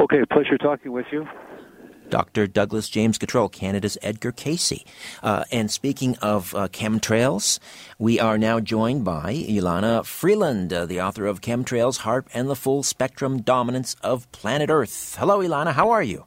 Okay, 0.00 0.24
pleasure 0.30 0.58
talking 0.58 0.92
with 0.92 1.06
you. 1.10 1.26
Dr. 2.12 2.46
Douglas 2.46 2.90
James 2.90 3.16
Cottrell, 3.16 3.48
Canada's 3.48 3.96
Edgar 4.02 4.32
Cayce. 4.32 4.84
Uh, 5.22 5.44
and 5.50 5.70
speaking 5.70 6.14
of 6.18 6.54
uh, 6.54 6.68
chemtrails, 6.68 7.58
we 7.98 8.20
are 8.20 8.36
now 8.36 8.60
joined 8.60 9.02
by 9.02 9.32
Elana 9.48 10.04
Freeland, 10.04 10.74
uh, 10.74 10.84
the 10.84 11.00
author 11.00 11.24
of 11.24 11.40
Chemtrails, 11.40 12.00
HAARP, 12.00 12.26
and 12.34 12.50
the 12.50 12.54
Full 12.54 12.82
Spectrum 12.82 13.40
Dominance 13.40 13.96
of 14.02 14.30
Planet 14.30 14.68
Earth. 14.68 15.16
Hello, 15.18 15.38
Elana. 15.38 15.72
How 15.72 15.88
are 15.88 16.02
you? 16.02 16.26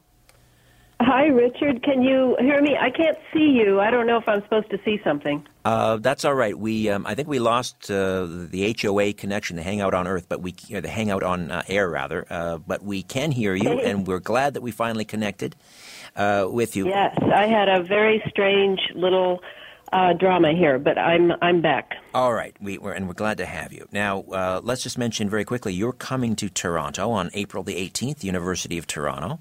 Hi, 1.00 1.26
Richard. 1.26 1.82
Can 1.82 2.02
you 2.02 2.36
hear 2.40 2.62
me? 2.62 2.74
I 2.80 2.90
can't 2.90 3.18
see 3.32 3.50
you. 3.50 3.80
I 3.80 3.90
don't 3.90 4.06
know 4.06 4.16
if 4.16 4.26
I'm 4.26 4.42
supposed 4.42 4.70
to 4.70 4.78
see 4.82 4.98
something. 5.04 5.46
Uh, 5.62 5.98
that's 5.98 6.24
all 6.24 6.34
right. 6.34 6.58
We, 6.58 6.88
um, 6.88 7.06
I 7.06 7.14
think 7.14 7.28
we 7.28 7.38
lost 7.38 7.90
uh, 7.90 8.24
the 8.26 8.74
HOA 8.80 9.12
connection, 9.12 9.56
the 9.56 9.62
Hangout 9.62 9.92
on 9.92 10.06
Earth, 10.08 10.26
but 10.26 10.40
we, 10.40 10.52
the 10.52 10.88
Hangout 10.88 11.22
on 11.22 11.50
uh, 11.50 11.62
Air 11.68 11.90
rather. 11.90 12.26
Uh, 12.30 12.58
but 12.58 12.82
we 12.82 13.02
can 13.02 13.30
hear 13.30 13.54
you, 13.54 13.68
and 13.80 14.06
we're 14.06 14.20
glad 14.20 14.54
that 14.54 14.62
we 14.62 14.70
finally 14.70 15.04
connected 15.04 15.54
uh, 16.16 16.46
with 16.50 16.76
you. 16.76 16.86
Yes, 16.86 17.14
I 17.20 17.46
had 17.46 17.68
a 17.68 17.82
very 17.82 18.22
strange 18.30 18.80
little 18.94 19.42
uh, 19.92 20.14
drama 20.14 20.52
here, 20.54 20.78
but 20.78 20.96
I'm 20.96 21.32
I'm 21.42 21.60
back. 21.60 21.92
All 22.14 22.32
right, 22.32 22.56
we, 22.58 22.78
are 22.78 22.92
and 22.92 23.06
we're 23.06 23.14
glad 23.14 23.38
to 23.38 23.46
have 23.46 23.72
you. 23.72 23.86
Now, 23.92 24.22
uh, 24.22 24.60
let's 24.64 24.82
just 24.82 24.96
mention 24.96 25.28
very 25.28 25.44
quickly: 25.44 25.74
you're 25.74 25.92
coming 25.92 26.36
to 26.36 26.48
Toronto 26.48 27.10
on 27.10 27.30
April 27.34 27.62
the 27.62 27.74
18th, 27.74 28.24
University 28.24 28.78
of 28.78 28.86
Toronto 28.86 29.40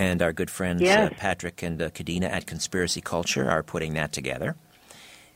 and 0.00 0.20
our 0.22 0.32
good 0.32 0.50
friends 0.50 0.80
yes. 0.80 1.12
uh, 1.12 1.14
Patrick 1.14 1.62
and 1.62 1.82
uh, 1.82 1.90
Kadena 1.90 2.30
at 2.30 2.46
Conspiracy 2.46 3.02
Culture 3.02 3.50
are 3.50 3.62
putting 3.62 3.92
that 3.94 4.12
together. 4.12 4.56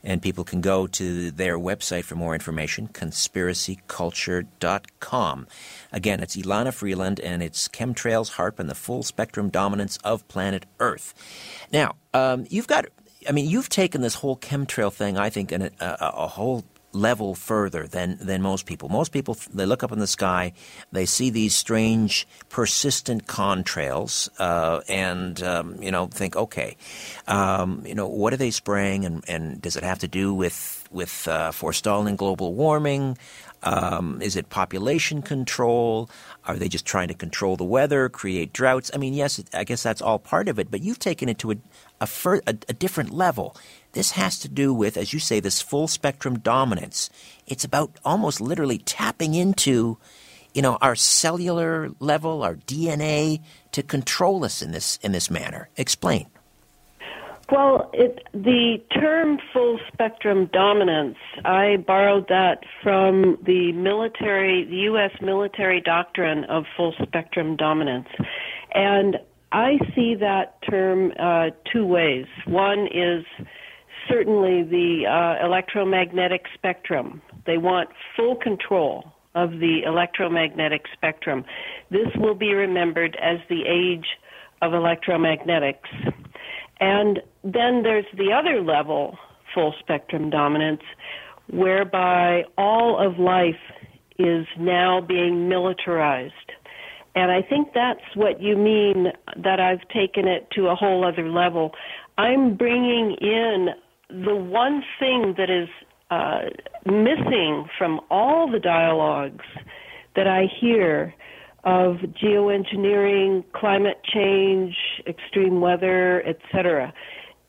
And 0.03 0.23
people 0.23 0.43
can 0.43 0.59
go 0.61 0.87
to 0.87 1.29
their 1.31 1.59
website 1.59 2.03
for 2.03 2.15
more 2.15 2.33
information, 2.33 2.87
conspiracyculture.com. 2.87 5.47
Again, 5.91 6.19
it's 6.19 6.35
Elana 6.35 6.73
Freeland, 6.73 7.19
and 7.19 7.43
it's 7.43 7.67
Chemtrails, 7.67 8.31
HAARP, 8.33 8.59
and 8.59 8.69
the 8.69 8.75
Full 8.75 9.01
Spectrum 9.03 9.49
Dominance 9.49 9.97
of 10.03 10.27
Planet 10.27 10.65
Earth. 10.79 11.13
Now, 11.71 11.95
um, 12.13 12.45
you've 12.49 12.67
got, 12.67 12.85
I 13.29 13.31
mean, 13.31 13.47
you've 13.47 13.69
taken 13.69 14.01
this 14.01 14.15
whole 14.15 14.37
chemtrail 14.37 14.91
thing, 14.93 15.17
I 15.17 15.29
think, 15.29 15.51
in 15.51 15.61
a, 15.63 15.71
a, 15.79 15.97
a 15.99 16.27
whole 16.27 16.63
level 16.95 17.35
further 17.35 17.85
than, 17.85 18.17
than 18.21 18.41
most 18.41 18.65
people. 18.65 18.89
Most 18.89 19.11
people, 19.11 19.37
they 19.53 19.65
look 19.65 19.83
up 19.83 19.91
in 19.91 19.99
the 19.99 20.07
sky, 20.07 20.53
they 20.91 21.05
see 21.05 21.29
these 21.29 21.53
strange, 21.53 22.27
persistent 22.49 23.27
contrails, 23.27 24.29
uh, 24.39 24.81
and, 24.87 25.43
um, 25.43 25.81
you 25.81 25.91
know, 25.91 26.07
think, 26.07 26.35
okay, 26.35 26.77
um, 27.27 27.83
you 27.85 27.93
know, 27.93 28.07
what 28.07 28.33
are 28.33 28.37
they 28.37 28.51
spraying, 28.51 29.05
and, 29.05 29.23
and 29.27 29.61
does 29.61 29.75
it 29.75 29.83
have 29.83 29.99
to 29.99 30.07
do 30.07 30.33
with, 30.33 30.87
with 30.91 31.27
uh, 31.27 31.51
forestalling 31.51 32.15
global 32.15 32.53
warming? 32.53 33.17
Um, 33.63 34.21
is 34.21 34.35
it 34.35 34.49
population 34.49 35.23
control? 35.23 36.09
Are 36.45 36.55
they 36.55 36.69
just 36.69 36.85
trying 36.85 37.07
to 37.07 37.15
control 37.15 37.57
the 37.57 37.63
weather, 37.63 38.09
create 38.09 38.53
droughts? 38.53 38.91
I 38.93 38.97
mean, 38.97 39.13
yes, 39.15 39.43
I 39.53 39.63
guess 39.63 39.81
that's 39.81 40.01
all 40.01 40.19
part 40.19 40.47
of 40.47 40.59
it, 40.59 40.69
but 40.69 40.81
you've 40.81 40.99
taken 40.99 41.29
it 41.29 41.39
to 41.39 41.51
a, 41.51 41.55
a, 41.99 42.05
fir- 42.05 42.41
a, 42.45 42.55
a 42.69 42.73
different 42.73 43.09
level. 43.11 43.55
This 43.95 44.11
has 44.11 44.37
to 44.39 44.49
do 44.49 44.73
with, 44.73 44.97
as 44.97 45.13
you 45.13 45.19
say, 45.19 45.39
this 45.39 45.61
full 45.61 45.87
spectrum 45.87 46.37
dominance. 46.39 47.09
It's 47.47 47.63
about 47.63 47.97
almost 48.03 48.41
literally 48.41 48.77
tapping 48.77 49.35
into, 49.35 49.97
you 50.53 50.61
know, 50.61 50.77
our 50.81 50.97
cellular 50.97 51.89
level, 52.01 52.43
our 52.43 52.55
DNA, 52.55 53.41
to 53.71 53.81
control 53.81 54.43
us 54.43 54.61
in 54.61 54.73
this 54.73 54.99
in 55.01 55.13
this 55.13 55.31
manner. 55.31 55.69
Explain. 55.77 56.27
Well, 57.49 57.89
it, 57.93 58.27
the 58.33 58.83
term 58.99 59.39
full 59.53 59.79
spectrum 59.93 60.49
dominance, 60.51 61.17
I 61.45 61.77
borrowed 61.77 62.27
that 62.27 62.63
from 62.83 63.37
the 63.45 63.71
military, 63.71 64.65
the 64.65 64.89
U.S. 64.91 65.11
military 65.21 65.79
doctrine 65.79 66.43
of 66.45 66.65
full 66.75 66.93
spectrum 67.01 67.55
dominance. 67.55 68.09
And 68.73 69.19
I 69.53 69.77
see 69.95 70.15
that 70.15 70.61
term 70.69 71.13
uh, 71.17 71.51
two 71.71 71.85
ways. 71.85 72.25
One 72.45 72.87
is 72.87 73.23
certainly 74.09 74.63
the 74.63 75.05
uh, 75.07 75.45
electromagnetic 75.45 76.45
spectrum. 76.53 77.21
They 77.45 77.57
want 77.57 77.89
full 78.15 78.35
control 78.35 79.11
of 79.35 79.51
the 79.51 79.81
electromagnetic 79.85 80.85
spectrum. 80.93 81.45
This 81.91 82.07
will 82.15 82.35
be 82.35 82.53
remembered 82.53 83.17
as 83.21 83.39
the 83.49 83.63
age 83.67 84.05
of 84.61 84.71
electromagnetics. 84.71 86.13
And 86.79 87.21
then 87.43 87.83
there's 87.83 88.05
the 88.17 88.31
other 88.31 88.61
level, 88.61 89.17
full 89.53 89.73
spectrum 89.79 90.29
dominance, 90.29 90.81
whereby 91.49 92.43
all 92.57 92.97
of 92.97 93.19
life 93.19 93.55
is 94.17 94.45
now 94.57 95.01
being 95.01 95.47
militarized. 95.49 96.33
And 97.15 97.31
I 97.31 97.41
think 97.41 97.69
that's 97.73 98.03
what 98.15 98.41
you 98.41 98.57
mean 98.57 99.11
that 99.37 99.59
I've 99.59 99.87
taken 99.89 100.27
it 100.27 100.49
to 100.51 100.67
a 100.67 100.75
whole 100.75 101.05
other 101.05 101.29
level. 101.29 101.71
I'm 102.17 102.55
bringing 102.55 103.15
in 103.21 103.69
the 104.23 104.35
one 104.35 104.83
thing 104.99 105.35
that 105.37 105.49
is 105.49 105.67
uh, 106.09 106.41
missing 106.85 107.65
from 107.77 107.99
all 108.09 108.49
the 108.49 108.59
dialogues 108.59 109.45
that 110.15 110.27
I 110.27 110.45
hear 110.59 111.13
of 111.63 111.97
geoengineering, 112.23 113.43
climate 113.53 113.99
change, 114.13 114.75
extreme 115.07 115.61
weather, 115.61 116.23
etc., 116.25 116.93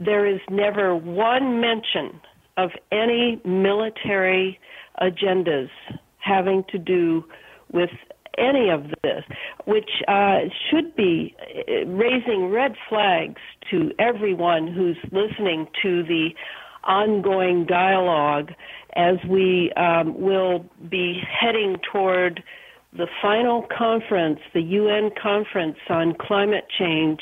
there 0.01 0.27
is 0.27 0.41
never 0.51 0.95
one 0.95 1.61
mention 1.61 2.21
of 2.57 2.71
any 2.91 3.41
military 3.45 4.59
agendas 5.01 5.69
having 6.19 6.65
to 6.71 6.79
do 6.79 7.25
with 7.73 7.91
any 8.39 8.71
of 8.71 8.85
this, 9.03 9.25
which 9.65 9.91
uh, 10.09 10.41
should 10.71 10.95
be 10.97 11.35
uh, 11.41 11.87
raising 11.87 12.49
red 12.51 12.75
flags 12.89 13.41
to 13.71 13.91
everyone 13.99 14.69
who's 14.69 14.99
listening 15.13 15.67
to 15.83 16.03
the 16.03 16.31
ongoing 16.85 17.67
dialogue 17.67 18.51
as 18.95 19.17
we 19.29 19.73
um, 19.77 20.19
will 20.21 20.65
be 20.89 21.21
heading 21.29 21.77
toward 21.93 22.43
the 22.93 23.07
final 23.21 23.67
conference, 23.77 24.41
the 24.55 24.63
UN 24.63 25.11
conference 25.21 25.77
on 25.91 26.15
climate 26.19 26.67
change 26.79 27.21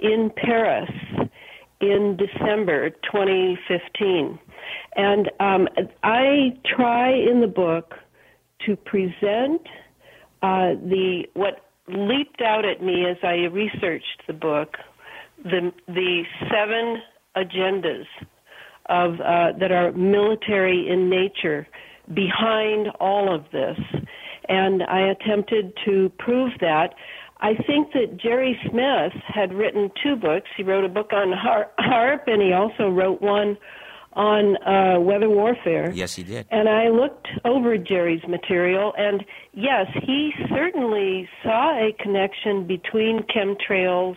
in 0.00 0.30
Paris 0.36 0.90
in 1.80 2.16
December 2.16 2.90
2015. 2.90 4.38
And 4.96 5.30
um, 5.40 5.68
I 6.02 6.58
try 6.64 7.12
in 7.12 7.40
the 7.40 7.46
book 7.46 7.94
to 8.66 8.76
present 8.76 9.62
uh, 10.42 10.74
the 10.74 11.24
what 11.34 11.62
leaped 11.88 12.40
out 12.40 12.64
at 12.64 12.82
me 12.82 13.06
as 13.08 13.16
I 13.22 13.46
researched 13.52 14.22
the 14.26 14.32
book, 14.32 14.76
the 15.42 15.72
the 15.86 16.22
seven 16.50 17.02
agendas 17.36 18.06
of 18.88 19.20
uh, 19.20 19.58
that 19.58 19.72
are 19.72 19.92
military 19.92 20.88
in 20.88 21.08
nature 21.10 21.66
behind 22.14 22.88
all 23.00 23.34
of 23.34 23.44
this, 23.52 23.78
and 24.48 24.82
I 24.82 25.08
attempted 25.08 25.72
to 25.84 26.10
prove 26.18 26.52
that. 26.60 26.94
I 27.38 27.54
think 27.66 27.92
that 27.92 28.16
Jerry 28.16 28.58
Smith 28.70 29.12
had 29.26 29.52
written 29.52 29.90
two 30.02 30.16
books. 30.16 30.48
He 30.56 30.62
wrote 30.62 30.84
a 30.84 30.88
book 30.88 31.12
on 31.12 31.32
HAARP, 31.32 32.22
and 32.28 32.40
he 32.40 32.52
also 32.52 32.88
wrote 32.88 33.20
one 33.20 33.58
on 34.16 34.56
uh, 34.66 34.98
weather 34.98 35.28
warfare. 35.28 35.92
Yes, 35.92 36.14
he 36.14 36.24
did. 36.24 36.46
And 36.50 36.68
I 36.68 36.88
looked 36.88 37.28
over 37.44 37.76
Jerry's 37.76 38.26
material, 38.26 38.94
and 38.96 39.24
yes, 39.52 39.86
he 40.02 40.32
certainly 40.48 41.28
saw 41.42 41.78
a 41.78 41.92
connection 42.02 42.66
between 42.66 43.24
chemtrails 43.24 44.16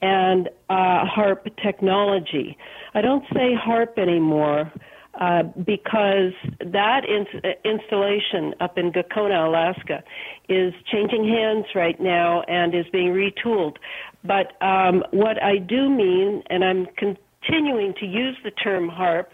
and 0.00 0.48
uh, 0.70 1.04
HAARP 1.04 1.50
technology. 1.62 2.56
I 2.94 3.00
don't 3.00 3.24
say 3.34 3.54
HAARP 3.54 3.98
anymore. 3.98 4.72
Uh, 5.18 5.44
because 5.64 6.34
that 6.60 7.00
ins- 7.08 7.42
installation 7.64 8.54
up 8.60 8.76
in 8.76 8.92
Gakona, 8.92 9.46
Alaska, 9.46 10.04
is 10.50 10.74
changing 10.92 11.26
hands 11.26 11.64
right 11.74 11.98
now 11.98 12.42
and 12.42 12.74
is 12.74 12.84
being 12.92 13.14
retooled. 13.14 13.76
But 14.22 14.62
um, 14.62 15.02
what 15.12 15.42
I 15.42 15.56
do 15.56 15.88
mean, 15.88 16.42
and 16.50 16.62
I'm 16.62 16.86
con- 17.00 17.16
continuing 17.46 17.94
to 18.00 18.06
use 18.06 18.36
the 18.44 18.50
term 18.50 18.88
HAARP 18.88 19.26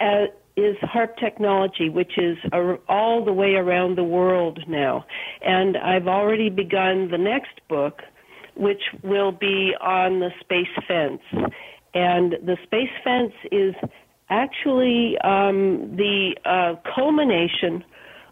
uh, 0.00 0.26
is 0.56 0.76
HAARP 0.82 1.16
technology, 1.18 1.88
which 1.88 2.18
is 2.18 2.36
all 2.88 3.24
the 3.24 3.32
way 3.32 3.54
around 3.54 3.96
the 3.96 4.04
world 4.04 4.60
now. 4.68 5.04
And 5.42 5.76
I've 5.76 6.06
already 6.06 6.50
begun 6.50 7.10
the 7.10 7.18
next 7.18 7.60
book, 7.68 8.00
which 8.56 8.82
will 9.02 9.32
be 9.32 9.72
on 9.80 10.20
the 10.20 10.30
space 10.40 10.66
fence. 10.86 11.22
And 11.94 12.32
the 12.44 12.56
space 12.64 12.90
fence 13.02 13.32
is 13.50 13.74
actually 14.28 15.16
um, 15.24 15.96
the 15.96 16.36
uh, 16.44 16.74
culmination 16.94 17.84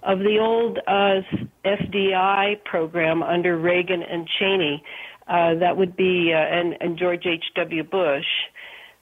of 0.02 0.20
the 0.20 0.38
old 0.40 0.78
uh, 0.86 1.20
SDI 1.64 2.64
program 2.64 3.22
under 3.22 3.58
Reagan 3.58 4.02
and 4.02 4.28
Cheney. 4.38 4.82
Uh, 5.26 5.54
that 5.56 5.76
would 5.76 5.96
be, 5.96 6.32
uh, 6.32 6.38
and, 6.38 6.74
and 6.80 6.98
George 6.98 7.26
H.W. 7.26 7.82
Bush. 7.84 8.24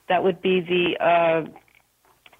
That 0.09 0.23
would 0.23 0.41
be 0.41 0.61
the 0.61 1.03
uh, 1.03 1.49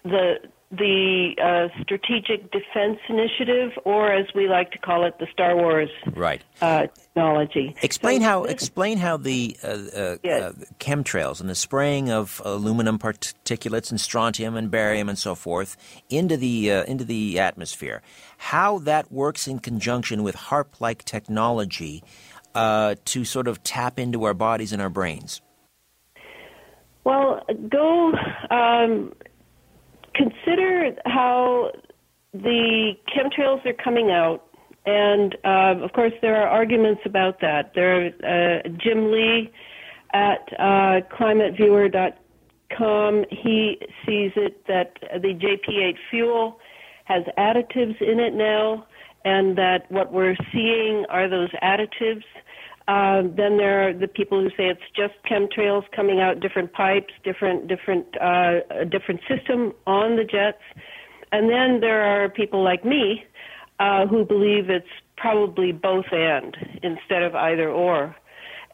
the 0.04 0.40
the 0.70 1.34
uh, 1.42 1.82
Strategic 1.82 2.52
Defense 2.52 3.00
Initiative, 3.08 3.72
or 3.86 4.12
as 4.12 4.26
we 4.36 4.50
like 4.50 4.72
to 4.72 4.78
call 4.78 5.06
it, 5.06 5.18
the 5.18 5.28
Star 5.32 5.56
Wars 5.56 5.90
right. 6.14 6.44
uh, 6.62 6.88
technology. 6.88 7.74
Explain 7.82 8.20
so 8.20 8.28
how 8.28 8.44
this, 8.44 8.52
explain 8.52 8.98
how 8.98 9.16
the 9.16 9.58
uh, 9.64 9.68
uh 9.68 10.18
yes. 10.24 10.42
Uh, 10.42 10.66
chemtrails 10.80 11.40
and 11.40 11.50
the 11.50 11.56
spraying 11.56 12.12
of 12.12 12.42
aluminum 12.44 13.00
particulates 13.00 13.92
and 13.92 14.02
strontium 14.02 14.58
and 14.58 14.70
barium 14.70 15.08
and 15.08 15.18
so 15.18 15.36
forth 15.36 15.78
into 16.10 16.36
the 16.36 16.72
uh, 16.72 16.84
into 16.84 17.06
the 17.06 17.40
atmosphere, 17.40 18.02
how 18.38 18.80
that 18.80 19.10
works 19.10 19.48
in 19.48 19.60
conjunction 19.60 20.22
with 20.22 20.36
HAARP-like 20.36 21.06
technology 21.06 22.04
to 22.54 23.24
sort 23.24 23.48
of 23.48 23.62
tap 23.64 24.00
into 24.00 24.24
our 24.24 24.34
bodies 24.34 24.74
and 24.74 24.82
our 24.82 24.90
brains. 24.90 25.42
Well, 27.08 27.40
go 27.72 28.12
um, 28.52 29.14
consider 30.14 30.92
how 31.06 31.72
the 32.34 32.92
chemtrails 33.08 33.66
are 33.66 33.72
coming 33.82 34.12
out, 34.12 34.44
and 34.86 35.34
uh, 35.46 35.76
of 35.86 35.94
course 35.94 36.12
there 36.22 36.36
are 36.36 36.50
arguments 36.50 37.00
about 37.06 37.40
that. 37.40 37.72
There, 37.74 38.08
uh, 38.08 38.60
Jim 38.84 39.10
Lee 39.10 39.50
at 40.14 40.50
uh, 40.60 41.00
climateviewer.com, 41.18 43.26
he 43.32 43.78
sees 44.06 44.34
it 44.36 44.68
that 44.68 44.98
the 45.22 45.34
JP8 45.34 45.96
fuel 46.12 46.60
has 47.06 47.24
additives 47.38 48.02
in 48.02 48.20
it 48.20 48.34
now, 48.34 48.86
and 49.24 49.58
that 49.58 49.90
what 49.90 50.12
we're 50.12 50.36
seeing 50.52 51.06
are 51.10 51.30
those 51.30 51.52
additives. 51.64 52.26
Uh, 52.88 53.24
then 53.36 53.58
there 53.58 53.90
are 53.90 53.94
the 53.94 54.08
people 54.08 54.42
who 54.42 54.50
say 54.52 54.68
it's 54.68 54.80
just 54.96 55.14
chemtrails 55.30 55.84
coming 55.94 56.22
out 56.22 56.40
different 56.40 56.72
pipes, 56.72 57.14
different 57.24 57.68
different 57.68 58.06
uh, 58.22 58.86
different 58.90 59.20
system 59.28 59.74
on 59.86 60.16
the 60.16 60.24
jets, 60.24 60.62
and 61.32 61.50
then 61.50 61.82
there 61.82 62.02
are 62.02 62.30
people 62.30 62.64
like 62.64 62.86
me 62.86 63.26
uh, 63.80 64.08
who 64.08 64.24
believe 64.24 64.70
it's 64.70 64.88
probably 65.18 65.72
both 65.72 66.06
and 66.12 66.56
instead 66.82 67.24
of 67.24 67.36
either 67.36 67.70
or. 67.70 68.16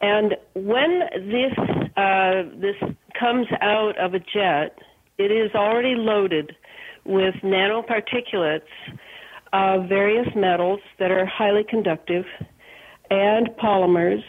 And 0.00 0.36
when 0.54 1.00
this 1.14 1.52
uh, 1.96 2.42
this 2.60 2.76
comes 3.18 3.46
out 3.60 3.98
of 3.98 4.14
a 4.14 4.20
jet, 4.20 4.78
it 5.18 5.32
is 5.32 5.50
already 5.54 5.94
loaded 5.96 6.54
with 7.04 7.34
nanoparticulates 7.42 8.62
of 9.52 9.88
various 9.88 10.28
metals 10.34 10.80
that 10.98 11.10
are 11.10 11.26
highly 11.26 11.64
conductive 11.68 12.24
and 13.14 13.48
polymers. 13.62 14.22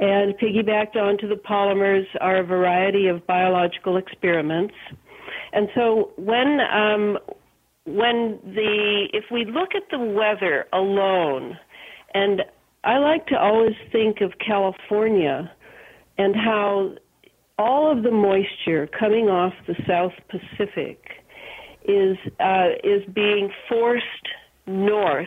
And 0.00 0.34
piggybacked 0.38 0.96
onto 0.96 1.28
the 1.28 1.34
polymers 1.34 2.06
are 2.20 2.36
a 2.36 2.44
variety 2.44 3.08
of 3.08 3.26
biological 3.26 3.96
experiments. 3.96 4.74
And 5.52 5.68
so 5.74 6.12
when 6.16 6.60
um, 6.60 7.18
when 7.84 8.38
the 8.44 9.08
if 9.12 9.24
we 9.32 9.44
look 9.44 9.70
at 9.74 9.82
the 9.90 9.98
weather 9.98 10.66
alone, 10.72 11.58
and 12.14 12.42
I 12.84 12.98
like 12.98 13.26
to 13.26 13.38
always 13.38 13.74
think 13.90 14.20
of 14.20 14.32
California 14.38 15.50
and 16.16 16.36
how 16.36 16.94
all 17.58 17.90
of 17.90 18.04
the 18.04 18.12
moisture 18.12 18.88
coming 18.98 19.28
off 19.28 19.52
the 19.66 19.74
South 19.86 20.12
Pacific 20.30 21.00
is 21.84 22.16
uh, 22.38 22.68
is 22.84 23.02
being 23.12 23.50
forced 23.68 24.04
north 24.66 25.26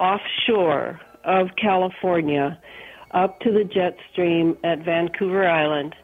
offshore 0.00 1.00
of 1.24 1.48
California 1.60 2.58
up 3.12 3.40
to 3.40 3.50
the 3.50 3.64
jet 3.64 3.96
stream 4.10 4.56
at 4.64 4.84
Vancouver 4.84 5.48
Island. 5.48 5.94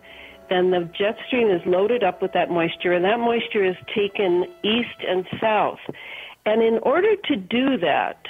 Then 0.50 0.70
the 0.70 0.90
jet 0.98 1.16
stream 1.26 1.50
is 1.50 1.60
loaded 1.66 2.02
up 2.02 2.22
with 2.22 2.32
that 2.32 2.50
moisture, 2.50 2.92
and 2.92 3.04
that 3.04 3.18
moisture 3.18 3.64
is 3.64 3.76
taken 3.94 4.44
east 4.62 5.04
and 5.06 5.26
south. 5.40 5.78
And 6.46 6.62
in 6.62 6.78
order 6.82 7.16
to 7.16 7.36
do 7.36 7.76
that, 7.78 8.24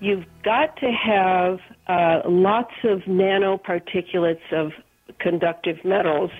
you've 0.00 0.24
got 0.44 0.76
to 0.78 0.90
have 0.90 1.58
uh, 1.88 2.28
lots 2.28 2.74
of 2.84 3.00
nanoparticulates 3.00 4.52
of 4.52 4.72
conductive 5.18 5.76
metals 5.84 6.30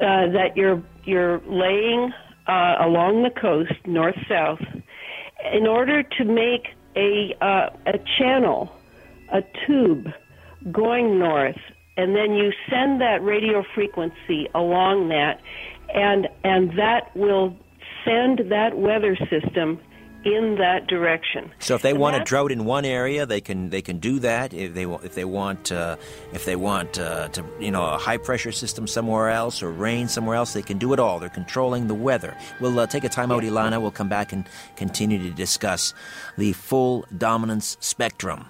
uh, 0.00 0.28
that 0.32 0.56
you're 0.56 0.82
you're 1.04 1.40
laying 1.46 2.12
uh, 2.48 2.76
along 2.80 3.22
the 3.22 3.40
coast, 3.40 3.74
north 3.86 4.16
south, 4.28 4.60
in 5.52 5.66
order 5.66 6.02
to 6.02 6.24
make 6.24 6.68
a 6.96 7.34
uh, 7.40 7.70
a 7.86 7.98
channel 8.18 8.75
a 9.32 9.42
tube 9.66 10.08
going 10.72 11.18
north, 11.18 11.58
and 11.96 12.14
then 12.14 12.34
you 12.34 12.52
send 12.68 13.00
that 13.00 13.22
radio 13.22 13.64
frequency 13.74 14.48
along 14.54 15.08
that, 15.08 15.40
and 15.94 16.28
and 16.44 16.78
that 16.78 17.14
will 17.16 17.56
send 18.04 18.50
that 18.50 18.76
weather 18.78 19.16
system 19.30 19.80
in 20.26 20.56
that 20.56 20.88
direction. 20.88 21.52
So 21.60 21.76
if 21.76 21.82
they 21.82 21.90
and 21.90 22.00
want 22.00 22.16
a 22.16 22.24
drought 22.24 22.50
in 22.50 22.64
one 22.64 22.84
area, 22.84 23.26
they 23.26 23.40
can 23.40 23.70
they 23.70 23.80
can 23.80 23.98
do 23.98 24.18
that. 24.18 24.52
If 24.52 24.74
they 24.74 24.84
if 24.84 25.14
they 25.14 25.24
want 25.24 25.70
uh, 25.70 25.96
if 26.32 26.44
they 26.44 26.56
want 26.56 26.98
uh, 26.98 27.28
to 27.28 27.44
you 27.60 27.70
know 27.70 27.84
a 27.84 27.96
high 27.96 28.16
pressure 28.16 28.52
system 28.52 28.88
somewhere 28.88 29.30
else 29.30 29.62
or 29.62 29.70
rain 29.70 30.08
somewhere 30.08 30.34
else, 30.36 30.52
they 30.52 30.62
can 30.62 30.78
do 30.78 30.92
it 30.92 30.98
all. 30.98 31.20
They're 31.20 31.28
controlling 31.28 31.86
the 31.86 31.94
weather. 31.94 32.36
We'll 32.60 32.78
uh, 32.78 32.86
take 32.86 33.04
a 33.04 33.08
time 33.08 33.30
out, 33.30 33.44
Elana. 33.44 33.80
We'll 33.80 33.92
come 33.92 34.08
back 34.08 34.32
and 34.32 34.48
continue 34.74 35.18
to 35.22 35.30
discuss 35.30 35.94
the 36.36 36.52
full 36.54 37.06
dominance 37.16 37.76
spectrum 37.80 38.46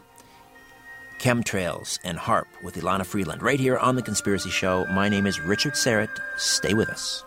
chemtrails, 1.19 1.99
and 2.05 2.19
HAARP 2.19 2.47
with 2.63 2.77
Elana 2.77 3.05
Freeland, 3.05 3.43
right 3.43 3.61
here 3.61 3.79
on 3.79 3.97
The 3.97 4.03
Conspiracy 4.03 4.51
Show. 4.51 4.87
My 4.87 5.09
name 5.09 5.27
is 5.27 5.41
Richard 5.41 5.75
Syrett. 5.75 6.11
Stay 6.37 6.75
with 6.75 6.89
us. 6.89 7.25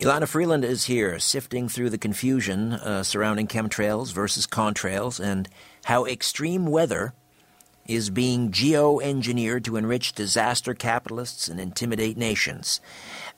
Elana 0.00 0.28
Freeland 0.28 0.64
is 0.64 0.84
here, 0.84 1.18
sifting 1.18 1.68
through 1.68 1.90
the 1.90 1.98
confusion 1.98 2.74
uh, 2.74 3.02
surrounding 3.02 3.46
chemtrails 3.46 4.12
versus 4.12 4.46
contrails 4.46 5.18
and 5.18 5.48
how 5.84 6.04
extreme 6.04 6.66
weather 6.66 7.14
is 7.86 8.10
being 8.10 8.50
geoengineered 8.50 9.64
to 9.64 9.76
enrich 9.76 10.12
disaster 10.12 10.74
capitalists 10.74 11.48
and 11.48 11.60
intimidate 11.60 12.16
nations. 12.16 12.80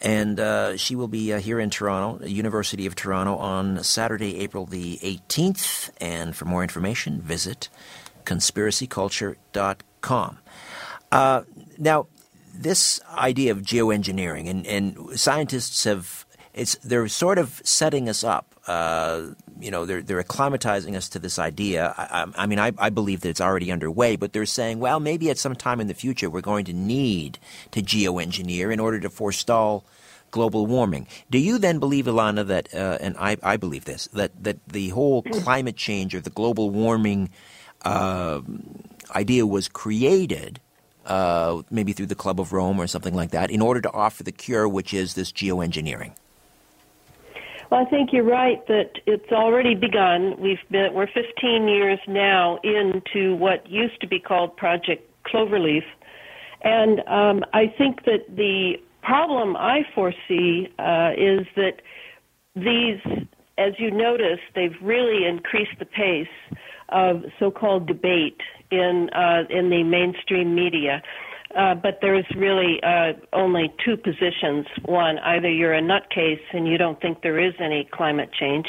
And 0.01 0.41
uh, 0.41 0.77
she 0.77 0.95
will 0.97 1.09
be 1.09 1.33
uh, 1.33 1.41
here 1.41 1.61
in 1.61 1.71
Toronto, 1.71 2.25
University 2.27 2.87
of 2.87 2.95
Toronto, 2.95 3.37
on 3.37 3.83
Saturday, 3.85 4.41
April 4.41 4.67
the 4.67 4.99
18th. 4.99 5.91
And 6.01 6.35
for 6.35 6.45
more 6.45 6.63
information, 6.63 7.21
visit 7.21 7.69
conspiracyculture.com. 8.29 10.39
Uh, 11.11 11.43
now, 11.79 12.07
this 12.55 13.01
idea 13.15 13.53
of 13.53 13.63
geoengineering, 13.63 14.51
and, 14.51 14.67
and 14.67 15.19
scientists 15.19 15.85
have, 15.85 16.27
it's, 16.53 16.75
they're 16.77 17.09
sort 17.09 17.39
of 17.39 17.63
setting 17.65 18.07
us 18.09 18.23
up. 18.23 18.55
Uh, 18.67 19.29
you 19.59 19.71
know, 19.71 19.87
they're, 19.87 20.03
they're 20.03 20.23
acclimatizing 20.23 20.95
us 20.95 21.09
to 21.09 21.19
this 21.19 21.39
idea. 21.39 21.95
I, 21.97 22.27
I 22.37 22.45
mean, 22.47 22.59
I, 22.59 22.73
I, 22.77 22.91
believe 22.91 23.23
that 23.23 23.31
it's 23.31 23.41
already 23.41 23.73
underway, 23.73 24.17
but 24.17 24.35
they're 24.35 24.45
saying, 24.45 24.79
well, 24.79 25.01
maybe 25.01 25.31
at 25.31 25.39
some 25.39 25.57
time 25.57 25.81
in 25.81 25.87
the 25.87 25.95
future 25.95 26.29
we're 26.29 26.43
going 26.43 26.67
to 26.67 26.75
need 26.75 27.39
to 27.71 27.81
geoengineer 27.81 28.71
in 28.71 28.79
order 28.79 29.01
to 29.01 29.09
forestall 29.09 29.87
global 30.31 30.67
warming. 30.67 31.07
Do 31.31 31.39
you 31.39 31.57
then 31.57 31.79
believe, 31.79 32.05
Elana, 32.05 32.47
that, 32.49 32.75
uh, 32.75 32.99
and 33.01 33.17
I, 33.17 33.39
I 33.43 33.57
believe 33.57 33.87
this, 33.87 34.07
that, 34.09 34.33
that 34.45 34.59
the 34.69 34.91
whole 34.91 35.23
climate 35.23 35.77
change 35.77 36.15
or 36.15 36.21
the 36.21 36.29
global 36.29 36.69
warming 36.69 37.31
uh, 37.85 38.41
idea 39.15 39.47
was 39.47 39.69
created, 39.69 40.61
uh, 41.07 41.63
maybe 41.71 41.93
through 41.93 42.07
the 42.07 42.15
Club 42.15 42.41
of 42.41 42.53
Rome 42.53 42.81
or 42.81 42.87
something 42.87 43.15
like 43.15 43.31
that, 43.31 43.51
in 43.51 43.61
order 43.61 43.81
to 43.81 43.91
offer 43.93 44.23
the 44.23 44.33
cure, 44.33 44.69
which 44.69 44.93
is 44.93 45.15
this 45.15 45.33
geoengineering? 45.33 46.13
Well, 47.71 47.85
I 47.87 47.91
think 47.91 48.13
you're 48.13 48.25
right 48.25 48.67
that 48.69 48.93
it's 49.07 49.31
already 49.31 49.75
begun. 49.75 50.41
We've 50.41 50.59
been 50.71 50.95
we're 50.95 51.07
15 51.07 51.69
years 51.69 51.99
now 52.09 52.59
into 52.65 53.35
what 53.35 53.69
used 53.71 54.01
to 54.01 54.07
be 54.07 54.19
called 54.19 54.57
Project 54.57 55.09
Cloverleaf, 55.27 55.85
and 56.63 57.01
um, 57.07 57.45
I 57.53 57.67
think 57.77 58.05
that 58.07 58.25
the 58.35 58.77
problem 59.03 59.55
I 59.57 59.83
foresee 59.95 60.69
uh, 60.79 61.13
is 61.17 61.47
that 61.57 61.83
these, 62.57 63.01
as 63.59 63.75
you 63.79 63.91
notice, 63.91 64.41
they've 64.55 64.77
really 64.83 65.27
increased 65.27 65.79
the 65.79 65.85
pace 65.85 66.27
of 66.89 67.23
so-called 67.39 67.87
debate 67.87 68.41
in 68.71 69.11
uh, 69.15 69.45
in 69.51 69.71
the 69.71 69.83
mainstream 69.83 70.55
media. 70.55 71.03
Uh, 71.57 71.75
but 71.75 71.99
there's 72.03 72.27
really 72.37 72.79
uh, 72.83 73.15
only 73.33 73.73
two 73.83 73.97
positions. 73.97 74.67
One, 74.85 75.19
either 75.21 75.51
you're 75.51 75.73
a 75.73 75.81
nutcase 75.81 76.43
and 76.53 76.69
you 76.69 76.77
don't 76.77 77.01
think 77.01 77.23
there 77.23 77.39
is 77.39 77.55
any 77.59 77.89
climate 77.91 78.31
change, 78.39 78.67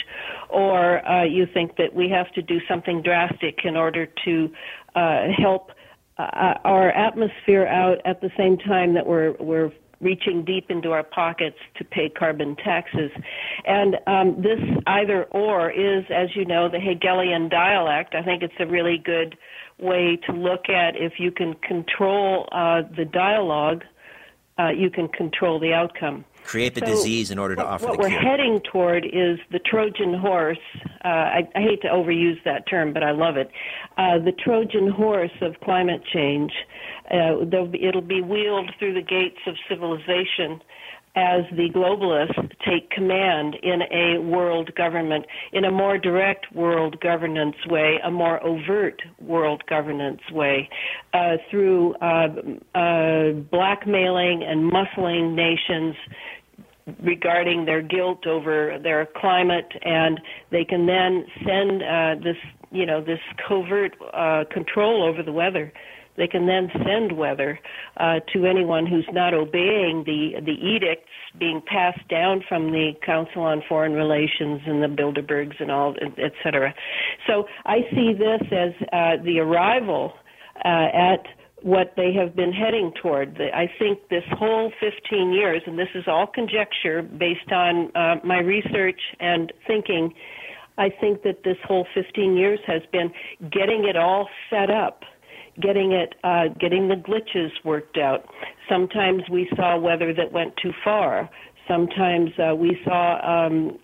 or 0.49 1.05
uh, 1.05 1.25
you 1.25 1.45
think 1.45 1.75
that 1.75 1.93
we 1.93 2.09
have 2.09 2.31
to 2.33 2.41
do 2.41 2.59
something 2.69 3.01
drastic 3.01 3.59
in 3.65 3.75
order 3.75 4.07
to 4.23 4.49
uh, 4.95 5.23
help 5.37 5.71
uh, 6.17 6.53
our 6.63 6.91
atmosphere 6.91 7.67
out 7.67 7.97
at 8.05 8.21
the 8.21 8.31
same 8.37 8.57
time 8.57 8.93
that 8.93 9.05
we're 9.05 9.33
we're 9.39 9.71
reaching 10.01 10.45
deep 10.45 10.69
into 10.69 10.91
our 10.91 11.03
pockets 11.03 11.57
to 11.77 11.83
pay 11.83 12.09
carbon 12.09 12.55
taxes. 12.55 13.11
And 13.65 13.97
um, 14.07 14.41
this 14.41 14.59
either 14.87 15.25
or 15.25 15.69
is, 15.71 16.05
as 16.09 16.29
you 16.35 16.45
know, 16.45 16.69
the 16.69 16.79
Hegelian 16.79 17.49
dialect. 17.49 18.15
I 18.15 18.23
think 18.23 18.43
it's 18.43 18.53
a 18.59 18.65
really 18.65 18.97
good 18.97 19.37
way 19.77 20.17
to 20.25 20.31
look 20.33 20.69
at 20.69 20.95
if 20.95 21.13
you 21.19 21.31
can 21.31 21.53
control 21.55 22.47
uh, 22.51 22.81
the 22.95 23.05
dialogue, 23.05 23.83
uh, 24.57 24.69
you 24.69 24.89
can 24.89 25.07
control 25.07 25.59
the 25.59 25.73
outcome. 25.73 26.25
Create 26.49 26.73
the 26.73 26.79
So 26.79 26.87
disease 26.87 27.29
in 27.29 27.37
order 27.37 27.55
to 27.55 27.61
what, 27.61 27.73
offer 27.73 27.85
what 27.85 27.97
the 27.97 27.99
we're 27.99 28.09
heading 28.09 28.59
toward 28.71 29.05
is 29.05 29.37
the 29.51 29.59
Trojan 29.59 30.15
horse. 30.15 30.57
Uh, 31.05 31.07
I, 31.07 31.47
I 31.53 31.61
hate 31.61 31.79
to 31.83 31.89
overuse 31.89 32.43
that 32.43 32.67
term, 32.67 32.91
but 32.91 33.03
I 33.03 33.11
love 33.11 33.37
it. 33.37 33.51
Uh, 33.99 34.17
the 34.17 34.31
Trojan 34.31 34.89
horse 34.89 35.29
of 35.41 35.53
climate 35.63 36.01
change. 36.11 36.51
Uh, 37.11 37.45
be, 37.45 37.85
it'll 37.85 38.01
be 38.01 38.21
wheeled 38.21 38.71
through 38.79 38.95
the 38.95 39.03
gates 39.03 39.37
of 39.45 39.53
civilization 39.69 40.59
as 41.15 41.43
the 41.51 41.69
globalists 41.73 42.49
take 42.65 42.89
command 42.91 43.55
in 43.63 43.81
a 43.91 44.19
world 44.19 44.73
government, 44.75 45.25
in 45.53 45.65
a 45.65 45.71
more 45.71 45.97
direct 45.97 46.45
world 46.53 46.99
governance 46.99 47.55
way, 47.67 47.99
a 48.03 48.11
more 48.11 48.43
overt 48.43 49.01
world 49.19 49.63
governance 49.67 50.21
way, 50.31 50.69
uh, 51.13 51.37
through 51.49 51.95
uh, 51.95 52.27
uh, 52.75 53.31
blackmailing 53.51 54.43
and 54.43 54.71
muscling 54.71 55.35
nations 55.35 55.95
regarding 57.03 57.65
their 57.65 57.81
guilt 57.81 58.27
over 58.27 58.77
their 58.81 59.07
climate, 59.15 59.71
and 59.83 60.19
they 60.51 60.65
can 60.65 60.85
then 60.85 61.25
send 61.45 61.83
uh, 61.83 62.15
this, 62.23 62.37
you 62.71 62.85
know, 62.85 63.03
this 63.03 63.19
covert 63.47 63.95
uh, 64.13 64.43
control 64.51 65.03
over 65.03 65.23
the 65.23 65.31
weather. 65.31 65.71
They 66.17 66.27
can 66.27 66.47
then 66.47 66.69
send 66.85 67.17
weather 67.17 67.59
uh, 67.95 68.19
to 68.33 68.45
anyone 68.45 68.85
who's 68.85 69.07
not 69.13 69.33
obeying 69.33 70.03
the 70.05 70.41
the 70.43 70.51
edicts 70.51 71.07
being 71.39 71.61
passed 71.65 72.05
down 72.09 72.43
from 72.49 72.71
the 72.71 72.91
Council 73.05 73.43
on 73.43 73.63
Foreign 73.69 73.93
Relations 73.93 74.59
and 74.65 74.83
the 74.83 74.87
Bilderbergs 74.87 75.61
and 75.61 75.71
all, 75.71 75.95
et 76.01 76.33
cetera. 76.43 76.73
So 77.25 77.45
I 77.65 77.77
see 77.91 78.13
this 78.13 78.41
as 78.51 78.73
uh, 78.91 79.23
the 79.23 79.39
arrival 79.39 80.11
uh, 80.65 80.87
at 81.11 81.25
what 81.61 81.93
they 81.95 82.13
have 82.13 82.35
been 82.35 82.53
heading 82.53 82.91
toward. 83.01 83.39
I 83.41 83.69
think 83.79 83.99
this 84.09 84.23
whole 84.31 84.71
15 84.79 85.31
years, 85.33 85.61
and 85.65 85.77
this 85.77 85.89
is 85.95 86.05
all 86.07 86.27
conjecture 86.27 87.01
based 87.01 87.51
on 87.51 87.91
uh, 87.95 88.15
my 88.23 88.39
research 88.39 88.99
and 89.19 89.51
thinking, 89.67 90.13
I 90.77 90.89
think 90.89 91.23
that 91.23 91.43
this 91.43 91.57
whole 91.65 91.85
15 91.93 92.37
years 92.37 92.59
has 92.65 92.81
been 92.91 93.11
getting 93.51 93.85
it 93.87 93.97
all 93.97 94.29
set 94.49 94.71
up, 94.71 95.03
getting 95.61 95.91
it, 95.91 96.15
uh, 96.23 96.47
getting 96.59 96.87
the 96.87 96.95
glitches 96.95 97.49
worked 97.65 97.97
out. 97.97 98.25
Sometimes 98.69 99.23
we 99.29 99.49
saw 99.55 99.77
weather 99.77 100.13
that 100.13 100.31
went 100.31 100.55
too 100.61 100.71
far. 100.83 101.29
Sometimes 101.69 102.31
uh, 102.39 102.55
we 102.55 102.79
saw 102.83 103.45
um, 103.45 103.77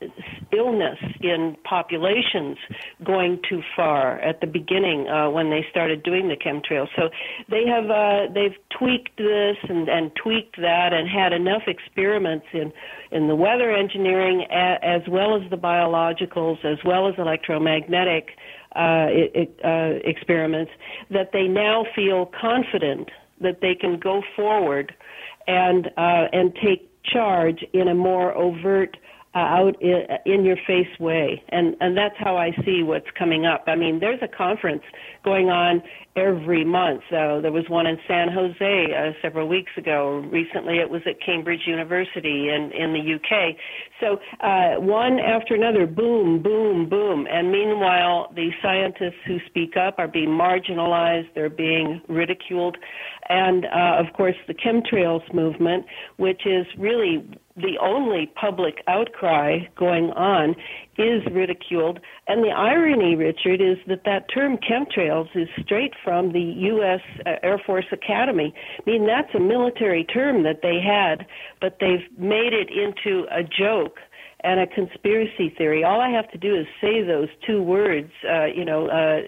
illness 0.52 0.98
in 1.22 1.56
populations 1.64 2.58
going 3.04 3.40
too 3.48 3.62
far 3.76 4.20
at 4.22 4.42
the 4.42 4.48
beginning 4.48 5.08
uh, 5.08 5.30
when 5.30 5.52
they 5.52 5.66
started 5.70 6.02
doing 6.02 6.28
the 6.28 6.36
chemtrails. 6.36 6.88
So 6.96 7.10
they 7.50 7.66
have 7.68 7.90
uh, 7.92 8.34
they've 8.34 8.58
tweaked 8.78 9.18
this 9.18 9.58
and, 9.70 9.88
and 9.88 10.12
tweaked 10.16 10.58
that 10.58 10.94
and 10.94 11.08
had 11.08 11.32
enough 11.32 11.64
experiments 11.68 12.48
in 12.54 12.74
in 13.12 13.28
the 13.28 13.36
weather 13.36 13.72
engineering 13.72 14.48
a, 14.52 14.84
as 14.84 15.02
well 15.08 15.36
as 15.36 15.48
the 15.52 15.58
biologicals 15.58 16.66
as 16.66 16.80
well 16.84 17.08
as 17.08 17.14
electromagnetic 17.20 18.30
uh, 18.76 19.08
it, 19.10 19.60
uh, 19.64 20.00
experiments 20.04 20.72
that 21.10 21.32
they 21.32 21.48
now 21.48 21.86
feel 21.96 22.26
confident 22.26 23.10
that 23.40 23.62
they 23.62 23.76
can 23.76 24.00
go 24.00 24.24
forward 24.36 24.94
and 25.48 25.88
uh, 25.98 26.28
and 26.34 26.56
take 26.56 26.90
charge 27.14 27.64
in 27.74 27.88
a 27.88 27.96
more 27.96 28.34
overt 28.34 28.98
uh, 29.36 29.40
out 29.40 29.76
in 29.82 30.46
your 30.46 30.58
face 30.66 31.00
way. 31.00 31.44
And 31.50 31.76
and 31.82 31.98
that's 31.98 32.16
how 32.18 32.38
I 32.38 32.52
see 32.64 32.84
what's 32.84 33.10
coming 33.18 33.46
up. 33.46 33.66
I 33.68 33.76
mean 33.76 34.00
there's 34.00 34.22
a 34.22 34.28
conference 34.28 34.84
going 35.24 35.50
on 35.50 35.84
every 36.16 36.64
month. 36.64 37.02
So 37.10 37.40
there 37.42 37.52
was 37.52 37.66
one 37.68 37.86
in 37.86 37.98
San 38.08 38.30
Jose 38.32 38.88
uh, 38.94 39.12
several 39.22 39.50
weeks 39.50 39.72
ago. 39.78 40.26
Recently 40.32 40.78
it 40.78 40.90
was 40.90 41.02
at 41.06 41.16
Cambridge 41.24 41.68
University 41.68 42.50
in 42.50 42.72
in 42.72 42.94
the 42.94 43.16
UK 43.16 43.56
so 44.02 44.18
uh, 44.40 44.80
one 44.80 45.20
after 45.20 45.56
another 45.56 45.86
boom 45.86 46.42
boom 46.42 46.90
boom. 46.90 47.28
And 47.30 47.52
meanwhile 47.52 48.32
the 48.36 48.50
scientists 48.62 49.20
who 49.26 49.38
speak 49.48 49.76
up 49.78 49.96
are 49.98 50.08
being 50.08 50.30
marginalized. 50.30 51.28
They're 51.36 51.50
being 51.50 52.02
ridiculed. 52.08 52.78
And 53.30 53.66
uh, 53.66 53.98
of 54.00 54.14
course 54.16 54.36
the 54.48 54.54
chemtrails 54.54 55.22
movement 55.34 55.86
which 56.18 56.46
is 56.46 56.66
really 56.78 57.26
the 57.56 57.78
only 57.82 58.32
public 58.40 58.84
outcry 58.88 59.60
going 59.78 60.12
on 60.12 60.56
is 60.98 61.22
ridiculed. 61.32 62.00
And 62.28 62.44
the 62.44 62.50
irony, 62.50 63.16
Richard, 63.16 63.62
is 63.62 63.78
that 63.88 64.04
that 64.06 64.26
term 64.34 64.58
chemtrails 64.58 65.28
is 65.36 65.48
straight 65.64 65.94
from 66.04 66.34
the 66.34 66.42
U.S. 66.42 67.02
uh, 67.26 67.36
Air 67.44 67.62
Force 67.66 67.86
Academy. 67.92 68.54
I 68.80 68.90
mean, 68.90 69.08
that's 69.08 69.34
a 69.34 69.40
military 69.40 70.04
term 70.04 70.44
that 70.44 70.62
they 70.62 70.80
had, 70.82 71.26
but 71.62 71.78
they've 71.80 72.06
made 72.18 72.52
it 72.54 72.70
into 72.70 73.26
a 73.32 73.44
joke 73.44 74.00
and 74.44 74.60
a 74.60 74.68
conspiracy 74.68 75.54
theory. 75.58 75.84
All 75.84 76.02
I 76.02 76.10
have 76.10 76.30
to 76.32 76.38
do 76.38 76.56
is 76.56 76.68
say 76.82 77.02
those 77.02 77.30
two 77.48 77.64
words, 77.64 78.12
uh, 78.30 78.46
you 78.46 78.66
know, 78.66 78.88
uh, 78.88 79.22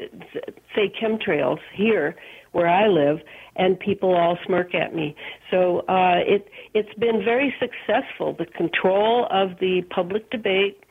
say 0.75 0.91
chemtrails 1.01 1.59
here 1.73 2.15
where 2.51 2.67
I 2.67 2.87
live, 2.87 3.19
and 3.55 3.79
people 3.79 4.13
all 4.15 4.37
smirk 4.45 4.75
at 4.75 4.93
me. 4.93 5.15
So 5.51 5.79
uh, 5.87 6.19
it 6.25 6.49
it's 6.73 6.93
been 6.99 7.23
very 7.23 7.53
successful. 7.59 8.35
The 8.37 8.45
control 8.45 9.27
of 9.31 9.59
the 9.59 9.81
public 9.89 10.29
debate 10.29 10.83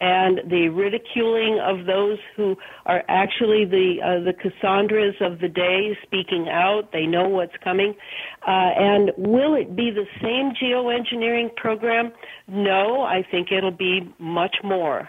and 0.00 0.40
the 0.50 0.68
ridiculing 0.68 1.60
of 1.60 1.86
those 1.86 2.18
who 2.36 2.56
are 2.86 3.04
actually 3.08 3.64
the 3.64 3.96
uh, 4.02 4.24
the 4.24 4.32
Cassandras 4.32 5.14
of 5.20 5.40
the 5.40 5.48
day 5.48 5.96
speaking 6.02 6.48
out. 6.50 6.90
They 6.92 7.06
know 7.06 7.28
what's 7.28 7.56
coming. 7.62 7.94
Uh, 8.46 8.70
and 8.76 9.12
will 9.16 9.54
it 9.54 9.76
be 9.76 9.90
the 9.90 10.06
same 10.20 10.52
geoengineering 10.60 11.54
program? 11.56 12.12
No, 12.48 13.02
I 13.02 13.24
think 13.30 13.48
it'll 13.52 13.70
be 13.70 14.12
much 14.18 14.56
more. 14.62 15.08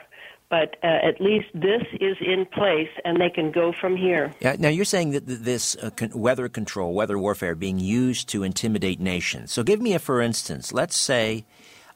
But 0.55 0.77
uh, 0.81 0.87
at 0.87 1.19
least 1.19 1.47
this 1.53 1.83
is 1.99 2.15
in 2.21 2.45
place, 2.45 2.93
and 3.03 3.19
they 3.19 3.29
can 3.29 3.51
go 3.51 3.73
from 3.73 3.97
here. 3.97 4.33
Yeah, 4.39 4.55
now 4.57 4.69
you're 4.69 4.85
saying 4.85 5.11
that 5.11 5.25
this 5.27 5.75
uh, 5.75 5.89
con- 5.89 6.11
weather 6.15 6.47
control, 6.47 6.93
weather 6.93 7.19
warfare, 7.19 7.55
being 7.55 7.77
used 7.77 8.29
to 8.29 8.43
intimidate 8.43 9.01
nations. 9.01 9.51
So 9.51 9.63
give 9.63 9.81
me 9.81 9.93
a 9.93 9.99
for 9.99 10.21
instance. 10.21 10.71
Let's 10.71 10.95
say 10.95 11.43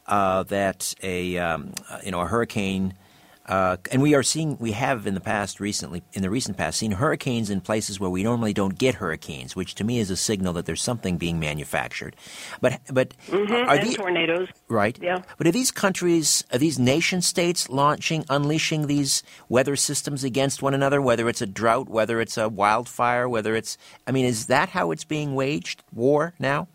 uh, 0.08 0.44
that 0.44 0.94
a 1.02 1.38
um, 1.38 1.72
uh, 1.90 2.00
you 2.04 2.12
know 2.12 2.20
a 2.20 2.26
hurricane, 2.26 2.96
uh, 3.50 3.76
and 3.92 4.02
we 4.02 4.14
are 4.16 4.24
seeing 4.24 4.58
we 4.60 4.72
have 4.72 5.06
in 5.06 5.16
the 5.16 5.20
past 5.20 5.60
recently 5.60 6.02
in 6.14 6.22
the 6.22 6.30
recent 6.30 6.56
past 6.56 6.78
seen 6.80 6.92
hurricanes 6.92 7.50
in 7.50 7.60
places 7.60 8.00
where 8.00 8.10
we 8.10 8.24
normally 8.24 8.54
don't 8.54 8.78
get 8.78 8.96
hurricanes, 8.96 9.56
which 9.56 9.76
to 9.76 9.84
me 9.84 10.00
is 10.00 10.10
a 10.10 10.16
signal 10.16 10.54
that 10.54 10.66
there's 10.66 10.82
something 10.82 11.18
being 11.18 11.40
manufactured. 11.40 12.16
But 12.62 12.80
but 12.94 13.14
Mm-hmm. 13.28 13.70
are 13.70 13.78
these 13.78 13.98
tornadoes. 13.98 14.48
Right. 14.68 14.98
Yeah. 15.02 15.24
But 15.38 15.48
are 15.48 15.52
these 15.52 15.72
countries, 15.72 16.44
are 16.54 16.60
these 16.60 16.78
nation 16.80 17.22
states 17.22 17.70
launching, 17.70 18.24
unleashing 18.30 18.88
these 18.88 19.24
weather 19.50 19.76
systems 19.76 20.24
against 20.24 20.62
one 20.62 20.74
another, 20.74 21.02
whether 21.02 21.28
it's 21.28 21.42
a 21.42 21.48
drought, 21.48 21.90
whether 21.90 22.22
it's 22.22 22.38
a 22.38 22.48
wildfire, 22.50 23.28
whether 23.28 23.56
it's, 23.56 23.78
I 24.08 24.12
mean, 24.12 24.26
is 24.26 24.46
that 24.48 24.70
how 24.70 24.92
it's 24.92 25.04
being 25.04 25.34
waged, 25.36 25.84
war 25.94 26.34
now? 26.40 26.68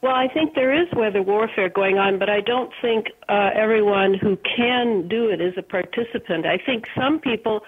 Well, 0.00 0.14
I 0.14 0.28
think 0.32 0.54
there 0.54 0.72
is 0.72 0.86
weather 0.94 1.22
warfare 1.22 1.68
going 1.68 1.98
on, 1.98 2.20
but 2.20 2.30
I 2.30 2.40
don't 2.40 2.70
think 2.80 3.06
uh, 3.28 3.50
everyone 3.54 4.14
who 4.14 4.36
can 4.56 5.08
do 5.08 5.28
it 5.28 5.40
is 5.40 5.54
a 5.56 5.62
participant. 5.62 6.46
I 6.46 6.58
think 6.64 6.84
some 6.96 7.18
people 7.18 7.62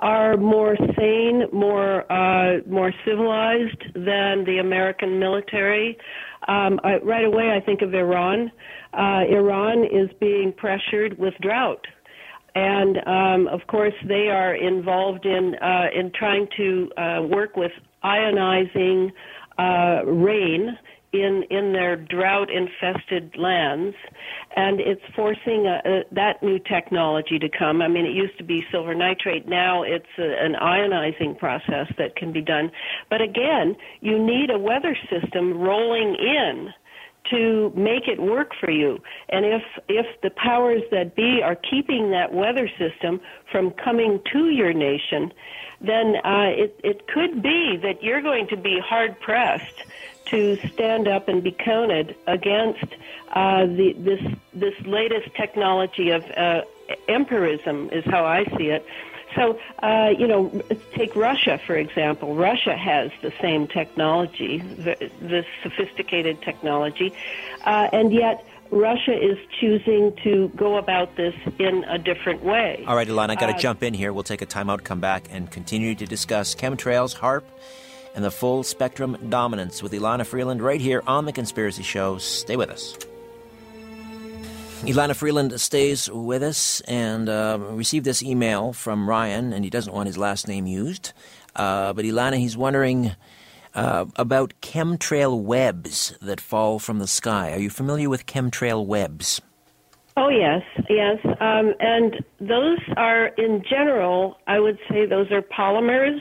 are 0.00 0.36
more 0.36 0.76
sane, 0.96 1.44
more 1.52 2.10
uh, 2.10 2.58
more 2.68 2.92
civilized 3.04 3.82
than 3.94 4.44
the 4.44 4.58
American 4.60 5.18
military. 5.18 5.98
Um, 6.46 6.78
I, 6.84 6.98
right 6.98 7.24
away, 7.24 7.50
I 7.50 7.64
think 7.64 7.82
of 7.82 7.92
Iran. 7.94 8.52
Uh, 8.92 9.22
Iran 9.28 9.84
is 9.84 10.08
being 10.20 10.52
pressured 10.52 11.18
with 11.18 11.34
drought. 11.40 11.84
And 12.54 12.98
um, 13.06 13.48
of 13.48 13.66
course, 13.66 13.94
they 14.06 14.28
are 14.28 14.54
involved 14.54 15.26
in 15.26 15.56
uh, 15.56 15.86
in 15.92 16.12
trying 16.12 16.46
to 16.56 16.90
uh, 16.96 17.22
work 17.22 17.56
with 17.56 17.72
ionizing 18.04 19.10
uh, 19.58 20.04
rain 20.04 20.78
in 21.12 21.44
in 21.50 21.72
their 21.72 21.96
drought 21.96 22.48
infested 22.50 23.36
lands 23.36 23.94
and 24.56 24.80
it's 24.80 25.02
forcing 25.14 25.66
a, 25.66 25.80
a, 25.84 26.04
that 26.12 26.42
new 26.42 26.58
technology 26.58 27.38
to 27.38 27.48
come. 27.48 27.82
I 27.82 27.88
mean 27.88 28.06
it 28.06 28.14
used 28.14 28.38
to 28.38 28.44
be 28.44 28.64
silver 28.70 28.94
nitrate. 28.94 29.46
Now 29.46 29.82
it's 29.82 30.06
a, 30.18 30.22
an 30.22 30.54
ionizing 30.54 31.38
process 31.38 31.92
that 31.98 32.16
can 32.16 32.32
be 32.32 32.40
done. 32.40 32.70
But 33.10 33.20
again 33.20 33.76
you 34.00 34.18
need 34.18 34.50
a 34.50 34.58
weather 34.58 34.96
system 35.10 35.58
rolling 35.58 36.16
in 36.16 36.72
to 37.30 37.72
make 37.76 38.08
it 38.08 38.20
work 38.20 38.52
for 38.58 38.70
you. 38.70 38.98
And 39.28 39.44
if 39.44 39.62
if 39.88 40.06
the 40.22 40.30
powers 40.30 40.82
that 40.90 41.14
be 41.14 41.40
are 41.42 41.56
keeping 41.56 42.10
that 42.10 42.32
weather 42.32 42.68
system 42.78 43.20
from 43.50 43.70
coming 43.72 44.20
to 44.32 44.50
your 44.50 44.72
nation, 44.72 45.32
then 45.80 46.16
uh, 46.24 46.50
it 46.50 46.78
it 46.82 47.06
could 47.08 47.42
be 47.42 47.78
that 47.82 48.02
you're 48.02 48.22
going 48.22 48.48
to 48.48 48.56
be 48.56 48.80
hard 48.84 49.18
pressed 49.20 49.84
to 50.32 50.56
stand 50.68 51.06
up 51.06 51.28
and 51.28 51.42
be 51.42 51.52
counted 51.52 52.16
against 52.26 52.84
uh, 53.32 53.66
the 53.66 53.94
this 53.98 54.20
this 54.52 54.74
latest 54.84 55.34
technology 55.36 56.10
of 56.10 56.24
uh, 56.36 56.62
empirism 57.08 57.92
is 57.92 58.04
how 58.04 58.24
I 58.24 58.44
see 58.56 58.68
it 58.68 58.84
so, 59.34 59.58
uh, 59.82 60.10
you 60.16 60.26
know, 60.26 60.50
take 60.92 61.16
Russia, 61.16 61.58
for 61.66 61.76
example. 61.76 62.34
Russia 62.34 62.76
has 62.76 63.10
the 63.22 63.32
same 63.40 63.66
technology, 63.66 64.58
the, 64.58 65.10
the 65.20 65.44
sophisticated 65.62 66.42
technology, 66.42 67.12
uh, 67.64 67.88
and 67.92 68.12
yet 68.12 68.44
Russia 68.70 69.12
is 69.12 69.38
choosing 69.60 70.16
to 70.24 70.48
go 70.56 70.76
about 70.76 71.16
this 71.16 71.34
in 71.58 71.84
a 71.84 71.98
different 71.98 72.42
way. 72.42 72.84
All 72.86 72.96
right, 72.96 73.08
Elana, 73.08 73.30
I 73.30 73.34
got 73.36 73.46
to 73.48 73.54
uh, 73.54 73.58
jump 73.58 73.82
in 73.82 73.94
here. 73.94 74.12
We'll 74.12 74.22
take 74.22 74.42
a 74.42 74.46
timeout, 74.46 74.84
come 74.84 75.00
back, 75.00 75.24
and 75.30 75.50
continue 75.50 75.94
to 75.94 76.06
discuss 76.06 76.54
chemtrails, 76.54 77.16
HAARP, 77.16 77.42
and 78.14 78.24
the 78.24 78.30
full 78.30 78.62
spectrum 78.62 79.16
dominance 79.28 79.82
with 79.82 79.92
Elana 79.92 80.24
Freeland 80.24 80.62
right 80.62 80.80
here 80.80 81.02
on 81.06 81.24
The 81.24 81.32
Conspiracy 81.32 81.82
Show. 81.82 82.18
Stay 82.18 82.56
with 82.56 82.70
us. 82.70 82.96
Elana 84.82 85.14
Freeland 85.14 85.60
stays 85.60 86.10
with 86.10 86.42
us 86.42 86.80
and 86.82 87.28
uh, 87.28 87.56
received 87.60 88.04
this 88.04 88.20
email 88.20 88.72
from 88.72 89.08
Ryan, 89.08 89.52
and 89.52 89.64
he 89.64 89.70
doesn't 89.70 89.92
want 89.92 90.08
his 90.08 90.18
last 90.18 90.48
name 90.48 90.66
used. 90.66 91.12
Uh, 91.54 91.92
but 91.92 92.04
Elana, 92.04 92.36
he's 92.36 92.56
wondering 92.56 93.12
uh, 93.74 94.06
about 94.16 94.54
chemtrail 94.60 95.40
webs 95.40 96.16
that 96.20 96.40
fall 96.40 96.80
from 96.80 96.98
the 96.98 97.06
sky. 97.06 97.52
Are 97.52 97.60
you 97.60 97.70
familiar 97.70 98.08
with 98.08 98.26
chemtrail 98.26 98.84
webs? 98.84 99.40
Oh, 100.16 100.28
yes, 100.28 100.62
yes. 100.90 101.18
Um, 101.40 101.74
and 101.80 102.22
those 102.40 102.78
are, 102.96 103.26
in 103.38 103.62
general, 103.68 104.36
I 104.46 104.58
would 104.58 104.78
say 104.90 105.06
those 105.06 105.30
are 105.30 105.42
polymers 105.42 106.20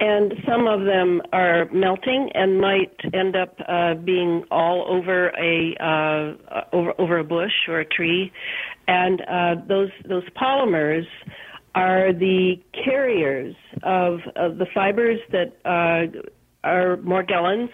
and 0.00 0.34
some 0.46 0.66
of 0.66 0.84
them 0.84 1.20
are 1.32 1.68
melting 1.72 2.30
and 2.34 2.60
might 2.60 2.94
end 3.12 3.34
up 3.34 3.56
uh, 3.66 3.94
being 3.94 4.44
all 4.50 4.86
over 4.88 5.28
a 5.30 5.74
uh, 5.80 6.64
over 6.72 6.92
over 6.98 7.18
a 7.18 7.24
bush 7.24 7.52
or 7.66 7.80
a 7.80 7.84
tree, 7.84 8.32
and 8.86 9.22
uh, 9.22 9.54
those 9.66 9.90
those 10.08 10.28
polymers 10.40 11.06
are 11.74 12.12
the 12.12 12.56
carriers 12.84 13.54
of, 13.82 14.20
of 14.34 14.58
the 14.58 14.66
fibers 14.74 15.20
that 15.30 15.56
uh, 15.64 16.20
are 16.64 16.96
Morgellons. 16.98 17.70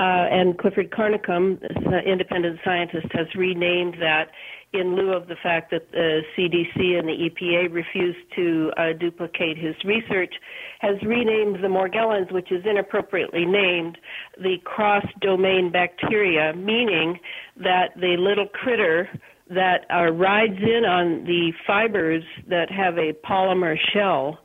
Uh, 0.00 0.30
and 0.30 0.56
Clifford 0.58 0.90
Carnicom, 0.90 1.60
an 1.86 2.06
independent 2.06 2.60
scientist, 2.64 3.08
has 3.10 3.26
renamed 3.34 3.94
that 3.94 4.30
in 4.72 4.94
lieu 4.94 5.12
of 5.12 5.28
the 5.28 5.36
fact 5.42 5.70
that 5.70 5.90
the 5.92 6.20
CDC 6.36 6.98
and 6.98 7.08
the 7.08 7.30
EPA 7.30 7.72
refused 7.72 8.18
to 8.36 8.70
uh, 8.76 8.92
duplicate 8.98 9.56
his 9.56 9.74
research, 9.84 10.34
has 10.80 10.96
renamed 11.02 11.56
the 11.56 11.68
Morgellons, 11.68 12.30
which 12.32 12.52
is 12.52 12.64
inappropriately 12.66 13.46
named, 13.46 13.98
the 14.36 14.56
cross-domain 14.64 15.72
bacteria, 15.72 16.52
meaning 16.54 17.18
that 17.56 17.88
the 17.96 18.16
little 18.18 18.46
critter 18.46 19.08
that 19.48 19.86
uh, 19.90 20.12
rides 20.12 20.58
in 20.60 20.84
on 20.84 21.24
the 21.24 21.52
fibers 21.66 22.22
that 22.48 22.70
have 22.70 22.98
a 22.98 23.14
polymer 23.26 23.76
shell 23.94 24.38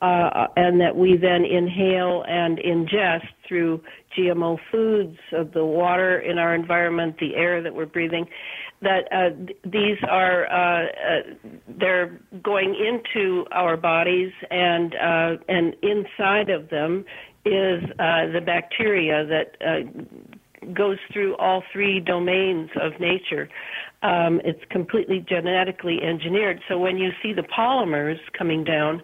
uh, 0.00 0.46
and 0.56 0.80
that 0.80 0.96
we 0.96 1.16
then 1.16 1.44
inhale 1.44 2.24
and 2.28 2.58
ingest 2.58 3.26
through 3.46 3.82
GMO 4.16 4.58
foods, 4.70 5.18
of 5.32 5.52
the 5.52 5.64
water 5.64 6.20
in 6.20 6.38
our 6.38 6.54
environment, 6.54 7.16
the 7.18 7.34
air 7.34 7.62
that 7.62 7.74
we're 7.74 7.86
breathing 7.86 8.26
that 8.80 9.08
uh, 9.12 9.30
these 9.64 9.98
are 10.08 10.46
uh, 10.46 10.86
uh, 10.86 11.22
they're 11.80 12.20
going 12.42 12.74
into 12.74 13.44
our 13.50 13.76
bodies 13.76 14.32
and 14.50 14.94
uh, 14.94 15.36
and 15.48 15.74
inside 15.82 16.50
of 16.50 16.70
them 16.70 17.04
is 17.44 17.82
uh, 17.98 18.26
the 18.32 18.42
bacteria 18.44 19.24
that 19.26 19.56
uh, 19.66 20.68
goes 20.72 20.98
through 21.12 21.36
all 21.36 21.62
three 21.72 22.00
domains 22.00 22.70
of 22.80 22.98
nature. 23.00 23.48
Um, 24.00 24.40
it's 24.44 24.62
completely 24.70 25.24
genetically 25.28 25.98
engineered. 26.00 26.60
So 26.68 26.78
when 26.78 26.98
you 26.98 27.10
see 27.20 27.32
the 27.32 27.42
polymers 27.42 28.18
coming 28.36 28.62
down, 28.62 29.02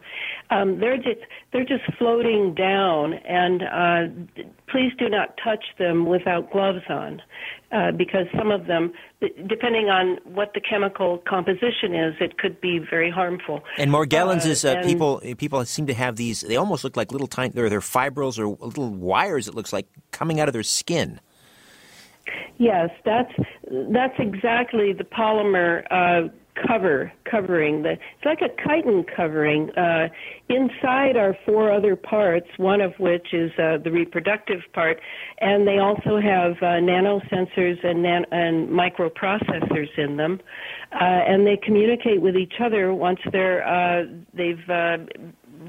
um, 0.51 0.79
they're 0.79 0.97
just 0.97 1.21
they're 1.53 1.65
just 1.65 1.83
floating 1.99 2.55
down, 2.55 3.15
and 3.15 3.63
uh, 3.63 4.45
please 4.69 4.93
do 4.97 5.09
not 5.09 5.37
touch 5.43 5.65
them 5.81 6.07
without 6.07 6.53
gloves 6.53 6.85
on, 6.89 7.21
uh, 7.73 7.91
because 7.91 8.27
some 8.39 8.53
of 8.53 8.67
them, 8.67 8.93
depending 9.49 9.89
on 9.89 10.19
what 10.25 10.53
the 10.55 10.61
chemical 10.61 11.19
composition 11.27 11.93
is, 11.93 12.15
it 12.21 12.39
could 12.39 12.61
be 12.61 12.79
very 12.79 13.11
harmful. 13.11 13.65
And 13.79 13.91
Morgellons 13.91 14.47
uh, 14.47 14.51
is 14.51 14.65
uh, 14.65 14.81
people 14.85 15.21
people 15.37 15.65
seem 15.65 15.89
to 15.89 15.95
have 15.95 16.15
these. 16.15 16.43
They 16.43 16.57
almost 16.57 16.85
look 16.85 16.97
like 16.97 17.11
little 17.11 17.27
tiny. 17.27 17.51
They're, 17.51 17.69
they're 17.69 17.81
fibrils 17.81 18.39
or 18.39 18.47
little 18.47 18.91
wires. 18.91 19.49
It 19.49 19.57
looks 19.57 19.73
like 19.73 19.89
coming 20.13 20.39
out 20.39 20.49
of 20.49 20.53
their 20.53 20.63
skin. 20.63 21.21
Yes, 22.59 22.91
that's 23.05 23.33
that's 23.93 24.15
exactly 24.19 24.93
the 24.93 25.05
polymer 25.05 25.85
uh, 25.91 26.29
cover 26.67 27.13
covering. 27.29 27.83
The, 27.83 27.93
it's 27.93 28.25
like 28.25 28.41
a 28.41 28.49
chitin 28.63 29.05
covering. 29.05 29.71
Uh, 29.71 30.09
inside 30.49 31.17
are 31.17 31.37
four 31.45 31.73
other 31.73 31.97
parts, 31.97 32.47
one 32.57 32.81
of 32.81 32.93
which 32.99 33.33
is 33.33 33.51
uh, 33.59 33.79
the 33.83 33.91
reproductive 33.91 34.61
part, 34.73 35.01
and 35.41 35.67
they 35.67 35.79
also 35.79 36.21
have 36.21 36.53
uh, 36.59 36.79
nanosensors 36.81 37.85
and, 37.85 38.03
nan- 38.03 38.27
and 38.31 38.69
microprocessors 38.69 39.99
in 39.99 40.17
them, 40.17 40.41
uh, 40.93 41.05
and 41.05 41.47
they 41.47 41.57
communicate 41.57 42.21
with 42.21 42.37
each 42.37 42.55
other 42.61 42.95
once 42.95 43.21
they're 43.33 43.67
uh, 43.67 44.05
they've 44.33 44.69
uh, 44.69 44.99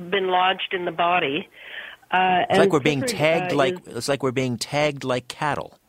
been 0.09 0.27
lodged 0.27 0.73
in 0.73 0.85
the 0.85 0.91
body. 0.91 1.47
Uh, 2.11 2.43
it's 2.49 2.59
like 2.59 2.71
we're 2.71 2.79
being 2.79 3.01
tagged 3.01 3.53
uh, 3.53 3.55
like 3.55 3.77
it's 3.87 4.07
like 4.07 4.21
we're 4.21 4.31
being 4.31 4.57
tagged 4.57 5.03
like 5.03 5.27
cattle. 5.27 5.79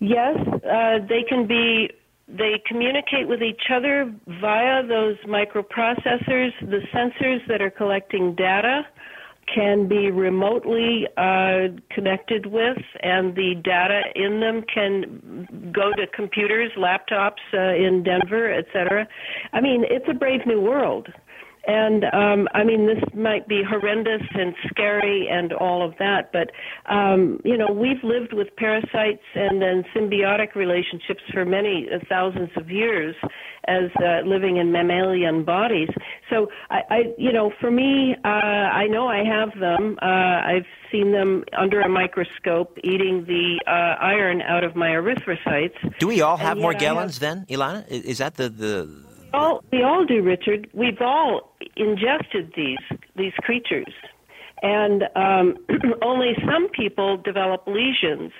Yes, 0.00 0.36
uh, 0.38 0.98
they 1.08 1.24
can 1.28 1.46
be. 1.46 1.90
They 2.26 2.62
communicate 2.66 3.28
with 3.28 3.42
each 3.42 3.64
other 3.70 4.10
via 4.40 4.86
those 4.86 5.16
microprocessors. 5.26 6.52
The 6.62 6.80
sensors 6.92 7.46
that 7.48 7.60
are 7.60 7.70
collecting 7.70 8.34
data 8.34 8.86
can 9.52 9.88
be 9.88 10.10
remotely 10.10 11.06
uh, 11.16 11.68
connected 11.90 12.46
with, 12.46 12.78
and 13.02 13.34
the 13.34 13.54
data 13.62 14.02
in 14.14 14.40
them 14.40 14.62
can 14.72 15.72
go 15.72 15.92
to 15.92 16.06
computers, 16.14 16.70
laptops 16.78 17.42
uh, 17.52 17.74
in 17.74 18.02
Denver, 18.02 18.52
etc. 18.52 19.06
I 19.52 19.60
mean, 19.60 19.84
it's 19.88 20.06
a 20.08 20.14
brave 20.14 20.46
new 20.46 20.60
world. 20.60 21.08
And 21.66 22.04
um, 22.12 22.48
I 22.52 22.64
mean, 22.64 22.86
this 22.86 23.02
might 23.14 23.48
be 23.48 23.62
horrendous 23.68 24.22
and 24.34 24.54
scary 24.68 25.28
and 25.30 25.52
all 25.52 25.86
of 25.86 25.94
that, 25.98 26.30
but 26.32 26.50
um, 26.92 27.40
you 27.44 27.56
know, 27.56 27.72
we've 27.72 28.02
lived 28.02 28.32
with 28.32 28.48
parasites 28.56 29.22
and 29.34 29.62
then 29.62 29.84
symbiotic 29.94 30.54
relationships 30.54 31.22
for 31.32 31.44
many 31.44 31.88
uh, 31.92 31.98
thousands 32.08 32.50
of 32.56 32.70
years 32.70 33.16
as 33.66 33.90
uh, 33.96 34.26
living 34.26 34.58
in 34.58 34.72
mammalian 34.72 35.44
bodies. 35.44 35.88
So 36.30 36.48
I, 36.70 36.80
I 36.90 36.98
you 37.16 37.32
know, 37.32 37.52
for 37.60 37.70
me, 37.70 38.14
uh, 38.24 38.28
I 38.28 38.86
know 38.86 39.08
I 39.08 39.24
have 39.24 39.58
them. 39.58 39.98
Uh, 40.02 40.06
I've 40.06 40.66
seen 40.92 41.12
them 41.12 41.44
under 41.56 41.80
a 41.80 41.88
microscope 41.88 42.78
eating 42.84 43.24
the 43.24 43.60
uh, 43.66 44.02
iron 44.04 44.42
out 44.42 44.64
of 44.64 44.76
my 44.76 44.88
erythrocytes. 44.88 45.98
Do 45.98 46.08
we 46.08 46.20
all 46.20 46.36
have 46.36 46.58
Morgellons 46.58 47.18
then, 47.18 47.46
Elana? 47.48 47.86
Is 47.88 48.18
that 48.18 48.34
the 48.34 48.48
the 48.48 49.13
all 49.34 49.64
we 49.72 49.82
all 49.82 50.04
do, 50.04 50.22
Richard. 50.22 50.68
We've 50.72 51.00
all 51.00 51.52
ingested 51.76 52.52
these 52.56 52.98
these 53.16 53.32
creatures, 53.42 53.92
and 54.62 55.04
um, 55.16 55.56
only 56.02 56.32
some 56.46 56.68
people 56.70 57.18
develop 57.18 57.66
lesions, 57.66 58.32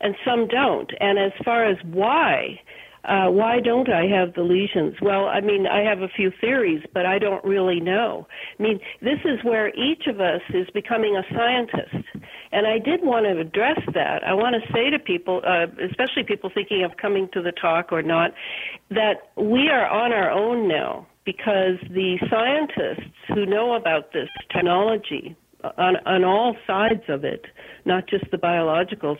and 0.00 0.14
some 0.24 0.46
don't. 0.48 0.90
And 1.00 1.18
as 1.18 1.32
far 1.44 1.66
as 1.66 1.76
why, 1.84 2.60
uh, 3.04 3.30
why 3.30 3.60
don't 3.60 3.90
I 3.90 4.06
have 4.06 4.34
the 4.34 4.42
lesions? 4.42 4.94
Well, 5.02 5.26
I 5.26 5.40
mean, 5.40 5.66
I 5.66 5.80
have 5.80 6.00
a 6.00 6.08
few 6.08 6.32
theories, 6.40 6.82
but 6.94 7.06
I 7.06 7.18
don't 7.18 7.44
really 7.44 7.80
know. 7.80 8.26
I 8.58 8.62
mean, 8.62 8.80
this 9.02 9.18
is 9.24 9.44
where 9.44 9.68
each 9.74 10.06
of 10.06 10.20
us 10.20 10.40
is 10.54 10.68
becoming 10.72 11.16
a 11.16 11.34
scientist. 11.34 12.06
And 12.54 12.68
I 12.68 12.78
did 12.78 13.02
want 13.02 13.26
to 13.26 13.40
address 13.40 13.80
that. 13.94 14.22
I 14.24 14.32
want 14.32 14.54
to 14.54 14.72
say 14.72 14.88
to 14.88 14.98
people, 15.00 15.42
uh, 15.44 15.66
especially 15.90 16.22
people 16.22 16.50
thinking 16.54 16.84
of 16.84 16.96
coming 16.96 17.28
to 17.32 17.42
the 17.42 17.50
talk 17.50 17.90
or 17.90 18.00
not, 18.00 18.32
that 18.90 19.32
we 19.36 19.68
are 19.70 19.88
on 19.88 20.12
our 20.12 20.30
own 20.30 20.68
now 20.68 21.04
because 21.24 21.78
the 21.90 22.16
scientists 22.30 23.10
who 23.26 23.44
know 23.44 23.74
about 23.74 24.12
this 24.12 24.28
technology 24.52 25.36
on 25.78 25.96
on 26.06 26.22
all 26.22 26.54
sides 26.64 27.02
of 27.08 27.24
it, 27.24 27.46
not 27.86 28.06
just 28.06 28.30
the 28.30 28.36
biologicals. 28.36 29.18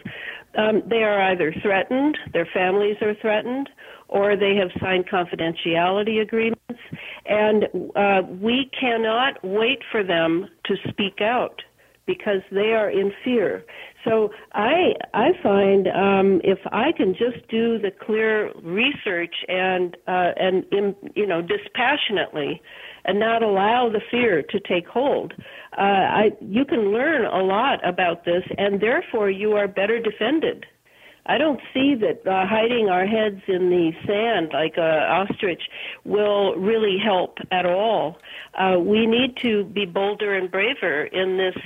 Um, 0.56 0.82
they 0.86 1.02
are 1.02 1.20
either 1.32 1.52
threatened, 1.60 2.16
their 2.32 2.46
families 2.46 2.98
are 3.02 3.16
threatened, 3.16 3.68
or 4.06 4.36
they 4.36 4.54
have 4.54 4.70
signed 4.80 5.08
confidentiality 5.08 6.20
agreements, 6.20 6.80
and 7.26 7.64
uh, 7.96 8.22
we 8.40 8.70
cannot 8.78 9.42
wait 9.42 9.80
for 9.90 10.04
them 10.04 10.48
to 10.66 10.76
speak 10.88 11.20
out 11.20 11.62
because 12.06 12.42
they 12.50 12.72
are 12.72 12.90
in 12.90 13.12
fear. 13.24 13.64
So 14.04 14.30
I 14.52 14.94
I 15.14 15.30
find 15.42 15.88
um, 15.88 16.40
if 16.44 16.58
I 16.72 16.92
can 16.92 17.14
just 17.14 17.48
do 17.48 17.78
the 17.78 17.90
clear 17.90 18.52
research 18.62 19.34
and 19.48 19.96
uh, 20.06 20.32
and 20.36 20.64
in, 20.72 20.94
you 21.14 21.26
know 21.26 21.40
dispassionately 21.40 22.60
and 23.06 23.18
not 23.18 23.42
allow 23.42 23.90
the 23.90 24.00
fear 24.10 24.42
to 24.42 24.60
take 24.60 24.86
hold, 24.86 25.32
uh, 25.78 25.80
I 25.80 26.30
you 26.40 26.64
can 26.64 26.92
learn 26.92 27.24
a 27.24 27.42
lot 27.42 27.86
about 27.86 28.24
this, 28.24 28.44
and 28.58 28.80
therefore 28.80 29.30
you 29.30 29.52
are 29.52 29.68
better 29.68 29.98
defended. 29.98 30.66
I 31.26 31.38
don't 31.38 31.60
see 31.72 31.94
that 31.94 32.26
uh, 32.30 32.46
hiding 32.46 32.90
our 32.90 33.06
heads 33.06 33.40
in 33.48 33.70
the 33.70 33.92
sand 34.06 34.50
like 34.52 34.76
a 34.76 35.06
ostrich 35.08 35.62
will 36.04 36.54
really 36.56 36.98
help 37.02 37.38
at 37.50 37.64
all. 37.64 38.18
Uh, 38.58 38.78
we 38.78 39.06
need 39.06 39.38
to 39.38 39.64
be 39.64 39.86
bolder 39.86 40.34
and 40.34 40.50
braver 40.50 41.04
in 41.04 41.38
this 41.38 41.56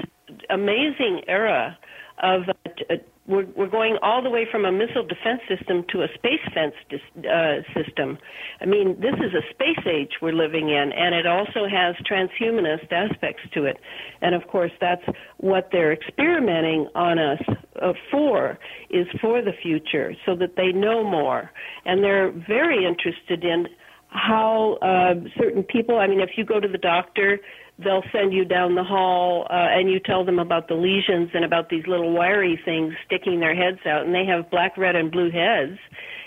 amazing 0.51 1.23
era 1.29 1.79
of 2.23 2.43
uh, 2.49 2.95
we're, 3.29 3.47
we're 3.55 3.69
going 3.69 3.99
all 4.03 4.23
the 4.23 4.31
way 4.31 4.47
from 4.51 4.65
a 4.65 4.73
missile 4.73 5.07
defense 5.07 5.41
system 5.47 5.85
to 5.91 6.03
a 6.03 6.09
space 6.15 6.41
fence 6.55 6.75
uh, 6.91 7.61
system. 7.75 8.19
I 8.61 8.65
mean, 8.65 8.99
this 9.01 9.15
is 9.15 9.35
a 9.35 9.45
space 9.53 9.85
age 9.87 10.12
we're 10.23 10.33
living 10.33 10.70
in, 10.70 10.93
and 10.93 11.15
it 11.15 11.27
also 11.27 11.69
has 11.70 11.95
transhumanist 12.11 12.91
aspects 12.91 13.43
to 13.53 13.65
it. 13.65 13.77
And 14.23 14.35
of 14.35 14.49
course, 14.49 14.73
that's 14.81 15.05
what 15.37 15.69
they're 15.70 15.93
experimenting 15.93 16.89
on 16.95 17.19
us 17.19 17.43
uh, 17.81 17.93
for, 18.11 18.59
is 18.89 19.07
for 19.20 19.43
the 19.43 19.53
future, 19.62 20.15
so 20.25 20.35
that 20.37 20.57
they 20.57 20.73
know 20.73 21.05
more. 21.05 21.51
And 21.85 22.03
they're 22.03 22.31
very 22.31 22.87
interested 22.87 23.45
in 23.45 23.69
how 24.09 24.79
uh, 24.81 25.15
certain 25.39 25.62
people, 25.65 25.99
I 25.99 26.07
mean, 26.07 26.20
if 26.20 26.31
you 26.37 26.45
go 26.47 26.61
to 26.61 26.69
the 26.69 26.79
doctor, 26.79 27.41
they'll 27.79 28.05
send 28.13 28.33
you 28.33 28.45
down 28.45 28.75
the 28.75 28.85
hall 28.85 29.47
uh, 29.51 29.55
and 29.55 29.91
you 29.91 30.01
tell 30.01 30.25
them 30.25 30.39
about 30.39 30.69
the 30.69 30.75
lesions 30.75 31.31
and 31.35 31.45
about 31.45 31.69
these 31.69 31.87
little 31.87 32.13
wiry 32.13 32.59
things 32.65 32.95
sticking 33.07 33.41
their 33.41 33.55
heads 33.55 33.79
out 33.87 34.05
and 34.05 34.15
they 34.15 34.25
have 34.27 34.51
black 34.51 34.77
red 34.77 34.97
and 34.97 35.11
blue 35.11 35.31
heads 35.31 35.79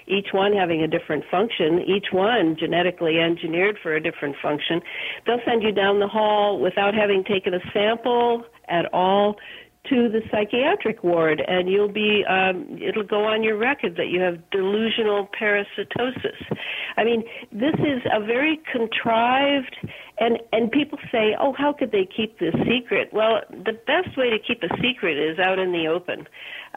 each 0.07 0.27
one 0.33 0.53
having 0.53 0.81
a 0.81 0.87
different 0.87 1.23
function 1.29 1.79
each 1.87 2.07
one 2.11 2.55
genetically 2.59 3.19
engineered 3.19 3.77
for 3.81 3.95
a 3.95 4.01
different 4.01 4.35
function. 4.41 4.81
They'll 5.25 5.41
send 5.45 5.63
you 5.63 5.71
down 5.71 5.99
the 5.99 6.07
hall 6.07 6.59
without 6.59 6.93
having 6.93 7.23
taken 7.23 7.53
a 7.53 7.59
sample 7.73 8.43
at 8.67 8.85
all 8.93 9.35
to 9.89 10.09
the 10.09 10.21
psychiatric 10.29 11.03
ward 11.03 11.41
and 11.47 11.67
you'll 11.67 11.91
be 11.91 12.23
um, 12.29 12.77
it'll 12.79 13.03
go 13.03 13.25
on 13.25 13.41
your 13.41 13.57
record 13.57 13.95
that 13.97 14.09
you 14.09 14.21
have 14.21 14.37
delusional 14.51 15.27
parasitosis. 15.39 16.57
I 16.97 17.03
mean 17.03 17.23
this 17.51 17.73
is 17.79 18.01
a 18.13 18.23
very 18.23 18.59
contrived 18.71 19.75
and 20.19 20.39
and 20.51 20.71
people 20.71 20.97
say 21.11 21.35
oh 21.39 21.53
how 21.57 21.73
could 21.73 21.91
they 21.91 22.07
keep 22.15 22.39
this 22.39 22.53
secret 22.67 23.09
well 23.11 23.41
the 23.49 23.73
best 23.87 24.17
way 24.17 24.29
to 24.29 24.37
keep 24.39 24.61
a 24.63 24.69
secret 24.81 25.17
is 25.17 25.39
out 25.39 25.59
in 25.59 25.71
the 25.71 25.87
open 25.87 26.27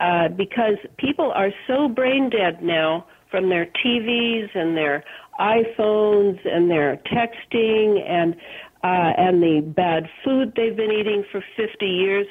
uh, 0.00 0.28
because 0.28 0.76
people 0.98 1.32
are 1.34 1.50
so 1.66 1.88
brain 1.88 2.30
dead 2.30 2.62
now 2.62 3.06
from 3.30 3.48
their 3.48 3.66
TVs 3.84 4.48
and 4.54 4.76
their 4.76 5.02
iPhones 5.40 6.38
and 6.46 6.70
their 6.70 7.00
texting 7.12 8.08
and 8.08 8.36
uh, 8.84 9.12
and 9.16 9.42
the 9.42 9.60
bad 9.74 10.04
food 10.22 10.52
they've 10.54 10.76
been 10.76 10.92
eating 10.92 11.24
for 11.32 11.42
50 11.56 11.86
years. 11.86 12.26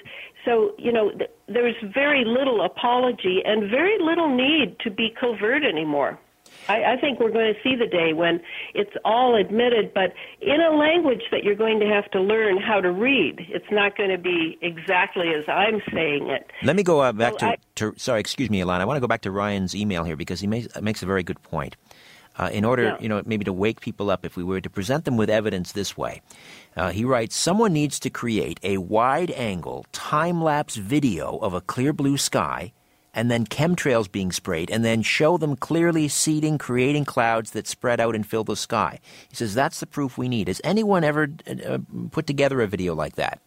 So, 0.45 0.75
you 0.77 0.91
know, 0.91 1.09
th- 1.09 1.31
there's 1.47 1.75
very 1.93 2.23
little 2.25 2.63
apology 2.63 3.41
and 3.43 3.71
very 3.71 3.97
little 3.99 4.29
need 4.29 4.77
to 4.81 4.91
be 4.91 5.13
covert 5.19 5.63
anymore. 5.63 6.19
I, 6.67 6.93
I 6.93 6.97
think 6.97 7.19
we're 7.19 7.31
going 7.31 7.53
to 7.53 7.59
see 7.61 7.75
the 7.75 7.87
day 7.87 8.13
when 8.13 8.41
it's 8.73 8.93
all 9.03 9.35
admitted, 9.35 9.93
but 9.93 10.13
in 10.41 10.61
a 10.61 10.75
language 10.75 11.23
that 11.31 11.43
you're 11.43 11.55
going 11.55 11.79
to 11.79 11.87
have 11.87 12.09
to 12.11 12.21
learn 12.21 12.57
how 12.61 12.81
to 12.81 12.91
read. 12.91 13.45
It's 13.49 13.71
not 13.71 13.97
going 13.97 14.09
to 14.09 14.17
be 14.17 14.57
exactly 14.61 15.29
as 15.29 15.43
I'm 15.47 15.81
saying 15.93 16.29
it. 16.29 16.49
Let 16.63 16.75
me 16.75 16.83
go 16.83 17.01
uh, 17.01 17.11
back 17.11 17.37
to, 17.39 17.45
I, 17.45 17.57
to, 17.75 17.93
Sorry, 17.97 18.19
excuse 18.19 18.49
me, 18.49 18.61
Elana. 18.61 18.81
I 18.81 18.85
want 18.85 18.97
to 18.97 19.01
go 19.01 19.07
back 19.07 19.21
to 19.21 19.31
Ryan's 19.31 19.75
email 19.75 20.03
here 20.03 20.15
because 20.15 20.39
he 20.39 20.47
makes, 20.47 20.67
makes 20.81 21.03
a 21.03 21.05
very 21.05 21.23
good 21.23 21.41
point. 21.43 21.75
Uh, 22.35 22.49
in 22.51 22.65
order, 22.65 22.83
yeah. 22.83 22.97
you 22.99 23.07
know, 23.07 23.21
maybe 23.25 23.45
to 23.45 23.53
wake 23.53 23.79
people 23.79 24.09
up, 24.09 24.25
if 24.25 24.35
we 24.35 24.43
were 24.43 24.59
to 24.59 24.69
present 24.69 25.05
them 25.05 25.17
with 25.17 25.29
evidence 25.29 25.73
this 25.73 25.95
way, 25.95 26.19
uh, 26.75 26.89
he 26.89 27.05
writes, 27.05 27.35
someone 27.35 27.71
needs 27.71 27.99
to 27.99 28.09
create 28.09 28.59
a 28.63 28.79
wide-angle, 28.79 29.85
time-lapse 29.91 30.75
video 30.75 31.37
of 31.37 31.53
a 31.53 31.61
clear 31.61 31.93
blue 31.93 32.17
sky 32.17 32.73
and 33.13 33.29
then 33.29 33.45
chemtrails 33.45 34.11
being 34.11 34.31
sprayed, 34.31 34.69
and 34.71 34.83
then 34.83 35.01
show 35.01 35.37
them 35.37 35.55
clearly 35.55 36.07
seeding, 36.07 36.57
creating 36.57 37.05
clouds 37.05 37.51
that 37.51 37.67
spread 37.67 37.99
out 37.99 38.15
and 38.15 38.25
fill 38.25 38.43
the 38.43 38.55
sky. 38.55 38.99
He 39.29 39.35
says 39.35 39.53
that's 39.53 39.79
the 39.79 39.85
proof 39.85 40.17
we 40.17 40.27
need. 40.27 40.47
Has 40.47 40.61
anyone 40.63 41.03
ever 41.03 41.29
uh, 41.47 41.77
put 42.11 42.27
together 42.27 42.61
a 42.61 42.67
video 42.67 42.95
like 42.95 43.15
that? 43.15 43.39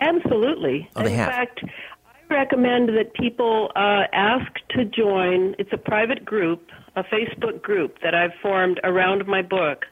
Absolutely. 0.00 0.88
Oh, 0.96 1.04
In 1.04 1.12
have. 1.12 1.30
fact, 1.30 1.60
I 1.64 2.34
recommend 2.34 2.90
that 2.90 3.14
people 3.14 3.70
uh, 3.76 4.04
ask 4.12 4.50
to 4.70 4.84
join. 4.84 5.54
It's 5.58 5.72
a 5.72 5.78
private 5.78 6.24
group, 6.24 6.68
a 6.96 7.04
Facebook 7.04 7.62
group 7.62 7.98
that 8.02 8.14
I've 8.14 8.34
formed 8.42 8.80
around 8.84 9.26
my 9.26 9.42
book. 9.42 9.86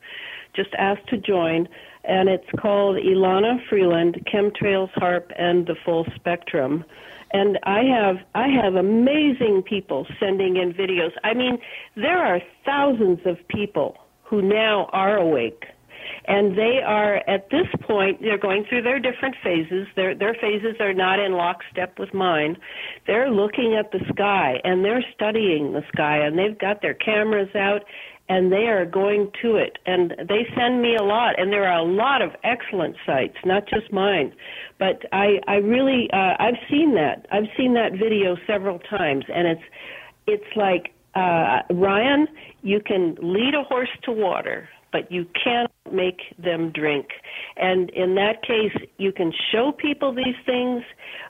Just 0.54 0.74
ask 0.74 1.02
to 1.06 1.16
join 1.16 1.68
and 2.04 2.28
it's 2.28 2.48
called 2.60 2.96
Elana 2.96 3.58
Freeland, 3.68 4.26
Chemtrails, 4.32 4.90
HAARP, 4.96 5.30
and 5.38 5.66
the 5.66 5.76
Full 5.84 6.06
Spectrum 6.16 6.84
and 7.32 7.58
I 7.64 7.82
have 7.82 8.16
I 8.34 8.48
have 8.48 8.74
amazing 8.74 9.62
people 9.66 10.06
sending 10.20 10.56
in 10.56 10.72
videos. 10.72 11.12
I 11.24 11.34
mean, 11.34 11.58
there 11.96 12.18
are 12.18 12.40
thousands 12.64 13.20
of 13.24 13.36
people 13.48 13.96
who 14.24 14.42
now 14.42 14.88
are 14.92 15.16
awake. 15.16 15.64
And 16.26 16.56
they 16.56 16.80
are 16.84 17.16
at 17.28 17.50
this 17.50 17.66
point 17.80 18.20
they're 18.20 18.38
going 18.38 18.64
through 18.68 18.82
their 18.82 19.00
different 19.00 19.34
phases. 19.42 19.88
Their 19.96 20.14
their 20.14 20.34
phases 20.34 20.76
are 20.80 20.94
not 20.94 21.18
in 21.18 21.32
lockstep 21.32 21.98
with 21.98 22.14
mine. 22.14 22.56
They're 23.06 23.30
looking 23.30 23.76
at 23.78 23.90
the 23.92 24.00
sky 24.12 24.60
and 24.64 24.84
they're 24.84 25.04
studying 25.14 25.72
the 25.72 25.82
sky 25.92 26.18
and 26.18 26.38
they've 26.38 26.58
got 26.58 26.82
their 26.82 26.94
cameras 26.94 27.54
out 27.56 27.82
and 28.32 28.50
they 28.50 28.66
are 28.68 28.86
going 28.86 29.30
to 29.42 29.56
it. 29.56 29.76
And 29.84 30.14
they 30.26 30.46
send 30.56 30.80
me 30.80 30.96
a 30.96 31.02
lot, 31.02 31.38
and 31.38 31.52
there 31.52 31.68
are 31.68 31.80
a 31.80 31.84
lot 31.84 32.22
of 32.22 32.30
excellent 32.42 32.96
sites, 33.04 33.36
not 33.44 33.68
just 33.68 33.92
mine. 33.92 34.32
But 34.78 35.02
I, 35.12 35.38
I 35.46 35.56
really, 35.56 36.08
uh, 36.14 36.36
I've 36.38 36.56
seen 36.70 36.94
that. 36.94 37.26
I've 37.30 37.50
seen 37.58 37.74
that 37.74 37.92
video 37.92 38.38
several 38.46 38.78
times, 38.78 39.26
and 39.28 39.46
it's, 39.46 39.62
it's 40.26 40.56
like 40.56 40.94
uh, 41.14 41.60
Ryan, 41.74 42.26
you 42.62 42.80
can 42.80 43.16
lead 43.20 43.52
a 43.54 43.64
horse 43.64 43.94
to 44.04 44.12
water, 44.12 44.66
but 44.92 45.12
you 45.12 45.26
can't 45.44 45.70
make 45.92 46.20
them 46.42 46.72
drink. 46.72 47.08
And 47.58 47.90
in 47.90 48.14
that 48.14 48.42
case, 48.42 48.74
you 48.96 49.12
can 49.12 49.30
show 49.52 49.72
people 49.72 50.14
these 50.14 50.40
things, 50.46 50.84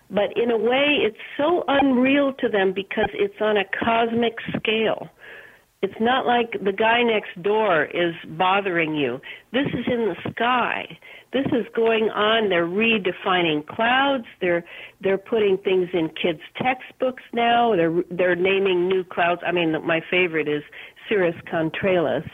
but 0.09 0.37
in 0.37 0.53
a 0.53 0.57
way, 0.57 0.99
it's 1.01 1.25
so 1.37 1.65
unreal 1.67 2.33
to 2.35 2.49
them 2.49 2.73
because 2.73 3.11
it's 3.13 3.41
on 3.41 3.57
a 3.57 3.65
cosmic 3.85 4.35
scale. 4.57 5.09
It's 5.83 6.01
not 6.01 6.27
like 6.27 6.53
the 6.65 6.73
guy 6.73 7.03
next 7.03 7.43
door 7.43 7.87
is 7.87 8.15
bothering 8.39 8.95
you. 8.95 9.21
This 9.53 9.67
is 9.67 9.85
in 9.87 10.15
the 10.15 10.31
sky. 10.31 10.97
This 11.33 11.47
is 11.47 11.67
going 11.75 12.05
on. 12.11 12.51
They're 12.51 12.67
redefining 12.67 13.67
clouds. 13.67 14.27
They're 14.41 14.65
they're 15.01 15.19
putting 15.19 15.59
things 15.59 15.89
in 15.93 16.09
kids' 16.11 16.41
textbooks 16.57 17.25
now. 17.33 17.75
They're 17.75 18.03
they're 18.11 18.37
naming 18.37 18.87
new 18.87 19.03
clouds. 19.03 19.41
I 19.45 19.51
mean, 19.51 19.73
my 19.85 20.01
favorite 20.09 20.47
is 20.47 20.63
Cirrus 21.09 21.35
Contralis. 21.51 22.29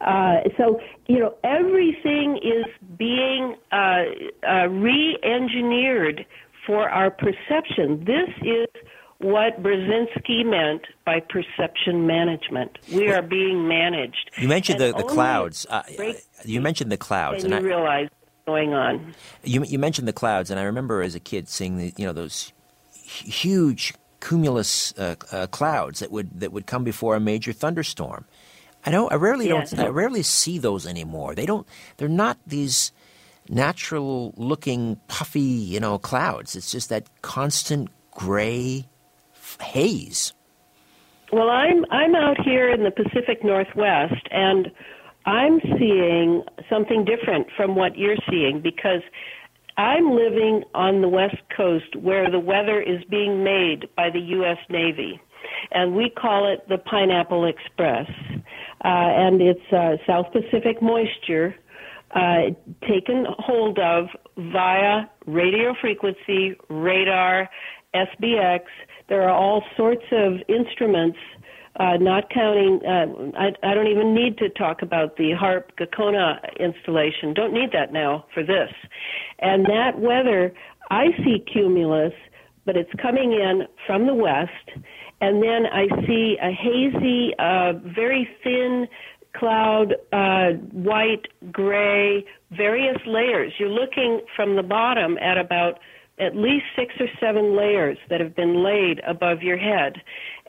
Uh, 0.00 0.48
so 0.58 0.78
you 1.06 1.20
know, 1.20 1.36
everything 1.42 2.38
is 2.42 2.66
being 2.98 3.56
uh, 3.72 4.02
uh, 4.46 4.66
re-engineered 4.68 6.26
for 6.66 6.90
our 6.90 7.10
perception. 7.10 8.04
This 8.04 8.28
is 8.42 8.68
what 9.20 9.62
Brzezinski 9.62 10.44
meant 10.44 10.82
by 11.04 11.20
perception 11.20 12.06
management. 12.06 12.78
We 12.92 13.12
are 13.12 13.22
being 13.22 13.68
managed. 13.68 14.30
You 14.38 14.48
mentioned 14.48 14.80
the, 14.80 14.92
the 14.92 15.02
clouds. 15.02 15.66
Uh, 15.68 15.82
you 16.44 16.60
mentioned 16.60 16.90
the 16.90 16.96
clouds, 16.96 17.44
and, 17.44 17.52
and 17.52 17.64
you 17.64 17.70
I, 17.70 17.76
realize 17.76 18.08
what's 18.10 18.46
going 18.46 18.72
on. 18.72 19.14
You 19.44 19.62
you 19.64 19.78
mentioned 19.78 20.08
the 20.08 20.14
clouds, 20.14 20.50
and 20.50 20.58
I 20.58 20.64
remember 20.64 21.02
as 21.02 21.14
a 21.14 21.20
kid 21.20 21.48
seeing 21.48 21.76
the 21.76 21.92
you 21.96 22.06
know 22.06 22.12
those 22.12 22.52
huge 23.02 23.94
cumulus 24.20 24.94
uh, 24.98 25.16
uh, 25.32 25.46
clouds 25.48 26.00
that 26.00 26.10
would 26.10 26.40
that 26.40 26.52
would 26.52 26.66
come 26.66 26.82
before 26.82 27.14
a 27.14 27.20
major 27.20 27.52
thunderstorm. 27.52 28.24
I 28.86 28.90
don't. 28.90 29.12
I 29.12 29.16
rarely 29.16 29.48
yes. 29.48 29.72
don't. 29.72 29.80
I 29.80 29.88
rarely 29.88 30.22
see 30.22 30.56
those 30.56 30.86
anymore. 30.86 31.34
They 31.34 31.44
don't. 31.44 31.66
They're 31.98 32.08
not 32.08 32.38
these 32.46 32.92
natural 33.50 34.32
looking 34.38 34.98
puffy 35.08 35.40
you 35.40 35.78
know 35.78 35.98
clouds. 35.98 36.56
It's 36.56 36.72
just 36.72 36.88
that 36.88 37.06
constant 37.20 37.90
gray 38.12 38.86
haze. 39.60 40.32
Well, 41.32 41.48
I'm 41.48 41.84
I'm 41.90 42.14
out 42.14 42.40
here 42.44 42.68
in 42.68 42.82
the 42.82 42.90
Pacific 42.90 43.44
Northwest, 43.44 44.26
and 44.30 44.70
I'm 45.26 45.60
seeing 45.78 46.42
something 46.68 47.04
different 47.04 47.48
from 47.56 47.76
what 47.76 47.96
you're 47.96 48.16
seeing 48.28 48.60
because 48.60 49.02
I'm 49.76 50.10
living 50.10 50.64
on 50.74 51.00
the 51.00 51.08
West 51.08 51.38
Coast 51.56 51.94
where 51.96 52.30
the 52.30 52.40
weather 52.40 52.80
is 52.80 53.02
being 53.08 53.44
made 53.44 53.88
by 53.96 54.10
the 54.10 54.18
U.S. 54.18 54.58
Navy, 54.68 55.20
and 55.70 55.94
we 55.94 56.10
call 56.10 56.52
it 56.52 56.68
the 56.68 56.78
Pineapple 56.78 57.46
Express. 57.46 58.10
Uh, 58.82 58.88
and 58.88 59.40
it's 59.40 59.72
uh, 59.72 59.96
South 60.06 60.26
Pacific 60.32 60.82
moisture 60.82 61.54
uh, 62.14 62.50
taken 62.88 63.26
hold 63.38 63.78
of 63.78 64.06
via 64.36 65.04
radio 65.26 65.74
frequency, 65.80 66.56
radar, 66.68 67.48
SBX. 67.94 68.60
There 69.10 69.28
are 69.28 69.34
all 69.34 69.62
sorts 69.76 70.04
of 70.12 70.34
instruments 70.48 71.18
uh, 71.78 71.96
not 72.00 72.30
counting, 72.30 72.80
uh, 72.86 73.38
I, 73.38 73.52
I 73.62 73.74
don't 73.74 73.88
even 73.88 74.14
need 74.14 74.38
to 74.38 74.48
talk 74.48 74.82
about 74.82 75.16
the 75.16 75.32
HAARP 75.32 75.64
Gakona 75.78 76.38
installation. 76.58 77.34
Don't 77.34 77.52
need 77.52 77.72
that 77.72 77.92
now 77.92 78.24
for 78.32 78.42
this. 78.42 78.70
And 79.40 79.66
that 79.66 79.98
weather, 79.98 80.54
I 80.90 81.06
see 81.18 81.44
cumulus, 81.52 82.12
but 82.64 82.76
it's 82.76 82.90
coming 83.02 83.32
in 83.32 83.66
from 83.86 84.06
the 84.06 84.14
west, 84.14 84.50
and 85.20 85.42
then 85.42 85.66
I 85.66 85.86
see 86.06 86.36
a 86.40 86.52
hazy, 86.52 87.34
uh, 87.38 87.72
very 87.94 88.28
thin 88.44 88.86
cloud, 89.36 89.94
uh, 90.12 90.52
white, 90.72 91.26
gray, 91.52 92.24
various 92.50 92.98
layers. 93.06 93.52
You're 93.58 93.68
looking 93.68 94.20
from 94.36 94.56
the 94.56 94.62
bottom 94.62 95.18
at 95.18 95.38
about 95.38 95.78
at 96.20 96.36
least 96.36 96.64
six 96.76 96.94
or 97.00 97.06
seven 97.18 97.56
layers 97.56 97.98
that 98.08 98.20
have 98.20 98.34
been 98.36 98.62
laid 98.62 99.00
above 99.06 99.42
your 99.42 99.56
head. 99.56 99.94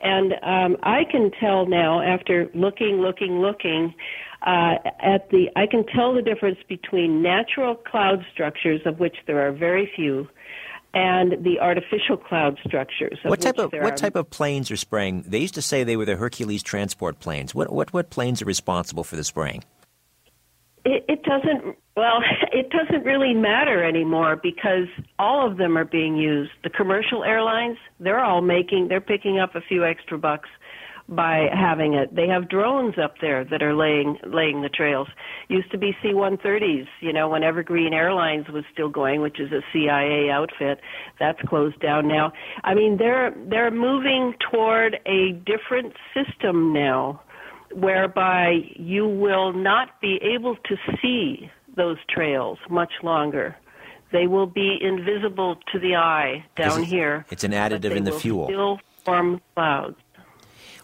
And 0.02 0.34
um, 0.42 0.76
I 0.82 1.04
can 1.10 1.30
tell 1.40 1.66
now, 1.66 2.02
after 2.02 2.50
looking, 2.54 3.00
looking, 3.00 3.40
looking, 3.40 3.94
uh, 4.42 4.74
at 5.00 5.30
the, 5.30 5.48
I 5.56 5.66
can 5.66 5.86
tell 5.86 6.14
the 6.14 6.22
difference 6.22 6.58
between 6.68 7.22
natural 7.22 7.76
cloud 7.76 8.24
structures, 8.32 8.80
of 8.84 8.98
which 8.98 9.16
there 9.26 9.46
are 9.46 9.52
very 9.52 9.90
few, 9.94 10.28
and 10.94 11.42
the 11.44 11.58
artificial 11.60 12.16
cloud 12.16 12.58
structures. 12.66 13.18
Of 13.24 13.30
what 13.30 13.40
type 13.40 13.58
of 13.58 13.72
what 13.72 13.92
are... 13.92 13.96
type 13.96 14.16
of 14.16 14.28
planes 14.30 14.70
are 14.70 14.76
spraying? 14.76 15.22
They 15.26 15.38
used 15.38 15.54
to 15.54 15.62
say 15.62 15.84
they 15.84 15.96
were 15.96 16.04
the 16.04 16.16
Hercules 16.16 16.62
transport 16.62 17.18
planes. 17.18 17.54
What 17.54 17.72
what 17.72 17.92
what 17.92 18.10
planes 18.10 18.42
are 18.42 18.44
responsible 18.44 19.04
for 19.04 19.16
the 19.16 19.24
spraying? 19.24 19.64
It, 20.84 21.04
it 21.08 21.22
doesn't. 21.22 21.76
Well, 21.96 22.22
it 22.52 22.70
doesn't 22.70 23.04
really 23.04 23.34
matter 23.34 23.84
anymore 23.84 24.36
because 24.36 24.88
all 25.18 25.46
of 25.46 25.56
them 25.58 25.76
are 25.76 25.84
being 25.84 26.16
used. 26.16 26.50
The 26.64 26.70
commercial 26.70 27.24
airlines, 27.24 27.78
they're 28.00 28.20
all 28.20 28.40
making, 28.40 28.88
they're 28.88 29.00
picking 29.00 29.38
up 29.38 29.54
a 29.54 29.60
few 29.60 29.84
extra 29.84 30.18
bucks 30.18 30.48
by 31.08 31.48
having 31.52 31.94
it. 31.94 32.14
They 32.14 32.28
have 32.28 32.48
drones 32.48 32.94
up 33.02 33.14
there 33.20 33.44
that 33.44 33.62
are 33.62 33.74
laying 33.74 34.18
laying 34.24 34.62
the 34.62 34.68
trails. 34.68 35.08
Used 35.48 35.70
to 35.72 35.78
be 35.78 35.96
C-130s, 36.00 36.86
you 37.00 37.12
know, 37.12 37.28
when 37.28 37.42
Evergreen 37.42 37.92
Airlines 37.92 38.46
was 38.48 38.64
still 38.72 38.88
going, 38.88 39.20
which 39.20 39.40
is 39.40 39.50
a 39.52 39.60
CIA 39.72 40.30
outfit. 40.30 40.80
That's 41.18 41.40
closed 41.48 41.80
down 41.80 42.08
now. 42.08 42.32
I 42.64 42.74
mean, 42.74 42.98
they're 42.98 43.34
they're 43.48 43.70
moving 43.70 44.34
toward 44.50 44.98
a 45.06 45.32
different 45.44 45.94
system 46.14 46.72
now 46.72 47.20
whereby 47.74 48.60
you 48.76 49.06
will 49.06 49.52
not 49.52 50.00
be 50.00 50.20
able 50.22 50.56
to 50.56 50.76
see 51.00 51.50
those 51.76 51.98
trails 52.08 52.58
much 52.70 52.92
longer. 53.02 53.56
They 54.12 54.26
will 54.26 54.46
be 54.46 54.78
invisible 54.80 55.56
to 55.72 55.78
the 55.78 55.96
eye 55.96 56.44
down 56.56 56.82
it's, 56.82 56.90
here. 56.90 57.24
It's 57.30 57.44
an 57.44 57.52
additive 57.52 57.96
in 57.96 58.04
the 58.04 58.12
fuel. 58.12 58.46
Still 58.46 58.78
form 59.04 59.40
clouds. 59.54 59.96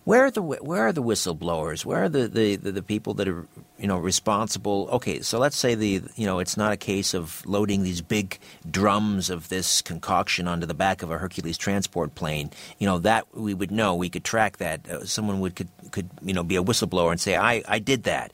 Where 0.08 0.24
are 0.24 0.30
the 0.30 0.40
where 0.40 0.86
are 0.86 0.92
the 0.94 1.02
whistleblowers? 1.02 1.84
Where 1.84 2.04
are 2.04 2.08
the, 2.08 2.28
the, 2.28 2.56
the, 2.56 2.72
the, 2.72 2.82
people 2.82 3.12
that 3.14 3.28
are 3.28 3.46
you 3.78 3.86
know 3.86 3.98
responsible? 3.98 4.88
Okay, 4.92 5.20
so 5.20 5.38
let's 5.38 5.54
say 5.54 5.74
the 5.74 6.00
you 6.16 6.24
know 6.24 6.38
it's 6.38 6.56
not 6.56 6.72
a 6.72 6.78
case 6.78 7.12
of 7.12 7.44
loading 7.44 7.82
these 7.82 8.00
big 8.00 8.38
drums 8.70 9.28
of 9.28 9.50
this 9.50 9.82
concoction 9.82 10.48
onto 10.48 10.64
the 10.66 10.72
back 10.72 11.02
of 11.02 11.10
a 11.10 11.18
Hercules 11.18 11.58
transport 11.58 12.14
plane. 12.14 12.50
You 12.78 12.86
know 12.86 12.96
that 13.00 13.26
we 13.36 13.52
would 13.52 13.70
know, 13.70 13.94
we 13.94 14.08
could 14.08 14.24
track 14.24 14.56
that. 14.56 14.88
Uh, 14.88 15.04
someone 15.04 15.40
would 15.40 15.54
could 15.54 15.68
could 15.90 16.08
you 16.22 16.32
know 16.32 16.42
be 16.42 16.56
a 16.56 16.62
whistleblower 16.62 17.10
and 17.10 17.20
say 17.20 17.36
I 17.36 17.62
I 17.68 17.78
did 17.78 18.04
that. 18.04 18.32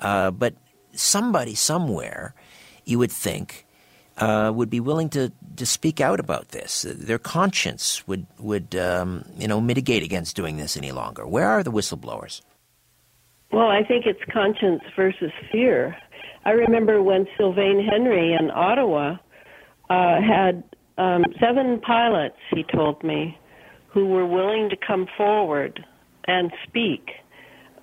Uh, 0.00 0.30
but 0.30 0.52
somebody 0.94 1.54
somewhere, 1.54 2.34
you 2.84 2.98
would 2.98 3.12
think, 3.12 3.66
uh, 4.18 4.52
would 4.54 4.70
be 4.70 4.80
willing 4.80 5.08
to, 5.10 5.32
to 5.56 5.66
speak 5.66 6.00
out 6.00 6.20
about 6.20 6.48
this. 6.48 6.86
Their 6.88 7.18
conscience 7.18 8.06
would 8.06 8.26
would 8.38 8.74
um, 8.76 9.24
you 9.36 9.48
know 9.48 9.60
mitigate 9.60 10.02
against 10.02 10.36
doing 10.36 10.56
this 10.56 10.76
any 10.76 10.92
longer. 10.92 11.26
Where 11.26 11.48
are 11.48 11.62
the 11.62 11.72
whistleblowers? 11.72 12.40
Well, 13.52 13.68
I 13.68 13.84
think 13.84 14.06
it's 14.06 14.20
conscience 14.32 14.82
versus 14.96 15.30
fear. 15.52 15.96
I 16.44 16.50
remember 16.50 17.02
when 17.02 17.26
Sylvain 17.36 17.86
Henry 17.88 18.34
in 18.34 18.50
Ottawa 18.50 19.16
uh, 19.88 20.20
had 20.20 20.64
um, 20.98 21.24
seven 21.40 21.80
pilots. 21.80 22.36
He 22.50 22.64
told 22.64 23.02
me 23.02 23.38
who 23.88 24.06
were 24.06 24.26
willing 24.26 24.68
to 24.70 24.76
come 24.76 25.06
forward 25.16 25.84
and 26.26 26.52
speak, 26.66 27.10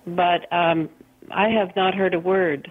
but 0.06 0.52
um, 0.52 0.90
I 1.30 1.48
have 1.48 1.74
not 1.74 1.94
heard 1.94 2.14
a 2.14 2.20
word. 2.20 2.70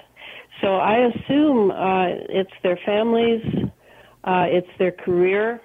So 0.62 0.76
I 0.76 1.10
assume 1.10 1.72
uh, 1.72 2.06
it's 2.30 2.52
their 2.64 2.80
families, 2.86 3.42
uh, 4.24 4.46
it's 4.48 4.68
their 4.78 4.92
career. 4.92 5.60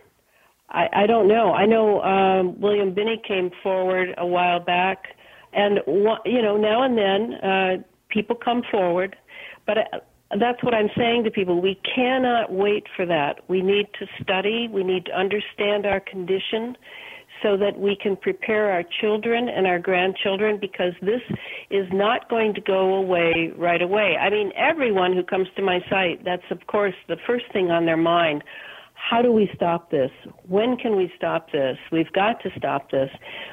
I, 0.70 0.89
I 0.93 1.06
don't 1.06 1.28
know. 1.28 1.52
I 1.52 1.66
know 1.66 2.01
um, 2.02 2.60
William 2.60 2.94
Binney 2.94 3.20
came 3.27 3.51
forward 3.62 4.14
a 4.18 4.27
while 4.27 4.59
back, 4.60 5.05
and 5.52 5.81
you 5.86 6.43
know 6.43 6.56
now 6.56 6.82
and 6.82 6.98
then 6.98 7.35
uh, 7.35 7.77
people 8.09 8.36
come 8.36 8.62
forward, 8.70 9.16
but. 9.66 9.78
Uh, 9.78 9.98
that's 10.40 10.60
what 10.64 10.74
I'm 10.74 10.90
saying 10.97 11.23
to 11.23 11.31
people. 11.31 11.60
We 11.62 11.81
cannot 11.94 12.52
wait 12.52 12.89
for 12.97 13.06
that. 13.06 13.48
We 13.48 13.62
need 13.62 13.86
to 14.01 14.06
study. 14.20 14.66
We 14.68 14.82
need 14.82 15.06
to 15.06 15.12
understand 15.12 15.86
our 15.86 16.01
condition 16.01 16.77
so 17.42 17.56
that 17.56 17.78
we 17.78 17.96
can 18.00 18.16
prepare 18.16 18.70
our 18.70 18.82
children 19.00 19.48
and 19.48 19.66
our 19.66 19.78
grandchildren 19.78 20.58
because 20.60 20.92
this 21.02 21.20
is 21.70 21.86
not 21.92 22.28
going 22.28 22.54
to 22.54 22.60
go 22.60 22.94
away 22.94 23.52
right 23.56 23.82
away. 23.82 24.16
I 24.20 24.30
mean, 24.30 24.52
everyone 24.56 25.12
who 25.12 25.22
comes 25.22 25.48
to 25.56 25.62
my 25.62 25.80
site, 25.90 26.24
that's 26.24 26.50
of 26.50 26.66
course 26.66 26.94
the 27.08 27.16
first 27.26 27.44
thing 27.52 27.70
on 27.70 27.86
their 27.86 27.96
mind. 27.96 28.42
How 28.94 29.22
do 29.22 29.30
we 29.30 29.48
stop 29.54 29.90
this? 29.90 30.10
When 30.48 30.76
can 30.76 30.96
we 30.96 31.12
stop 31.16 31.52
this? 31.52 31.76
We've 31.92 32.10
got 32.12 32.42
to 32.42 32.50
stop 32.56 32.90
this. 32.90 33.10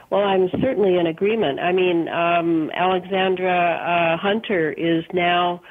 Well, 0.10 0.22
I'm 0.22 0.50
certainly 0.62 0.98
in 0.98 1.06
agreement. 1.06 1.60
I 1.60 1.72
mean, 1.74 2.08
um, 2.08 2.72
Alexandra 2.74 4.16
uh, 4.16 4.18
Hunter 4.18 4.72
is 4.72 5.04
now 5.14 5.62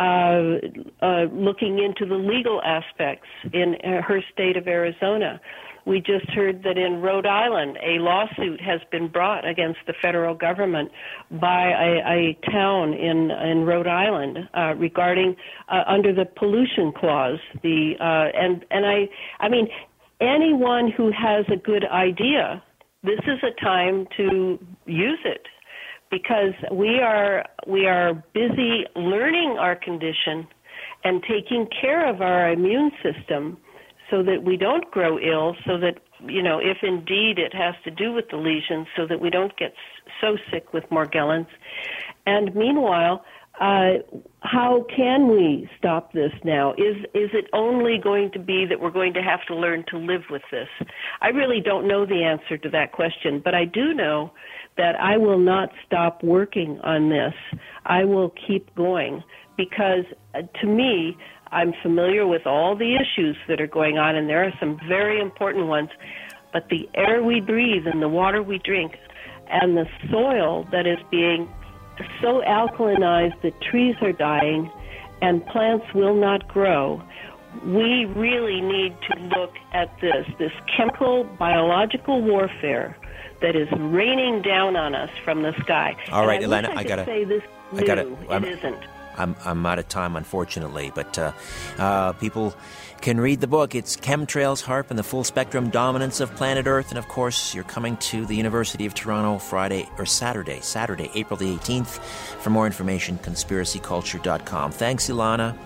uh, 0.00 0.58
uh, 1.02 1.24
looking 1.32 1.78
into 1.78 2.06
the 2.06 2.16
legal 2.16 2.60
aspects 2.62 3.28
in 3.52 3.76
her 3.82 4.20
state 4.32 4.56
of 4.56 4.66
Arizona. 4.66 5.40
We 5.86 6.00
just 6.00 6.28
heard 6.30 6.62
that 6.64 6.76
in 6.76 7.00
Rhode 7.00 7.26
Island, 7.26 7.78
a 7.82 7.98
lawsuit 7.98 8.60
has 8.60 8.80
been 8.90 9.08
brought 9.08 9.46
against 9.46 9.78
the 9.86 9.94
federal 10.00 10.34
government 10.34 10.90
by 11.30 11.70
a, 11.70 12.36
a 12.36 12.50
town 12.50 12.92
in 12.94 13.30
in 13.30 13.64
Rhode 13.64 13.86
Island 13.86 14.38
uh, 14.54 14.74
regarding 14.76 15.36
uh, 15.68 15.82
under 15.86 16.12
the 16.12 16.26
pollution 16.26 16.92
clause. 16.92 17.38
The 17.62 17.94
uh, 18.00 18.38
and 18.38 18.64
and 18.70 18.86
I 18.86 19.08
I 19.40 19.48
mean 19.48 19.68
anyone 20.20 20.90
who 20.90 21.10
has 21.10 21.46
a 21.52 21.56
good 21.56 21.84
idea, 21.86 22.62
this 23.02 23.20
is 23.26 23.38
a 23.42 23.58
time 23.64 24.06
to 24.16 24.58
use 24.86 25.20
it 25.24 25.46
because 26.10 26.54
we 26.72 27.00
are 27.00 27.44
we 27.66 27.86
are 27.86 28.14
busy 28.34 28.84
learning 28.96 29.56
our 29.58 29.76
condition 29.76 30.46
and 31.04 31.22
taking 31.22 31.66
care 31.80 32.08
of 32.08 32.20
our 32.20 32.50
immune 32.50 32.90
system 33.02 33.56
so 34.10 34.22
that 34.22 34.42
we 34.44 34.56
don't 34.56 34.90
grow 34.90 35.18
ill, 35.18 35.56
so 35.66 35.78
that, 35.78 35.98
you 36.26 36.42
know, 36.42 36.58
if 36.58 36.78
indeed 36.82 37.38
it 37.38 37.54
has 37.54 37.74
to 37.84 37.90
do 37.90 38.12
with 38.12 38.26
the 38.30 38.36
lesions, 38.36 38.86
so 38.96 39.06
that 39.06 39.20
we 39.20 39.30
don't 39.30 39.56
get 39.56 39.72
so 40.20 40.36
sick 40.50 40.72
with 40.72 40.84
Morgellons. 40.90 41.46
And 42.26 42.54
meanwhile, 42.54 43.24
uh, 43.60 43.98
how 44.40 44.86
can 44.94 45.28
we 45.28 45.68
stop 45.76 46.12
this 46.12 46.32
now? 46.44 46.72
Is 46.72 46.96
is 47.14 47.30
it 47.34 47.46
only 47.52 47.98
going 48.02 48.30
to 48.32 48.38
be 48.38 48.64
that 48.64 48.80
we're 48.80 48.90
going 48.90 49.12
to 49.14 49.22
have 49.22 49.44
to 49.48 49.54
learn 49.54 49.84
to 49.88 49.98
live 49.98 50.22
with 50.30 50.42
this? 50.50 50.68
I 51.20 51.28
really 51.28 51.60
don't 51.60 51.86
know 51.86 52.06
the 52.06 52.24
answer 52.24 52.56
to 52.56 52.70
that 52.70 52.92
question, 52.92 53.40
but 53.44 53.54
I 53.54 53.66
do 53.66 53.92
know 53.92 54.32
that 54.78 54.98
I 54.98 55.18
will 55.18 55.38
not 55.38 55.70
stop 55.86 56.22
working 56.22 56.80
on 56.82 57.10
this. 57.10 57.34
I 57.84 58.04
will 58.04 58.32
keep 58.46 58.74
going 58.76 59.22
because 59.58 60.04
uh, 60.34 60.40
to 60.62 60.66
me, 60.66 61.18
I'm 61.52 61.72
familiar 61.82 62.26
with 62.26 62.46
all 62.46 62.76
the 62.76 62.96
issues 62.96 63.36
that 63.48 63.60
are 63.60 63.66
going 63.66 63.98
on, 63.98 64.14
and 64.14 64.28
there 64.28 64.44
are 64.44 64.52
some 64.60 64.78
very 64.88 65.20
important 65.20 65.66
ones. 65.66 65.90
But 66.52 66.68
the 66.68 66.88
air 66.94 67.22
we 67.22 67.40
breathe 67.40 67.86
and 67.86 68.02
the 68.02 68.08
water 68.08 68.42
we 68.42 68.58
drink 68.58 68.96
and 69.48 69.76
the 69.76 69.86
soil 70.10 70.66
that 70.72 70.86
is 70.86 70.98
being 71.10 71.48
so 72.20 72.42
alkalinized 72.46 73.40
that 73.42 73.60
trees 73.60 73.96
are 74.00 74.12
dying 74.12 74.70
and 75.22 75.44
plants 75.46 75.86
will 75.94 76.14
not 76.14 76.48
grow. 76.48 77.02
We 77.64 78.04
really 78.06 78.60
need 78.60 78.96
to 79.10 79.20
look 79.38 79.54
at 79.72 79.90
this, 80.00 80.26
this 80.38 80.52
chemical 80.76 81.24
biological 81.38 82.22
warfare 82.22 82.96
that 83.42 83.56
is 83.56 83.68
raining 83.72 84.42
down 84.42 84.76
on 84.76 84.94
us 84.94 85.10
from 85.24 85.42
the 85.42 85.52
sky. 85.60 85.96
All 86.12 86.26
right, 86.26 86.40
Elana, 86.40 86.70
I, 86.70 86.80
I 86.80 86.84
gotta 86.84 87.04
say 87.04 87.24
this 87.24 87.42
I 87.72 87.82
gotta 87.82 88.04
new. 88.04 88.18
I'm, 88.28 88.44
it 88.44 88.58
isn't. 88.58 88.84
I'm, 89.20 89.36
I'm 89.44 89.64
out 89.66 89.78
of 89.78 89.88
time, 89.88 90.16
unfortunately, 90.16 90.90
but 90.94 91.18
uh, 91.18 91.32
uh, 91.78 92.12
people 92.14 92.54
can 93.00 93.20
read 93.20 93.40
the 93.40 93.46
book. 93.46 93.74
It's 93.74 93.96
Chemtrails, 93.96 94.62
HAARP, 94.62 94.90
and 94.90 94.98
the 94.98 95.02
Full 95.02 95.24
Spectrum 95.24 95.70
Dominance 95.70 96.20
of 96.20 96.34
Planet 96.36 96.66
Earth. 96.66 96.90
And 96.90 96.98
of 96.98 97.08
course, 97.08 97.54
you're 97.54 97.64
coming 97.64 97.96
to 97.98 98.26
the 98.26 98.34
University 98.34 98.86
of 98.86 98.94
Toronto 98.94 99.38
Friday 99.38 99.88
or 99.98 100.06
Saturday, 100.06 100.60
Saturday, 100.60 101.10
April 101.14 101.36
the 101.36 101.56
18th. 101.56 102.00
For 102.40 102.50
more 102.50 102.66
information, 102.66 103.18
conspiracyculture.com. 103.18 104.72
Thanks, 104.72 105.08
Elana. 105.08 105.56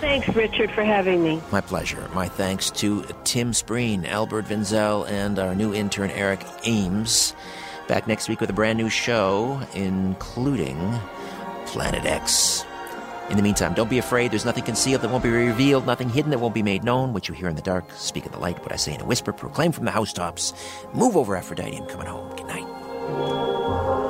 Thanks, 0.00 0.28
Richard, 0.28 0.70
for 0.70 0.82
having 0.82 1.22
me. 1.22 1.42
My 1.52 1.60
pleasure. 1.60 2.08
My 2.14 2.26
thanks 2.26 2.70
to 2.72 3.04
Tim 3.24 3.52
Spreen, 3.52 4.08
Albert 4.08 4.46
Vinzel, 4.46 5.06
and 5.10 5.38
our 5.38 5.54
new 5.54 5.74
intern, 5.74 6.10
Eric 6.10 6.42
Ames. 6.64 7.34
Back 7.86 8.06
next 8.06 8.28
week 8.28 8.40
with 8.40 8.48
a 8.48 8.54
brand 8.54 8.78
new 8.78 8.88
show, 8.88 9.60
including 9.74 10.78
Planet 11.70 12.04
X. 12.04 12.64
In 13.30 13.36
the 13.36 13.44
meantime, 13.44 13.74
don't 13.74 13.88
be 13.88 13.98
afraid. 13.98 14.32
There's 14.32 14.44
nothing 14.44 14.64
concealed 14.64 15.02
that 15.02 15.08
won't 15.08 15.22
be 15.22 15.30
revealed, 15.30 15.86
nothing 15.86 16.08
hidden 16.08 16.32
that 16.32 16.40
won't 16.40 16.52
be 16.52 16.64
made 16.64 16.82
known. 16.82 17.12
What 17.12 17.28
you 17.28 17.34
hear 17.34 17.48
in 17.48 17.54
the 17.54 17.62
dark, 17.62 17.84
speak 17.92 18.26
in 18.26 18.32
the 18.32 18.40
light. 18.40 18.58
What 18.58 18.72
I 18.72 18.76
say 18.76 18.92
in 18.92 19.00
a 19.00 19.04
whisper, 19.04 19.32
proclaim 19.32 19.70
from 19.70 19.84
the 19.84 19.92
housetops. 19.92 20.52
Move 20.94 21.16
over, 21.16 21.36
Aphrodite. 21.36 21.76
I'm 21.76 21.86
coming 21.86 22.08
home. 22.08 22.28
Good 22.36 22.48
night. 22.48 24.09